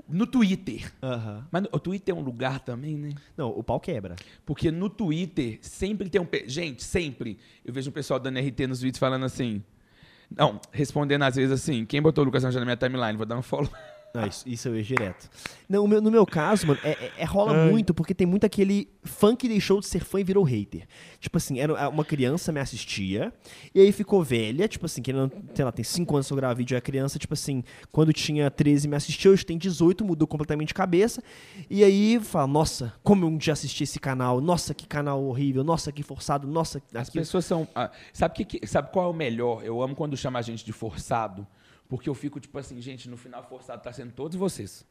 No 0.08 0.26
Twitter. 0.26 0.92
Aham. 1.02 1.46
Mas 1.50 1.62
no- 1.62 1.68
o 1.72 1.78
Twitter 1.80 2.14
é 2.14 2.18
um 2.18 2.22
lugar 2.22 2.60
também, 2.60 2.96
né? 2.98 3.10
Não, 3.36 3.48
o 3.50 3.62
pau 3.62 3.80
quebra. 3.80 4.16
Porque 4.44 4.70
no 4.70 4.90
Twitter 4.90 5.58
sempre 5.62 6.08
tem 6.10 6.20
um. 6.20 6.26
Gente, 6.46 6.82
sempre. 6.84 7.38
Eu 7.64 7.72
vejo 7.72 7.90
o 7.90 7.92
pessoal 7.92 8.20
dando 8.20 8.38
RT 8.38 8.66
nos 8.66 8.80
vídeos 8.82 8.98
falando 8.98 9.24
assim. 9.24 9.62
Não, 10.36 10.60
respondendo 10.72 11.22
às 11.22 11.36
vezes 11.36 11.52
assim: 11.52 11.84
quem 11.86 12.02
botou 12.02 12.22
o 12.22 12.24
Lucas 12.26 12.42
Rangel 12.44 12.60
na 12.60 12.64
minha 12.66 12.76
timeline? 12.76 13.16
Vou 13.16 13.24
dar 13.26 13.38
um 13.38 13.42
follow. 13.42 13.70
Ah, 14.16 14.28
isso, 14.28 14.48
isso 14.48 14.68
eu 14.68 14.72
vejo 14.72 14.86
direto. 14.94 15.28
Não, 15.68 15.88
meu- 15.88 16.00
no 16.00 16.08
meu 16.08 16.24
caso, 16.24 16.68
mano, 16.68 16.78
é, 16.84 16.90
é- 16.92 17.12
é- 17.18 17.24
rola 17.24 17.52
Ai. 17.52 17.70
muito, 17.70 17.92
porque 17.92 18.14
tem 18.14 18.24
muito 18.26 18.46
aquele 18.46 18.88
fã 19.02 19.34
que 19.34 19.48
deixou 19.48 19.80
de 19.80 19.86
ser 19.88 20.04
fã 20.04 20.20
e 20.20 20.24
virou 20.24 20.44
hater. 20.44 20.86
Tipo 21.18 21.36
assim, 21.36 21.58
era 21.58 21.88
uma 21.88 22.04
criança 22.04 22.52
me 22.52 22.60
assistia, 22.60 23.32
e 23.74 23.80
aí 23.80 23.90
ficou 23.90 24.22
velha, 24.22 24.68
tipo 24.68 24.86
assim, 24.86 25.02
que 25.02 25.12
não, 25.12 25.28
sei 25.52 25.64
lá, 25.64 25.72
tem 25.72 25.84
5 25.84 26.14
anos 26.14 26.28
que 26.28 26.32
eu 26.32 26.36
gravo 26.36 26.54
vídeo, 26.56 26.76
é 26.76 26.80
criança, 26.80 27.18
tipo 27.18 27.34
assim, 27.34 27.64
quando 27.90 28.12
tinha 28.12 28.48
13 28.52 28.86
me 28.86 28.94
assistiu, 28.94 29.32
hoje 29.32 29.44
tem 29.44 29.58
18, 29.58 30.04
mudou 30.04 30.28
completamente 30.28 30.68
de 30.68 30.74
cabeça, 30.74 31.20
e 31.68 31.82
aí 31.82 32.20
fala, 32.22 32.46
nossa, 32.46 32.94
como 33.02 33.24
eu 33.24 33.28
um 33.28 33.36
dia 33.36 33.52
assisti 33.52 33.82
esse 33.82 33.98
canal, 33.98 34.40
nossa, 34.40 34.72
que 34.74 34.86
canal 34.86 35.24
horrível, 35.24 35.64
nossa, 35.64 35.90
que 35.90 36.04
forçado, 36.04 36.46
nossa, 36.46 36.80
As 36.94 37.08
aquilo. 37.08 37.22
pessoas 37.24 37.44
são. 37.46 37.66
ah, 37.74 37.90
sabe, 38.12 38.44
que- 38.44 38.64
sabe 38.64 38.92
qual 38.92 39.06
é 39.06 39.10
o 39.10 39.12
melhor? 39.12 39.64
Eu 39.64 39.82
amo 39.82 39.96
quando 39.96 40.16
chama 40.16 40.38
a 40.38 40.42
gente 40.42 40.64
de 40.64 40.72
forçado, 40.72 41.44
porque 41.88 42.08
eu 42.08 42.14
fico 42.14 42.40
tipo 42.40 42.58
assim, 42.58 42.80
gente, 42.80 43.08
no 43.08 43.16
final 43.16 43.42
forçado 43.44 43.82
tá 43.82 43.92
sendo 43.92 44.12
todos 44.12 44.36
vocês. 44.36 44.86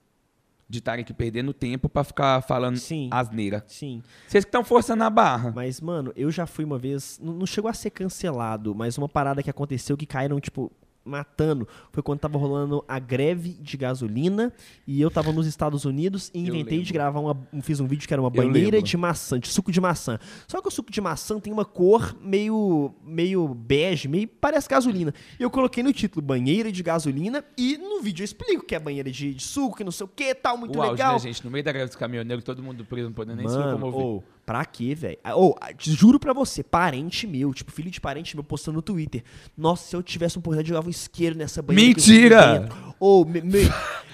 De 0.68 0.80
estarem 0.80 1.04
aqui 1.04 1.14
perdendo 1.14 1.54
tempo 1.54 1.89
pra 1.89 2.04
ficar 2.04 2.41
falando 2.41 2.78
Sim. 2.78 3.10
asneira. 3.12 3.64
Sim. 3.68 4.02
Vocês 4.28 4.46
que 4.46 4.50
estão 4.50 4.64
forçando 4.64 5.04
a 5.04 5.10
barra. 5.10 5.52
Mas, 5.54 5.82
mano, 5.82 6.14
eu 6.16 6.32
já 6.32 6.48
fui 6.48 6.64
uma 6.64 6.80
vez. 6.80 7.20
Não, 7.22 7.34
não 7.34 7.46
chegou 7.46 7.70
a 7.70 7.74
ser 7.74 7.89
cancelado, 7.89 8.74
mas 8.74 8.98
uma 8.98 9.10
parada 9.10 9.44
que 9.44 9.50
aconteceu 9.50 9.98
que 9.98 10.06
caíram, 10.06 10.39
tipo, 10.39 10.72
matando. 11.06 11.68
Foi 11.91 12.01
quando 12.01 12.20
tava 12.20 12.38
rolando 12.38 12.84
a 12.88 12.99
greve 12.99 13.49
de 13.49 13.78
gasolina 13.78 14.51
e 14.88 15.01
eu 15.01 15.12
tava 15.12 15.32
nos 15.32 15.45
Estados 15.47 15.86
Unidos 15.86 16.32
e 16.34 16.39
inventei 16.39 16.82
de 16.82 16.93
gravar 16.93 17.20
uma. 17.20 17.38
Fiz 17.62 17.80
um 17.80 17.88
vídeo 17.88 18.08
que 18.08 18.14
era 18.14 18.22
uma 18.22 18.30
banheira 18.30 18.82
de 18.82 18.95
maçã, 18.97 19.39
de 19.39 19.47
suco 19.47 19.72
de 19.72 19.82
maçã. 19.82 20.20
Só 20.47 20.62
que 20.62 20.68
o 20.68 20.72
suco 20.72 20.91
de 20.91 21.01
maçã 21.01 21.39
tem 21.39 21.51
uma 21.51 21.66
cor 21.66 22.16
meio. 22.22 22.93
meio 23.04 23.47
bege, 23.47 24.08
meio. 24.08 24.28
parece 24.28 24.68
gasolina. 24.68 25.14
E 25.39 25.43
eu 25.43 25.49
coloquei 25.49 25.84
no 25.84 25.91
título 25.93 26.26
banheira 26.26 26.72
de 26.72 26.82
gasolina 26.84 27.43
e 27.58 27.78
no 27.78 28.01
vídeo 28.01 28.22
eu 28.24 28.26
explico 28.26 28.66
que 28.66 28.76
é 28.76 28.80
banheira 28.80 29.12
de, 29.12 29.34
de 29.34 29.43
suco, 29.43 29.78
que 29.78 29.84
não 29.84 29.91
sei 29.91 30.06
o 30.06 30.10
que, 30.10 30.34
tal, 30.34 30.58
muito 30.58 30.78
o 30.78 30.82
auge, 30.82 30.91
legal. 30.91 31.14
né, 31.14 31.20
gente? 31.20 31.43
No 31.43 31.51
meio 31.51 31.64
da 31.64 31.72
greve 31.72 31.88
dos 31.88 31.95
caminhoneiros, 31.95 32.43
todo 32.43 32.62
mundo 32.64 32.86
preso, 32.86 33.08
não 33.08 33.14
podendo 33.14 33.38
nem 33.38 33.47
se 33.47 33.56
Mano, 33.56 33.72
locomover. 33.72 34.06
ô, 34.06 34.24
pra 34.46 34.64
quê, 34.66 34.94
velho? 34.96 35.18
Ah, 35.24 35.36
Ô, 35.38 35.56
ah, 35.62 35.74
te 35.74 35.91
juro 35.94 36.20
pra 36.20 36.34
você, 36.34 36.62
parente 36.64 37.26
meu, 37.28 37.54
tipo, 37.54 37.72
filho 37.72 37.89
de 37.91 38.00
parente 38.02 38.36
meu 38.36 38.44
postando 38.44 38.76
no 38.78 38.82
Twitter. 38.82 39.24
Nossa, 39.58 39.88
se 39.89 39.96
eu 39.96 40.04
tivesse 40.04 40.38
uma 40.38 40.41
oportunidade, 40.41 40.70
eu 40.70 40.76
jogava 40.76 40.88
um 40.88 40.91
isqueiro 40.91 41.38
nessa 41.38 41.62
banheira. 41.62 41.88
Mentira! 41.88 42.60
dentro. 42.60 42.96
Ô, 43.00 43.26
me- 43.26 43.41
me- 43.41 43.70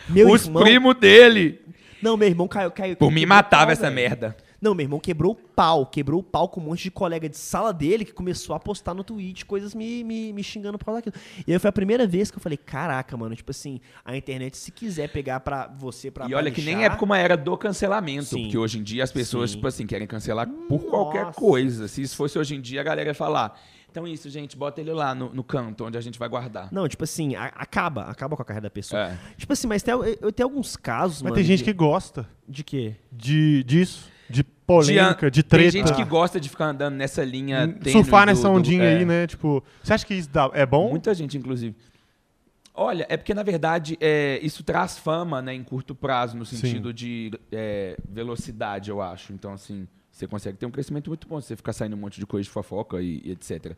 meu 0.09 0.29
Os 0.31 0.45
irmão... 0.45 0.63
primos 0.63 0.95
dele! 0.95 1.61
Não, 2.01 2.15
meu 2.15 2.27
irmão 2.29 2.47
caiu... 2.47 2.71
caiu 2.71 2.95
Por 2.95 3.07
o 3.07 3.11
matava 3.25 3.71
essa 3.71 3.83
velho. 3.83 3.95
merda. 3.95 4.37
Não, 4.61 4.75
meu 4.75 4.83
irmão 4.83 4.99
quebrou 4.99 5.31
o 5.31 5.35
pau. 5.35 5.85
Quebrou 5.85 6.19
o 6.19 6.23
pau 6.23 6.49
com 6.49 6.59
um 6.59 6.63
monte 6.65 6.83
de 6.83 6.91
colega 6.91 7.29
de 7.29 7.37
sala 7.37 7.71
dele 7.73 8.03
que 8.03 8.11
começou 8.11 8.55
a 8.55 8.59
postar 8.59 8.93
no 8.93 9.03
Twitch 9.03 9.43
coisas 9.45 9.73
me, 9.73 10.03
me, 10.03 10.33
me 10.33 10.43
xingando 10.43 10.77
por 10.77 10.85
causa 10.85 11.01
daquilo. 11.01 11.15
E 11.47 11.53
aí 11.53 11.59
foi 11.59 11.69
a 11.69 11.71
primeira 11.71 12.05
vez 12.05 12.29
que 12.29 12.37
eu 12.37 12.41
falei, 12.41 12.57
caraca, 12.57 13.15
mano, 13.15 13.35
tipo 13.35 13.51
assim, 13.51 13.79
a 14.03 14.15
internet, 14.17 14.57
se 14.57 14.71
quiser 14.71 15.09
pegar 15.09 15.39
pra 15.39 15.67
você, 15.67 16.11
pra 16.11 16.27
E 16.27 16.33
olha 16.33 16.51
que 16.51 16.61
nem 16.61 16.75
baixar- 16.75 16.93
é 16.93 16.97
como 16.97 17.13
era 17.13 17.37
do 17.37 17.55
cancelamento, 17.57 18.25
Sim. 18.25 18.43
porque 18.43 18.57
hoje 18.57 18.79
em 18.79 18.83
dia 18.83 19.03
as 19.03 19.11
pessoas, 19.11 19.51
Sim. 19.51 19.55
tipo 19.57 19.67
assim, 19.67 19.87
querem 19.87 20.05
cancelar 20.07 20.47
por 20.67 20.79
qualquer 20.85 21.25
Nossa. 21.25 21.39
coisa. 21.39 21.87
Se 21.87 22.01
isso 22.01 22.15
fosse 22.15 22.37
hoje 22.37 22.55
em 22.55 22.61
dia, 22.61 22.81
a 22.81 22.83
galera 22.83 23.09
ia 23.09 23.13
falar. 23.15 23.59
Então 23.91 24.05
isso, 24.07 24.29
gente, 24.29 24.55
bota 24.55 24.79
ele 24.81 24.91
lá 24.93 25.15
no, 25.15 25.33
no 25.33 25.43
canto, 25.43 25.83
onde 25.83 25.97
a 25.97 26.01
gente 26.01 26.19
vai 26.19 26.29
guardar. 26.29 26.71
Não, 26.71 26.87
tipo 26.87 27.03
assim, 27.05 27.33
a- 27.35 27.45
acaba, 27.55 28.03
acaba 28.03 28.35
com 28.35 28.41
a 28.43 28.45
carreira 28.45 28.63
da 28.67 28.69
pessoa. 28.69 29.01
É. 29.01 29.17
Tipo 29.35 29.53
assim, 29.53 29.65
mas 29.67 29.81
tem, 29.81 29.93
al- 29.93 30.03
eu 30.05 30.31
tenho 30.31 30.47
alguns 30.47 30.75
casos, 30.77 31.21
Mas 31.23 31.31
mano. 31.31 31.35
tem 31.35 31.43
gente 31.43 31.59
de- 31.59 31.63
que 31.63 31.73
gosta 31.73 32.27
De 32.47 32.63
quê? 32.63 32.95
de, 33.11 33.63
disso, 33.63 34.07
de 34.29 34.43
polêmica, 34.43 35.31
de, 35.31 35.41
Tem 35.43 35.49
treta. 35.59 35.71
gente 35.71 35.93
que 35.93 36.03
gosta 36.03 36.39
de 36.39 36.47
ficar 36.49 36.67
andando 36.67 36.95
nessa 36.95 37.23
linha. 37.23 37.67
tênue 37.67 37.91
Surfar 37.91 38.21
do- 38.25 38.27
nessa 38.27 38.43
do- 38.47 38.53
ondinha 38.53 38.83
é. 38.83 38.97
aí, 38.97 39.05
né? 39.05 39.25
Tipo, 39.27 39.63
você 39.83 39.93
acha 39.93 40.05
que 40.05 40.13
isso 40.13 40.29
dá- 40.29 40.51
é 40.53 40.65
bom? 40.65 40.89
Muita 40.91 41.13
gente, 41.13 41.37
inclusive. 41.37 41.75
Olha, 42.73 43.05
é 43.09 43.17
porque, 43.17 43.33
na 43.33 43.43
verdade, 43.43 43.97
é, 43.99 44.39
isso 44.41 44.63
traz 44.63 44.97
fama 44.97 45.41
né, 45.41 45.53
em 45.53 45.63
curto 45.63 45.93
prazo, 45.93 46.37
no 46.37 46.45
Sim. 46.45 46.57
sentido 46.57 46.93
de 46.93 47.31
é, 47.51 47.97
velocidade, 48.07 48.89
eu 48.89 49.01
acho. 49.01 49.33
Então, 49.33 49.51
assim, 49.53 49.85
você 50.11 50.25
consegue 50.27 50.57
ter 50.57 50.65
um 50.65 50.71
crescimento 50.71 51.09
muito 51.09 51.27
bom 51.27 51.41
se 51.41 51.47
você 51.47 51.55
ficar 51.57 51.73
saindo 51.73 51.95
um 51.95 51.99
monte 51.99 52.19
de 52.19 52.25
coisa 52.25 52.43
de 52.45 52.49
fofoca 52.49 53.01
e, 53.01 53.21
e 53.25 53.31
etc. 53.31 53.75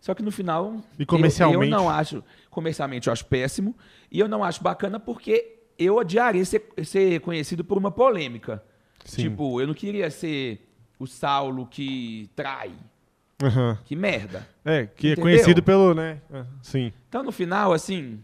Só 0.00 0.14
que 0.14 0.22
no 0.22 0.32
final. 0.32 0.82
E 0.98 1.02
eu- 1.02 1.06
comercialmente? 1.06 1.72
Eu, 1.72 1.78
não 1.78 1.88
acho. 1.88 2.24
Comercialmente 2.50 3.06
eu 3.06 3.12
acho 3.12 3.24
péssimo. 3.26 3.76
E 4.10 4.18
eu 4.18 4.26
não 4.26 4.42
acho 4.42 4.62
bacana 4.62 4.98
porque 4.98 5.58
eu 5.78 5.96
odiaria 5.96 6.44
ser, 6.44 6.66
ser 6.84 7.20
conhecido 7.20 7.62
por 7.64 7.78
uma 7.78 7.90
polêmica. 7.92 8.62
Sim. 9.04 9.22
Tipo, 9.30 9.60
eu 9.60 9.66
não 9.66 9.74
queria 9.74 10.10
ser 10.10 10.66
o 10.98 11.06
Saulo 11.06 11.66
que 11.66 12.28
trai. 12.36 12.72
Aham. 13.42 13.78
Que 13.84 13.96
merda. 13.96 14.46
É, 14.64 14.86
que 14.86 15.08
é 15.08 15.10
Entendeu? 15.12 15.22
conhecido 15.22 15.62
pelo, 15.62 15.92
né? 15.94 16.20
Ah, 16.32 16.46
Sim. 16.62 16.92
Então, 17.08 17.22
no 17.22 17.32
final, 17.32 17.72
assim. 17.72 18.20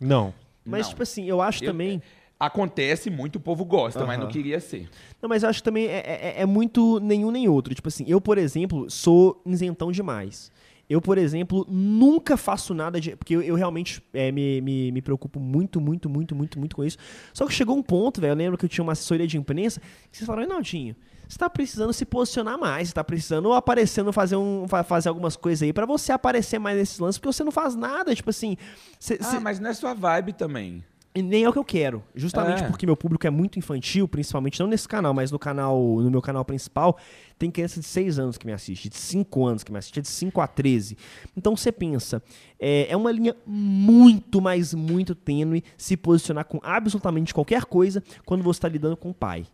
Não. 0.00 0.32
Mas, 0.64 0.82
não. 0.82 0.88
tipo 0.90 1.02
assim, 1.02 1.24
eu 1.28 1.40
acho 1.40 1.62
Eu- 1.64 1.70
também. 1.72 2.02
Acontece, 2.38 3.08
muito 3.08 3.36
o 3.36 3.40
povo 3.40 3.64
gosta, 3.64 4.04
mas 4.04 4.20
não 4.20 4.28
queria 4.28 4.60
ser. 4.60 4.90
Não, 5.22 5.26
mas 5.28 5.42
eu 5.42 5.48
acho 5.48 5.62
também 5.62 5.86
é, 5.86 6.00
é- 6.06 6.34
é 6.42 6.44
muito 6.46 7.00
nenhum 7.00 7.30
nem 7.30 7.48
outro. 7.48 7.74
Tipo 7.74 7.88
assim, 7.88 8.04
eu, 8.06 8.20
por 8.20 8.36
exemplo, 8.36 8.90
sou 8.90 9.40
isentão 9.46 9.90
demais. 9.90 10.52
Eu, 10.88 11.00
por 11.00 11.18
exemplo, 11.18 11.66
nunca 11.68 12.36
faço 12.36 12.72
nada 12.72 13.00
de. 13.00 13.16
Porque 13.16 13.34
eu, 13.34 13.42
eu 13.42 13.54
realmente 13.56 14.00
é, 14.14 14.30
me, 14.30 14.60
me, 14.60 14.92
me 14.92 15.02
preocupo 15.02 15.40
muito, 15.40 15.80
muito, 15.80 16.08
muito, 16.08 16.34
muito, 16.34 16.58
muito 16.58 16.76
com 16.76 16.84
isso. 16.84 16.96
Só 17.34 17.44
que 17.46 17.52
chegou 17.52 17.76
um 17.76 17.82
ponto, 17.82 18.20
velho. 18.20 18.30
Eu 18.32 18.36
lembro 18.36 18.56
que 18.58 18.64
eu 18.64 18.68
tinha 18.68 18.82
uma 18.84 18.92
assessoria 18.92 19.26
de 19.26 19.36
imprensa 19.36 19.80
que 20.10 20.16
vocês 20.16 20.26
falaram, 20.26 20.46
Reinaldinho, 20.46 20.94
você 21.28 21.36
tá 21.38 21.50
precisando 21.50 21.92
se 21.92 22.04
posicionar 22.04 22.56
mais, 22.56 22.88
você 22.88 22.94
tá 22.94 23.02
precisando 23.02 23.52
aparecendo, 23.52 24.12
fazer, 24.12 24.36
um, 24.36 24.68
fa- 24.68 24.84
fazer 24.84 25.08
algumas 25.08 25.34
coisas 25.34 25.62
aí 25.64 25.72
pra 25.72 25.84
você 25.86 26.12
aparecer 26.12 26.60
mais 26.60 26.76
nesses 26.78 27.00
lances, 27.00 27.18
porque 27.18 27.32
você 27.32 27.42
não 27.42 27.50
faz 27.50 27.74
nada. 27.74 28.14
Tipo 28.14 28.30
assim. 28.30 28.56
cê- 29.00 29.18
Ah, 29.20 29.24
cê- 29.24 29.40
mas 29.40 29.58
não 29.58 29.68
é 29.70 29.74
sua 29.74 29.92
vibe 29.92 30.34
também. 30.34 30.84
Nem 31.22 31.44
é 31.44 31.48
o 31.48 31.52
que 31.52 31.58
eu 31.58 31.64
quero. 31.64 32.02
Justamente 32.14 32.62
É. 32.62 32.66
porque 32.68 32.86
meu 32.86 32.96
público 32.96 33.26
é 33.26 33.30
muito 33.30 33.58
infantil, 33.58 34.06
principalmente 34.06 34.60
não 34.60 34.66
nesse 34.66 34.86
canal, 34.88 35.14
mas 35.14 35.30
no 35.30 35.38
canal, 35.38 35.78
no 36.00 36.10
meu 36.10 36.22
canal 36.22 36.44
principal, 36.44 36.96
tem 37.38 37.50
criança 37.50 37.80
de 37.80 37.86
6 37.86 38.18
anos 38.18 38.38
que 38.38 38.46
me 38.46 38.52
assiste, 38.52 38.88
de 38.88 38.96
5 38.96 39.44
anos 39.46 39.64
que 39.64 39.72
me 39.72 39.78
assiste, 39.78 39.98
é 39.98 40.02
de 40.02 40.08
5 40.08 40.40
a 40.40 40.46
13. 40.46 40.96
Então 41.36 41.56
você 41.56 41.70
pensa, 41.72 42.22
é, 42.58 42.86
é 42.90 42.96
uma 42.96 43.10
linha 43.12 43.34
muito, 43.46 44.40
mas 44.40 44.74
muito 44.74 45.14
tênue 45.14 45.62
se 45.76 45.96
posicionar 45.96 46.44
com 46.44 46.60
absolutamente 46.62 47.32
qualquer 47.34 47.64
coisa 47.64 48.02
quando 48.24 48.42
você 48.42 48.58
está 48.58 48.68
lidando 48.68 48.96
com 48.96 49.10
o 49.10 49.14
pai. 49.14 49.46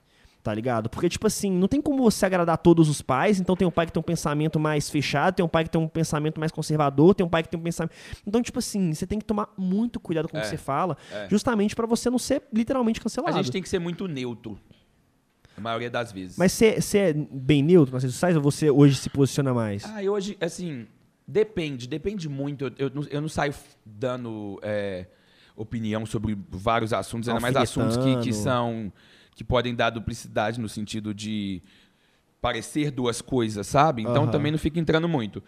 Tá 0.43 0.53
ligado? 0.53 0.91
Porque, 0.91 1.09
tipo 1.09 1.25
assim, 1.27 1.53
não 1.53 1.69
tem 1.69 1.81
como 1.81 2.03
você 2.03 2.27
agradar 2.27 2.59
todos 2.59 2.89
os 2.89 3.01
pais. 3.01 3.39
Então, 3.39 3.55
tem 3.55 3.67
um 3.67 3.71
pai 3.71 3.87
que 3.87 3.93
tem 3.93 4.01
um 4.01 4.05
pensamento 4.05 4.59
mais 4.59 4.91
fechado, 4.91 5.37
tem 5.37 5.45
um 5.45 5.49
pai 5.49 5.63
que 5.63 5.71
tem 5.71 5.81
um 5.81 5.87
pensamento 5.87 6.41
mais 6.41 6.51
conservador, 6.51 7.15
tem 7.15 7.25
um 7.25 7.29
pai 7.29 7.45
que 7.45 7.49
tem 7.49 7.61
um 7.61 7.63
pensamento. 7.63 7.93
Então, 8.27 8.43
tipo 8.43 8.59
assim, 8.59 8.93
você 8.93 9.07
tem 9.07 9.21
que 9.21 9.25
tomar 9.25 9.49
muito 9.57 10.01
cuidado 10.01 10.29
com 10.29 10.37
o 10.37 10.41
É, 10.41 10.43
que 10.43 10.49
você 10.49 10.57
fala, 10.57 10.97
é. 11.13 11.29
justamente 11.31 11.77
pra 11.77 11.87
você 11.87 12.11
não 12.11 12.19
ser 12.19 12.43
literalmente 12.53 12.99
A 12.99 13.03
cancelado. 13.05 13.37
gente 13.37 13.53
tem 13.53 13.63
que 13.63 13.69
ser 13.69 13.79
muito 13.79 14.09
neutro. 14.09 14.59
A 15.57 15.61
maioria 15.61 15.89
das 15.91 16.11
vezes. 16.11 16.37
Mas 16.37 16.51
você 16.51 16.99
é 16.99 17.13
bem 17.13 17.63
neutro 17.63 17.95
nas 17.95 18.03
redes 18.03 18.17
sociais 18.17 18.35
ou 18.35 18.43
você 18.43 18.69
hoje 18.69 18.97
se 18.97 19.09
posiciona 19.11 19.55
mais? 19.55 19.85
Ah, 19.85 20.03
eu 20.03 20.13
hoje, 20.13 20.37
assim, 20.41 20.89
depende, 21.25 21.87
depende 21.87 22.29
muito. 22.29 22.65
Eu, 22.65 22.73
eu, 22.79 22.91
não, 22.93 23.03
eu 23.11 23.21
não 23.21 23.29
saio 23.29 23.55
dando 23.87 24.59
é, 24.61 25.07
opinião 25.55 26.05
sobre 26.05 26.37
vários 26.51 26.93
assuntos, 26.93 27.29
ainda 27.29 27.41
mais 27.41 27.55
assuntos 27.55 27.97
que, 27.97 28.17
que 28.23 28.33
são. 28.33 28.93
Que 29.35 29.43
podem 29.45 29.75
dar 29.75 29.91
duplicidade 29.91 30.61
no 30.61 30.69
sentido 30.69 31.13
de 31.15 31.63
parecer 32.41 32.91
duas 32.91 33.21
coisas, 33.23 33.67
sabe? 33.67 34.03
Então 34.03 34.25
Aham. 34.25 34.31
também 34.31 34.51
não 34.53 34.59
fica 34.59 34.79
entrando 34.81 35.09
muito. 35.09 35.43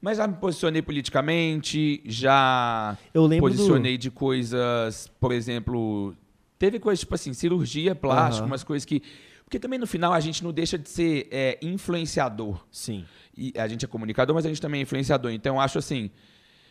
Mas 0.00 0.18
já 0.18 0.26
me 0.26 0.34
posicionei 0.34 0.82
politicamente, 0.82 2.02
já 2.04 2.96
Eu 3.14 3.24
lembro 3.26 3.48
do- 3.48 3.56
posicionei 3.56 3.96
de 3.96 4.10
coisas, 4.10 5.10
por 5.18 5.32
exemplo, 5.32 6.14
teve 6.58 6.78
coisas 6.78 7.00
tipo 7.00 7.14
assim, 7.14 7.32
cirurgia 7.32 7.94
plástica, 7.94 8.42
Aham. 8.44 8.50
umas 8.52 8.64
coisas 8.64 8.84
que. 8.84 9.02
Porque 9.44 9.58
também 9.58 9.78
no 9.78 9.86
final 9.86 10.12
a 10.12 10.20
gente 10.20 10.42
não 10.42 10.52
deixa 10.52 10.76
de 10.78 10.88
ser 10.88 11.28
é, 11.30 11.58
influenciador. 11.62 12.64
Sim. 12.70 13.04
E 13.36 13.52
a 13.56 13.68
gente 13.68 13.84
é 13.84 13.88
comunicador, 13.88 14.34
mas 14.34 14.44
a 14.44 14.48
gente 14.48 14.60
também 14.60 14.80
é 14.80 14.82
influenciador. 14.82 15.30
Então 15.32 15.56
eu 15.56 15.60
acho 15.60 15.78
assim, 15.78 16.10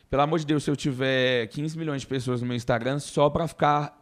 pelo 0.09 0.21
amor 0.23 0.39
de 0.39 0.45
Deus, 0.45 0.63
se 0.63 0.69
eu 0.71 0.75
tiver 0.75 1.47
15 1.47 1.77
milhões 1.77 2.01
de 2.01 2.07
pessoas 2.07 2.41
no 2.41 2.47
meu 2.47 2.55
Instagram 2.57 2.99
só 2.99 3.29
pra 3.29 3.47
ficar 3.47 3.99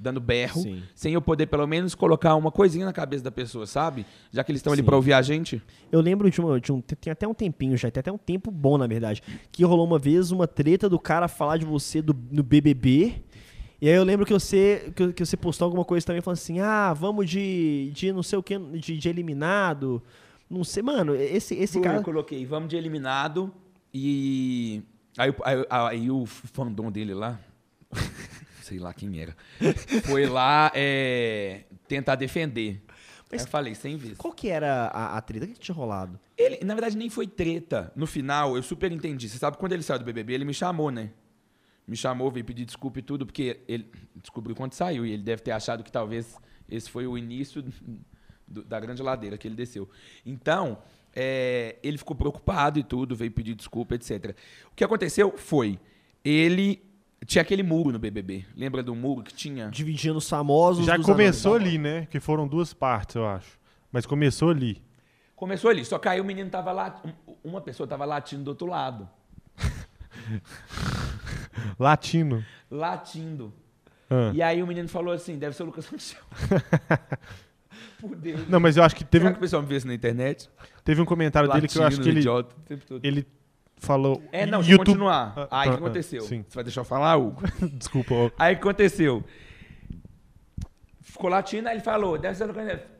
dando 0.00 0.20
berro, 0.20 0.62
Sim. 0.62 0.82
sem 0.94 1.12
eu 1.12 1.20
poder 1.20 1.46
pelo 1.46 1.66
menos 1.66 1.94
colocar 1.94 2.34
uma 2.34 2.50
coisinha 2.50 2.86
na 2.86 2.92
cabeça 2.92 3.22
da 3.22 3.30
pessoa, 3.30 3.66
sabe? 3.66 4.06
Já 4.32 4.42
que 4.42 4.50
eles 4.50 4.60
estão 4.60 4.72
ali 4.72 4.82
pra 4.82 4.96
ouvir 4.96 5.12
a 5.12 5.22
gente. 5.22 5.62
Eu 5.92 6.00
lembro 6.00 6.30
de, 6.30 6.40
uma, 6.40 6.60
de 6.60 6.72
um. 6.72 6.80
Tem 6.80 7.12
até 7.12 7.28
um 7.28 7.34
tempinho 7.34 7.76
já, 7.76 7.90
tem 7.90 8.00
até 8.00 8.10
um 8.10 8.18
tempo 8.18 8.50
bom, 8.50 8.78
na 8.78 8.86
verdade. 8.86 9.22
Que 9.52 9.64
rolou 9.64 9.86
uma 9.86 9.98
vez 9.98 10.30
uma 10.30 10.46
treta 10.46 10.88
do 10.88 10.98
cara 10.98 11.28
falar 11.28 11.58
de 11.58 11.66
você 11.66 12.00
do, 12.00 12.16
no 12.30 12.42
BBB. 12.42 13.22
E 13.80 13.88
aí 13.88 13.94
eu 13.94 14.04
lembro 14.04 14.26
que 14.26 14.32
você, 14.32 14.92
que, 14.94 15.12
que 15.12 15.24
você 15.24 15.36
postou 15.36 15.66
alguma 15.66 15.84
coisa 15.84 16.06
também 16.06 16.22
falando 16.22 16.38
assim: 16.38 16.60
ah, 16.60 16.92
vamos 16.92 17.28
de, 17.28 17.90
de 17.94 18.12
não 18.12 18.22
sei 18.22 18.38
o 18.38 18.42
que, 18.42 18.58
de, 18.58 18.96
de 18.96 19.08
eliminado. 19.08 20.02
Não 20.48 20.64
sei, 20.64 20.82
mano, 20.82 21.14
esse, 21.14 21.54
esse 21.54 21.74
Foi, 21.74 21.82
cara. 21.82 21.98
Eu 21.98 22.02
coloquei, 22.02 22.44
vamos 22.44 22.68
de 22.68 22.76
eliminado 22.76 23.52
e. 23.92 24.82
Aí, 25.18 25.34
aí, 25.44 25.66
aí 25.68 26.10
o 26.10 26.24
fandom 26.24 26.90
dele 26.90 27.14
lá, 27.14 27.38
sei 28.70 28.78
lá 28.78 28.94
quem 28.94 29.20
era, 29.20 29.36
foi 30.06 30.26
lá 30.26 30.70
é, 30.74 31.64
tentar 31.88 32.14
defender. 32.14 32.80
Mas- 33.30 33.42
eu 33.42 33.48
falei, 33.48 33.74
sem 33.74 33.96
vezes. 33.96 34.16
Qual 34.16 34.32
que 34.32 34.48
era 34.48 34.86
a, 34.86 35.16
a 35.16 35.20
treta? 35.20 35.44
O 35.44 35.48
que 35.48 35.54
que 35.54 35.60
tinha 35.60 35.74
rolado? 35.74 36.18
Ele, 36.38 36.64
na 36.64 36.74
verdade, 36.74 36.96
nem 36.96 37.10
foi 37.10 37.26
treta. 37.26 37.92
No 37.94 38.06
final, 38.06 38.56
eu 38.56 38.62
super 38.62 38.90
entendi. 38.92 39.28
Você 39.28 39.38
sabe, 39.38 39.56
quando 39.56 39.72
ele 39.72 39.82
saiu 39.82 39.98
do 39.98 40.04
BBB, 40.04 40.32
ele 40.34 40.44
me 40.44 40.54
chamou, 40.54 40.90
né? 40.90 41.10
Me 41.86 41.96
chamou, 41.96 42.30
veio 42.30 42.44
pedir 42.44 42.64
desculpa 42.64 42.98
e 42.98 43.02
tudo, 43.02 43.26
porque 43.26 43.60
ele 43.68 43.90
descobriu 44.16 44.54
quando 44.56 44.72
saiu. 44.74 45.04
E 45.06 45.12
ele 45.12 45.22
deve 45.22 45.42
ter 45.42 45.50
achado 45.52 45.82
que 45.84 45.92
talvez 45.92 46.36
esse 46.68 46.88
foi 46.90 47.06
o 47.06 47.16
início 47.18 47.62
do- 48.48 48.64
da 48.64 48.78
grande 48.80 49.02
ladeira 49.02 49.36
que 49.38 49.46
ele 49.46 49.54
desceu. 49.56 49.88
Então, 50.26 50.78
é, 51.14 51.76
ele 51.84 51.98
ficou 51.98 52.16
preocupado 52.16 52.78
e 52.80 52.82
tudo, 52.84 53.14
veio 53.14 53.30
pedir 53.30 53.54
desculpa, 53.54 53.94
etc. 53.94 54.34
O 54.72 54.74
que 54.74 54.82
aconteceu 54.84 55.34
foi, 55.36 55.78
ele 56.24 56.82
tinha 57.26 57.42
aquele 57.42 57.62
muro 57.62 57.92
no 57.92 57.98
BBB. 57.98 58.44
Lembra 58.56 58.82
do 58.82 58.94
muro 58.94 59.22
que 59.22 59.32
tinha? 59.32 59.68
Dividindo 59.68 60.18
os 60.18 60.28
famosos. 60.28 60.86
Já 60.86 60.96
dos 60.96 61.06
começou 61.06 61.54
ali, 61.54 61.78
né? 61.78 62.06
Que 62.10 62.18
foram 62.18 62.48
duas 62.48 62.72
partes, 62.72 63.16
eu 63.16 63.26
acho. 63.26 63.58
Mas 63.92 64.06
começou 64.06 64.50
ali. 64.50 64.82
Começou 65.36 65.70
ali, 65.70 65.84
só 65.84 65.98
que 65.98 66.08
aí 66.08 66.20
o 66.20 66.24
menino 66.24 66.50
tava 66.50 66.70
lá, 66.70 67.02
uma 67.42 67.60
pessoa 67.60 67.86
tava 67.86 68.04
latindo 68.04 68.44
do 68.44 68.48
outro 68.48 68.66
lado. 68.66 69.08
Latino. 71.78 72.44
Latindo. 72.70 73.52
Ah. 74.10 74.32
E 74.34 74.42
aí 74.42 74.62
o 74.62 74.66
menino 74.66 74.88
falou 74.88 75.14
assim, 75.14 75.38
deve 75.38 75.56
ser 75.56 75.62
o 75.62 75.66
Lucas 75.66 75.86
Sanchel. 75.86 76.22
Por 77.98 78.16
Deus. 78.16 78.48
Não, 78.48 78.60
mas 78.60 78.76
eu 78.76 78.82
acho 78.82 78.94
que 78.94 79.04
teve 79.04 79.22
Será 79.22 79.30
um, 79.30 79.34
que 79.34 79.38
o 79.38 79.40
pessoal 79.40 79.62
me 79.62 79.68
vê 79.68 79.76
isso 79.76 79.86
na 79.86 79.94
internet? 79.94 80.50
teve 80.84 81.00
um 81.00 81.04
comentário 81.04 81.50
dele 81.50 81.68
que 81.68 81.78
eu 81.78 81.84
acho 81.84 82.00
que 82.00 82.08
Latino, 82.08 82.12
ele, 82.12 82.20
idiota, 82.20 82.54
o 82.56 82.60
tempo 82.62 82.84
todo. 82.86 83.04
ele 83.04 83.26
falou. 83.80 84.22
É, 84.30 84.46
não, 84.46 84.58
deixa 84.58 84.72
YouTube... 84.72 84.86
continuar. 84.86 85.34
Ah, 85.36 85.62
Aí 85.62 85.68
o 85.68 85.72
ah, 85.72 85.76
que 85.76 85.82
aconteceu? 85.82 86.22
ah, 86.22 86.28
sim. 86.28 86.44
Você 86.46 86.54
vai 86.54 86.64
deixar 86.64 86.82
eu 86.82 86.84
falar, 86.84 87.16
Hugo? 87.16 87.42
Desculpa. 87.72 88.14
ó. 88.14 88.30
Aí 88.38 88.54
o 88.54 88.56
que 88.56 88.62
aconteceu? 88.62 89.24
Ficou 91.00 91.28
latindo, 91.28 91.68
aí 91.68 91.74
ele 91.74 91.82
falou, 91.82 92.16
deve 92.16 92.36
ser. 92.36 92.46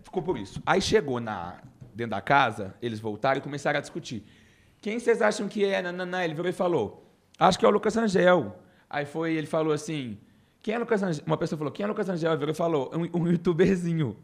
Ficou 0.03 0.23
por 0.23 0.37
isso. 0.37 0.61
Aí 0.67 0.81
chegou 0.81 1.21
na, 1.21 1.59
dentro 1.95 2.11
da 2.11 2.21
casa, 2.21 2.75
eles 2.83 2.99
voltaram 2.99 3.39
e 3.39 3.43
começaram 3.43 3.79
a 3.79 3.81
discutir. 3.81 4.25
Quem 4.81 4.99
vocês 4.99 5.23
acham 5.23 5.47
que 5.47 5.65
é? 5.65 5.83
Nananã. 5.83 6.25
Ele 6.25 6.35
virou 6.35 6.49
e 6.49 6.53
falou, 6.53 7.07
acho 7.39 7.59
que 7.59 7.65
é 7.65 7.69
o 7.69 7.71
Lucas 7.71 7.97
Angel. 7.97 8.57
Aí 8.89 9.05
foi, 9.05 9.35
ele 9.35 9.47
falou 9.47 9.73
assim, 9.73 10.19
quem 10.63 10.75
é 10.75 10.77
o 10.79 10.81
Lucas 10.81 11.03
Angel? 11.03 11.23
Uma 11.27 11.37
pessoa 11.37 11.59
falou, 11.59 11.73
quem 11.73 11.85
é 11.85 11.87
Lucas 11.87 12.09
Angel? 12.09 12.31
Ele 12.31 12.39
virou 12.39 12.53
e 12.53 12.57
falou, 12.57 12.91
um, 12.95 13.21
um 13.21 13.29
youtuberzinho. 13.29 14.17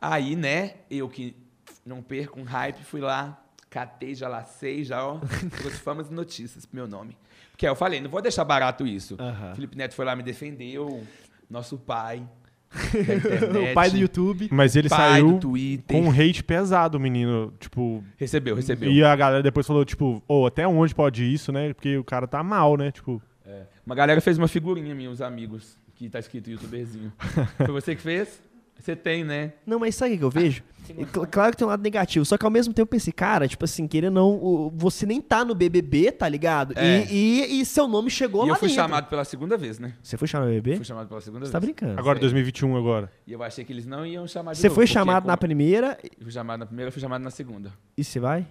Aí, 0.00 0.34
né, 0.34 0.74
eu 0.90 1.08
que 1.08 1.36
não 1.84 2.02
perco 2.02 2.40
um 2.40 2.44
hype, 2.44 2.82
fui 2.82 3.00
lá, 3.00 3.42
catei, 3.70 4.14
já 4.14 4.28
lacei, 4.28 4.84
já, 4.84 5.06
ó, 5.06 5.20
trouxe 5.58 5.78
famas 5.78 6.10
e 6.10 6.12
notícias 6.12 6.66
pro 6.66 6.76
meu 6.76 6.88
nome. 6.88 7.16
Porque 7.52 7.64
aí 7.64 7.70
eu 7.70 7.76
falei, 7.76 8.00
não 8.00 8.10
vou 8.10 8.20
deixar 8.20 8.44
barato 8.44 8.86
isso. 8.86 9.16
Felipe 9.54 9.76
Neto 9.76 9.94
foi 9.94 10.04
lá 10.04 10.16
me 10.16 10.22
defendeu, 10.22 11.02
nosso 11.48 11.78
pai 11.78 12.26
da 13.06 13.14
internet, 13.14 13.70
o 13.70 13.74
pai 13.74 13.90
do 13.90 13.96
YouTube. 13.96 14.48
Mas 14.50 14.76
ele 14.76 14.88
saiu 14.88 15.38
Twitter. 15.38 15.96
com 15.96 16.08
um 16.08 16.10
hate 16.10 16.42
pesado, 16.42 16.98
o 16.98 17.00
menino. 17.00 17.52
Tipo. 17.58 18.04
Recebeu, 18.16 18.54
recebeu. 18.54 18.90
E 18.90 19.02
a 19.02 19.14
galera 19.16 19.42
depois 19.42 19.66
falou, 19.66 19.84
tipo, 19.84 20.22
ô, 20.28 20.46
até 20.46 20.66
onde 20.66 20.94
pode 20.94 21.24
isso, 21.24 21.52
né? 21.52 21.72
Porque 21.74 21.96
o 21.96 22.04
cara 22.04 22.26
tá 22.26 22.42
mal, 22.42 22.76
né? 22.76 22.90
Tipo. 22.90 23.22
Uma 23.84 23.96
galera 23.96 24.20
fez 24.20 24.38
uma 24.38 24.46
figurinha, 24.46 24.94
meus 24.94 25.20
amigos, 25.20 25.76
que 25.96 26.08
tá 26.08 26.20
escrito 26.20 26.48
youtuberzinho. 26.48 27.12
Foi 27.58 27.72
você 27.72 27.96
que 27.96 28.02
fez? 28.02 28.40
Você 28.80 28.96
tem, 28.96 29.22
né? 29.24 29.52
Não, 29.66 29.78
mas 29.78 29.94
sabe 29.94 30.14
o 30.14 30.18
que 30.18 30.24
eu 30.24 30.30
vejo? 30.30 30.62
Cl- 31.12 31.26
Claro 31.30 31.52
que 31.52 31.58
tem 31.58 31.66
um 31.66 31.70
lado 31.70 31.82
negativo, 31.82 32.24
só 32.24 32.36
que 32.36 32.44
ao 32.44 32.50
mesmo 32.50 32.74
tempo 32.74 32.82
eu 32.82 32.90
pensei, 32.90 33.12
cara, 33.12 33.46
tipo 33.46 33.64
assim, 33.64 33.86
querendo 33.86 34.14
não, 34.14 34.30
o- 34.32 34.72
você 34.74 35.06
nem 35.06 35.20
tá 35.20 35.44
no 35.44 35.54
BBB, 35.54 36.10
tá 36.10 36.28
ligado? 36.28 36.72
É. 36.76 37.04
E, 37.04 37.42
e- 37.42 37.60
e 37.60 37.64
seu 37.64 37.86
nome 37.86 38.10
chegou 38.10 38.44
e 38.44 38.48
lá 38.48 38.54
eu 38.54 38.58
fui 38.58 38.68
dentro. 38.68 38.82
chamado 38.82 39.08
pela 39.08 39.24
segunda 39.24 39.56
vez, 39.56 39.78
né? 39.78 39.94
Você 40.02 40.16
foi 40.16 40.26
chamado 40.26 40.48
no 40.48 40.54
BBB? 40.54 40.76
Fui 40.76 40.84
chamado 40.84 41.06
pela 41.08 41.20
segunda 41.20 41.46
Você 41.46 41.52
tá 41.52 41.58
vez. 41.60 41.72
brincando. 41.72 42.00
Agora, 42.00 42.16
Sei. 42.16 42.22
2021 42.22 42.76
agora. 42.76 43.12
E 43.26 43.32
eu 43.32 43.40
achei 43.42 43.64
que 43.64 43.72
eles 43.72 43.86
não 43.86 44.04
iam 44.04 44.26
chamar 44.26 44.52
de 44.54 44.58
Você 44.58 44.66
novo, 44.68 44.74
foi 44.74 44.86
chamado 44.88 45.26
na 45.26 45.36
primeira 45.36 45.96
Eu 46.02 46.24
fui 46.24 46.32
chamado 46.32 46.58
na 46.58 46.66
primeira, 46.66 46.88
eu 46.88 46.92
fui 46.92 47.00
chamado 47.00 47.22
na 47.22 47.30
segunda. 47.30 47.72
e 47.96 48.02
você 48.02 48.18
vai? 48.18 48.44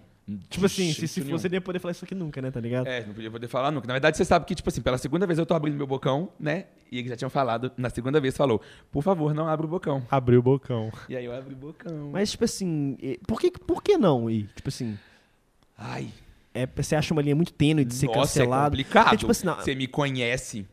Tipo 0.50 0.66
assim, 0.66 0.92
se, 0.94 1.08
se 1.08 1.22
você 1.22 1.48
nem 1.50 1.58
ia 1.58 1.62
poder 1.62 1.80
falar 1.80 1.92
isso 1.92 2.06
aqui 2.06 2.14
nunca, 2.16 2.42
né, 2.42 2.52
tá 2.52 2.60
ligado? 2.60 2.88
É, 2.88 3.06
não 3.06 3.14
podia 3.14 3.32
poder 3.32 3.48
falar 3.48 3.72
nunca. 3.72 3.88
Na 3.88 3.94
verdade, 3.94 4.18
você 4.18 4.26
sabe 4.26 4.46
que, 4.46 4.54
tipo 4.56 4.70
assim, 4.70 4.82
pela 4.82 4.98
segunda 4.98 5.26
vez 5.26 5.40
eu 5.40 5.46
tô 5.46 5.54
abrindo 5.54 5.76
meu 5.78 5.88
bocão, 5.88 6.30
né? 6.40 6.66
E 6.92 6.98
eles 7.00 7.10
já 7.10 7.16
tinham 7.16 7.30
falado, 7.30 7.72
na 7.78 7.90
segunda 7.90 8.20
vez 8.20 8.36
falou, 8.36 8.62
por 8.92 9.02
favor, 9.04 9.34
não 9.34 9.48
abra 9.48 9.66
o 9.66 9.70
bocão. 9.70 10.06
Abriu 10.10 10.40
o 10.40 10.44
bocão. 10.44 10.92
E 11.08 11.16
aí 11.16 11.26
eu 11.26 11.34
abri 11.36 11.54
o 11.54 11.58
bocão. 11.58 12.10
Mas, 12.12 12.32
tipo 12.32 12.44
assim, 12.46 12.98
e- 13.02 13.20
por 13.28 13.40
que, 13.40 13.52
por 13.52 13.82
que 13.84 13.98
não 13.98 14.30
ir? 14.30 14.50
Tipo 14.56 14.70
assim, 14.70 14.98
Ai, 15.78 16.10
é, 16.54 16.68
você 16.76 16.96
acha 16.96 17.14
uma 17.14 17.22
linha 17.22 17.36
muito 17.36 17.54
tênue 17.54 17.86
de 17.86 17.94
ser 17.94 18.08
nossa, 18.08 18.20
cancelado? 18.20 18.66
é 18.66 18.70
complicado. 18.70 19.04
Porque, 19.06 19.18
tipo 19.18 19.32
assim, 19.32 19.46
não- 19.46 19.56
Você 19.56 19.74
me 19.76 19.88
conhece. 19.88 20.66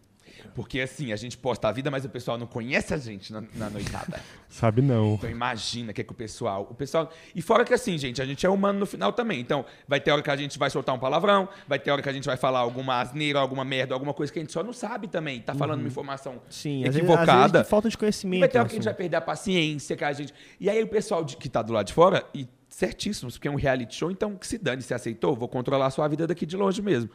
Porque, 0.55 0.80
assim, 0.80 1.12
a 1.12 1.16
gente 1.16 1.36
posta 1.36 1.68
a 1.68 1.72
vida, 1.72 1.90
mas 1.90 2.05
o 2.05 2.09
pessoal 2.09 2.36
não 2.38 2.47
conhece 2.47 2.94
a 2.94 2.97
gente 2.97 3.32
na, 3.32 3.42
na 3.55 3.70
noitada. 3.70 4.20
Sabe 4.49 4.80
não. 4.82 5.14
Então 5.14 5.28
imagina 5.30 5.92
que 5.92 6.01
é 6.01 6.05
que 6.05 6.12
o 6.12 6.14
pessoal, 6.14 6.66
o 6.70 6.74
pessoal, 6.74 7.11
e 7.34 7.42
fora 7.42 7.64
que 7.64 7.74
assim, 7.74 7.99
gente, 7.99 8.22
a 8.22 8.24
gente 8.26 8.44
é 8.47 8.49
humano 8.49 8.78
no 8.78 8.86
final 8.86 9.12
também. 9.12 9.40
Então, 9.40 9.64
vai 9.86 10.01
ter 10.01 10.11
hora 10.11 10.22
que 10.22 10.30
a 10.30 10.36
gente 10.36 10.59
vai 10.59 10.70
soltar 10.70 10.94
um 10.94 10.99
palavrão, 10.99 11.49
vai 11.66 11.78
ter 11.78 11.90
hora 11.90 12.01
que 12.03 12.09
a 12.09 12.12
gente 12.12 12.24
vai 12.26 12.36
falar 12.36 12.61
alguma 12.61 13.01
asneira, 13.01 13.38
alguma 13.40 13.64
merda, 13.64 13.94
alguma 13.94 14.14
coisa 14.14 14.32
que 14.32 14.38
a 14.38 14.42
gente 14.42 14.53
só 14.53 14.62
não 14.62 14.72
sabe 14.72 15.09
também, 15.09 15.40
tá 15.40 15.55
falando 15.55 15.80
uma 15.80 15.88
informação 15.88 16.40
Sim, 16.49 16.84
às 16.84 16.94
vezes, 16.94 16.99
equivocada. 17.09 17.44
às 17.44 17.53
vezes 17.53 17.68
falta 17.68 17.88
de 17.88 17.99
conhecimento. 17.99 18.40
vai 18.40 18.49
ter 18.49 18.59
hora 18.59 18.68
que 18.68 18.74
a 18.74 18.76
gente 18.76 18.84
vai 18.84 18.92
assunto. 18.92 18.99
perder 19.03 19.16
a 19.16 19.20
paciência, 19.20 19.97
que 19.97 20.05
a 20.05 20.12
gente. 20.12 20.32
E 20.61 20.70
aí 20.70 20.82
o 20.82 20.88
pessoal 20.88 21.24
de- 21.24 21.36
que 21.36 21.49
tá 21.49 21.62
do 21.62 21.72
lado 21.72 21.86
de 21.86 21.92
fora, 21.92 22.24
e 22.34 22.47
certíssimos, 22.68 23.34
porque 23.36 23.49
é 23.49 23.51
um 23.51 23.55
reality 23.57 23.94
show, 23.94 24.11
então 24.11 24.36
que 24.36 24.47
se 24.47 24.59
dane, 24.59 24.82
se 24.82 24.92
aceitou, 24.92 25.34
vou 25.34 25.49
controlar 25.49 25.86
a 25.86 25.90
sua 25.90 26.07
vida 26.09 26.26
daqui 26.26 26.44
de 26.44 26.57
longe 26.57 26.82
mesmo. 26.82 27.09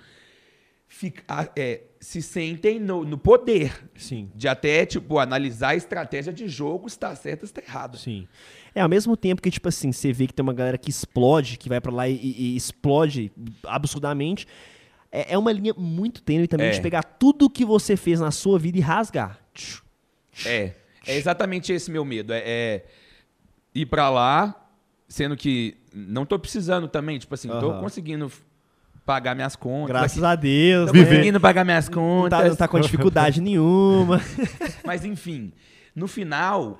Fica, 0.87 1.23
é, 1.55 1.81
se 2.01 2.19
sentem 2.19 2.79
no, 2.79 3.05
no 3.05 3.15
poder 3.15 3.87
Sim. 3.95 4.29
de 4.35 4.47
até, 4.47 4.85
tipo, 4.87 5.19
analisar 5.19 5.69
a 5.69 5.75
estratégia 5.75 6.33
de 6.33 6.47
jogo, 6.49 6.89
se 6.89 6.97
tá 6.97 7.15
certo 7.15 7.43
ou 7.43 7.47
se 7.47 7.53
tá 7.53 7.61
errado. 7.61 7.95
Sim. 7.95 8.27
É, 8.73 8.81
ao 8.81 8.89
mesmo 8.89 9.15
tempo 9.15 9.39
que, 9.39 9.51
tipo 9.51 9.69
assim, 9.69 9.91
você 9.91 10.11
vê 10.11 10.25
que 10.25 10.33
tem 10.33 10.41
uma 10.41 10.53
galera 10.53 10.79
que 10.79 10.89
explode, 10.89 11.57
que 11.57 11.69
vai 11.69 11.79
pra 11.79 11.91
lá 11.91 12.09
e, 12.09 12.15
e 12.15 12.55
explode 12.55 13.31
absurdamente, 13.63 14.47
é, 15.11 15.33
é 15.33 15.37
uma 15.37 15.51
linha 15.51 15.75
muito 15.77 16.23
tênue 16.23 16.47
também 16.47 16.67
É. 16.67 16.71
de 16.71 16.81
pegar 16.81 17.03
tudo 17.03 17.47
que 17.49 17.63
você 17.63 17.95
fez 17.95 18.19
na 18.19 18.31
sua 18.31 18.57
vida 18.57 18.79
e 18.79 18.81
rasgar. 18.81 19.39
É. 20.43 20.73
É 21.05 21.15
exatamente 21.15 21.71
esse 21.71 21.91
meu 21.91 22.03
medo. 22.03 22.33
É, 22.33 22.39
é 22.45 22.85
ir 23.75 23.85
pra 23.85 24.09
lá, 24.09 24.69
sendo 25.07 25.35
que 25.37 25.77
não 25.93 26.25
tô 26.25 26.39
precisando 26.39 26.87
também. 26.87 27.19
Tipo 27.19 27.35
assim, 27.35 27.47
tô 27.47 27.69
Aham. 27.71 27.79
conseguindo 27.81 28.31
pagar 29.05 29.35
minhas 29.35 29.55
contas. 29.55 29.89
Graças 29.89 30.23
a 30.23 30.35
Deus. 30.35 30.91
Tô 30.91 30.97
né? 30.97 31.03
conseguindo 31.05 31.39
pagar 31.39 31.63
minhas 31.65 31.89
Não 31.89 31.95
contas. 31.95 32.39
tá, 32.39 32.47
não 32.49 32.55
tá 32.55 32.67
com 32.67 32.79
dificuldade 32.79 33.39
nenhuma. 33.41 34.21
Mas 34.85 35.03
enfim, 35.05 35.51
no 35.95 36.07
final, 36.07 36.79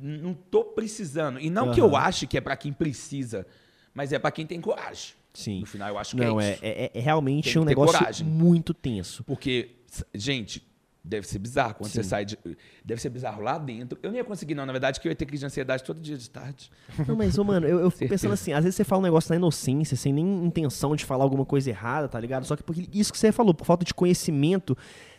não 0.00 0.34
tô 0.34 0.64
precisando. 0.64 1.38
E 1.40 1.50
não 1.50 1.72
que 1.72 1.80
eu 1.80 1.96
ache 1.96 2.26
que 2.26 2.36
é 2.38 2.40
pra 2.40 2.56
quem 2.56 2.72
precisa, 2.72 3.46
mas 3.94 4.12
é 4.12 4.18
pra 4.18 4.30
quem 4.30 4.46
tem 4.46 4.60
coragem. 4.60 5.14
Sim. 5.34 5.60
No 5.60 5.66
final, 5.66 5.88
eu 5.90 5.98
acho 5.98 6.16
Não, 6.16 6.38
que 6.38 6.44
é 6.44 6.48
é, 6.48 6.52
isso. 6.52 6.60
é, 6.62 6.90
é 6.94 7.00
realmente 7.00 7.58
um 7.58 7.64
negócio 7.64 7.98
coragem. 7.98 8.26
muito 8.26 8.72
tenso. 8.72 9.22
Porque, 9.24 9.76
gente, 10.14 10.66
deve 11.06 11.26
ser 11.26 11.38
bizarro 11.38 11.74
quando 11.74 11.90
Sim. 11.90 12.02
você 12.02 12.08
sai 12.08 12.24
de. 12.24 12.36
Deve 12.84 13.00
ser 13.00 13.08
bizarro 13.10 13.40
lá 13.40 13.56
dentro. 13.58 13.98
Eu 14.02 14.10
não 14.10 14.16
ia 14.16 14.24
conseguir, 14.24 14.54
não. 14.54 14.66
Na 14.66 14.72
verdade, 14.72 15.00
que 15.00 15.06
eu 15.06 15.10
ia 15.10 15.16
ter 15.16 15.24
crise 15.24 15.40
de 15.40 15.46
ansiedade 15.46 15.84
todo 15.84 16.00
dia 16.00 16.16
de 16.16 16.28
tarde. 16.28 16.70
Não, 17.06 17.14
mas, 17.14 17.38
ô, 17.38 17.44
mano, 17.44 17.66
eu, 17.66 17.78
eu 17.78 17.90
fico 17.90 18.10
pensando 18.10 18.34
assim, 18.34 18.52
às 18.52 18.64
vezes 18.64 18.74
você 18.76 18.84
fala 18.84 19.00
um 19.00 19.04
negócio 19.04 19.30
na 19.30 19.36
inocência, 19.36 19.96
sem 19.96 20.12
nem 20.12 20.44
intenção 20.44 20.96
de 20.96 21.04
falar 21.04 21.22
alguma 21.24 21.44
coisa 21.44 21.70
errada, 21.70 22.08
tá 22.08 22.18
ligado? 22.18 22.44
Só 22.44 22.56
que 22.56 22.62
porque 22.62 22.88
isso 22.92 23.12
que 23.12 23.18
você 23.18 23.30
falou, 23.30 23.54
por 23.54 23.64
falta 23.64 23.84
de 23.84 23.94
conhecimento, 23.94 24.76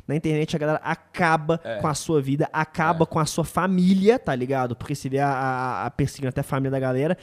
na 0.08 0.16
internet 0.16 0.56
a 0.56 0.60
galera 0.60 0.80
acaba 0.84 1.60
É. 1.64 1.80
com 1.80 1.88
a 1.88 1.94
sua 1.94 2.22
vida, 2.22 2.50
acaba 2.54 3.06
com 3.06 3.20
a 3.20 3.26
sua 3.26 3.44
família, 3.44 4.18
tá 4.20 4.34
ligado? 4.36 4.76
Porque 4.76 4.96
você 4.96 5.10
vê 5.10 5.20
a, 5.20 5.30
a, 5.30 5.86
a 5.86 5.92
perseguindo 5.92 6.30
até 6.30 6.42
a 6.42 6.44
família 6.44 6.72
da 6.72 6.80
galera. 6.80 7.18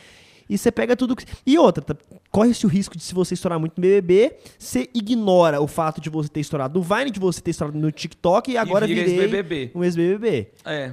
E 0.48 0.58
você 0.58 0.70
pega 0.70 0.94
tudo. 0.96 1.16
que- 1.16 1.24
E 1.46 1.58
outra, 1.58 1.82
tá- 1.82 1.96
corre-se 2.30 2.66
o 2.66 2.68
risco 2.68 2.96
de 2.96 3.02
se 3.02 3.14
você 3.14 3.34
estourar 3.34 3.58
muito 3.58 3.74
no 3.76 3.82
BBB, 3.82 4.36
você 4.58 4.88
ignora 4.94 5.60
o 5.60 5.66
fato 5.66 6.00
de 6.00 6.10
você 6.10 6.28
ter 6.28 6.40
estourado 6.40 6.78
no 6.78 6.84
Vine, 6.84 7.10
de 7.10 7.18
você 7.20 7.40
ter 7.40 7.50
estourado 7.52 7.78
no 7.78 7.90
TikTok 7.90 8.50
e 8.52 8.56
agora 8.56 8.86
vira 8.86 9.00
virei 9.04 9.18
ex-BBB. 9.20 9.70
um 9.74 9.82
ex-BBB. 9.84 10.48
É, 10.64 10.92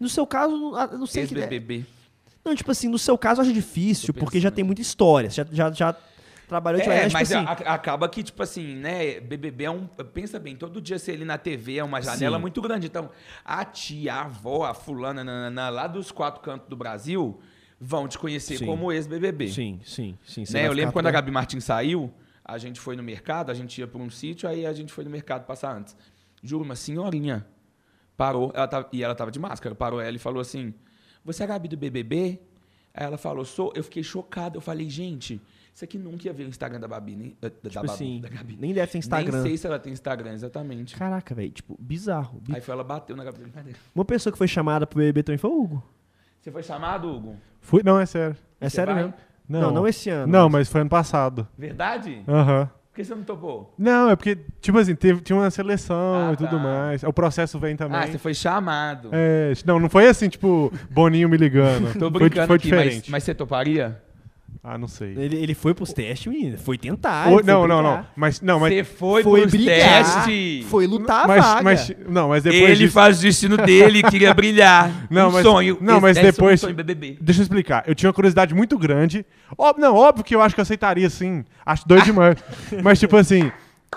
No 0.00 0.08
seu 0.08 0.26
caso, 0.26 0.74
ah, 0.74 0.86
não 0.88 1.06
sei 1.06 1.26
que... 1.26 1.34
ex-BBB. 1.34 1.84
Não, 2.44 2.54
tipo 2.56 2.70
assim, 2.72 2.88
no 2.88 2.98
seu 2.98 3.16
caso 3.16 3.40
eu 3.40 3.44
acho 3.44 3.52
difícil, 3.54 4.12
porque 4.12 4.40
já 4.40 4.48
pensando. 4.48 4.56
tem 4.56 4.64
muita 4.64 4.82
história. 4.82 5.30
Você 5.30 5.36
já, 5.44 5.46
já, 5.52 5.70
já 5.70 5.96
trabalhou 6.48 6.80
de 6.82 6.88
É, 6.88 7.02
tipo 7.02 7.12
mas 7.12 7.30
assim, 7.32 7.44
a- 7.46 7.52
acaba 7.74 8.08
que, 8.08 8.20
tipo 8.22 8.42
assim, 8.42 8.74
né? 8.74 9.20
BBB 9.20 9.64
é 9.64 9.70
um. 9.70 9.86
Pensa 10.12 10.40
bem, 10.40 10.56
todo 10.56 10.80
dia 10.80 10.98
ser 10.98 11.12
ali 11.12 11.24
na 11.24 11.38
TV 11.38 11.76
é 11.76 11.84
uma 11.84 12.02
janela 12.02 12.36
Sim. 12.38 12.40
muito 12.40 12.60
grande. 12.60 12.88
Então, 12.88 13.10
a 13.44 13.64
tia, 13.64 14.14
a 14.14 14.22
avó, 14.22 14.64
a 14.64 14.74
fulana, 14.74 15.22
nanana, 15.22 15.68
lá 15.68 15.86
dos 15.86 16.10
quatro 16.10 16.40
cantos 16.42 16.68
do 16.68 16.74
Brasil, 16.76 17.38
vão 17.84 18.06
te 18.06 18.16
conhecer 18.16 18.58
Sim. 18.58 18.66
como 18.66 18.92
ex-BBB. 18.92 19.48
Sim, 19.48 19.80
sim, 19.84 20.16
sim. 20.24 20.44
Né? 20.52 20.68
Eu 20.68 20.72
lembro 20.72 20.92
quando 20.92 21.08
a 21.08 21.10
Gabi 21.10 21.32
Martins 21.32 21.64
saiu, 21.64 22.12
a 22.44 22.56
gente 22.56 22.78
foi 22.78 22.94
no 22.94 23.02
mercado, 23.02 23.50
a 23.50 23.54
gente 23.54 23.76
ia 23.80 23.88
para 23.88 24.00
um 24.00 24.08
sítio, 24.08 24.48
aí 24.48 24.64
a 24.64 24.72
gente 24.72 24.92
foi 24.92 25.02
no 25.02 25.10
mercado 25.10 25.44
passar 25.44 25.76
antes. 25.76 25.96
Juro, 26.42 26.64
uma 26.64 26.76
senhorinha 26.76 27.44
parou, 28.16 28.52
ela 28.54 28.68
tava, 28.68 28.88
e 28.92 29.02
ela 29.02 29.14
tava 29.16 29.32
de 29.32 29.40
máscara, 29.40 29.74
parou 29.74 30.00
ela 30.00 30.14
e 30.14 30.18
falou 30.18 30.40
assim: 30.40 30.72
Você 31.24 31.42
é 31.42 31.44
a 31.44 31.48
Gabi 31.48 31.68
do 31.68 31.76
BBB? 31.76 32.40
Aí 32.94 33.04
ela 33.06 33.18
falou: 33.18 33.44
Sou. 33.44 33.72
Eu 33.74 33.82
fiquei 33.82 34.02
chocado. 34.02 34.58
Eu 34.58 34.60
falei: 34.60 34.88
Gente, 34.88 35.40
isso 35.74 35.84
aqui 35.84 35.98
nunca 35.98 36.26
ia 36.28 36.32
ver 36.32 36.44
o 36.44 36.48
Instagram 36.48 36.78
da 36.80 36.86
Babi, 36.88 37.16
nem, 37.16 37.36
da, 37.40 37.48
da, 37.48 37.54
Tipo 37.70 37.74
Babi, 37.74 37.90
assim, 37.90 38.20
da 38.20 38.28
Gabi. 38.28 38.56
nem 38.60 38.72
deve 38.72 38.92
ter 38.92 38.98
Instagram. 38.98 39.38
Nem 39.38 39.42
sei 39.48 39.56
se 39.56 39.66
ela 39.66 39.78
tem 39.78 39.92
Instagram, 39.92 40.32
exatamente. 40.32 40.94
Caraca, 40.96 41.34
velho, 41.34 41.50
tipo, 41.50 41.76
bizarro. 41.80 42.40
Bi- 42.40 42.54
Aí 42.54 42.60
foi 42.60 42.72
ela 42.74 42.84
bateu 42.84 43.16
na 43.16 43.24
Gabi. 43.24 43.40
Uma 43.94 44.04
pessoa 44.04 44.30
que 44.32 44.38
foi 44.38 44.46
chamada 44.48 44.86
pro 44.86 44.98
BBB 44.98 45.22
também 45.24 45.38
foi 45.38 45.50
o 45.50 45.60
Hugo. 45.62 45.82
Você 46.40 46.50
foi 46.50 46.62
chamado, 46.62 47.08
Hugo? 47.08 47.36
Fui, 47.62 47.80
não, 47.82 47.98
é 47.98 48.04
sério. 48.04 48.36
É 48.60 48.68
Você 48.68 48.76
sério 48.76 48.92
vai? 48.92 49.02
mesmo? 49.04 49.16
Não, 49.48 49.70
não 49.72 49.88
esse 49.88 50.10
ano. 50.10 50.30
Não, 50.30 50.48
mas 50.48 50.68
foi 50.68 50.82
ano 50.82 50.90
passado. 50.90 51.46
Verdade? 51.56 52.22
Aham. 52.28 52.68
Por 52.90 52.96
que 52.96 53.04
você 53.04 53.14
não 53.14 53.22
topou? 53.22 53.74
Não, 53.78 54.10
é 54.10 54.16
porque, 54.16 54.36
tipo 54.60 54.76
assim, 54.78 54.94
teve, 54.94 55.22
tinha 55.22 55.34
uma 55.34 55.50
seleção 55.50 56.28
Ah, 56.28 56.32
e 56.34 56.36
tudo 56.36 56.50
tá. 56.50 56.62
mais. 56.62 57.02
O 57.02 57.12
processo 57.12 57.58
vem 57.58 57.74
também. 57.74 57.98
Ah, 57.98 58.06
você 58.06 58.18
foi 58.18 58.34
chamado. 58.34 59.08
É, 59.12 59.54
não, 59.64 59.80
não 59.80 59.88
foi 59.88 60.06
assim, 60.06 60.28
tipo, 60.28 60.70
Boninho 60.90 61.26
me 61.26 61.38
ligando. 61.38 61.90
Tô 61.98 62.10
foi, 62.10 62.20
brincando 62.20 62.48
foi 62.48 62.56
aqui, 62.56 62.68
mas, 62.70 62.82
diferente. 62.84 63.10
mas 63.10 63.24
você 63.24 63.34
toparia? 63.34 63.98
Ah, 64.64 64.78
não 64.78 64.86
sei. 64.86 65.08
Ele, 65.18 65.36
ele 65.36 65.54
foi 65.54 65.74
pros 65.74 65.92
testes, 65.92 66.32
menino. 66.32 66.56
Foi 66.56 66.78
tentar. 66.78 67.24
Foi 67.28 67.42
não, 67.42 67.66
não, 67.66 67.82
não. 67.82 67.90
brigar. 67.94 68.12
Mas, 68.14 68.40
não, 68.40 68.60
mas, 68.60 68.72
Você 68.72 68.84
foi, 68.84 69.22
Foi 69.24 69.40
pros 69.40 69.50
brigar. 69.52 69.76
testes. 69.76 70.66
Foi 70.66 70.86
lutar 70.86 71.24
a 71.24 71.26
mas, 71.26 71.44
vaga. 71.44 71.62
mas, 71.64 71.92
não, 72.08 72.28
mas 72.28 72.42
depois 72.44 72.62
Ele 72.62 72.76
disso, 72.76 72.92
faz 72.92 73.18
o 73.18 73.22
destino 73.22 73.56
dele, 73.56 74.02
queria 74.08 74.32
brilhar. 74.32 75.08
Não, 75.10 75.30
um 75.30 75.32
mas- 75.32 75.42
sonho. 75.42 75.76
não, 75.80 76.00
mas 76.00 76.16
Esse- 76.16 76.28
esse 76.28 76.36
depois- 76.36 76.52
é 76.62 76.66
um 76.66 76.66
sonho 76.68 76.76
BBB. 76.76 77.18
Deixa 77.20 77.40
eu 77.40 77.42
explicar. 77.42 77.82
Eu 77.88 77.94
tinha 77.96 78.08
uma 78.08 78.14
curiosidade 78.14 78.54
muito 78.54 78.78
grande. 78.78 79.26
Ó- 79.58 79.74
não, 79.76 79.96
óbvio 79.96 80.24
que 80.24 80.32
eu 80.34 80.40
acho 80.40 80.54
que 80.54 80.60
eu 80.60 80.62
aceitaria, 80.62 81.10
sim. 81.10 81.44
Acho 81.66 81.88
doido 81.88 82.04
demais. 82.04 82.36
Mas, 82.84 83.00
tipo 83.00 83.16
assim, 83.16 83.50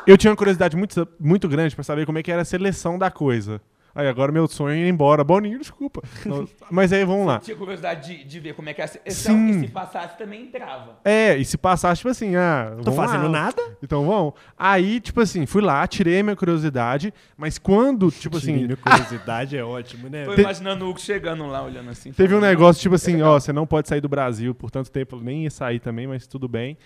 eu 0.08 0.18
tinha 0.18 0.32
uma 0.32 0.38
curiosidade 0.38 0.76
muito, 0.76 1.08
muito 1.20 1.48
grande 1.48 1.76
pra 1.76 1.84
saber 1.84 2.08
como 2.08 2.18
é 2.18 2.24
que 2.24 2.32
era 2.32 2.42
a 2.42 2.46
seleção 2.46 2.98
da 2.98 3.12
coisa. 3.12 3.62
Aí, 3.96 4.08
agora 4.08 4.30
meu 4.30 4.46
sonho 4.48 4.76
é 4.76 4.80
ir 4.80 4.90
embora. 4.90 5.24
Boninho, 5.24 5.58
desculpa. 5.58 6.02
Mas 6.70 6.92
aí, 6.92 7.06
vamos 7.06 7.26
lá. 7.26 7.40
Tinha 7.40 7.56
curiosidade 7.56 8.18
de, 8.18 8.24
de 8.26 8.40
ver 8.42 8.54
como 8.54 8.70
é 8.70 8.74
que 8.74 8.82
é 8.82 8.84
a 8.84 8.88
seleção. 8.88 9.34
Sim. 9.34 9.50
E 9.52 9.60
se 9.62 9.68
passasse, 9.70 10.18
também 10.18 10.44
entrava. 10.44 10.98
É, 11.06 11.38
e 11.38 11.46
se 11.46 11.58
passasse, 11.58 12.00
tipo 12.00 12.10
assim, 12.10 12.36
ah. 12.36 12.74
Tô 12.84 12.92
vamos 12.92 12.98
fazendo 12.98 13.24
lá. 13.24 13.30
nada. 13.30 13.78
Então 13.82 14.06
vão. 14.06 14.34
Aí, 14.58 15.00
tipo 15.00 15.22
assim, 15.22 15.46
fui 15.46 15.62
lá, 15.62 15.88
tirei 15.88 16.22
minha 16.22 16.36
curiosidade, 16.36 17.14
mas 17.38 17.58
quando, 17.58 18.12
tipo 18.12 18.38
assim, 18.38 18.66
Minha 18.66 18.76
curiosidade 18.76 19.56
é 19.56 19.64
ótimo, 19.64 20.10
né? 20.10 20.26
Tô 20.26 20.34
imaginando 20.34 20.86
o 20.86 20.90
Hugo 20.90 21.00
chegando 21.00 21.46
lá, 21.46 21.64
olhando 21.64 21.90
assim. 21.90 22.12
Teve 22.12 22.36
um 22.36 22.42
negócio, 22.42 22.82
tipo 22.82 22.96
assim, 22.96 23.22
ó, 23.22 23.40
você 23.40 23.54
não 23.54 23.66
pode 23.66 23.88
sair 23.88 24.02
do 24.02 24.10
Brasil 24.10 24.54
por 24.54 24.70
tanto 24.70 24.92
tempo, 24.92 25.18
nem 25.22 25.44
ia 25.44 25.50
sair 25.52 25.80
também, 25.80 26.06
mas 26.06 26.28
tudo 26.28 26.48
bem. 26.48 26.78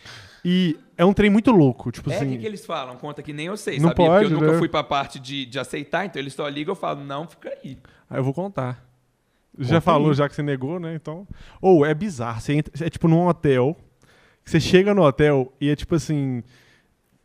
E 0.43 0.77
é 0.97 1.03
um 1.05 1.13
trem 1.13 1.29
muito 1.29 1.51
louco, 1.51 1.91
tipo 1.91 2.09
É, 2.09 2.13
o 2.13 2.17
assim. 2.17 2.29
que, 2.31 2.37
que 2.39 2.45
eles 2.45 2.65
falam? 2.65 2.95
Conta 2.97 3.21
que 3.21 3.33
nem 3.33 3.47
eu 3.47 3.57
sei, 3.57 3.77
Não 3.79 3.89
sabia? 3.89 3.95
pode, 4.05 4.19
Porque 4.25 4.33
eu 4.33 4.39
nunca 4.39 4.51
né? 4.53 4.59
fui 4.59 4.69
pra 4.69 4.83
parte 4.83 5.19
de, 5.19 5.45
de 5.45 5.59
aceitar, 5.59 6.05
então 6.05 6.21
eles 6.21 6.33
só 6.33 6.47
ligam 6.47 6.71
e 6.71 6.73
eu 6.73 6.79
falo, 6.79 7.03
não, 7.03 7.27
fica 7.27 7.49
aí. 7.63 7.77
Aí 8.09 8.19
eu 8.19 8.23
vou 8.23 8.33
contar. 8.33 8.85
Já 9.57 9.75
Conta 9.75 9.81
falou, 9.81 10.09
aí. 10.09 10.13
já 10.15 10.29
que 10.29 10.35
você 10.35 10.41
negou, 10.43 10.79
né? 10.79 10.95
Então. 10.95 11.27
Ou 11.61 11.85
é 11.85 11.93
bizarro. 11.93 12.39
Você 12.39 12.53
entra, 12.53 12.85
é 12.85 12.89
tipo 12.89 13.07
num 13.07 13.27
hotel. 13.27 13.75
que 14.43 14.49
Você 14.51 14.59
chega 14.59 14.93
no 14.93 15.01
hotel 15.03 15.51
e 15.59 15.69
é 15.69 15.75
tipo 15.75 15.95
assim. 15.95 16.41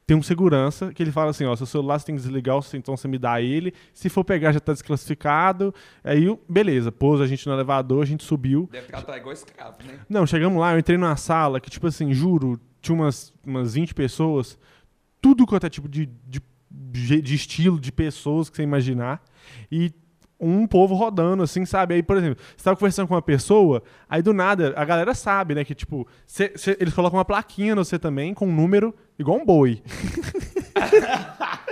Tem 0.06 0.14
um 0.16 0.22
segurança 0.22 0.92
que 0.92 1.02
ele 1.02 1.12
fala 1.12 1.30
assim: 1.30 1.44
ó, 1.44 1.54
seu 1.54 1.64
celular 1.66 1.98
você 1.98 2.06
tem 2.06 2.16
que 2.16 2.20
desligar, 2.22 2.58
então 2.74 2.96
você 2.96 3.06
me 3.06 3.18
dá 3.18 3.40
ele. 3.40 3.72
Se 3.92 4.08
for 4.08 4.24
pegar, 4.24 4.52
já 4.52 4.58
tá 4.60 4.72
desclassificado. 4.72 5.72
Aí, 6.02 6.26
beleza, 6.48 6.90
pôs 6.90 7.20
a 7.20 7.26
gente 7.26 7.46
no 7.46 7.52
elevador, 7.54 8.02
a 8.02 8.06
gente 8.06 8.24
subiu. 8.24 8.68
Deve 8.72 8.86
tratar 8.88 9.16
igual 9.16 9.32
escravo, 9.32 9.76
né? 9.86 10.00
Não, 10.08 10.26
chegamos 10.26 10.58
lá, 10.60 10.72
eu 10.74 10.78
entrei 10.78 10.98
numa 10.98 11.16
sala 11.16 11.60
que, 11.60 11.70
tipo 11.70 11.86
assim, 11.86 12.12
juro, 12.12 12.60
tinha 12.84 12.94
umas, 12.94 13.32
umas 13.46 13.74
20 13.74 13.94
pessoas, 13.94 14.58
tudo 15.20 15.46
quanto 15.46 15.66
é 15.66 15.70
tipo 15.70 15.88
de, 15.88 16.06
de, 16.26 16.40
de- 16.70 17.34
estilo, 17.34 17.80
de 17.80 17.90
pessoas 17.90 18.48
que 18.50 18.56
você 18.56 18.62
imaginar, 18.62 19.22
e 19.72 19.90
um 20.38 20.66
povo 20.66 20.94
rodando, 20.94 21.42
assim, 21.42 21.64
sabe? 21.64 21.94
Aí, 21.94 22.02
por 22.02 22.16
exemplo, 22.18 22.42
você 22.54 22.64
tava 22.64 22.76
conversando 22.76 23.08
com 23.08 23.14
uma 23.14 23.22
pessoa, 23.22 23.82
aí 24.08 24.20
do 24.20 24.34
nada, 24.34 24.74
a 24.76 24.84
galera 24.84 25.14
sabe, 25.14 25.54
né, 25.54 25.64
que, 25.64 25.74
tipo, 25.74 26.06
cê- 26.26 26.52
cê- 26.56 26.76
eles 26.80 26.92
colocam 26.92 27.18
uma 27.18 27.24
plaquinha 27.24 27.74
no 27.74 27.84
você 27.84 27.98
também, 27.98 28.34
com 28.34 28.46
um 28.46 28.54
número 28.54 28.94
igual 29.18 29.38
um 29.38 29.44
boi. 29.46 29.82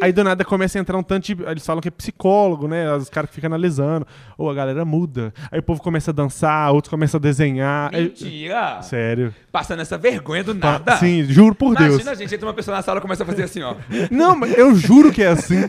Aí 0.00 0.12
do 0.12 0.24
nada 0.24 0.44
começa 0.44 0.78
a 0.78 0.80
entrar 0.80 0.96
um 0.98 1.02
tanto 1.02 1.34
de. 1.34 1.42
Eles 1.44 1.64
falam 1.64 1.80
que 1.80 1.88
é 1.88 1.90
psicólogo, 1.90 2.66
né? 2.68 2.92
Os 2.94 3.08
caras 3.08 3.28
que 3.30 3.34
ficam 3.36 3.48
analisando. 3.48 4.06
Ou 4.36 4.50
a 4.50 4.54
galera 4.54 4.84
muda. 4.84 5.32
Aí 5.50 5.58
o 5.60 5.62
povo 5.62 5.80
começa 5.82 6.10
a 6.10 6.14
dançar, 6.14 6.72
outros 6.72 6.90
começam 6.90 7.18
a 7.18 7.20
desenhar. 7.20 7.90
Aí- 7.94 8.04
Mentira! 8.04 8.82
Sério. 8.82 9.34
Passando 9.50 9.80
essa 9.80 9.96
vergonha 9.98 10.42
do 10.42 10.54
Pa- 10.54 10.72
nada. 10.72 10.96
Sim, 10.96 11.24
juro 11.24 11.54
por 11.54 11.72
Imagina, 11.76 12.04
Deus. 12.04 12.18
gente, 12.18 12.34
entra 12.34 12.46
uma 12.46 12.54
pessoa 12.54 12.76
na 12.76 12.82
sala 12.82 12.98
e 12.98 13.02
começa 13.02 13.22
a 13.22 13.26
fazer 13.26 13.44
assim, 13.44 13.62
ó. 13.62 13.74
Não, 14.10 14.34
mas 14.36 14.56
eu 14.56 14.74
juro 14.74 15.12
que 15.12 15.22
é 15.22 15.28
assim. 15.28 15.68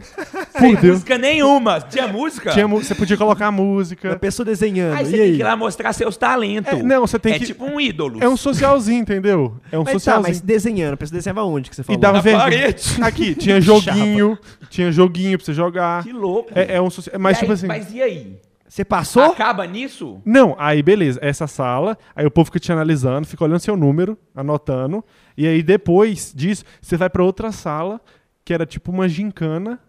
Sem 0.57 0.73
Por 0.75 0.81
Deus. 0.81 0.93
música 0.95 1.17
nenhuma. 1.17 1.81
Tinha 1.81 2.07
música? 2.07 2.51
Tinha 2.51 2.67
você 2.67 2.95
podia 2.95 3.17
colocar 3.17 3.47
A 3.47 3.51
música. 3.51 4.15
pessoa 4.17 4.45
desenhando. 4.45 4.95
Aí 4.97 5.05
você 5.05 5.09
e 5.09 5.13
tem 5.17 5.21
aí? 5.21 5.33
que 5.35 5.39
ir 5.41 5.43
lá 5.43 5.55
mostrar 5.55 5.93
seus 5.93 6.15
talentos. 6.17 6.71
É, 6.73 6.81
não, 6.83 7.01
você 7.05 7.19
tem 7.19 7.33
é 7.33 7.39
que- 7.39 7.45
tipo 7.45 7.65
um 7.65 7.79
ídolo. 7.79 8.23
É 8.23 8.27
um 8.27 8.37
socialzinho, 8.37 9.01
entendeu? 9.01 9.57
É 9.71 9.77
um 9.77 9.81
Mas 9.83 9.87
tá, 9.93 9.93
socialzinho. 9.99 10.27
mas 10.29 10.41
desenhando. 10.41 10.93
A 10.93 10.97
pessoa 10.97 11.17
desenhava 11.17 11.43
onde 11.43 11.69
que 11.69 11.75
você 11.75 11.81
E 11.81 11.85
falou? 11.85 11.99
dava 12.01 12.13
Na 12.17 12.21
vergonha. 12.21 12.43
parede. 12.43 12.83
Aqui, 13.01 13.35
tinha 13.35 13.59
joguinho. 13.63 14.37
tinha 14.69 14.91
joguinho 14.91 15.37
pra 15.37 15.45
você 15.45 15.53
jogar. 15.53 16.03
Que 16.03 16.11
louco. 16.13 16.51
É, 16.53 16.75
é 16.75 16.81
um 16.81 16.89
social... 16.89 17.19
Mas, 17.19 17.37
E 17.37 17.39
tipo 17.39 17.51
aí- 17.51 17.55
assim. 17.55 17.67
Mas 17.67 17.93
e 17.93 18.01
aí? 18.01 18.39
Você 18.67 18.83
passou? 18.83 19.23
Acaba 19.23 19.67
nisso? 19.67 20.19
Não, 20.25 20.55
aí 20.57 20.81
beleza, 20.81 21.19
essa 21.21 21.45
sala, 21.45 21.95
aí 22.15 22.25
o 22.25 22.31
povo 22.31 22.45
fica 22.45 22.59
te 22.59 22.71
analisando, 22.71 23.27
fica 23.27 23.43
olhando 23.43 23.59
seu 23.59 23.77
número, 23.77 24.17
anotando, 24.33 25.05
e 25.37 25.45
aí 25.45 25.61
depois 25.61 26.33
disso, 26.35 26.65
você 26.81 26.97
vai 26.97 27.07
pra 27.07 27.23
outra 27.23 27.51
sala, 27.51 28.01
que 28.43 28.51
era 28.51 28.65
tipo 28.65 28.91
uma 28.91 29.07
gincana, 29.07 29.79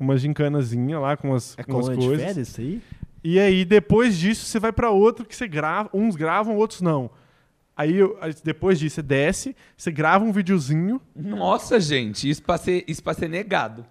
uma 0.00 0.16
gincanazinha 0.16 0.98
lá 0.98 1.14
com 1.16 1.34
as, 1.34 1.58
É 1.58 1.62
com 1.62 1.72
as 1.78 1.86
colônia 1.86 1.96
de 2.00 2.06
coisas. 2.06 2.26
férias 2.26 2.48
isso 2.48 2.60
aí? 2.60 2.80
E 3.22 3.38
aí 3.38 3.64
depois 3.66 4.16
disso 4.16 4.46
você 4.46 4.58
vai 4.58 4.72
pra 4.72 4.90
outro 4.90 5.26
que 5.26 5.36
você 5.36 5.46
grava, 5.46 5.90
uns 5.92 6.16
gravam, 6.16 6.56
outros 6.56 6.80
não. 6.80 7.10
Aí 7.78 7.94
depois 8.42 8.76
disso 8.76 8.96
você 8.96 9.02
desce, 9.02 9.54
você 9.76 9.92
grava 9.92 10.24
um 10.24 10.32
videozinho 10.32 11.00
Nossa, 11.14 11.78
gente, 11.78 12.28
isso 12.28 12.42
pra 12.42 12.58
ser, 12.58 12.82
isso 12.88 13.00
pra 13.00 13.14
ser 13.14 13.28
negado. 13.28 13.86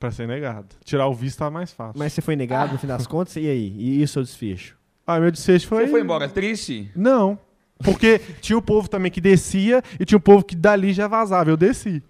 pra 0.00 0.10
ser 0.10 0.26
negado. 0.26 0.66
Tirar 0.84 1.06
o 1.06 1.14
visto 1.14 1.38
tá 1.38 1.48
mais 1.48 1.72
fácil. 1.72 1.96
Mas 1.96 2.12
você 2.12 2.20
foi 2.20 2.34
negado 2.34 2.72
no 2.72 2.78
fim 2.80 2.88
das 2.88 3.06
contas? 3.08 3.36
E 3.36 3.46
aí? 3.48 3.72
E 3.78 4.02
isso 4.02 4.18
é 4.18 4.22
o 4.22 4.24
desfecho? 4.24 4.76
Ah, 5.06 5.20
meu 5.20 5.30
desfecho 5.30 5.68
foi 5.68 5.84
Você 5.84 5.90
foi 5.92 6.00
embora 6.00 6.28
triste? 6.28 6.90
Não. 6.96 7.38
Porque 7.84 8.18
tinha 8.42 8.58
o 8.58 8.62
povo 8.62 8.88
também 8.88 9.12
que 9.12 9.20
descia 9.20 9.80
e 10.00 10.04
tinha 10.04 10.18
o 10.18 10.20
povo 10.20 10.44
que 10.44 10.56
dali 10.56 10.92
já 10.92 11.06
vazava. 11.06 11.48
Eu 11.50 11.56
desci. 11.56 12.02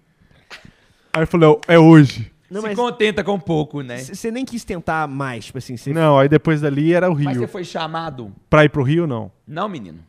Aí 1.13 1.21
eu 1.23 1.27
falei, 1.27 1.49
"Ó, 1.49 1.59
é 1.67 1.77
hoje. 1.77 2.31
Não, 2.49 2.61
Se 2.61 2.67
mas 2.67 2.75
contenta 2.75 3.23
com 3.23 3.39
pouco, 3.39 3.81
né? 3.81 3.97
você 3.99 4.29
nem 4.31 4.43
quis 4.43 4.63
tentar 4.65 5.07
mais, 5.07 5.45
tipo 5.45 5.57
assim, 5.59 5.77
você 5.77 5.93
Não, 5.93 6.17
aí 6.19 6.27
depois 6.27 6.59
dali 6.61 6.93
era 6.93 7.09
o 7.09 7.13
Mas 7.13 7.27
Rio. 7.37 7.41
você 7.41 7.47
foi 7.47 7.63
chamado? 7.63 8.33
Pra 8.49 8.65
ir 8.65 8.69
pro 8.69 8.83
Rio, 8.83 9.05
não. 9.07 9.31
Não, 9.47 9.69
menino. 9.69 9.99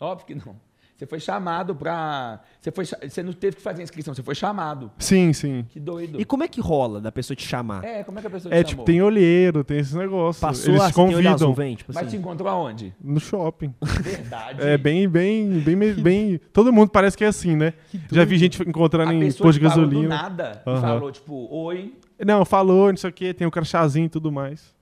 Óbvio 0.00 0.26
que 0.26 0.34
não. 0.34 0.56
Você 0.96 1.04
foi 1.04 1.20
chamado 1.20 1.76
pra. 1.76 2.40
Você, 2.58 2.70
foi... 2.70 2.86
você 2.86 3.22
não 3.22 3.34
teve 3.34 3.56
que 3.56 3.62
fazer 3.62 3.82
inscrição, 3.82 4.14
você 4.14 4.22
foi 4.22 4.34
chamado. 4.34 4.90
Sim, 4.98 5.30
sim. 5.34 5.66
Que 5.68 5.78
doido. 5.78 6.18
E 6.18 6.24
como 6.24 6.42
é 6.42 6.48
que 6.48 6.58
rola 6.58 7.02
da 7.02 7.12
pessoa 7.12 7.36
te 7.36 7.46
chamar? 7.46 7.84
É, 7.84 8.02
como 8.02 8.18
é 8.18 8.22
que 8.22 8.26
a 8.28 8.30
pessoa 8.30 8.54
É, 8.54 8.62
te 8.62 8.68
tipo, 8.68 8.76
chamou? 8.78 8.86
tem 8.86 9.02
olheiro, 9.02 9.62
tem 9.62 9.76
esses 9.78 9.92
negócios. 9.92 10.40
Passou 10.40 10.72
Eles 10.72 10.80
a 10.84 10.88
te 10.88 10.94
tem 10.94 11.04
olho 11.04 11.16
azul, 11.28 11.48
convidam 11.48 11.52
vem, 11.54 11.76
tipo 11.76 11.92
Mas 11.92 12.04
te 12.04 12.06
assim. 12.08 12.16
encontrou 12.16 12.48
aonde? 12.48 12.94
no 12.98 13.20
shopping. 13.20 13.74
Verdade. 13.82 14.62
É 14.62 14.78
bem, 14.78 15.06
bem, 15.06 15.60
bem, 15.60 15.76
bem. 15.76 16.40
Todo 16.50 16.72
mundo 16.72 16.88
parece 16.88 17.14
que 17.14 17.24
é 17.24 17.28
assim, 17.28 17.54
né? 17.56 17.74
Já 18.10 18.24
vi 18.24 18.38
gente 18.38 18.62
encontrando 18.66 19.10
a 19.10 19.14
em 19.14 19.30
posto 19.32 19.52
de 19.52 19.58
te 19.58 19.62
parou 19.68 19.84
do 19.84 19.90
gasolina. 19.90 20.08
nada 20.08 20.62
Aham. 20.66 20.80
falou, 20.80 21.12
tipo, 21.12 21.46
oi. 21.54 21.94
Não, 22.24 22.42
falou, 22.46 22.88
não 22.88 22.96
sei 22.96 23.10
o 23.10 23.12
que, 23.12 23.34
tem 23.34 23.46
o 23.46 23.50
crachazinho 23.50 24.06
e 24.06 24.08
tudo 24.08 24.32
mais. 24.32 24.74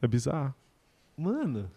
É 0.00 0.06
bizarro. 0.06 0.54
Mano, 1.16 1.68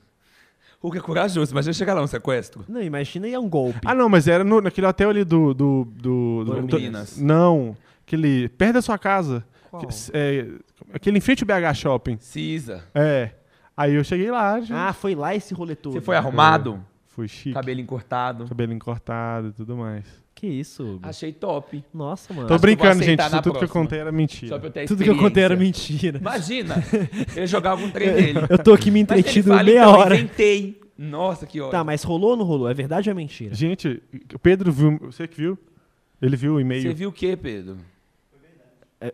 O 0.85 0.91
que 0.91 0.97
é 0.97 1.01
corajoso, 1.01 1.53
mas 1.55 1.65
já 1.65 1.73
chegar 1.73 1.93
lá 1.93 2.01
um 2.03 2.07
sequestro. 2.07 2.63
não, 2.67 2.81
imagina 2.81 3.25
aí 3.27 3.33
é 3.33 3.39
um 3.39 3.49
golpe. 3.49 3.79
Ah, 3.85 3.95
não, 3.95 4.07
mas 4.07 4.27
era 4.27 4.43
no, 4.43 4.61
naquele 4.61 4.85
hotel 4.87 5.09
ali 5.09 5.23
do. 5.23 5.53
do, 5.53 5.87
do, 5.91 6.43
do- 6.67 6.77
Minas. 6.79 7.17
não, 7.17 7.75
aquele. 8.05 8.49
Perto 8.49 8.73
da 8.75 8.81
sua 8.81 8.97
casa. 8.97 9.43
Qual? 9.71 9.81
Que- 9.85 9.87
é, 10.13 10.47
aquele 10.93 11.17
em 11.17 11.21
frente 11.21 11.43
ao 11.43 11.47
BH 11.47 11.73
Shopping. 11.75 12.17
Cisa. 12.19 12.83
É. 12.93 13.31
Aí 13.75 13.93
eu 13.95 14.03
cheguei 14.03 14.29
lá, 14.31 14.61
já. 14.61 14.89
Ah, 14.89 14.93
foi 14.93 15.15
lá 15.15 15.35
esse 15.35 15.53
rolê 15.53 15.75
todo. 15.75 15.93
Você 15.93 16.01
foi 16.01 16.15
arrumado? 16.15 16.79
Fui 17.07 17.27
chique. 17.27 17.53
Cabelo 17.53 17.79
encortado. 17.79 18.45
Cabelinho 18.45 18.79
cortado 18.79 19.47
e 19.49 19.51
tudo 19.53 19.75
mais. 19.75 20.05
Que 20.35 20.47
isso? 20.47 20.83
Hugo? 20.83 20.99
Achei 21.07 21.31
top. 21.31 21.81
Nossa, 21.93 22.33
mano. 22.33 22.45
Tô 22.47 22.53
Acho 22.55 22.59
eu 22.59 22.61
brincando, 22.61 23.01
gente. 23.01 23.19
Isso 23.21 23.29
tudo 23.29 23.41
que 23.43 23.47
eu 23.47 23.53
próxima. 23.53 23.81
contei 23.81 23.99
era 23.99 24.11
mentira. 24.11 24.49
Só 24.49 24.59
pra 24.59 24.67
eu 24.67 24.71
ter 24.71 24.85
Tudo 24.85 25.01
que 25.03 25.09
eu 25.09 25.17
contei 25.17 25.43
era 25.43 25.55
mentira. 25.55 26.17
Imagina, 26.19 26.75
ele 27.35 27.47
jogava 27.47 27.81
um 27.83 27.89
trem 27.89 28.11
dele. 28.13 28.39
Eu 28.49 28.57
tô 28.61 28.73
aqui 28.73 28.91
me 28.91 28.99
entretido 28.99 29.47
fala, 29.49 29.63
meia 29.63 29.79
então, 29.79 29.91
hora. 29.93 30.15
inventei. 30.15 30.81
Nossa, 30.97 31.45
que 31.47 31.59
ódio. 31.61 31.71
Tá, 31.71 31.83
mas 31.85 32.03
rolou 32.03 32.31
ou 32.31 32.35
não 32.37 32.43
rolou? 32.45 32.69
É 32.69 32.73
verdade 32.73 33.09
ou 33.09 33.11
é 33.11 33.15
mentira? 33.15 33.55
Gente, 33.55 34.03
o 34.33 34.37
Pedro 34.39 34.71
viu. 34.73 34.97
Você 35.03 35.25
que 35.27 35.37
viu? 35.37 35.57
Ele 36.21 36.35
viu 36.35 36.51
o 36.53 36.55
Você 36.55 36.61
e-mail. 36.61 36.93
viu 36.95 37.09
o 37.09 37.13
quê, 37.13 37.37
Pedro? 37.37 37.77
É. 38.99 39.13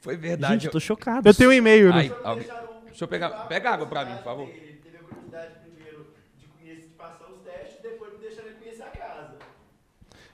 Foi 0.00 0.16
verdade. 0.16 0.54
Gente, 0.54 0.66
eu 0.66 0.72
tô 0.72 0.80
chocado. 0.80 1.28
Eu 1.28 1.34
tenho 1.34 1.50
um 1.50 1.52
e-mail. 1.52 1.88
né? 1.90 1.94
Ai, 1.94 2.14
alguém- 2.24 2.46
Deixa 2.86 3.04
eu 3.04 3.08
pegar. 3.08 3.30
Pega 3.46 3.70
água 3.70 3.86
pra 3.86 4.04
mim, 4.04 4.14
por 4.16 4.24
favor. 4.24 4.48
Ele 4.48 4.80
teve 4.82 4.96
a 4.96 5.00
curiosidade 5.00 5.54
primeiro 5.64 6.06
de 6.38 6.46
conhecer, 6.48 6.80
de 6.82 6.86
passar 6.94 7.26
os 7.30 7.40
testes, 7.42 7.78
depois 7.82 8.12
me 8.12 8.18
deixando 8.18 8.46
ele 8.46 8.56
conhecer 8.56 8.82
a 8.82 8.86
casa. 8.86 9.38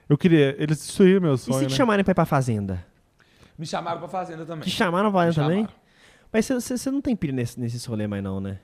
Eu 0.09 0.17
queria. 0.17 0.55
Eles 0.63 0.79
destruíram 0.79 1.21
meu 1.21 1.35
E 1.35 1.39
se 1.39 1.45
sonho, 1.47 1.67
te 1.67 1.71
né? 1.71 1.77
chamarem 1.77 2.05
pra 2.05 2.13
ir 2.13 2.15
pra 2.15 2.25
fazenda? 2.25 2.85
Me 3.59 3.67
chamaram 3.67 3.99
pra 3.99 4.09
fazenda 4.09 4.45
também. 4.45 4.65
Te 4.65 4.71
chamaram 4.71 5.11
pra 5.11 5.21
fazenda 5.23 5.47
também? 5.47 5.65
chamaram. 5.65 5.81
Mas 6.33 6.49
você- 6.49 6.91
não 6.91 7.01
tem 7.01 7.17
pilha 7.17 7.33
nesse, 7.33 7.59
nesse 7.59 7.89
rolê 7.89 8.07
mais 8.07 8.23
não, 8.23 8.41
né? 8.41 8.59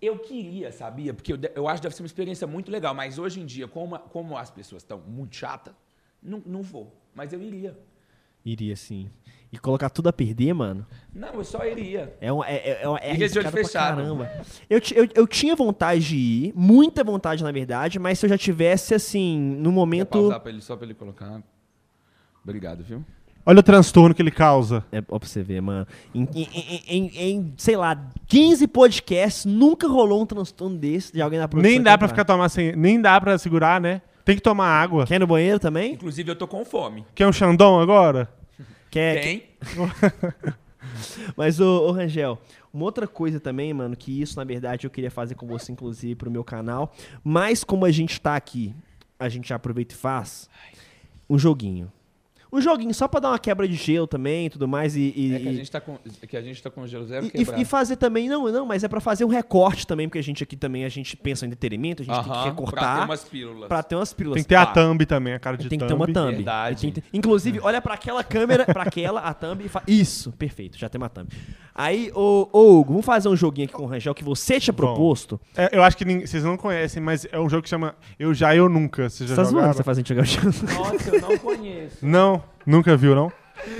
Eu 0.00 0.18
queria, 0.18 0.72
sabia? 0.72 1.12
Porque 1.12 1.32
eu, 1.34 1.38
eu 1.54 1.68
acho 1.68 1.76
que 1.76 1.82
deve 1.82 1.94
ser 1.94 2.02
uma 2.02 2.06
experiência 2.06 2.46
muito 2.46 2.70
legal. 2.70 2.94
Mas 2.94 3.18
hoje 3.18 3.40
em 3.40 3.44
dia, 3.46 3.68
como, 3.68 3.98
como 3.98 4.36
as 4.36 4.50
pessoas 4.50 4.82
estão 4.82 4.98
muito 4.98 5.36
chatas, 5.36 5.74
não, 6.22 6.42
não 6.46 6.62
vou. 6.62 6.96
Mas 7.14 7.32
eu 7.32 7.42
iria. 7.42 7.78
Iria 8.44 8.74
sim. 8.76 9.10
E 9.52 9.58
colocar 9.58 9.90
tudo 9.90 10.08
a 10.08 10.12
perder, 10.12 10.52
mano, 10.54 10.86
Não, 11.12 11.34
eu 11.34 11.42
só 11.44 11.64
iria. 11.66 12.14
é 12.20 12.32
um, 12.32 12.44
é, 12.44 12.54
é, 12.54 12.70
é, 12.84 13.10
é 13.10 13.14
Iria 13.14 13.28
de 13.28 13.38
olho 13.40 13.50
fechado. 13.50 13.96
caramba. 13.96 14.30
Eu, 14.68 14.80
eu, 14.94 15.08
eu 15.12 15.26
tinha 15.26 15.56
vontade 15.56 16.00
de 16.06 16.16
ir, 16.16 16.52
muita 16.54 17.02
vontade 17.02 17.42
na 17.42 17.50
verdade, 17.50 17.98
mas 17.98 18.18
se 18.20 18.26
eu 18.26 18.30
já 18.30 18.38
tivesse 18.38 18.94
assim, 18.94 19.36
no 19.58 19.70
Quer 19.70 19.74
momento... 19.74 20.08
pausar 20.10 20.38
pra 20.40 20.52
ele, 20.52 20.60
só 20.60 20.76
pra 20.76 20.84
ele 20.86 20.94
colocar. 20.94 21.42
Obrigado, 22.44 22.84
viu? 22.84 23.04
Olha 23.44 23.58
o 23.58 23.62
transtorno 23.62 24.14
que 24.14 24.22
ele 24.22 24.30
causa. 24.30 24.84
É, 24.92 25.02
ó, 25.08 25.18
pra 25.18 25.26
você 25.28 25.42
ver, 25.42 25.60
mano. 25.60 25.86
Em, 26.14 26.28
em- 26.34 26.48
em- 26.54 26.82
em- 26.86 27.10
em, 27.30 27.54
sei 27.56 27.76
lá, 27.76 28.00
15 28.28 28.68
podcasts, 28.68 29.44
nunca 29.46 29.88
rolou 29.88 30.22
um 30.22 30.26
transtorno 30.26 30.76
desse 30.78 31.12
de 31.12 31.20
alguém 31.20 31.38
na 31.40 31.48
produção. 31.48 31.70
Nem 31.72 31.82
dá 31.82 31.98
pra 31.98 32.06
ficar 32.06 32.24
tomar 32.24 32.48
sem. 32.50 32.76
Nem 32.76 33.00
dá 33.00 33.20
pra 33.20 33.36
segurar, 33.38 33.80
né? 33.80 34.00
Tem 34.24 34.36
que 34.36 34.42
tomar 34.42 34.68
água. 34.68 35.06
Quer 35.06 35.16
ir 35.16 35.18
no 35.18 35.26
banheiro 35.26 35.58
também? 35.58 35.94
Inclusive, 35.94 36.30
eu 36.30 36.36
tô 36.36 36.46
com 36.46 36.64
fome. 36.64 37.04
Quer 37.14 37.26
um 37.26 37.32
Xandão 37.32 37.80
agora? 37.80 38.28
Quer, 38.90 39.22
Tem? 39.22 39.42
Mas, 41.36 41.60
ô, 41.60 41.86
ô, 41.86 41.92
Rangel, 41.92 42.40
uma 42.72 42.84
outra 42.84 43.06
coisa 43.06 43.38
também, 43.38 43.72
mano, 43.72 43.96
que 43.96 44.20
isso, 44.20 44.36
na 44.36 44.44
verdade, 44.44 44.86
eu 44.86 44.90
queria 44.90 45.10
fazer 45.10 45.34
com 45.34 45.46
você, 45.46 45.72
inclusive, 45.72 46.14
pro 46.14 46.30
meu 46.30 46.42
canal. 46.42 46.92
Mas 47.22 47.62
como 47.62 47.84
a 47.84 47.90
gente 47.90 48.20
tá 48.20 48.34
aqui, 48.34 48.74
a 49.18 49.28
gente 49.28 49.48
já 49.48 49.56
aproveita 49.56 49.94
e 49.94 49.96
faz 49.96 50.48
um 51.28 51.38
joguinho. 51.38 51.92
Um 52.52 52.60
joguinho 52.60 52.92
só 52.92 53.06
pra 53.06 53.20
dar 53.20 53.28
uma 53.30 53.38
quebra 53.38 53.66
de 53.68 53.74
gelo 53.76 54.06
também 54.06 54.46
e 54.46 54.50
tudo 54.50 54.66
mais. 54.66 54.96
E, 54.96 55.12
e- 55.16 55.34
É 55.34 55.38
que 55.40 55.48
a 55.48 55.52
gente 55.52 55.70
tá 55.70 55.80
com, 55.80 55.98
que 56.28 56.36
a 56.36 56.42
gente 56.42 56.62
tá 56.62 56.70
com 56.70 56.86
gelo 56.86 57.06
zero 57.06 57.26
e- 57.26 57.30
e, 57.42 57.62
e 57.62 57.64
fazer 57.64 57.96
também, 57.96 58.28
não, 58.28 58.50
não, 58.50 58.66
mas 58.66 58.82
é 58.84 58.88
pra 58.88 59.00
fazer 59.00 59.24
um 59.24 59.28
recorte 59.28 59.86
também, 59.86 60.08
porque 60.08 60.18
a 60.18 60.22
gente 60.22 60.42
aqui 60.42 60.56
também, 60.56 60.84
a 60.84 60.88
gente 60.88 61.16
pensa 61.16 61.44
em 61.44 61.48
entretenimento, 61.48 62.02
a 62.02 62.04
gente 62.04 62.14
tem 62.14 62.24
que 62.24 62.30
Aham, 62.30 62.40
Pra 62.42 62.50
recortar 62.50 62.98
ter 63.00 63.04
umas 63.04 63.24
pílulas. 63.24 63.68
pra 63.68 63.82
ter 63.82 63.94
umas 63.96 64.12
pílulas. 64.12 64.34
Tem 64.36 64.42
que 64.42 64.48
ter 64.48 64.54
a 64.56 64.66
Pá. 64.66 64.72
thumb 64.72 65.06
também, 65.06 65.32
a 65.34 65.38
cara 65.38 65.56
de 65.56 65.68
Tem 65.68 65.78
que 65.78 65.84
thumb. 65.86 65.88
ter 65.88 65.94
uma 65.94 66.06
thumb. 66.12 66.34
Verdade. 66.36 66.80
Tem 66.82 66.90
que 66.92 67.00
ter- 67.00 67.08
Inclusive, 67.12 67.60
olha 67.62 67.80
pra 67.80 67.94
aquela 67.94 68.24
câmera, 68.24 68.64
pra 68.64 68.82
aquela, 68.82 69.20
a 69.20 69.32
thumb 69.34 69.64
e 69.64 69.68
fa... 69.68 69.82
Isso, 69.86 70.32
perfeito, 70.32 70.76
já 70.78 70.88
tem 70.88 71.00
uma 71.00 71.08
thumb. 71.08 71.28
Aí, 71.74 72.10
ô, 72.14 72.48
ô 72.52 72.78
Hugo, 72.80 72.92
vamos 72.94 73.06
fazer 73.06 73.28
um 73.28 73.36
joguinho 73.36 73.64
aqui 73.66 73.72
com 73.74 73.84
o 73.84 73.86
Rangel 73.86 74.14
que 74.14 74.24
você 74.24 74.58
tinha 74.60 74.74
proposto. 74.74 75.40
É, 75.56 75.70
eu 75.76 75.82
acho 75.82 75.96
que 75.96 76.04
vocês 76.26 76.44
não 76.44 76.56
conhecem, 76.56 77.02
mas 77.02 77.26
é 77.30 77.38
um 77.38 77.48
jogo 77.48 77.62
que 77.62 77.68
chama 77.68 77.94
Eu 78.18 78.34
Já, 78.34 78.54
Eu 78.54 78.68
Nunca. 78.68 79.08
Vocês 79.08 79.30
Você 79.30 79.34
já 79.34 79.36
tá 79.36 79.44
zoando 79.44 79.68
você 79.72 79.78
tá 79.78 79.84
fazendo 79.84 80.06
jogar 80.08 80.22
o 80.22 80.24
jogo? 80.26 80.46
Nossa, 80.74 81.14
eu 81.16 81.20
não 81.20 81.38
conheço. 81.38 81.96
Não, 82.04 82.39
nunca 82.66 82.96
viu, 82.96 83.14
não? 83.14 83.32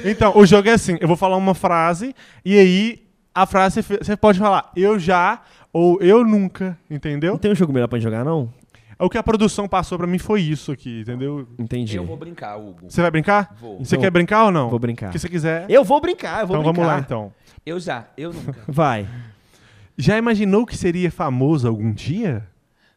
Então, 0.04 0.36
o 0.36 0.44
jogo 0.44 0.68
é 0.68 0.72
assim, 0.72 0.96
eu 1.00 1.08
vou 1.08 1.16
falar 1.16 1.36
uma 1.36 1.54
frase 1.54 2.14
e 2.44 2.58
aí 2.58 3.06
a 3.34 3.46
frase 3.46 3.82
você 3.82 4.16
pode 4.16 4.38
falar 4.38 4.70
eu 4.76 4.98
já 4.98 5.40
ou 5.72 6.00
eu 6.02 6.24
nunca, 6.24 6.78
entendeu? 6.90 7.32
Não 7.32 7.38
tem 7.38 7.50
um 7.50 7.54
jogo 7.54 7.72
melhor 7.72 7.88
pra 7.88 7.98
gente 7.98 8.04
jogar, 8.04 8.24
não? 8.24 8.52
O 8.98 9.08
que 9.08 9.16
a 9.16 9.22
produção 9.22 9.66
passou 9.66 9.96
pra 9.96 10.06
mim 10.06 10.18
foi 10.18 10.42
isso 10.42 10.70
aqui, 10.70 11.00
entendeu? 11.00 11.48
Entendi. 11.58 11.96
Eu 11.96 12.04
vou 12.04 12.18
brincar, 12.18 12.56
Hugo. 12.58 12.90
Você 12.90 13.00
vai 13.00 13.10
brincar? 13.10 13.56
Vou. 13.58 13.78
Você 13.78 13.94
Então, 13.94 14.02
quer 14.02 14.10
brincar 14.10 14.44
ou 14.44 14.50
não? 14.50 14.68
Vou 14.68 14.78
brincar. 14.78 15.10
Se 15.12 15.18
você 15.18 15.28
quiser. 15.28 15.64
Eu 15.70 15.82
vou 15.82 15.98
brincar, 16.02 16.42
eu 16.42 16.46
vou 16.46 16.56
então 16.58 16.70
brincar. 16.70 16.86
vamos 16.86 16.96
lá 16.96 17.00
então. 17.00 17.32
Eu 17.64 17.80
já, 17.80 18.06
eu 18.16 18.30
nunca. 18.32 18.60
Vai, 18.68 19.08
Já 19.96 20.18
imaginou 20.18 20.66
que 20.66 20.76
seria 20.76 21.10
famoso 21.10 21.66
algum 21.66 21.90
dia? 21.92 22.46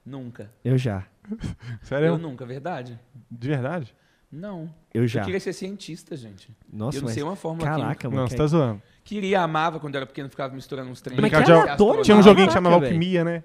nunca. 0.06 0.52
eu 0.66 0.78
já. 0.78 1.04
Sério? 1.82 2.08
Eu 2.08 2.18
nunca, 2.18 2.46
verdade? 2.46 3.00
De 3.32 3.48
verdade? 3.48 3.96
Não. 4.34 4.68
Eu 4.94 5.06
já. 5.08 5.22
Eu 5.22 5.26
queria 5.26 5.40
ser 5.40 5.54
cientista, 5.54 6.16
gente. 6.18 6.50
Nossa, 6.72 6.98
eu 6.98 7.02
não 7.02 7.06
mas... 7.06 7.14
sei 7.14 7.24
uma 7.24 7.36
fórmula 7.36 7.66
Caraca, 7.68 7.86
química. 7.90 8.10
mano. 8.10 8.22
não, 8.22 8.28
você 8.28 8.36
tá 8.36 8.48
zoando. 8.48 8.82
Queria, 9.04 9.42
amava 9.42 9.80
quando 9.80 9.96
era 9.96 10.06
pequeno, 10.06 10.30
ficava 10.30 10.54
misturando 10.56 10.90
uns 10.90 11.02
treinos. 11.02 11.22
Mas 11.22 11.32
de- 11.46 12.04
Tinha 12.04 12.18
um 12.18 12.24
joguinho 12.24 12.48
que 12.48 12.54
chamava. 12.54 12.76
Alquimia, 12.78 13.24
né? 13.24 13.44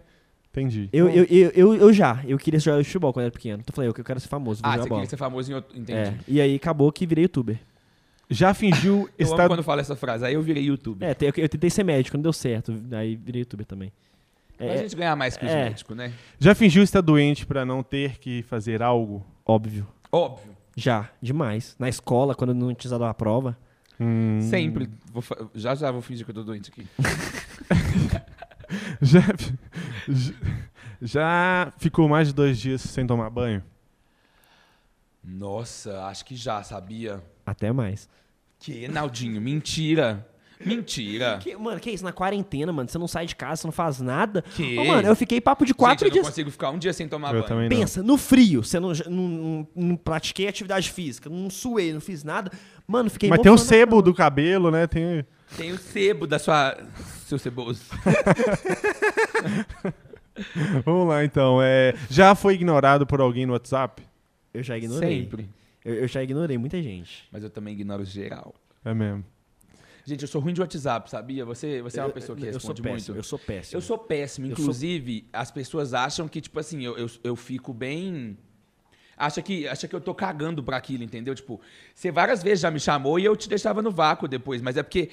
Entendi. 0.51 0.89
Eu, 0.93 1.09
eu, 1.10 1.24
eu, 1.24 1.51
eu, 1.51 1.74
eu 1.74 1.93
já. 1.93 2.23
Eu 2.27 2.39
queria 2.39 2.59
jogar 2.59 2.82
futebol 2.82 3.12
quando 3.12 3.24
era 3.24 3.32
pequeno. 3.32 3.59
Então 3.60 3.70
eu 3.73 3.74
falei, 3.74 3.89
eu 3.90 3.94
que 3.94 4.01
eu 4.01 4.05
quero 4.05 4.19
ser 4.19 4.28
famoso, 4.28 4.62
vou 4.62 4.69
Ah, 4.70 4.73
jogar 4.73 4.82
você 4.85 4.89
bola. 4.89 5.01
queria 5.02 5.10
ser 5.10 5.16
famoso 5.16 5.52
em 5.52 5.55
outro... 5.55 5.78
Entendi. 5.78 5.98
É, 5.98 6.15
e 6.27 6.40
aí 6.40 6.55
acabou 6.56 6.90
que 6.90 7.06
virei 7.06 7.24
youtuber. 7.24 7.59
Já 8.31 8.55
fingiu 8.55 9.09
Eu 9.19 9.24
estar 9.24 9.43
amo 9.43 9.48
quando 9.51 9.62
fala 9.62 9.81
essa 9.82 9.94
frase. 9.94 10.24
Aí 10.24 10.35
eu 10.35 10.43
virei 10.43 10.65
YouTube. 10.65 11.05
É, 11.05 11.10
eu, 11.20 11.32
eu 11.36 11.48
tentei 11.48 11.69
ser 11.70 11.85
médico, 11.85 12.16
não 12.16 12.23
deu 12.23 12.32
certo. 12.32 12.74
Aí 12.93 13.15
virei 13.15 13.43
youtuber 13.43 13.66
também. 13.66 13.93
Pra 14.56 14.66
É, 14.66 14.78
gente 14.78 14.97
ganhar 14.97 15.15
mais 15.15 15.36
que 15.36 15.44
os 15.44 15.51
é. 15.52 15.65
médicos, 15.65 15.97
né? 15.97 16.12
Já 16.40 16.55
fingiu 16.55 16.82
estar 16.82 17.01
doente 17.02 17.47
pra 17.47 17.65
não 17.65 17.82
ter 17.82 18.19
que 18.19 18.43
fazer 18.43 18.82
algo? 18.82 19.24
óbvio. 19.47 19.86
Óbvio. 20.10 20.56
Já, 20.80 21.10
demais. 21.20 21.74
Na 21.78 21.88
escola, 21.88 22.34
quando 22.34 22.55
não 22.55 22.72
tinha 22.74 22.90
dado 22.90 23.02
uma 23.05 23.12
prova. 23.14 23.59
Hum. 24.00 24.38
Sempre. 24.42 24.88
Vou 25.12 25.20
fa- 25.20 25.36
já 25.55 25.74
já 25.74 25.90
vou 25.90 26.00
fingir 26.00 26.24
que 26.24 26.30
eu 26.30 26.34
tô 26.36 26.44
doente 26.44 26.70
aqui. 26.70 26.86
Já, 29.00 29.20
já- 30.09 30.34
já 31.00 31.72
ficou 31.78 32.06
mais 32.06 32.28
de 32.28 32.34
dois 32.34 32.59
dias 32.59 32.82
sem 32.82 33.06
tomar 33.06 33.30
banho? 33.30 33.62
Nossa, 35.24 36.05
acho 36.06 36.24
que 36.24 36.36
já, 36.36 36.62
sabia? 36.62 37.22
Até 37.46 37.72
mais. 37.72 38.09
Que, 38.59 38.86
Naldinho? 38.88 39.40
Mentira. 39.40 40.26
Mentira. 40.64 41.39
Que- 41.43 41.56
mano, 41.56 41.78
que 41.80 41.90
isso? 41.90 42.05
Na 42.05 42.12
quarentena, 42.12 42.72
mano, 42.72 42.89
você 42.89 42.98
não 42.98 43.09
sai 43.09 43.26
de 43.26 43.35
casa, 43.36 43.62
você 43.62 43.66
não 43.68 43.72
faz 43.72 44.01
nada. 44.01 44.43
Que? 44.43 44.78
Ô, 44.78 44.85
mano, 44.85 45.09
eu 45.09 45.16
fiquei 45.16 45.40
papo 45.40 45.64
de 45.64 45.72
quatro 45.74 46.06
Gente, 46.06 46.16
eu 46.16 46.16
não 46.16 46.22
dias. 46.22 46.35
consigo 46.35 46.51
ficar 46.51 46.70
um 46.70 46.78
dia 46.78 46.93
sem 46.93 47.09
tomar 47.09 47.28
Eu 47.28 47.35
banho. 47.35 47.44
também 47.47 47.68
não. 47.68 47.76
Pensa, 47.76 48.02
no 48.02 48.16
frio, 48.18 48.62
você 48.64 48.80
não, 48.80 48.93
não, 49.09 49.28
não, 49.28 49.68
não 49.74 49.97
pratiquei 49.97 50.48
atividade 50.48 50.90
física, 50.90 51.28
não 51.30 51.48
suei, 51.51 51.93
não 51.93 52.01
fiz 52.01 52.24
nada. 52.24 52.51
Mano, 52.86 53.10
fiquei 53.10 53.28
Mas 53.28 53.40
tem 53.40 53.52
o 53.52 53.59
sebo 53.59 53.90
cama. 53.93 54.02
do 54.02 54.14
cabelo, 54.14 54.70
né? 54.70 54.86
Tem... 54.86 55.24
Tem 55.56 55.72
o 55.72 55.78
sebo 55.78 56.26
da 56.26 56.39
sua... 56.39 56.76
Seu 57.26 57.39
ceboso. 57.39 57.82
Vamos 60.85 61.09
lá, 61.09 61.24
então. 61.24 61.60
É... 61.62 61.94
Já 62.10 62.35
foi 62.35 62.55
ignorado 62.55 63.06
por 63.06 63.20
alguém 63.20 63.47
no 63.47 63.52
WhatsApp? 63.52 64.02
Eu 64.55 64.62
já 64.62 64.76
ignorei. 64.76 65.22
Sempre. 65.22 65.48
Eu, 65.85 65.94
eu 65.97 66.09
já 66.09 66.22
ignorei 66.22 66.56
muita 66.59 66.80
gente. 66.82 67.28
Mas 67.32 67.43
eu 67.43 67.51
também 67.51 67.74
ignoro 67.74 68.05
geral. 68.05 68.55
É 68.85 68.94
mesmo. 68.94 69.24
Gente, 70.09 70.22
eu 70.22 70.28
sou 70.28 70.40
ruim 70.40 70.55
de 70.55 70.60
WhatsApp, 70.62 71.10
sabia? 71.10 71.44
Você, 71.44 71.82
você 71.82 72.01
é 72.01 72.02
uma 72.02 72.09
Eu- 72.09 72.12
pessoa 72.14 72.35
que 72.35 72.43
eu, 72.44 72.48
eu 72.48 72.52
responde 72.55 72.76
sou 72.78 72.82
péssimo, 72.82 73.14
muito. 73.14 73.18
Eu 73.18 73.22
sou 73.22 73.39
péssimo. 73.39 73.76
Eu 73.76 73.80
sou 73.82 73.98
péssimo. 73.98 74.47
Eu 74.47 74.56
sou- 74.56 74.62
Inclusive, 74.64 75.26
as 75.30 75.51
pessoas 75.51 75.93
acham 75.93 76.26
que, 76.26 76.40
tipo 76.40 76.59
assim, 76.59 76.82
eu, 76.82 76.97
eu, 76.97 77.10
eu 77.22 77.36
fico 77.36 77.74
bem. 77.74 78.39
Acha 79.18 79.43
que, 79.43 79.68
acha 79.68 79.86
que 79.86 79.94
eu 79.94 80.01
tô 80.01 80.14
cagando 80.14 80.62
pra 80.62 80.78
aquilo, 80.78 81.02
entendeu? 81.05 81.35
Tipo, 81.35 81.60
você 81.94 82.10
várias 82.10 82.43
vezes 82.43 82.60
já 82.60 82.70
me 82.70 82.80
chamou 82.80 83.18
e 83.18 83.24
eu 83.26 83.36
te 83.36 83.48
deixava 83.51 83.82
no 83.82 83.90
vácuo 83.90 84.26
depois, 84.26 84.62
mas 84.62 84.78
é 84.78 84.82
porque. 84.82 85.10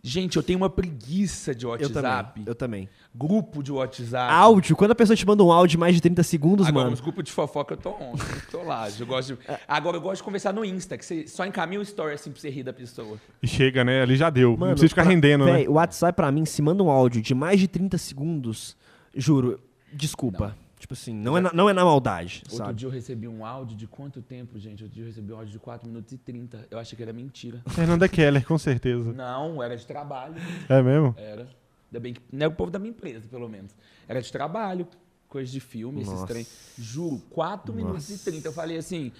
Gente, 0.00 0.36
eu 0.36 0.42
tenho 0.44 0.58
uma 0.60 0.70
preguiça 0.70 1.52
de 1.52 1.64
Eu 1.64 1.70
WhatsApp. 1.70 1.92
também. 2.34 2.44
Eu 2.46 2.54
também. 2.54 2.88
Grupo 3.12 3.62
de 3.64 3.72
WhatsApp. 3.72 4.32
Áudio, 4.32 4.76
quando 4.76 4.92
a 4.92 4.94
pessoa 4.94 5.16
te 5.16 5.26
manda 5.26 5.42
um 5.42 5.50
áudio 5.50 5.72
de 5.72 5.78
mais 5.78 5.94
de 5.94 6.00
30 6.00 6.22
segundos, 6.22 6.66
Agora, 6.68 6.84
mano. 6.84 6.94
os 6.94 7.00
grupos 7.00 7.24
de 7.24 7.32
fofoca 7.32 7.74
eu 7.74 7.78
tô 7.78 7.90
on, 7.90 8.14
tô 8.50 8.62
lá. 8.62 8.88
Eu 8.98 9.06
gosto 9.06 9.34
de... 9.34 9.38
Agora 9.66 9.96
eu 9.96 10.00
gosto 10.00 10.18
de 10.18 10.22
conversar 10.22 10.52
no 10.52 10.64
Insta, 10.64 10.96
que 10.96 11.04
você 11.04 11.26
só 11.26 11.44
encaminha 11.44 11.80
um 11.80 11.82
story 11.82 12.14
assim 12.14 12.30
pra 12.30 12.40
você 12.40 12.48
rir 12.48 12.62
da 12.62 12.72
pessoa. 12.72 13.18
E 13.42 13.46
chega, 13.48 13.82
né? 13.82 14.02
Ali 14.02 14.14
já 14.16 14.30
deu. 14.30 14.50
não 14.52 14.56
Mano, 14.58 14.72
precisa 14.72 14.88
ficar 14.90 15.02
pra- 15.02 15.10
rendendo, 15.10 15.44
véi, 15.46 15.64
né? 15.64 15.68
O 15.68 15.72
WhatsApp 15.72 16.14
pra 16.14 16.30
mim, 16.30 16.44
se 16.44 16.62
manda 16.62 16.80
um 16.82 16.90
áudio 16.90 17.20
de 17.20 17.34
mais 17.34 17.58
de 17.58 17.66
30 17.66 17.98
segundos, 17.98 18.76
juro, 19.16 19.58
desculpa. 19.92 20.56
Tipo 20.88 20.94
assim, 20.94 21.12
não 21.12 21.36
é 21.36 21.40
na, 21.42 21.52
não 21.52 21.68
é 21.68 21.74
na 21.74 21.84
maldade, 21.84 22.40
Outro 22.44 22.56
sabe? 22.56 22.72
dia 22.72 22.88
eu 22.88 22.90
recebi 22.90 23.28
um 23.28 23.44
áudio 23.44 23.76
de 23.76 23.86
quanto 23.86 24.22
tempo, 24.22 24.58
gente? 24.58 24.82
Outro 24.82 24.94
dia 24.94 25.04
eu 25.04 25.08
recebi 25.08 25.30
um 25.30 25.36
áudio 25.36 25.52
de 25.52 25.58
4 25.58 25.86
minutos 25.86 26.14
e 26.14 26.16
30. 26.16 26.66
Eu 26.70 26.78
achei 26.78 26.96
que 26.96 27.02
era 27.02 27.12
mentira. 27.12 27.60
Fernanda 27.68 28.08
Keller, 28.08 28.42
com 28.46 28.56
certeza. 28.56 29.12
Não, 29.12 29.62
era 29.62 29.76
de 29.76 29.86
trabalho. 29.86 30.36
É 30.66 30.80
mesmo? 30.80 31.14
Era. 31.18 31.42
Ainda 31.42 32.00
bem 32.00 32.14
que. 32.14 32.22
Não 32.32 32.46
é 32.46 32.48
o 32.48 32.52
povo 32.52 32.70
da 32.70 32.78
minha 32.78 32.88
empresa, 32.88 33.28
pelo 33.28 33.50
menos. 33.50 33.76
Era 34.08 34.22
de 34.22 34.32
trabalho, 34.32 34.88
coisa 35.28 35.52
de 35.52 35.60
filme, 35.60 36.00
esses 36.00 36.10
Nossa. 36.10 36.26
trem. 36.26 36.46
Juro, 36.78 37.20
4 37.28 37.74
minutos 37.74 38.08
e 38.08 38.24
30. 38.24 38.48
Eu 38.48 38.52
falei 38.54 38.78
assim, 38.78 39.12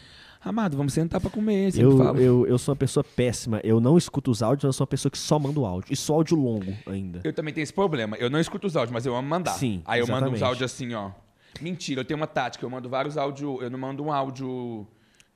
amado, 0.43 0.75
vamos 0.75 0.95
sentar 0.95 1.21
pra 1.21 1.29
comer. 1.29 1.79
Eu, 1.79 1.99
fala. 1.99 2.19
Eu... 2.19 2.45
eu, 2.45 2.47
eu 2.47 2.59
sou 2.59 2.73
uma 2.73 2.79
pessoa 2.79 3.05
péssima. 3.05 3.61
Eu 3.63 3.79
não 3.79 3.99
escuto 3.99 4.31
os 4.31 4.43
áudios, 4.43 4.65
eu 4.65 4.73
sou 4.73 4.85
uma 4.85 4.89
pessoa 4.89 5.11
que 5.13 5.19
só 5.19 5.39
manda 5.39 5.61
o 5.61 5.67
áudio. 5.67 5.93
E 5.93 5.97
só 5.97 6.15
áudio 6.15 6.35
longo 6.39 6.73
ainda. 6.87 7.21
também 7.35 7.53
tenho 7.53 7.63
esse 7.63 7.75
problema. 7.75 8.17
Eu 8.17 8.31
não 8.31 8.41
escuto 8.41 8.67
os 8.67 8.75
áudios, 8.75 8.91
mas 8.91 9.05
eu 9.05 9.15
amo 9.15 9.29
mandar. 9.29 9.53
Sim, 9.53 9.83
Aí 9.85 10.01
eu 10.01 10.07
mando 10.07 10.31
uns 10.31 10.37
exatamente. 10.37 10.45
áudios 10.45 10.73
assim, 10.73 10.95
ó. 10.95 11.11
Mentira, 11.61 12.01
eu 12.01 12.05
tenho 12.05 12.19
uma 12.19 12.27
tática. 12.27 12.65
Eu 12.65 12.71
mando 12.71 12.89
vários 12.89 13.17
áudios. 13.17 13.63
Eu 13.63 13.71
não 13.71 13.79
mando 13.79 14.03
um 14.05 14.13
áudio 14.13 14.87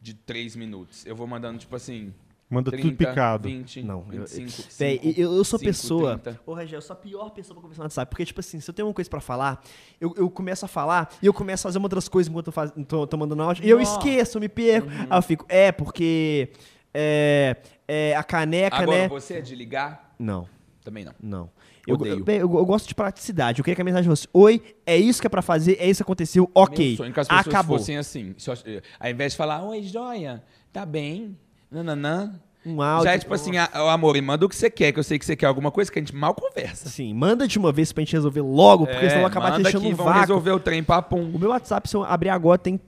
de 0.01 0.15
3 0.15 0.57
minutos. 0.57 1.07
Eu 1.07 1.15
vou 1.17 1.27
mandando, 1.27 1.59
tipo 1.59 1.75
assim. 1.75 2.13
Manda 2.51 2.71
tudo 2.71 2.93
picado. 2.95 3.49
20, 3.49 3.83
Não, 3.83 4.05
eu- 4.13 4.27
25, 4.27 4.69
Véi, 4.79 4.99
5, 5.03 5.21
eu, 5.21 5.35
eu 5.37 5.45
sou 5.45 5.59
5, 5.59 5.71
pessoa. 5.71 6.19
30. 6.19 6.41
Ô, 6.45 6.53
Rangel, 6.53 6.77
eu 6.79 6.83
sou 6.83 6.93
a 6.93 6.97
pior 6.97 7.31
pessoa 7.31 7.55
pra 7.55 7.63
conversar 7.63 7.83
no 7.83 7.87
WhatsApp. 7.87 8.11
Porque, 8.11 8.27
tipo 8.27 8.41
assim, 8.41 8.61
se 8.61 8.69
eu 8.69 8.75
tenho 8.75 8.89
uma 8.89 8.93
coisa 8.95 9.09
pra 9.09 9.21
falar, 9.21 9.65
eu, 9.99 10.13
eu 10.19 10.29
começo 10.29 10.65
a 10.67 10.69
falar 10.69 11.15
e 11.23 11.27
eu 11.27 11.33
começo 11.33 11.67
a 11.67 11.71
fazer 11.71 11.79
uma 11.79 11.87
outras 11.87 12.09
coisas 12.09 12.31
enquanto 12.31 12.49
eu 12.49 12.53
faz, 12.53 12.71
tô, 12.87 13.07
tô 13.07 13.17
mandando 13.17 13.43
áudio. 13.43 13.65
E 13.65 13.71
eu 13.71 13.81
esqueço, 13.81 14.37
eu 14.37 14.41
me 14.43 14.51
perco. 14.51 14.87
Aí 14.91 15.19
eu 15.19 15.23
fico, 15.23 15.47
é, 15.49 15.73
porque. 15.73 16.51
É, 16.95 17.57
é, 17.89 18.15
a 18.15 18.23
caneca, 18.23 18.77
Agora, 18.77 18.99
né? 18.99 19.09
você 19.09 19.35
é 19.35 19.41
de 19.41 19.55
ligar? 19.55 20.15
Não, 20.19 20.47
Também 20.85 21.07
não. 21.07 21.15
não. 21.23 21.51
Eu, 21.87 21.97
eu, 22.07 22.25
eu- 22.27 22.41
eu 22.59 22.65
gosto 22.67 22.87
de 22.89 22.95
praticidade. 22.95 23.59
Eu 23.61 23.65
queria 23.65 23.75
que 23.75 23.83
a 23.83 23.85
mensagem 23.85 24.09
fosse: 24.09 24.29
Oi, 24.33 24.63
é 24.87 24.97
isso 24.97 25.21
que 25.21 25.27
é 25.27 25.31
pra 25.31 25.43
fazer, 25.43 25.77
é 25.81 25.89
isso 25.89 25.99
que 25.99 26.03
aconteceu, 26.05 26.49
ok. 26.55 26.89
Meu 26.89 26.97
sonho 26.97 27.11
é 27.11 27.13
que 27.13 27.21
as 27.21 27.29
pessoas 27.29 27.47
Acabou. 27.49 27.79
fossem 27.79 27.97
assim. 27.99 28.35
Eu- 28.65 28.81
Ao 29.01 29.11
invés 29.11 29.33
de 29.33 29.37
falar, 29.37 29.65
oi, 29.65 29.83
joia, 29.83 30.43
tá 30.73 30.87
bem, 30.87 31.37
nananã. 31.71 32.35
Um 32.65 32.81
áudio. 32.81 33.05
Já 33.05 33.15
é 33.15 33.19
tipo 33.19 33.35
assim, 33.35 33.53
amor, 33.57 34.21
manda 34.23 34.47
o 34.47 34.49
que 34.49 34.55
você 34.57 34.71
quer, 34.71 34.93
que 34.93 34.99
eu 34.99 35.03
sei 35.03 35.19
que 35.19 35.25
você 35.27 35.35
quer 35.35 35.47
alguma 35.47 35.71
coisa 35.71 35.91
que 35.91 35.99
a 35.99 36.03
gente 36.03 36.15
mal 36.15 36.35
conversa. 36.35 36.89
Assim, 36.89 37.13
manda 37.13 37.47
de 37.49 37.59
uma 37.59 37.73
vez 37.73 37.93
pra 37.93 38.03
gente 38.03 38.13
resolver 38.13 38.41
logo, 38.41 38.87
porque 38.87 39.01
senão 39.01 39.15
eu 39.15 39.19
vou 39.21 39.27
acabar 39.27 39.53
te 39.53 39.61
É, 39.61 39.63
deixando 39.65 39.83
vamos 39.83 39.97
vácuo. 39.99 40.21
resolver 40.21 40.51
o 40.53 40.61
trem 40.61 40.83
papum. 40.83 41.31
O 41.35 41.39
meu 41.39 41.51
WhatsApp, 41.51 41.89
se 41.89 41.97
eu 41.97 42.05
abrir 42.05 42.29
agora, 42.29 42.59
tem 42.59 42.79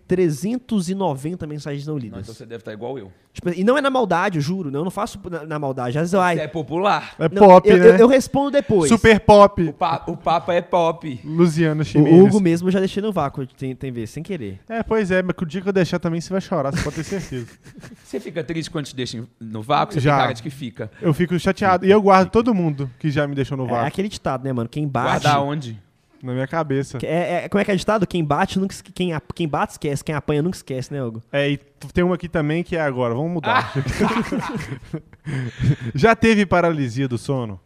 390 0.59 1.47
mensagens 1.47 1.87
não 1.87 1.95
Não, 1.95 2.01
lidas. 2.01 2.21
então 2.23 2.35
você 2.35 2.47
deve 2.47 2.61
estar 2.61 2.73
igual 2.73 2.99
eu. 2.99 3.11
Tipo, 3.33 3.51
e 3.51 3.65
não 3.65 3.77
é 3.77 3.81
na 3.81 3.91
maldade, 3.91 4.39
eu 4.39 4.43
juro. 4.43 4.71
Eu 4.73 4.85
não 4.85 4.91
faço 4.93 5.19
na, 5.29 5.45
na 5.45 5.59
maldade. 5.59 5.99
Às 5.99 6.03
vezes 6.03 6.15
ai, 6.15 6.37
Você 6.37 6.43
é 6.43 6.47
popular. 6.49 7.15
É 7.19 7.29
não, 7.29 7.49
pop, 7.49 7.69
eu, 7.69 7.77
né? 7.79 7.87
eu, 7.91 7.97
eu 7.97 8.07
respondo 8.09 8.53
depois. 8.53 8.89
Super 8.89 9.19
pop. 9.19 9.61
O, 9.61 9.73
pa- 9.73 10.05
o 10.07 10.17
Papa 10.17 10.55
é 10.55 10.61
pop. 10.61 11.21
Luciano 11.25 11.83
O 11.83 11.85
Chimenez. 11.85 12.23
Hugo 12.23 12.41
mesmo 12.41 12.69
eu 12.69 12.73
já 12.73 12.79
deixei 12.79 13.03
no 13.03 13.11
vácuo, 13.13 13.45
tem, 13.47 13.75
tem 13.75 13.91
vez, 13.91 14.11
sem 14.11 14.23
querer. 14.23 14.61
É, 14.69 14.83
pois 14.85 15.11
é, 15.11 15.21
mas 15.23 15.35
que 15.37 15.43
o 15.43 15.47
dia 15.47 15.61
que 15.61 15.69
eu 15.69 15.73
deixar 15.73 15.99
também 15.99 16.21
você 16.21 16.31
vai 16.33 16.41
chorar, 16.41 16.71
você 16.73 16.83
pode 16.83 16.95
ter 16.97 17.05
certeza. 17.05 17.47
Você 18.05 18.21
fica 18.21 18.45
triste 18.45 18.71
quando 18.71 18.85
te 18.87 18.95
deixam 18.95 19.27
no 19.41 19.61
vácuo? 19.65 19.95
Você 19.95 20.01
Já. 20.01 20.13
tem 20.13 20.21
cara 20.23 20.33
de 20.35 20.43
que 20.43 20.51
fica. 20.51 20.91
Eu 21.01 21.13
fico 21.15 21.39
chateado. 21.39 21.85
E 21.87 21.91
eu 21.91 22.01
guardo 22.01 22.31
todo 22.31 22.55
mundo 22.55 22.91
que 22.99 23.11
já 23.11 23.27
me 23.27 23.35
deixou 23.35 23.57
no 23.57 23.65
É 23.67 23.71
vácuo. 23.71 23.87
aquele 23.87 24.09
ditado, 24.09 24.45
né, 24.45 24.53
mano? 24.53 24.69
Quem 24.69 24.87
bate. 24.87 25.23
Guarda 25.25 25.41
onde? 25.41 25.83
Na 26.23 26.33
minha 26.33 26.47
cabeça. 26.47 26.99
É, 27.03 27.45
é- 27.45 27.49
como 27.51 27.61
é 27.61 27.65
que 27.67 27.71
é 27.71 27.77
ditado? 27.77 28.07
Quem 28.07 28.25
bate, 28.25 28.59
nunca, 28.59 28.75
quem, 28.95 29.13
a- 29.13 29.21
quem 29.35 29.47
bate 29.47 29.73
esquece, 29.73 30.03
quem 30.03 30.15
apanha 30.15 30.41
nunca 30.41 30.57
esquece, 30.57 30.91
né, 30.93 31.03
Hugo? 31.05 31.23
É, 31.31 31.51
e 31.51 31.59
tem 31.93 32.03
uma 32.03 32.15
aqui 32.15 32.29
também 32.31 32.63
que 32.63 32.77
é 32.77 32.81
agora. 32.81 33.13
Vamos 33.15 33.31
mudar. 33.33 33.73
Ah! 33.77 35.01
já 35.95 36.17
teve 36.17 36.47
paralisia 36.47 37.07
do 37.09 37.19
sono? 37.19 37.61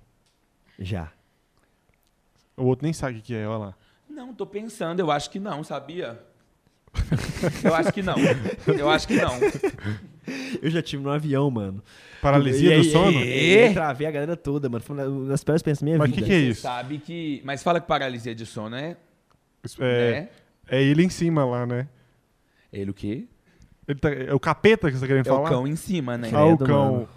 Já. 0.78 1.08
O 2.56 2.64
outro 2.64 2.84
nem 2.84 2.92
sabe 2.92 3.12
o 3.12 3.16
que 3.16 3.22
que 3.28 3.34
é, 3.34 3.46
olha 3.46 3.58
lá. 3.66 3.74
Não, 4.10 4.34
tô 4.34 4.44
pensando. 4.44 4.98
Eu 5.00 5.10
acho 5.12 5.30
que 5.30 5.38
não, 5.38 5.62
sabia? 5.62 6.18
Eu 7.62 7.74
acho 7.74 7.92
que 7.92 8.02
não. 8.02 8.16
Eu 8.66 8.90
acho 8.90 9.06
que 9.06 9.14
não. 9.16 9.38
Eu 10.62 10.70
já 10.70 10.82
tive 10.82 11.02
no 11.02 11.10
avião, 11.10 11.50
mano. 11.50 11.82
Paralisia 12.20 12.70
E 12.72 12.80
do 12.80 12.82
aí- 12.86 12.90
sono? 12.90 13.10
e- 13.20 13.24
e- 13.54 13.66
Eu 13.68 13.72
travei 13.74 14.06
a 14.06 14.10
galera 14.10 14.36
toda, 14.36 14.68
mano. 14.68 14.82
Foi 14.82 14.96
uma 14.96 15.28
das 15.28 15.44
piores 15.44 15.60
experiências 15.60 15.80
da 15.80 15.84
minha 15.84 15.98
Mas 15.98 16.08
o 16.10 16.14
vida. 16.14 16.22
que, 16.26 16.28
que 16.28 16.34
é 16.36 16.40
isso? 16.40 16.62
sabe 16.62 16.98
que. 16.98 17.40
Mas 17.44 17.62
fala 17.62 17.80
que 17.80 17.86
paralisia 17.86 18.34
de 18.34 18.44
sono 18.46 18.74
é. 18.76 18.96
É, 19.80 20.10
né? 20.12 20.28
é 20.68 20.82
ele 20.82 21.04
em 21.04 21.08
cima 21.08 21.44
lá, 21.44 21.66
né? 21.66 21.86
Ele 22.72 22.90
o 22.90 22.94
quê? 22.94 23.24
Ele 23.86 23.98
tá- 23.98 24.10
é 24.12 24.34
o 24.34 24.40
capeta 24.40 24.88
que 24.90 24.96
você 24.96 25.00
tá 25.00 25.06
querendo 25.06 25.26
É 25.26 25.28
falar? 25.30 25.46
o 25.46 25.48
cão 25.48 25.66
em 25.66 25.76
cima, 25.76 26.18
né? 26.18 26.30
Ah, 26.32 26.44
o 26.44 26.58
cão. 26.58 27.08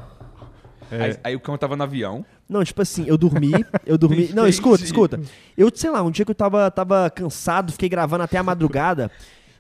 É. 0.92 1.04
Aí, 1.04 1.18
aí 1.26 1.36
o 1.36 1.40
cão 1.40 1.58
tava 1.58 1.76
no 1.76 1.84
avião. 1.84 2.26
Não, 2.50 2.64
tipo 2.64 2.82
assim, 2.82 3.06
eu 3.08 3.18
dormi, 3.18 3.52
eu 3.86 3.98
dormi. 3.98 4.30
Não, 4.34 4.46
escuta, 4.48 4.84
escuta. 4.84 5.20
Eu, 5.58 5.72
sei 5.74 5.90
lá, 5.90 6.02
um 6.04 6.12
dia 6.12 6.26
que 6.26 6.32
eu 6.32 6.36
tava, 6.36 6.70
tava 6.70 7.10
cansado, 7.10 7.72
fiquei 7.72 7.88
gravando 7.88 8.24
até 8.24 8.38
a 8.38 8.44
madrugada. 8.44 9.10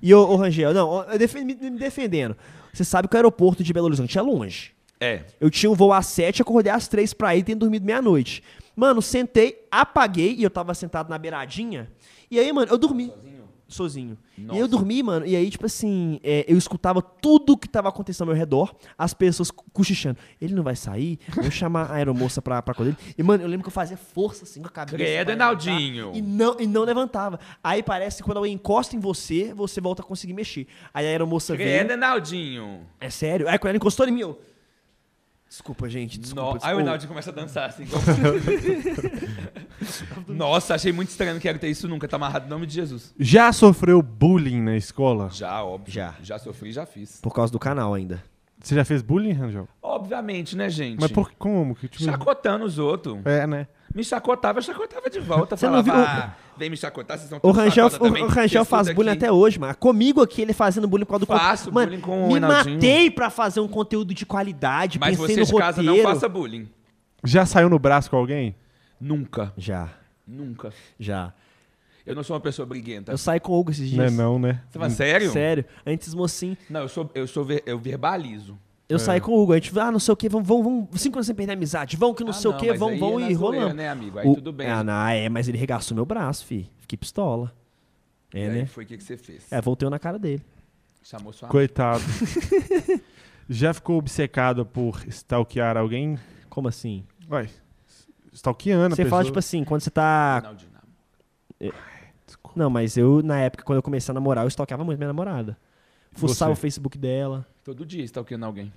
E 0.01 0.13
ô, 0.13 0.27
ô 0.29 0.35
Rangel, 0.35 0.73
não, 0.73 1.03
eu 1.03 1.45
me 1.45 1.77
defendendo. 1.79 2.35
Você 2.73 2.83
sabe 2.83 3.07
que 3.07 3.15
o 3.15 3.17
aeroporto 3.17 3.63
de 3.63 3.73
Belo 3.73 3.87
Horizonte 3.87 4.17
é 4.17 4.21
longe. 4.21 4.71
É. 4.99 5.23
Eu 5.39 5.49
tinha 5.49 5.69
um 5.69 5.73
voo 5.73 5.91
às 5.91 6.05
7, 6.07 6.41
acordei 6.41 6.71
às 6.71 6.87
3 6.87 7.13
pra 7.13 7.35
ir, 7.35 7.43
tendo 7.43 7.59
dormido 7.61 7.85
meia-noite. 7.85 8.43
Mano, 8.75 9.01
sentei, 9.01 9.65
apaguei 9.69 10.35
e 10.35 10.43
eu 10.43 10.49
tava 10.49 10.73
sentado 10.73 11.09
na 11.09 11.17
beiradinha. 11.17 11.91
E 12.29 12.39
aí, 12.39 12.51
mano, 12.53 12.71
eu 12.71 12.77
dormi. 12.77 13.07
Sozinho. 13.07 13.30
E 14.37 14.41
Nossa. 14.41 14.59
eu 14.59 14.67
dormi, 14.67 15.01
mano, 15.03 15.25
e 15.25 15.35
aí, 15.35 15.49
tipo 15.49 15.65
assim, 15.65 16.19
é, 16.23 16.45
eu 16.47 16.57
escutava 16.57 17.01
tudo 17.01 17.57
que 17.57 17.67
tava 17.67 17.89
acontecendo 17.89 18.27
ao 18.29 18.33
meu 18.33 18.39
redor, 18.39 18.75
as 18.97 19.13
pessoas 19.13 19.49
co- 19.51 19.65
cochichando. 19.73 20.17
Ele 20.39 20.53
não 20.53 20.63
vai 20.63 20.75
sair? 20.75 21.19
Vou 21.35 21.49
chamar 21.51 21.91
a 21.91 21.95
aeromoça 21.95 22.41
pra, 22.41 22.61
pra 22.61 22.73
coisa 22.73 22.91
dele. 22.91 23.13
E, 23.17 23.23
mano, 23.23 23.43
eu 23.43 23.47
lembro 23.47 23.63
que 23.63 23.69
eu 23.69 23.73
fazia 23.73 23.97
força 23.97 24.43
assim 24.43 24.61
com 24.61 24.67
a 24.67 24.71
cabeça. 24.71 24.97
Credo, 24.97 25.31
Enaldinho. 25.31 26.11
E 26.13 26.21
não, 26.21 26.55
e 26.59 26.67
não 26.67 26.83
levantava. 26.83 27.39
Aí 27.63 27.81
parece 27.81 28.17
que 28.17 28.23
quando 28.23 28.37
alguém 28.37 28.53
encosta 28.53 28.95
em 28.95 28.99
você, 28.99 29.53
você 29.53 29.79
volta 29.79 30.01
a 30.01 30.05
conseguir 30.05 30.33
mexer. 30.33 30.67
Aí 30.93 31.05
a 31.05 31.09
aeromoça 31.09 31.55
veio. 31.55 31.69
Credo, 31.69 31.91
Enaldinho. 31.93 32.81
É 32.99 33.09
sério? 33.09 33.47
Aí 33.47 33.57
quando 33.57 33.69
ela 33.69 33.77
encostou 33.77 34.07
em 34.07 34.11
mim, 34.11 34.21
eu. 34.21 34.39
Desculpa, 35.47 35.89
gente. 35.89 36.17
Desculpa. 36.17 36.41
No... 36.43 36.49
Aí 36.49 36.55
o 36.55 36.57
desculpa. 36.59 36.81
Enaldinho 36.81 37.07
começa 37.09 37.29
a 37.29 37.33
dançar 37.33 37.69
assim. 37.69 37.85
Nossa, 40.41 40.73
achei 40.73 40.91
muito 40.91 41.09
estranho. 41.09 41.33
Não 41.33 41.39
quero 41.39 41.59
ter 41.59 41.69
isso 41.69 41.87
nunca. 41.87 42.07
Tá 42.07 42.15
amarrado 42.15 42.47
em 42.47 42.49
nome 42.49 42.65
de 42.65 42.73
Jesus. 42.73 43.13
Já 43.19 43.53
sofreu 43.53 44.01
bullying 44.01 44.59
na 44.59 44.75
escola? 44.75 45.29
Já, 45.31 45.63
óbvio. 45.63 45.93
Já. 45.93 46.15
Já 46.23 46.39
sofri, 46.39 46.71
já 46.71 46.83
fiz. 46.83 47.19
Por 47.21 47.31
causa 47.31 47.53
do 47.53 47.59
canal 47.59 47.93
ainda. 47.93 48.23
Você 48.59 48.73
já 48.75 48.83
fez 48.83 49.01
bullying, 49.03 49.33
Rangel? 49.33 49.67
Obviamente, 49.81 50.55
né, 50.57 50.67
gente? 50.69 50.99
Mas 50.99 51.11
por 51.11 51.31
como? 51.37 51.75
Que 51.75 51.87
tipo... 51.87 52.03
Chacotando 52.03 52.65
os 52.65 52.79
outros. 52.79 53.19
É, 53.25 53.45
né? 53.45 53.67
Me 53.93 54.03
chacotava, 54.03 54.57
eu 54.59 54.63
chacotava 54.63 55.09
de 55.09 55.19
volta. 55.19 55.55
Você 55.57 55.67
não 55.67 55.83
falava, 55.83 56.05
viu- 56.05 56.23
ah, 56.23 56.35
vem 56.57 56.69
me 56.69 56.77
chacotar, 56.77 57.17
vocês 57.19 57.31
estão 57.31 57.39
O 57.47 57.51
Rangel, 57.53 57.89
também, 57.89 58.23
o 58.23 58.27
Rangel 58.27 58.63
faz 58.65 58.91
bullying 58.93 59.09
aqui. 59.11 59.17
até 59.25 59.31
hoje, 59.31 59.59
mano. 59.59 59.75
Comigo 59.77 60.21
aqui, 60.21 60.41
ele 60.41 60.53
fazendo 60.53 60.87
bullying 60.87 61.05
por 61.05 61.11
causa 61.19 61.25
do 61.25 61.27
Faço 61.27 61.71
conteúdo. 61.71 61.73
Mano, 61.75 61.87
bullying 61.87 62.01
com 62.01 62.23
o 62.23 62.27
me 62.27 62.33
Reinaldinho. 62.39 62.75
matei 62.75 63.11
pra 63.11 63.29
fazer 63.29 63.59
um 63.59 63.67
conteúdo 63.67 64.13
de 64.13 64.25
qualidade. 64.25 64.97
Mas 64.99 65.17
pensei 65.19 65.35
você 65.35 65.39
no 65.41 65.45
de 65.47 65.55
casa 65.55 65.83
não 65.83 65.97
faça 66.03 66.29
bullying. 66.29 66.67
Já 67.23 67.45
saiu 67.45 67.69
no 67.69 67.77
braço 67.79 68.09
com 68.09 68.15
alguém? 68.17 68.55
Nunca. 68.99 69.51
Já, 69.57 69.89
Nunca. 70.27 70.71
já. 70.99 71.33
Eu 72.05 72.15
não 72.15 72.23
sou 72.23 72.35
uma 72.35 72.41
pessoa 72.41 72.65
briguenta. 72.65 73.11
Eu 73.11 73.17
saí 73.17 73.39
com 73.39 73.51
o 73.51 73.59
Hugo 73.59 73.69
esses 73.71 73.91
Não 73.93 74.03
é 74.03 74.07
dias. 74.07 74.17
não, 74.17 74.39
né? 74.39 74.61
Você 74.69 74.79
fala 74.79 74.89
sério? 74.89 75.31
Sério. 75.31 75.65
Antes, 75.85 76.13
mocinho. 76.15 76.57
Não, 76.69 76.81
eu 76.81 76.89
sou, 76.89 77.11
eu 77.13 77.27
sou, 77.27 77.43
ver- 77.45 77.61
eu 77.65 77.77
verbalizo. 77.77 78.57
Eu 78.89 78.97
saí 78.99 79.21
com 79.21 79.31
o 79.31 79.41
Hugo. 79.41 79.53
A 79.53 79.55
gente, 79.57 79.79
ah, 79.79 79.91
não 79.91 79.99
sei 79.99 80.11
o 80.11 80.17
que, 80.17 80.27
vamos, 80.27 80.47
vamos, 80.47 80.63
vamos. 80.65 81.01
Cinco 81.01 81.17
anos 81.17 81.27
sem 81.27 81.35
perder 81.35 81.53
a 81.53 81.55
amizade. 81.55 81.95
Vamos 81.95 82.17
que 82.17 82.23
não 82.23 82.31
Ah, 82.31 82.33
sei 82.33 82.49
o 82.49 82.53
não, 82.53 82.59
que, 82.59 82.67
mas 82.69 82.79
vamos, 82.79 82.93
aí 82.95 82.99
vamos 82.99 83.23
é 83.23 83.29
e 83.29 83.33
rolamos. 83.33 83.73
né, 83.75 83.87
amigo? 83.89 84.17
Aí 84.19 84.27
O- 84.27 84.33
tudo 84.35 84.51
bem. 84.51 84.67
Ah, 84.67 84.83
não, 84.83 85.07
é, 85.07 85.29
mas 85.29 85.47
ele 85.47 85.57
regaçou 85.59 85.93
meu 85.95 86.05
braço, 86.05 86.43
fi. 86.45 86.67
Fiquei 86.79 86.97
pistola. 86.97 87.53
E 88.33 88.39
É, 88.39 88.45
aí 88.47 88.49
né? 88.61 88.65
foi 88.65 88.83
o 88.83 88.87
que, 88.87 88.97
que 88.97 89.03
você 89.03 89.15
fez? 89.15 89.45
É, 89.51 89.61
voltei 89.61 89.87
na 89.87 89.99
cara 89.99 90.17
dele. 90.17 90.43
Chamou 91.03 91.31
sua 91.31 91.47
Coitado. 91.49 92.01
Já 93.49 93.73
ficou 93.73 93.97
obcecado 93.97 94.65
por 94.65 95.01
stalkear 95.07 95.77
alguém? 95.77 96.17
Como 96.49 96.67
assim? 96.67 97.03
Vai. 97.27 97.49
Stalkeando 98.31 98.95
Você 98.95 99.05
fala, 99.05 99.23
tipo 99.25 99.39
assim, 99.39 99.63
quando 99.63 99.81
você 99.81 99.89
tá. 99.89 100.41
Não. 100.43 100.55
Desculpa. 102.25 102.57
Não, 102.59 102.69
mas 102.69 102.95
eu, 102.97 103.21
na 103.21 103.39
época, 103.39 103.63
quando 103.63 103.77
eu 103.77 103.83
comecei 103.83 104.11
a 104.11 104.13
namorar, 104.13 104.45
eu 104.45 104.47
stalkeava 104.47 104.83
muito 104.83 104.97
minha 104.97 105.07
namorada. 105.07 105.57
Fuçava 106.13 106.51
o 106.51 106.55
Facebook 106.55 106.97
dela. 106.97 107.45
Todo 107.63 107.85
dia 107.85 108.03
stalkeando 108.03 108.45
alguém. 108.45 108.71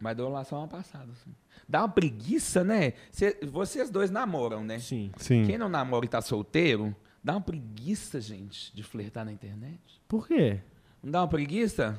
Mas 0.00 0.16
deu 0.16 0.28
lá 0.28 0.44
só 0.44 0.58
uma 0.58 0.68
passada. 0.68 1.10
Assim. 1.12 1.34
Dá 1.68 1.80
uma 1.80 1.88
preguiça, 1.88 2.62
né? 2.62 2.92
Cê- 3.10 3.38
vocês 3.50 3.88
dois 3.90 4.10
namoram, 4.10 4.62
né? 4.62 4.78
Sim. 4.78 5.10
Sim. 5.16 5.44
Quem 5.46 5.56
não 5.56 5.68
namora 5.68 6.04
e 6.04 6.08
tá 6.08 6.20
solteiro, 6.20 6.94
dá 7.24 7.32
uma 7.34 7.40
preguiça, 7.40 8.20
gente, 8.20 8.74
de 8.74 8.82
flertar 8.82 9.24
na 9.24 9.32
internet. 9.32 9.80
Por 10.06 10.26
quê? 10.26 10.60
Não 11.02 11.10
dá 11.10 11.20
uma 11.22 11.28
preguiça? 11.28 11.98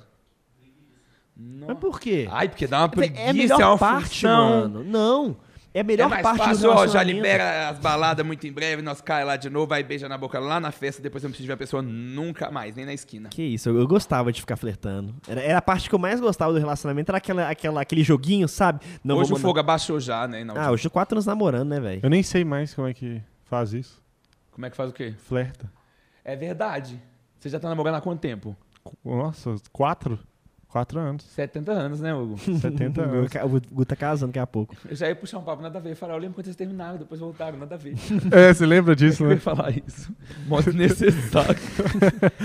Não. 1.36 1.68
Mas 1.68 1.80
por 1.80 2.00
quê? 2.00 2.28
Ai, 2.32 2.50
porque 2.50 2.68
dá 2.68 2.80
uma 2.80 2.90
preguiça, 2.90 3.22
é 3.22 3.30
a 3.30 3.34
melhor 3.34 3.60
uma 3.60 3.78
parte, 3.78 4.10
função. 4.22 4.50
mano. 4.50 4.84
Não. 4.84 5.38
É 5.78 5.82
a 5.82 5.84
melhor 5.84 6.06
é 6.06 6.10
mais 6.10 6.24
parte 6.24 6.40
do 6.40 6.46
fácil, 6.46 6.70
ó, 6.72 6.88
já 6.88 7.04
libera 7.04 7.70
as 7.70 7.78
baladas 7.78 8.26
muito 8.26 8.48
em 8.48 8.52
breve, 8.52 8.82
nós 8.82 9.00
cai 9.00 9.24
lá 9.24 9.38
de 9.38 9.48
novo, 9.48 9.68
vai 9.68 9.84
beija 9.84 10.10
na 10.10 10.18
boca 10.18 10.40
lá 10.40 10.60
na 10.60 10.72
festa, 10.72 11.02
depois 11.02 11.24
eu 11.24 11.28
não 11.28 11.32
preciso 11.32 11.46
ver 11.48 11.54
a 11.54 11.58
pessoa 11.58 11.84
nunca 11.84 12.50
mais, 12.50 12.76
nem 12.76 12.84
na 12.86 12.94
esquina. 12.94 13.30
Que 13.30 13.44
isso, 13.44 13.70
eu, 13.70 13.78
eu 13.80 13.88
gostava 13.88 14.32
de 14.32 14.42
ficar 14.42 14.58
flertando. 14.58 15.14
Era, 15.28 15.40
era 15.42 15.58
a 15.60 15.62
parte 15.62 15.88
que 15.88 15.94
eu 15.94 16.00
mais 16.00 16.20
gostava 16.20 16.52
do 16.52 16.58
relacionamento, 16.58 17.12
era 17.12 17.20
aquela, 17.20 17.48
aquela, 17.50 17.82
aquele 17.82 18.04
joguinho, 18.04 18.48
sabe? 18.48 18.84
Não, 19.04 19.18
Hoje 19.18 19.30
vou 19.30 19.38
o 19.38 19.40
mandar- 19.40 19.48
fogo 19.50 19.60
abaixou 19.60 20.00
já, 20.00 20.28
né? 20.28 20.44
na 20.44 20.54
Ah, 20.60 20.72
hoje 20.72 20.90
quatro 20.90 21.14
anos 21.16 21.28
namorando, 21.28 21.70
né, 21.70 21.80
velho? 21.80 22.00
Eu 22.02 22.10
nem 22.10 22.24
sei 22.24 22.44
mais 22.44 22.74
como 22.74 22.88
é 22.88 22.94
que 22.96 23.22
faz 23.46 23.72
isso. 23.74 24.02
Como 24.52 24.66
é 24.66 24.72
que 24.72 24.76
faz 24.76 24.90
o 24.90 24.94
quê? 24.94 25.14
Flerta. 25.20 25.72
É 26.26 26.36
verdade. 26.36 27.00
Você 27.40 27.50
já 27.50 27.60
tá 27.60 27.70
namorando 27.70 27.94
há 27.96 28.02
quanto 28.02 28.20
tempo? 28.20 28.58
Nossa, 29.06 29.54
quatro? 29.72 30.18
Quatro 30.78 31.00
anos. 31.00 31.24
70 31.24 31.72
anos, 31.72 32.00
né, 32.02 32.14
Hugo? 32.14 32.38
70 32.60 33.02
O 33.02 33.04
anos. 33.04 33.30
Gu- 33.32 33.58
O 33.72 33.76
Gu 33.76 33.86
tá 33.86 33.96
casando 33.96 34.32
daqui 34.32 34.40
a 34.40 34.46
pouco. 34.48 34.76
Eu 34.88 34.96
já 34.96 35.08
ia 35.08 35.16
puxar 35.16 35.40
um 35.40 35.44
papo, 35.44 35.62
nada 35.62 35.80
a 35.80 35.82
ver. 35.82 35.96
Falar, 35.96 36.14
eu 36.14 36.20
lembro 36.20 36.36
quando 36.36 36.46
vocês 36.46 36.56
terminaram, 36.56 36.98
depois 36.98 37.20
voltaram, 37.20 37.58
nada 37.58 37.76
a 37.76 37.78
ver. 37.78 37.96
É, 38.32 38.54
você 38.54 38.66
lembra 38.66 38.96
disso, 38.96 39.24
Eu 39.24 39.30
ia 39.30 39.36
né? 39.36 39.40
falar 39.42 39.72
isso. 39.72 40.14
Modo 40.48 40.72
necessário. 40.74 41.56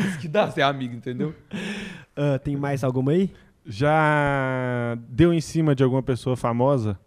Isso 0.08 0.18
que 0.20 0.28
dá 0.28 0.50
ser 0.50 0.62
amigo, 0.62 0.94
entendeu? 0.94 1.34
Ah, 2.16 2.38
tem 2.38 2.56
mais 2.56 2.82
alguma 2.82 3.12
aí? 3.12 3.30
Já 3.66 4.96
deu 5.08 5.32
em 5.32 5.40
cima 5.40 5.74
de 5.74 5.82
alguma 5.84 6.02
pessoa 6.02 6.36
famosa? 6.36 6.98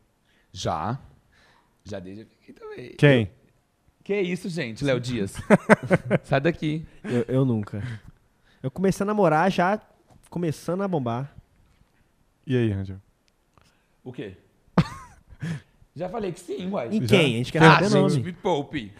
Já. 0.51 0.99
Já 1.83 1.99
desde 1.99 2.21
aqui 2.23 2.53
também. 2.53 2.91
Quem? 2.97 3.31
Que 4.03 4.21
isso, 4.21 4.47
gente, 4.49 4.85
Léo 4.85 4.99
Dias? 4.99 5.35
Sai 6.23 6.39
daqui. 6.39 6.85
Eu, 7.03 7.25
eu 7.27 7.45
nunca. 7.45 7.81
Eu 8.61 8.69
comecei 8.69 9.03
a 9.03 9.07
namorar 9.07 9.51
já 9.51 9.79
começando 10.39 10.83
a 10.83 10.87
bombar. 10.87 11.31
E 12.45 12.57
aí, 12.57 12.69
Rangel? 12.69 12.97
O 14.03 14.11
quê? 14.11 14.33
Já 15.95 16.09
falei 16.09 16.33
que 16.33 16.41
sim, 16.41 16.69
uai. 16.69 16.89
Em 16.91 16.99
Já? 16.99 17.07
quem? 17.07 17.35
A 17.35 17.37
gente 17.37 17.51
quer 17.53 17.63
Ah, 17.63 17.75
saber 17.75 17.85
gente, 17.89 18.11
nome. 18.17 18.23
me 18.23 18.33
poupe. 18.33 18.91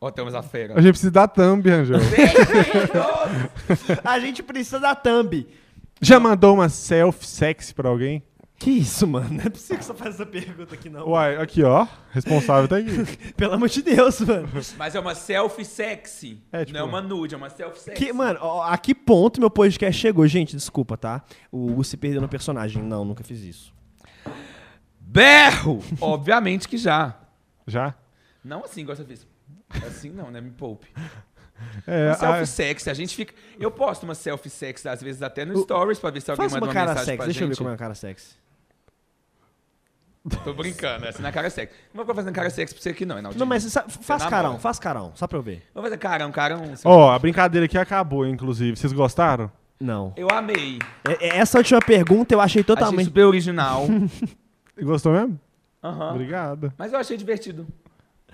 Ó, 0.00 0.08
temos 0.12 0.36
a 0.36 0.40
fera. 0.42 0.74
A 0.78 0.80
gente 0.80 0.92
precisa 0.92 1.10
da 1.10 1.26
thumb, 1.26 1.68
Rangel. 1.68 1.98
A 4.04 4.20
gente 4.20 4.40
precisa 4.40 4.78
da 4.78 4.94
thumb. 4.94 5.48
Já 6.00 6.20
mandou 6.20 6.54
uma 6.54 6.68
selfie 6.68 7.26
sexy 7.26 7.74
pra 7.74 7.88
alguém? 7.88 8.22
Que 8.58 8.70
isso, 8.70 9.06
mano? 9.06 9.28
Não 9.30 9.44
é 9.44 9.48
possível 9.48 9.78
que 9.78 9.84
você 9.84 9.94
faça 9.94 10.10
essa 10.10 10.26
pergunta 10.26 10.74
aqui, 10.74 10.90
não. 10.90 11.08
Uai, 11.10 11.36
aqui, 11.36 11.62
ó. 11.62 11.86
Responsável 12.10 12.66
tá 12.66 12.76
aqui. 12.78 12.90
Pelo 13.36 13.54
amor 13.54 13.68
de 13.68 13.80
Deus, 13.82 14.20
mano. 14.20 14.48
Mas 14.76 14.96
é 14.96 15.00
uma 15.00 15.14
selfie 15.14 15.64
sexy. 15.64 16.42
É, 16.50 16.64
tipo- 16.64 16.76
Não 16.76 16.84
é 16.86 16.88
uma 16.88 17.00
nude, 17.00 17.34
é 17.34 17.38
uma 17.38 17.50
selfie 17.50 17.78
sexy. 17.78 18.04
Que, 18.04 18.12
mano, 18.12 18.40
ó, 18.42 18.62
a 18.64 18.76
que 18.76 18.96
ponto 18.96 19.38
meu 19.38 19.48
podcast 19.48 20.00
chegou? 20.00 20.26
Gente, 20.26 20.56
desculpa, 20.56 20.96
tá? 20.96 21.22
O 21.52 21.66
Hugo 21.70 21.84
se 21.84 21.96
perdeu 21.96 22.20
no 22.20 22.28
personagem. 22.28 22.82
Não, 22.82 23.04
nunca 23.04 23.22
fiz 23.22 23.40
isso. 23.42 23.72
Berro! 25.00 25.80
Obviamente 26.00 26.68
que 26.68 26.76
já. 26.76 27.16
Já? 27.66 27.94
Não 28.44 28.64
assim, 28.64 28.80
igual 28.80 28.96
você 28.96 29.04
fez. 29.04 29.26
Assim 29.86 30.10
não, 30.10 30.30
né? 30.30 30.40
Me 30.40 30.50
poupe. 30.50 30.88
É, 31.86 32.08
Uma 32.08 32.14
selfie 32.14 32.40
a- 32.42 32.46
sexy, 32.46 32.90
a 32.90 32.94
gente 32.94 33.14
fica. 33.14 33.34
Eu 33.58 33.70
posto 33.70 34.02
uma 34.04 34.14
selfie 34.14 34.50
sexy, 34.50 34.88
às 34.88 35.02
vezes 35.02 35.22
até 35.22 35.44
no 35.44 35.56
stories, 35.62 35.98
pra 35.98 36.10
ver 36.10 36.20
se 36.22 36.30
alguém 36.30 36.48
Faz 36.48 36.52
manda 36.52 36.66
uma 36.66 36.68
uma, 36.68 36.74
cara 36.74 36.86
mensagem 36.90 37.04
sexy. 37.06 37.16
pra 37.16 37.24
Deixa 37.26 37.40
eu 37.40 37.46
ver 37.48 37.52
gente. 37.54 37.58
como 37.58 37.68
é 37.68 37.72
uma 37.72 37.78
cara 37.78 37.94
sexy. 37.94 38.34
Tô 40.44 40.52
brincando, 40.52 41.06
essa 41.06 41.22
não 41.22 41.28
é 41.28 41.32
cara 41.32 41.48
sexy. 41.48 41.72
Não 41.94 42.04
vou 42.04 42.14
fazer 42.14 42.30
cara 42.32 42.50
sexy 42.50 42.74
pra 42.74 42.82
você 42.82 42.88
aqui, 42.90 43.06
não, 43.06 43.18
Enaldinho. 43.18 43.38
Não, 43.38 43.46
mas 43.46 43.62
sa- 43.64 43.84
faz 43.88 44.22
namora. 44.22 44.30
carão, 44.42 44.58
faz 44.58 44.78
carão, 44.78 45.12
só 45.14 45.26
pra 45.26 45.38
eu 45.38 45.42
ver. 45.42 45.62
Vou 45.72 45.82
fazer 45.82 45.96
carão, 45.96 46.30
carão. 46.30 46.62
Ó, 46.84 47.10
a 47.10 47.18
brincadeira 47.18 47.64
aqui 47.66 47.78
acabou, 47.78 48.26
inclusive. 48.26 48.76
Vocês 48.76 48.92
gostaram? 48.92 49.50
Não. 49.80 50.12
Eu 50.16 50.28
amei. 50.30 50.78
É- 51.06 51.28
é- 51.28 51.36
Essa 51.38 51.58
última 51.58 51.80
pergunta 51.80 52.34
eu 52.34 52.40
achei 52.40 52.60
Achei 52.60 52.64
totalmente. 52.64 53.06
super 53.06 53.24
original. 53.24 53.86
Gostou 54.82 55.12
mesmo? 55.12 55.38
Aham. 55.82 56.10
Obrigado. 56.10 56.72
Mas 56.76 56.92
eu 56.92 56.98
achei 56.98 57.16
divertido. 57.16 57.66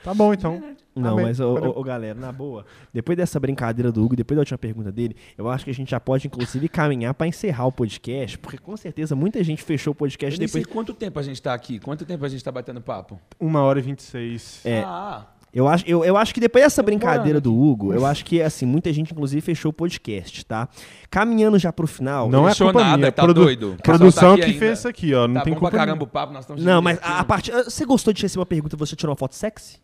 Tá 0.04 0.14
bom, 0.14 0.32
então. 0.32 0.62
Não, 0.94 1.14
Amém. 1.14 1.24
mas, 1.24 1.40
ô, 1.40 1.54
ô, 1.54 1.80
ô, 1.80 1.82
galera, 1.82 2.16
na 2.16 2.30
boa, 2.30 2.64
depois 2.92 3.16
dessa 3.16 3.40
brincadeira 3.40 3.90
do 3.90 4.04
Hugo, 4.04 4.14
depois 4.14 4.36
da 4.36 4.42
última 4.42 4.58
pergunta 4.58 4.92
dele, 4.92 5.16
eu 5.36 5.48
acho 5.48 5.64
que 5.64 5.70
a 5.70 5.74
gente 5.74 5.90
já 5.90 5.98
pode, 5.98 6.26
inclusive, 6.28 6.68
caminhar 6.68 7.12
pra 7.14 7.26
encerrar 7.26 7.66
o 7.66 7.72
podcast, 7.72 8.38
porque 8.38 8.58
com 8.58 8.76
certeza 8.76 9.16
muita 9.16 9.42
gente 9.42 9.62
fechou 9.64 9.90
o 9.92 9.94
podcast 9.94 10.36
Eu 10.36 10.38
nem 10.40 10.46
depois. 10.46 10.64
sei 10.64 10.72
quanto 10.72 10.94
tempo 10.94 11.18
a 11.18 11.22
gente 11.22 11.42
tá 11.42 11.52
aqui. 11.52 11.80
Quanto 11.80 12.04
tempo 12.04 12.24
a 12.24 12.28
gente 12.28 12.44
tá 12.44 12.52
batendo 12.52 12.80
papo? 12.80 13.18
Uma 13.40 13.62
hora 13.62 13.80
e 13.80 13.82
vinte 13.82 14.00
e 14.00 14.02
seis. 14.04 14.60
É. 14.64 14.82
Ah, 14.86 15.26
Eu 15.52 15.66
acho, 15.66 15.84
eu, 15.88 16.04
eu 16.04 16.16
acho 16.16 16.32
que 16.34 16.38
depois 16.40 16.62
dessa 16.64 16.82
brincadeira 16.82 17.40
do 17.40 17.52
Hugo, 17.56 17.92
eu 17.94 18.04
acho 18.06 18.24
que, 18.24 18.42
assim, 18.42 18.66
muita 18.66 18.92
gente, 18.92 19.12
inclusive, 19.12 19.40
fechou 19.40 19.70
o 19.70 19.72
podcast, 19.72 20.44
tá? 20.44 20.68
Caminhando 21.10 21.58
já 21.58 21.72
pro 21.72 21.86
final. 21.86 22.28
Não 22.28 22.48
é 22.48 22.54
culpa 22.54 22.80
nada, 22.84 22.96
minha. 22.98 23.10
tá 23.12 23.22
produ- 23.24 23.44
doido. 23.44 23.76
Pessoal 23.82 23.98
Produção 23.98 24.30
tá 24.32 24.36
que 24.42 24.44
ainda. 24.50 24.58
fez 24.58 24.78
isso 24.78 24.86
aqui, 24.88 25.14
ó. 25.14 25.26
Não 25.26 25.34
tá 25.34 25.40
tem 25.42 25.54
bom 25.54 25.58
pra 25.60 25.70
culpa 25.70 25.76
caramba 25.78 25.96
minha. 25.96 26.04
o 26.04 26.08
papo, 26.10 26.32
nós 26.32 26.44
estamos 26.44 26.62
Não, 26.62 26.80
mas 26.82 26.98
a, 27.02 27.18
a 27.20 27.24
parte. 27.24 27.50
Você 27.50 27.84
gostou 27.84 28.12
de 28.12 28.22
receber 28.22 28.40
uma 28.40 28.46
pergunta 28.46 28.76
e 28.76 28.78
você 28.78 28.94
tirou 28.94 29.10
uma 29.10 29.16
foto 29.16 29.34
sexy? 29.34 29.78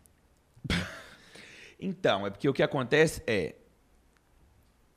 Então, 1.83 2.27
é 2.27 2.29
porque 2.29 2.47
o 2.47 2.53
que 2.53 2.61
acontece 2.61 3.23
é. 3.25 3.55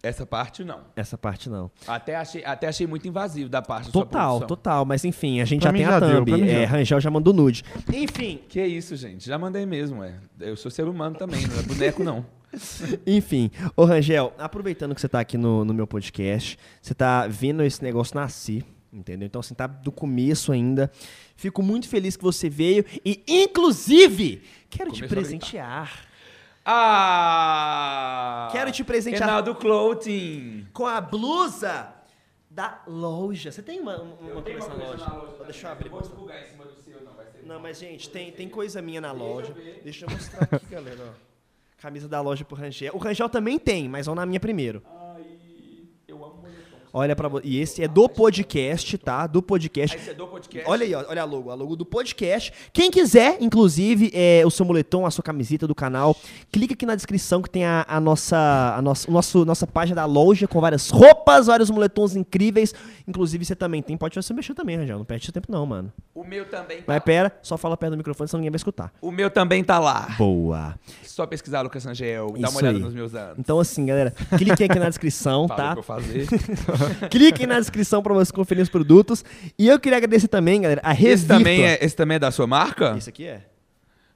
Essa 0.03 0.27
parte 0.27 0.63
não. 0.63 0.83
Essa 0.95 1.17
parte 1.17 1.49
não. 1.49 1.71
Até 1.89 2.15
achei, 2.15 2.45
até 2.45 2.69
achei 2.69 2.87
muito 2.87 3.09
invasivo 3.09 3.49
da 3.49 3.63
parte 3.63 3.87
da 3.87 3.93
Total, 3.93 4.29
produção. 4.39 4.47
total. 4.49 4.85
Mas 4.85 5.03
enfim, 5.03 5.41
a 5.41 5.47
gente 5.47 5.63
Pra 5.63 5.71
já 5.71 5.77
tem 5.79 5.83
já 5.87 5.97
a 5.97 6.01
deu, 6.01 6.25
thumb. 6.27 6.39
já. 6.41 6.47
É, 6.47 6.65
Rangel 6.67 7.01
já 7.01 7.11
mandou 7.11 7.33
nude. 7.33 7.65
Enfim, 7.91 8.39
Que 8.47 8.63
isso, 8.63 8.95
gente? 8.97 9.27
Já 9.27 9.39
mandei 9.39 9.65
mesmo, 9.65 10.05
é. 10.05 10.15
Eu 10.39 10.57
sou 10.59 10.71
ser 10.71 10.87
humano 10.87 11.17
também, 11.17 11.47
não 11.47 11.59
é 11.59 11.63
boneco, 11.63 12.05
não. 12.05 12.27
Enfim, 13.07 13.51
ô 13.75 13.87
Rangel, 13.87 14.35
aproveitando 14.37 14.95
que 14.95 15.01
você 15.01 15.09
tá 15.09 15.21
aqui 15.21 15.39
no, 15.39 15.65
no 15.65 15.73
meu 15.73 15.87
podcast, 15.87 16.59
você 16.83 16.93
tá 16.95 17.27
vendo 17.27 17.63
esse 17.63 17.83
negócio 17.83 18.15
nascer, 18.15 18.63
entendeu? 18.95 19.27
Então, 19.27 19.41
assim, 19.41 19.55
tá 19.55 19.67
do 19.67 19.91
começo 19.93 20.53
ainda. 20.53 20.91
Fico 21.37 21.63
muito 21.63 21.89
feliz 21.89 22.17
que 22.17 22.23
você 22.23 22.49
veio 22.49 22.85
e, 23.05 23.23
inclusive, 23.27 24.43
quero 24.71 24.91
te 24.91 25.01
Começou 25.01 25.17
presentear 25.17 26.07
Ah! 26.65 28.49
Quero 28.53 28.71
te 28.73 28.85
presentear. 28.85 29.23
Reinaldo 29.23 29.55
Clothing. 29.55 30.67
com 30.73 30.87
a 30.87 31.01
blusa 31.01 31.93
da 32.51 32.81
loja. 32.87 33.51
Você 33.51 33.63
tem 33.63 33.81
uma, 33.81 34.01
uma, 34.01 34.15
uma 34.33 34.43
coisa 34.43 34.69
na 34.69 34.75
loja? 34.75 35.05
Deixa 35.45 35.67
eu 35.67 35.73
abrir. 35.73 35.89
Vou 35.89 36.01
divulgar 36.01 36.43
em 36.43 36.47
cima 36.47 36.65
do 36.65 36.75
seu, 36.77 37.03
não. 37.03 37.13
Vai 37.13 37.27
ser 37.27 37.43
Não, 37.45 37.61
mas, 37.61 37.79
gente, 37.79 38.09
tem, 38.09 38.31
tem 38.33 38.49
coisa 38.49 38.81
minha 38.81 39.01
na 39.01 39.13
loja. 39.13 39.53
Deixa 39.83 40.07
eu 40.07 40.11
mostrar 40.11 40.49
aqui, 40.51 40.67
galera. 40.67 40.99
ó. 41.01 41.35
Camisa 41.79 42.09
da 42.09 42.21
loja 42.21 42.45
pro 42.47 42.57
Rangel. 42.57 42.95
O 42.95 42.99
Rangel 42.99 43.29
também 43.29 43.59
tem, 43.59 43.89
mas 43.89 44.07
vão 44.07 44.15
na 44.15 44.25
minha 44.25 44.41
primeiro. 44.41 44.79
Eu 44.79 44.83
moletom. 44.83 44.94
Olha 46.97 47.17
você. 47.17 47.49
E 47.49 47.61
esse 47.61 47.83
é 47.83 47.89
do 47.89 48.09
podcast, 48.09 48.97
tá? 48.99 49.27
Do 49.27 49.43
podcast. 49.43 49.97
Aí 49.97 50.03
você 50.05 50.11
é 50.13 50.15
do 50.15 50.29
podcast. 50.29 50.71
Olha 50.71 50.85
aí, 50.85 50.95
ó, 50.95 51.05
olha 51.09 51.23
a 51.23 51.25
logo, 51.25 51.51
a 51.51 51.55
logo 51.55 51.75
do 51.75 51.85
podcast. 51.85 52.53
Quem 52.73 52.89
quiser, 52.89 53.37
inclusive, 53.41 54.13
é, 54.15 54.45
o 54.47 54.51
seu 54.51 54.65
moletom, 54.65 55.05
a 55.05 55.11
sua 55.11 55.25
camiseta 55.25 55.67
do 55.67 55.75
canal, 55.75 56.17
clica 56.53 56.73
aqui 56.75 56.87
na 56.87 56.95
descrição 56.95 57.43
que 57.43 57.51
tem 57.51 57.65
a, 57.65 57.85
a 57.89 57.99
nossa, 57.99 58.77
a 58.77 58.81
nossa, 58.81 59.11
o 59.11 59.13
nosso, 59.13 59.45
nossa 59.45 59.67
página 59.67 59.97
da 59.97 60.05
loja 60.05 60.47
com 60.47 60.61
várias 60.61 60.89
roupas, 60.89 61.49
vários 61.49 61.69
moletons 61.69 62.15
incríveis. 62.15 62.73
Inclusive, 63.09 63.45
você 63.45 63.57
também 63.57 63.83
tem. 63.83 63.97
Pode 63.97 64.15
você 64.15 64.33
mexer 64.33 64.55
também, 64.55 64.77
Rangel. 64.77 64.99
Não 64.99 65.05
perde 65.05 65.25
seu 65.25 65.33
tempo, 65.33 65.51
não, 65.51 65.67
mano. 65.67 65.93
O 66.15 66.23
meu 66.23 66.45
também 66.49 66.77
tá. 66.79 66.85
Mas 66.87 67.03
pera, 67.03 67.37
só 67.43 67.59
fala 67.59 67.77
perto 67.77 67.91
do 67.91 67.97
microfone, 67.99 68.29
senão 68.29 68.39
ninguém 68.39 68.53
vai 68.53 68.57
escutar. 68.57 68.93
O 69.03 69.11
meu 69.11 69.29
também 69.29 69.65
tá 69.65 69.81
lá. 69.81 70.15
Boa. 70.17 70.79
Só 71.03 71.27
pesquisar 71.27 71.63
Lucas 71.63 71.85
Angel, 71.87 72.31
dá 72.39 72.39
Isso 72.39 72.51
uma 72.53 72.61
olhada 72.61 72.79
aí. 72.79 72.85
nos 72.85 72.95
meus 72.95 73.15
anos. 73.17 73.37
Então, 73.37 73.59
assim, 73.59 73.85
galera, 73.85 74.13
cliquem 74.39 74.67
aqui 74.71 74.79
na 74.79 74.89
descrição, 74.91 75.49
tá? 75.49 75.73
pra 75.73 75.79
eu 75.81 75.83
fazer. 75.83 76.29
Cliquem 77.11 77.47
na 77.47 77.59
descrição 77.59 78.03
pra 78.03 78.15
você 78.15 78.33
conferir 78.33 78.63
os 78.63 78.69
produtos. 78.69 79.25
E 79.59 79.69
eu 79.69 79.79
queria 79.79 79.99
agradecer 79.99 80.29
também, 80.29 80.61
galera, 80.63 80.81
a 80.85 80.93
Revirtua. 80.93 81.15
esse, 81.15 81.27
também 81.27 81.65
é, 81.65 81.85
esse 81.85 81.97
também 81.97 82.17
é 82.17 82.19
da 82.19 82.31
sua 82.31 82.47
marca? 82.47 82.95
Esse 82.97 83.09
aqui 83.11 83.27
é? 83.27 83.47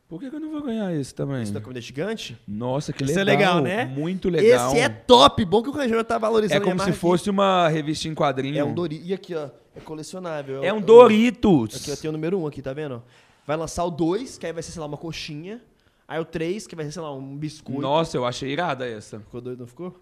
Por 0.08 0.18
que, 0.18 0.30
que 0.30 0.36
eu 0.36 0.40
não 0.40 0.50
vou 0.50 0.62
ganhar 0.62 0.90
esse 0.94 1.14
também? 1.14 1.42
Esse 1.42 1.52
da 1.52 1.60
comida 1.60 1.82
gigante? 1.82 2.34
Nossa, 2.48 2.94
que 2.94 3.04
Esse 3.04 3.22
legal. 3.22 3.58
é 3.58 3.60
legal, 3.60 3.62
né? 3.62 3.84
Muito 3.84 4.30
legal. 4.30 4.68
Esse 4.72 4.78
é 4.80 4.88
top. 4.88 5.44
Bom 5.44 5.62
que 5.62 5.68
o 5.68 5.72
Rangel 5.72 6.02
tá 6.02 6.16
valorizando. 6.16 6.62
É 6.62 6.64
como 6.64 6.82
se 6.82 6.92
fosse 6.92 7.28
uma 7.28 7.68
revista 7.68 8.08
em 8.08 8.14
quadrinho. 8.14 8.58
É 8.58 8.64
um 8.64 8.72
Doritos. 8.72 9.06
E 9.06 9.12
aqui, 9.12 9.34
ó. 9.34 9.50
É 9.76 9.80
colecionável. 9.80 10.64
É 10.64 10.72
um 10.72 10.78
o- 10.78 10.80
Doritos. 10.80 11.76
Aqui, 11.76 11.92
ó, 11.92 11.96
tem 11.96 12.08
o 12.08 12.12
número 12.12 12.38
1 12.38 12.42
um 12.42 12.46
aqui, 12.46 12.62
tá 12.62 12.72
vendo? 12.72 13.02
Vai 13.46 13.56
lançar 13.58 13.84
o 13.84 13.90
2, 13.90 14.38
que 14.38 14.46
aí 14.46 14.52
vai 14.52 14.62
ser, 14.62 14.72
sei 14.72 14.80
lá, 14.80 14.86
uma 14.86 14.96
coxinha. 14.96 15.60
Aí 16.06 16.18
o 16.18 16.24
3, 16.24 16.66
que 16.66 16.74
vai 16.74 16.86
ser, 16.86 16.92
sei 16.92 17.02
lá, 17.02 17.14
um 17.14 17.36
biscoito. 17.36 17.82
Nossa, 17.82 18.16
eu 18.16 18.24
achei 18.24 18.50
irada 18.50 18.88
essa. 18.88 19.20
Ficou 19.20 19.42
doido, 19.42 19.60
não 19.60 19.66
ficou? 19.66 19.94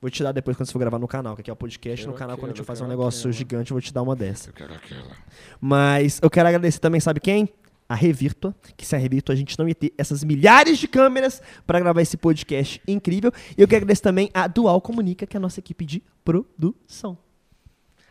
Vou 0.00 0.10
te 0.10 0.22
dar 0.22 0.32
depois 0.32 0.56
quando 0.56 0.66
você 0.66 0.72
for 0.72 0.78
gravar 0.78 0.98
no 0.98 1.08
canal, 1.08 1.34
que 1.34 1.40
aqui 1.40 1.50
é 1.50 1.52
o 1.52 1.56
podcast. 1.56 2.02
Quero 2.04 2.12
no 2.12 2.18
canal, 2.18 2.36
quando 2.36 2.44
a 2.44 2.48
gente 2.48 2.60
aquela, 2.60 2.66
for 2.66 2.72
fazer 2.72 2.84
um 2.84 2.88
negócio 2.88 3.20
aquela. 3.20 3.32
gigante, 3.32 3.70
eu 3.70 3.74
vou 3.74 3.80
te 3.80 3.92
dar 3.92 4.02
uma 4.02 4.14
dessa. 4.14 4.50
Eu 4.50 4.52
quero 4.52 4.74
aquela. 4.74 5.16
Mas 5.60 6.20
eu 6.22 6.28
quero 6.28 6.48
agradecer 6.48 6.78
também, 6.78 7.00
sabe 7.00 7.18
quem? 7.18 7.48
A 7.88 7.94
Revirtua, 7.94 8.54
que 8.76 8.84
sem 8.84 8.98
a 8.98 9.00
Revirtua 9.00 9.32
a 9.32 9.36
gente 9.36 9.58
não 9.58 9.66
ia 9.66 9.74
ter 9.74 9.94
essas 9.96 10.22
milhares 10.22 10.78
de 10.78 10.88
câmeras 10.88 11.40
para 11.66 11.78
gravar 11.80 12.02
esse 12.02 12.16
podcast 12.16 12.82
incrível. 12.86 13.32
E 13.56 13.62
eu 13.62 13.68
quero 13.68 13.84
agradecer 13.84 14.02
também 14.02 14.30
a 14.34 14.46
Dual 14.46 14.80
Comunica, 14.80 15.26
que 15.26 15.36
é 15.36 15.38
a 15.38 15.40
nossa 15.40 15.60
equipe 15.60 15.86
de 15.86 16.02
produção. 16.24 17.16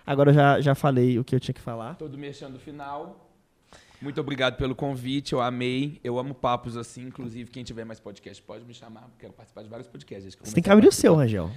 Agora 0.06 0.32
eu 0.32 0.34
já, 0.34 0.62
já 0.62 0.76
falei 0.76 1.20
o 1.20 1.24
que 1.24 1.36
eu 1.36 1.40
tinha 1.40 1.54
que 1.54 1.62
falar. 1.62 1.96
Todo 1.96 2.18
mexendo 2.18 2.54
no 2.54 2.60
final. 2.60 3.25
Muito 4.02 4.20
obrigado 4.22 4.58
pelo 4.58 4.76
convite, 4.76 5.34
eu 5.34 5.42
amei. 5.42 6.00
Eu 6.04 6.20
amo 6.20 6.34
papos 6.34 6.78
assim, 6.78 7.04
inclusive 7.08 7.50
quem 7.50 7.64
tiver 7.64 7.86
mais 7.86 8.00
podcast 8.00 8.42
pode 8.44 8.64
me 8.66 8.74
chamar, 8.74 9.10
quero 9.18 9.34
participar 9.34 9.64
de 9.64 9.70
vários 9.70 9.88
podcasts. 9.88 10.36
Você 10.42 10.54
tem 10.54 10.64
que 10.64 10.70
abrir 10.70 10.88
o 10.88 10.92
seu. 10.92 11.16
Rangel. 11.16 11.50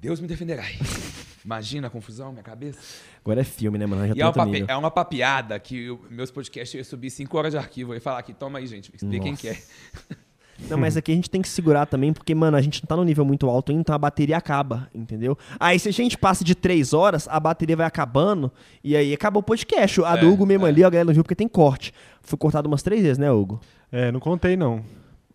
Deus 0.00 0.20
me 0.20 0.28
defenderá. 0.28 0.62
Imagina 1.44 1.86
a 1.88 1.90
confusão, 1.90 2.30
minha 2.30 2.42
cabeça. 2.44 2.78
Agora 3.20 3.40
é 3.40 3.44
filme, 3.44 3.78
né, 3.78 3.86
mano? 3.86 4.06
Já 4.08 4.14
E 4.14 4.20
é 4.20 4.24
uma, 4.24 4.32
papi- 4.32 4.64
é 4.68 4.76
uma 4.76 4.90
papiada 4.90 5.58
que 5.58 5.84
eu- 5.86 6.04
meus 6.10 6.30
podcasts 6.30 6.74
eu 6.74 6.78
ia 6.78 6.84
subir 6.84 7.10
5 7.10 7.36
horas 7.36 7.52
de 7.52 7.58
arquivo. 7.58 7.92
Eu 7.92 7.96
ia 7.96 8.00
falar 8.00 8.18
aqui, 8.20 8.32
toma 8.34 8.58
aí, 8.58 8.66
gente. 8.66 8.90
Explica 8.94 9.24
quem 9.24 9.34
que 9.34 9.48
é. 9.48 9.58
Não, 10.68 10.76
mas 10.76 10.96
aqui 10.96 11.12
a 11.12 11.14
gente 11.14 11.30
tem 11.30 11.40
que 11.40 11.48
segurar 11.48 11.86
também, 11.86 12.12
porque, 12.12 12.34
mano, 12.34 12.56
a 12.56 12.60
gente 12.60 12.82
não 12.82 12.86
tá 12.88 12.96
no 12.96 13.04
nível 13.04 13.24
muito 13.24 13.48
alto 13.48 13.70
ainda, 13.70 13.80
então 13.80 13.94
a 13.94 13.98
bateria 13.98 14.36
acaba, 14.36 14.88
entendeu? 14.94 15.38
Aí 15.58 15.78
se 15.78 15.88
a 15.88 15.92
gente 15.92 16.18
passa 16.18 16.42
de 16.44 16.54
três 16.54 16.92
horas, 16.92 17.28
a 17.28 17.38
bateria 17.38 17.76
vai 17.76 17.86
acabando, 17.86 18.50
e 18.82 18.96
aí 18.96 19.14
acabou 19.14 19.40
o 19.40 19.42
podcast. 19.42 20.02
A 20.04 20.16
do 20.16 20.26
É, 20.26 20.28
Hugo 20.28 20.44
mesmo 20.44 20.66
é. 20.66 20.68
ali, 20.68 20.82
a 20.84 20.90
galera 20.90 21.04
não 21.06 21.14
viu 21.14 21.22
porque 21.22 21.34
tem 21.36 21.48
corte. 21.48 21.92
Foi 22.22 22.36
cortado 22.38 22.66
umas 22.68 22.82
três 22.82 23.02
vezes, 23.02 23.18
né, 23.18 23.30
Hugo? 23.30 23.60
É, 23.92 24.10
não 24.12 24.20
contei, 24.20 24.56
não. 24.56 24.82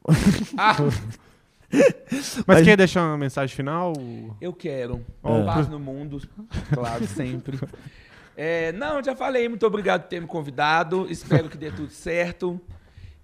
Ah, 0.58 0.76
Mas, 1.72 2.44
Mas- 2.46 2.64
quer 2.64 2.78
deixar 2.78 3.02
uma 3.08 3.18
mensagem 3.18 3.56
final? 3.56 3.94
eu 4.40 4.54
quero. 4.54 5.04
É. 5.24 5.44
Paz 5.44 5.68
no 5.68 5.80
mundo, 5.80 6.22
claro, 6.74 7.06
sempre. 7.08 7.60
É, 8.36 8.72
não, 8.72 9.04
já 9.04 9.16
falei. 9.16 9.48
Muito 9.48 9.64
obrigado 9.64 10.02
por 10.02 10.08
ter 10.10 10.20
me 10.20 10.26
convidado. 10.26 11.06
Espero 11.08 11.48
que 11.50 11.56
dê 11.56 11.70
tudo 11.70 11.92
certo. 11.92 12.60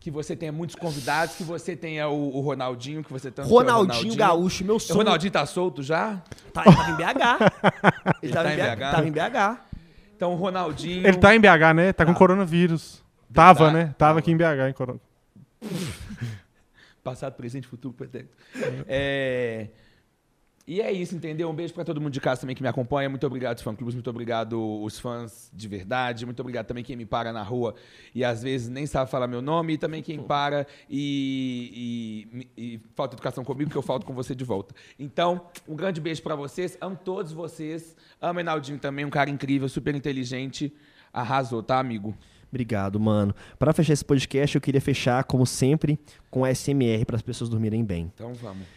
Que 0.10 0.14
você 0.14 0.36
tenha 0.36 0.52
muitos 0.52 0.76
convidados. 0.76 1.36
Que 1.36 1.44
você 1.44 1.76
tenha 1.76 2.10
o, 2.10 2.36
o 2.36 2.42
Ronaldinho, 2.42 3.04
que 3.04 3.14
você 3.14 3.30
tanto 3.30 3.48
quer 3.48 3.54
o 3.54 3.58
Ronaldinho 3.58 4.16
Gaúcho, 4.16 4.66
meu 4.66 4.78
O 4.78 4.80
sonho. 4.80 4.98
Ronaldinho 4.98 5.32
tá 5.32 5.46
solto 5.46 5.84
já? 5.84 6.20
Tá, 6.52 6.64
ele 6.66 6.76
tava 6.76 6.92
em 6.92 6.96
BH. 6.96 7.04
Ele, 7.04 8.18
Ele 8.24 8.34
tava 8.34 8.50
tá 8.50 8.54
em 8.54 8.58
BH. 8.58 8.76
BH? 8.76 8.80
Tava 8.92 9.08
em 9.08 9.12
BH. 9.12 9.62
Então, 10.16 10.34
o 10.34 10.36
Ronaldinho. 10.36 11.08
Ele 11.08 11.18
tá 11.18 11.36
em 11.36 11.40
BH, 11.40 11.74
né? 11.76 11.94
Tá 11.94 12.06
com 12.08 12.14
Tá. 12.14 12.18
coronavírus. 12.18 13.04
Tava, 13.32 13.68
Tá. 13.68 13.72
né? 13.72 13.84
Tava 13.84 13.94
Tava. 13.98 14.20
aqui 14.20 14.32
em 14.32 14.38
BH 14.38 14.70
em 14.70 14.74
corona. 14.74 15.00
Passado, 17.04 17.34
presente, 17.36 17.68
futuro, 17.68 17.94
pretérito. 17.94 18.36
É... 18.88 19.68
E 20.72 20.82
é 20.82 20.92
isso, 20.92 21.16
entendeu? 21.16 21.50
Um 21.50 21.54
beijo 21.56 21.74
pra 21.74 21.84
todo 21.84 22.00
mundo 22.00 22.14
de 22.14 22.22
casa 22.22 22.42
também 22.42 22.56
que 22.56 22.62
me 22.62 22.68
acompanha. 22.70 23.10
Muito 23.10 23.26
obrigado, 23.26 23.58
os 23.58 23.64
fã-clubes. 23.64 23.96
Muito 23.96 24.08
obrigado, 24.08 24.62
os 24.84 25.00
fãs 25.00 25.50
de 25.52 25.68
verdade. 25.68 26.28
Muito 26.28 26.40
obrigado 26.42 26.68
também 26.68 26.84
quem 26.84 26.96
me 26.96 27.08
para 27.08 27.34
na 27.34 27.42
rua 27.42 27.74
e 28.14 28.24
às 28.24 28.44
vezes 28.44 28.70
nem 28.70 28.86
sabe 28.86 29.10
falar 29.10 29.26
meu 29.26 29.42
nome. 29.42 29.74
E 29.74 29.78
também 29.80 30.04
quem 30.04 30.22
para 30.22 30.68
e, 30.88 32.28
e- 32.56 32.64
e 32.76 32.80
falta 32.96 33.16
educação 33.16 33.44
comigo, 33.44 33.72
que 33.72 33.76
eu 33.78 33.82
falto 33.82 34.06
com 34.06 34.14
você 34.14 34.36
de 34.36 34.44
volta. 34.44 34.76
Então, 35.00 35.48
um 35.68 35.76
grande 35.76 36.00
beijo 36.00 36.22
pra 36.22 36.36
vocês. 36.36 36.78
Amo 36.80 36.96
todos 37.04 37.32
vocês. 37.32 37.96
Amo 38.22 38.40
Enaldinho 38.40 38.78
também, 38.78 39.06
um 39.06 39.10
cara 39.10 39.32
incrível, 39.32 39.68
super 39.68 39.96
inteligente. 39.96 40.72
Arrasou, 41.12 41.64
tá, 41.64 41.80
amigo? 41.80 42.16
Obrigado, 42.48 43.00
mano. 43.00 43.34
Pra 43.58 43.74
fechar 43.74 43.94
esse 43.94 44.06
podcast, 44.06 44.56
eu 44.56 44.62
queria 44.62 44.82
fechar, 44.82 45.24
como 45.24 45.48
sempre, 45.48 46.00
com 46.30 46.46
SMR 46.46 47.06
para 47.06 47.16
as 47.16 47.24
pessoas 47.24 47.50
dormirem 47.50 47.84
bem. 47.84 48.12
Então 48.14 48.36
vamos. 48.36 48.68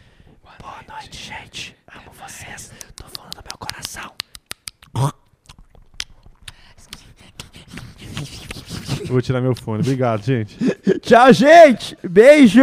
Boa 0.59 0.83
noite, 0.89 1.17
gente. 1.27 1.75
Amo 1.95 2.11
vocês. 2.19 2.71
Tô 2.95 3.05
falando 3.15 3.35
do 3.35 3.43
meu 3.43 3.57
coração. 3.57 4.11
Eu 9.01 9.07
vou 9.07 9.21
tirar 9.21 9.41
meu 9.41 9.53
fone. 9.55 9.81
Obrigado, 9.81 10.23
gente. 10.23 10.57
Tchau, 11.01 11.31
gente. 11.33 11.97
Beijo! 12.03 12.61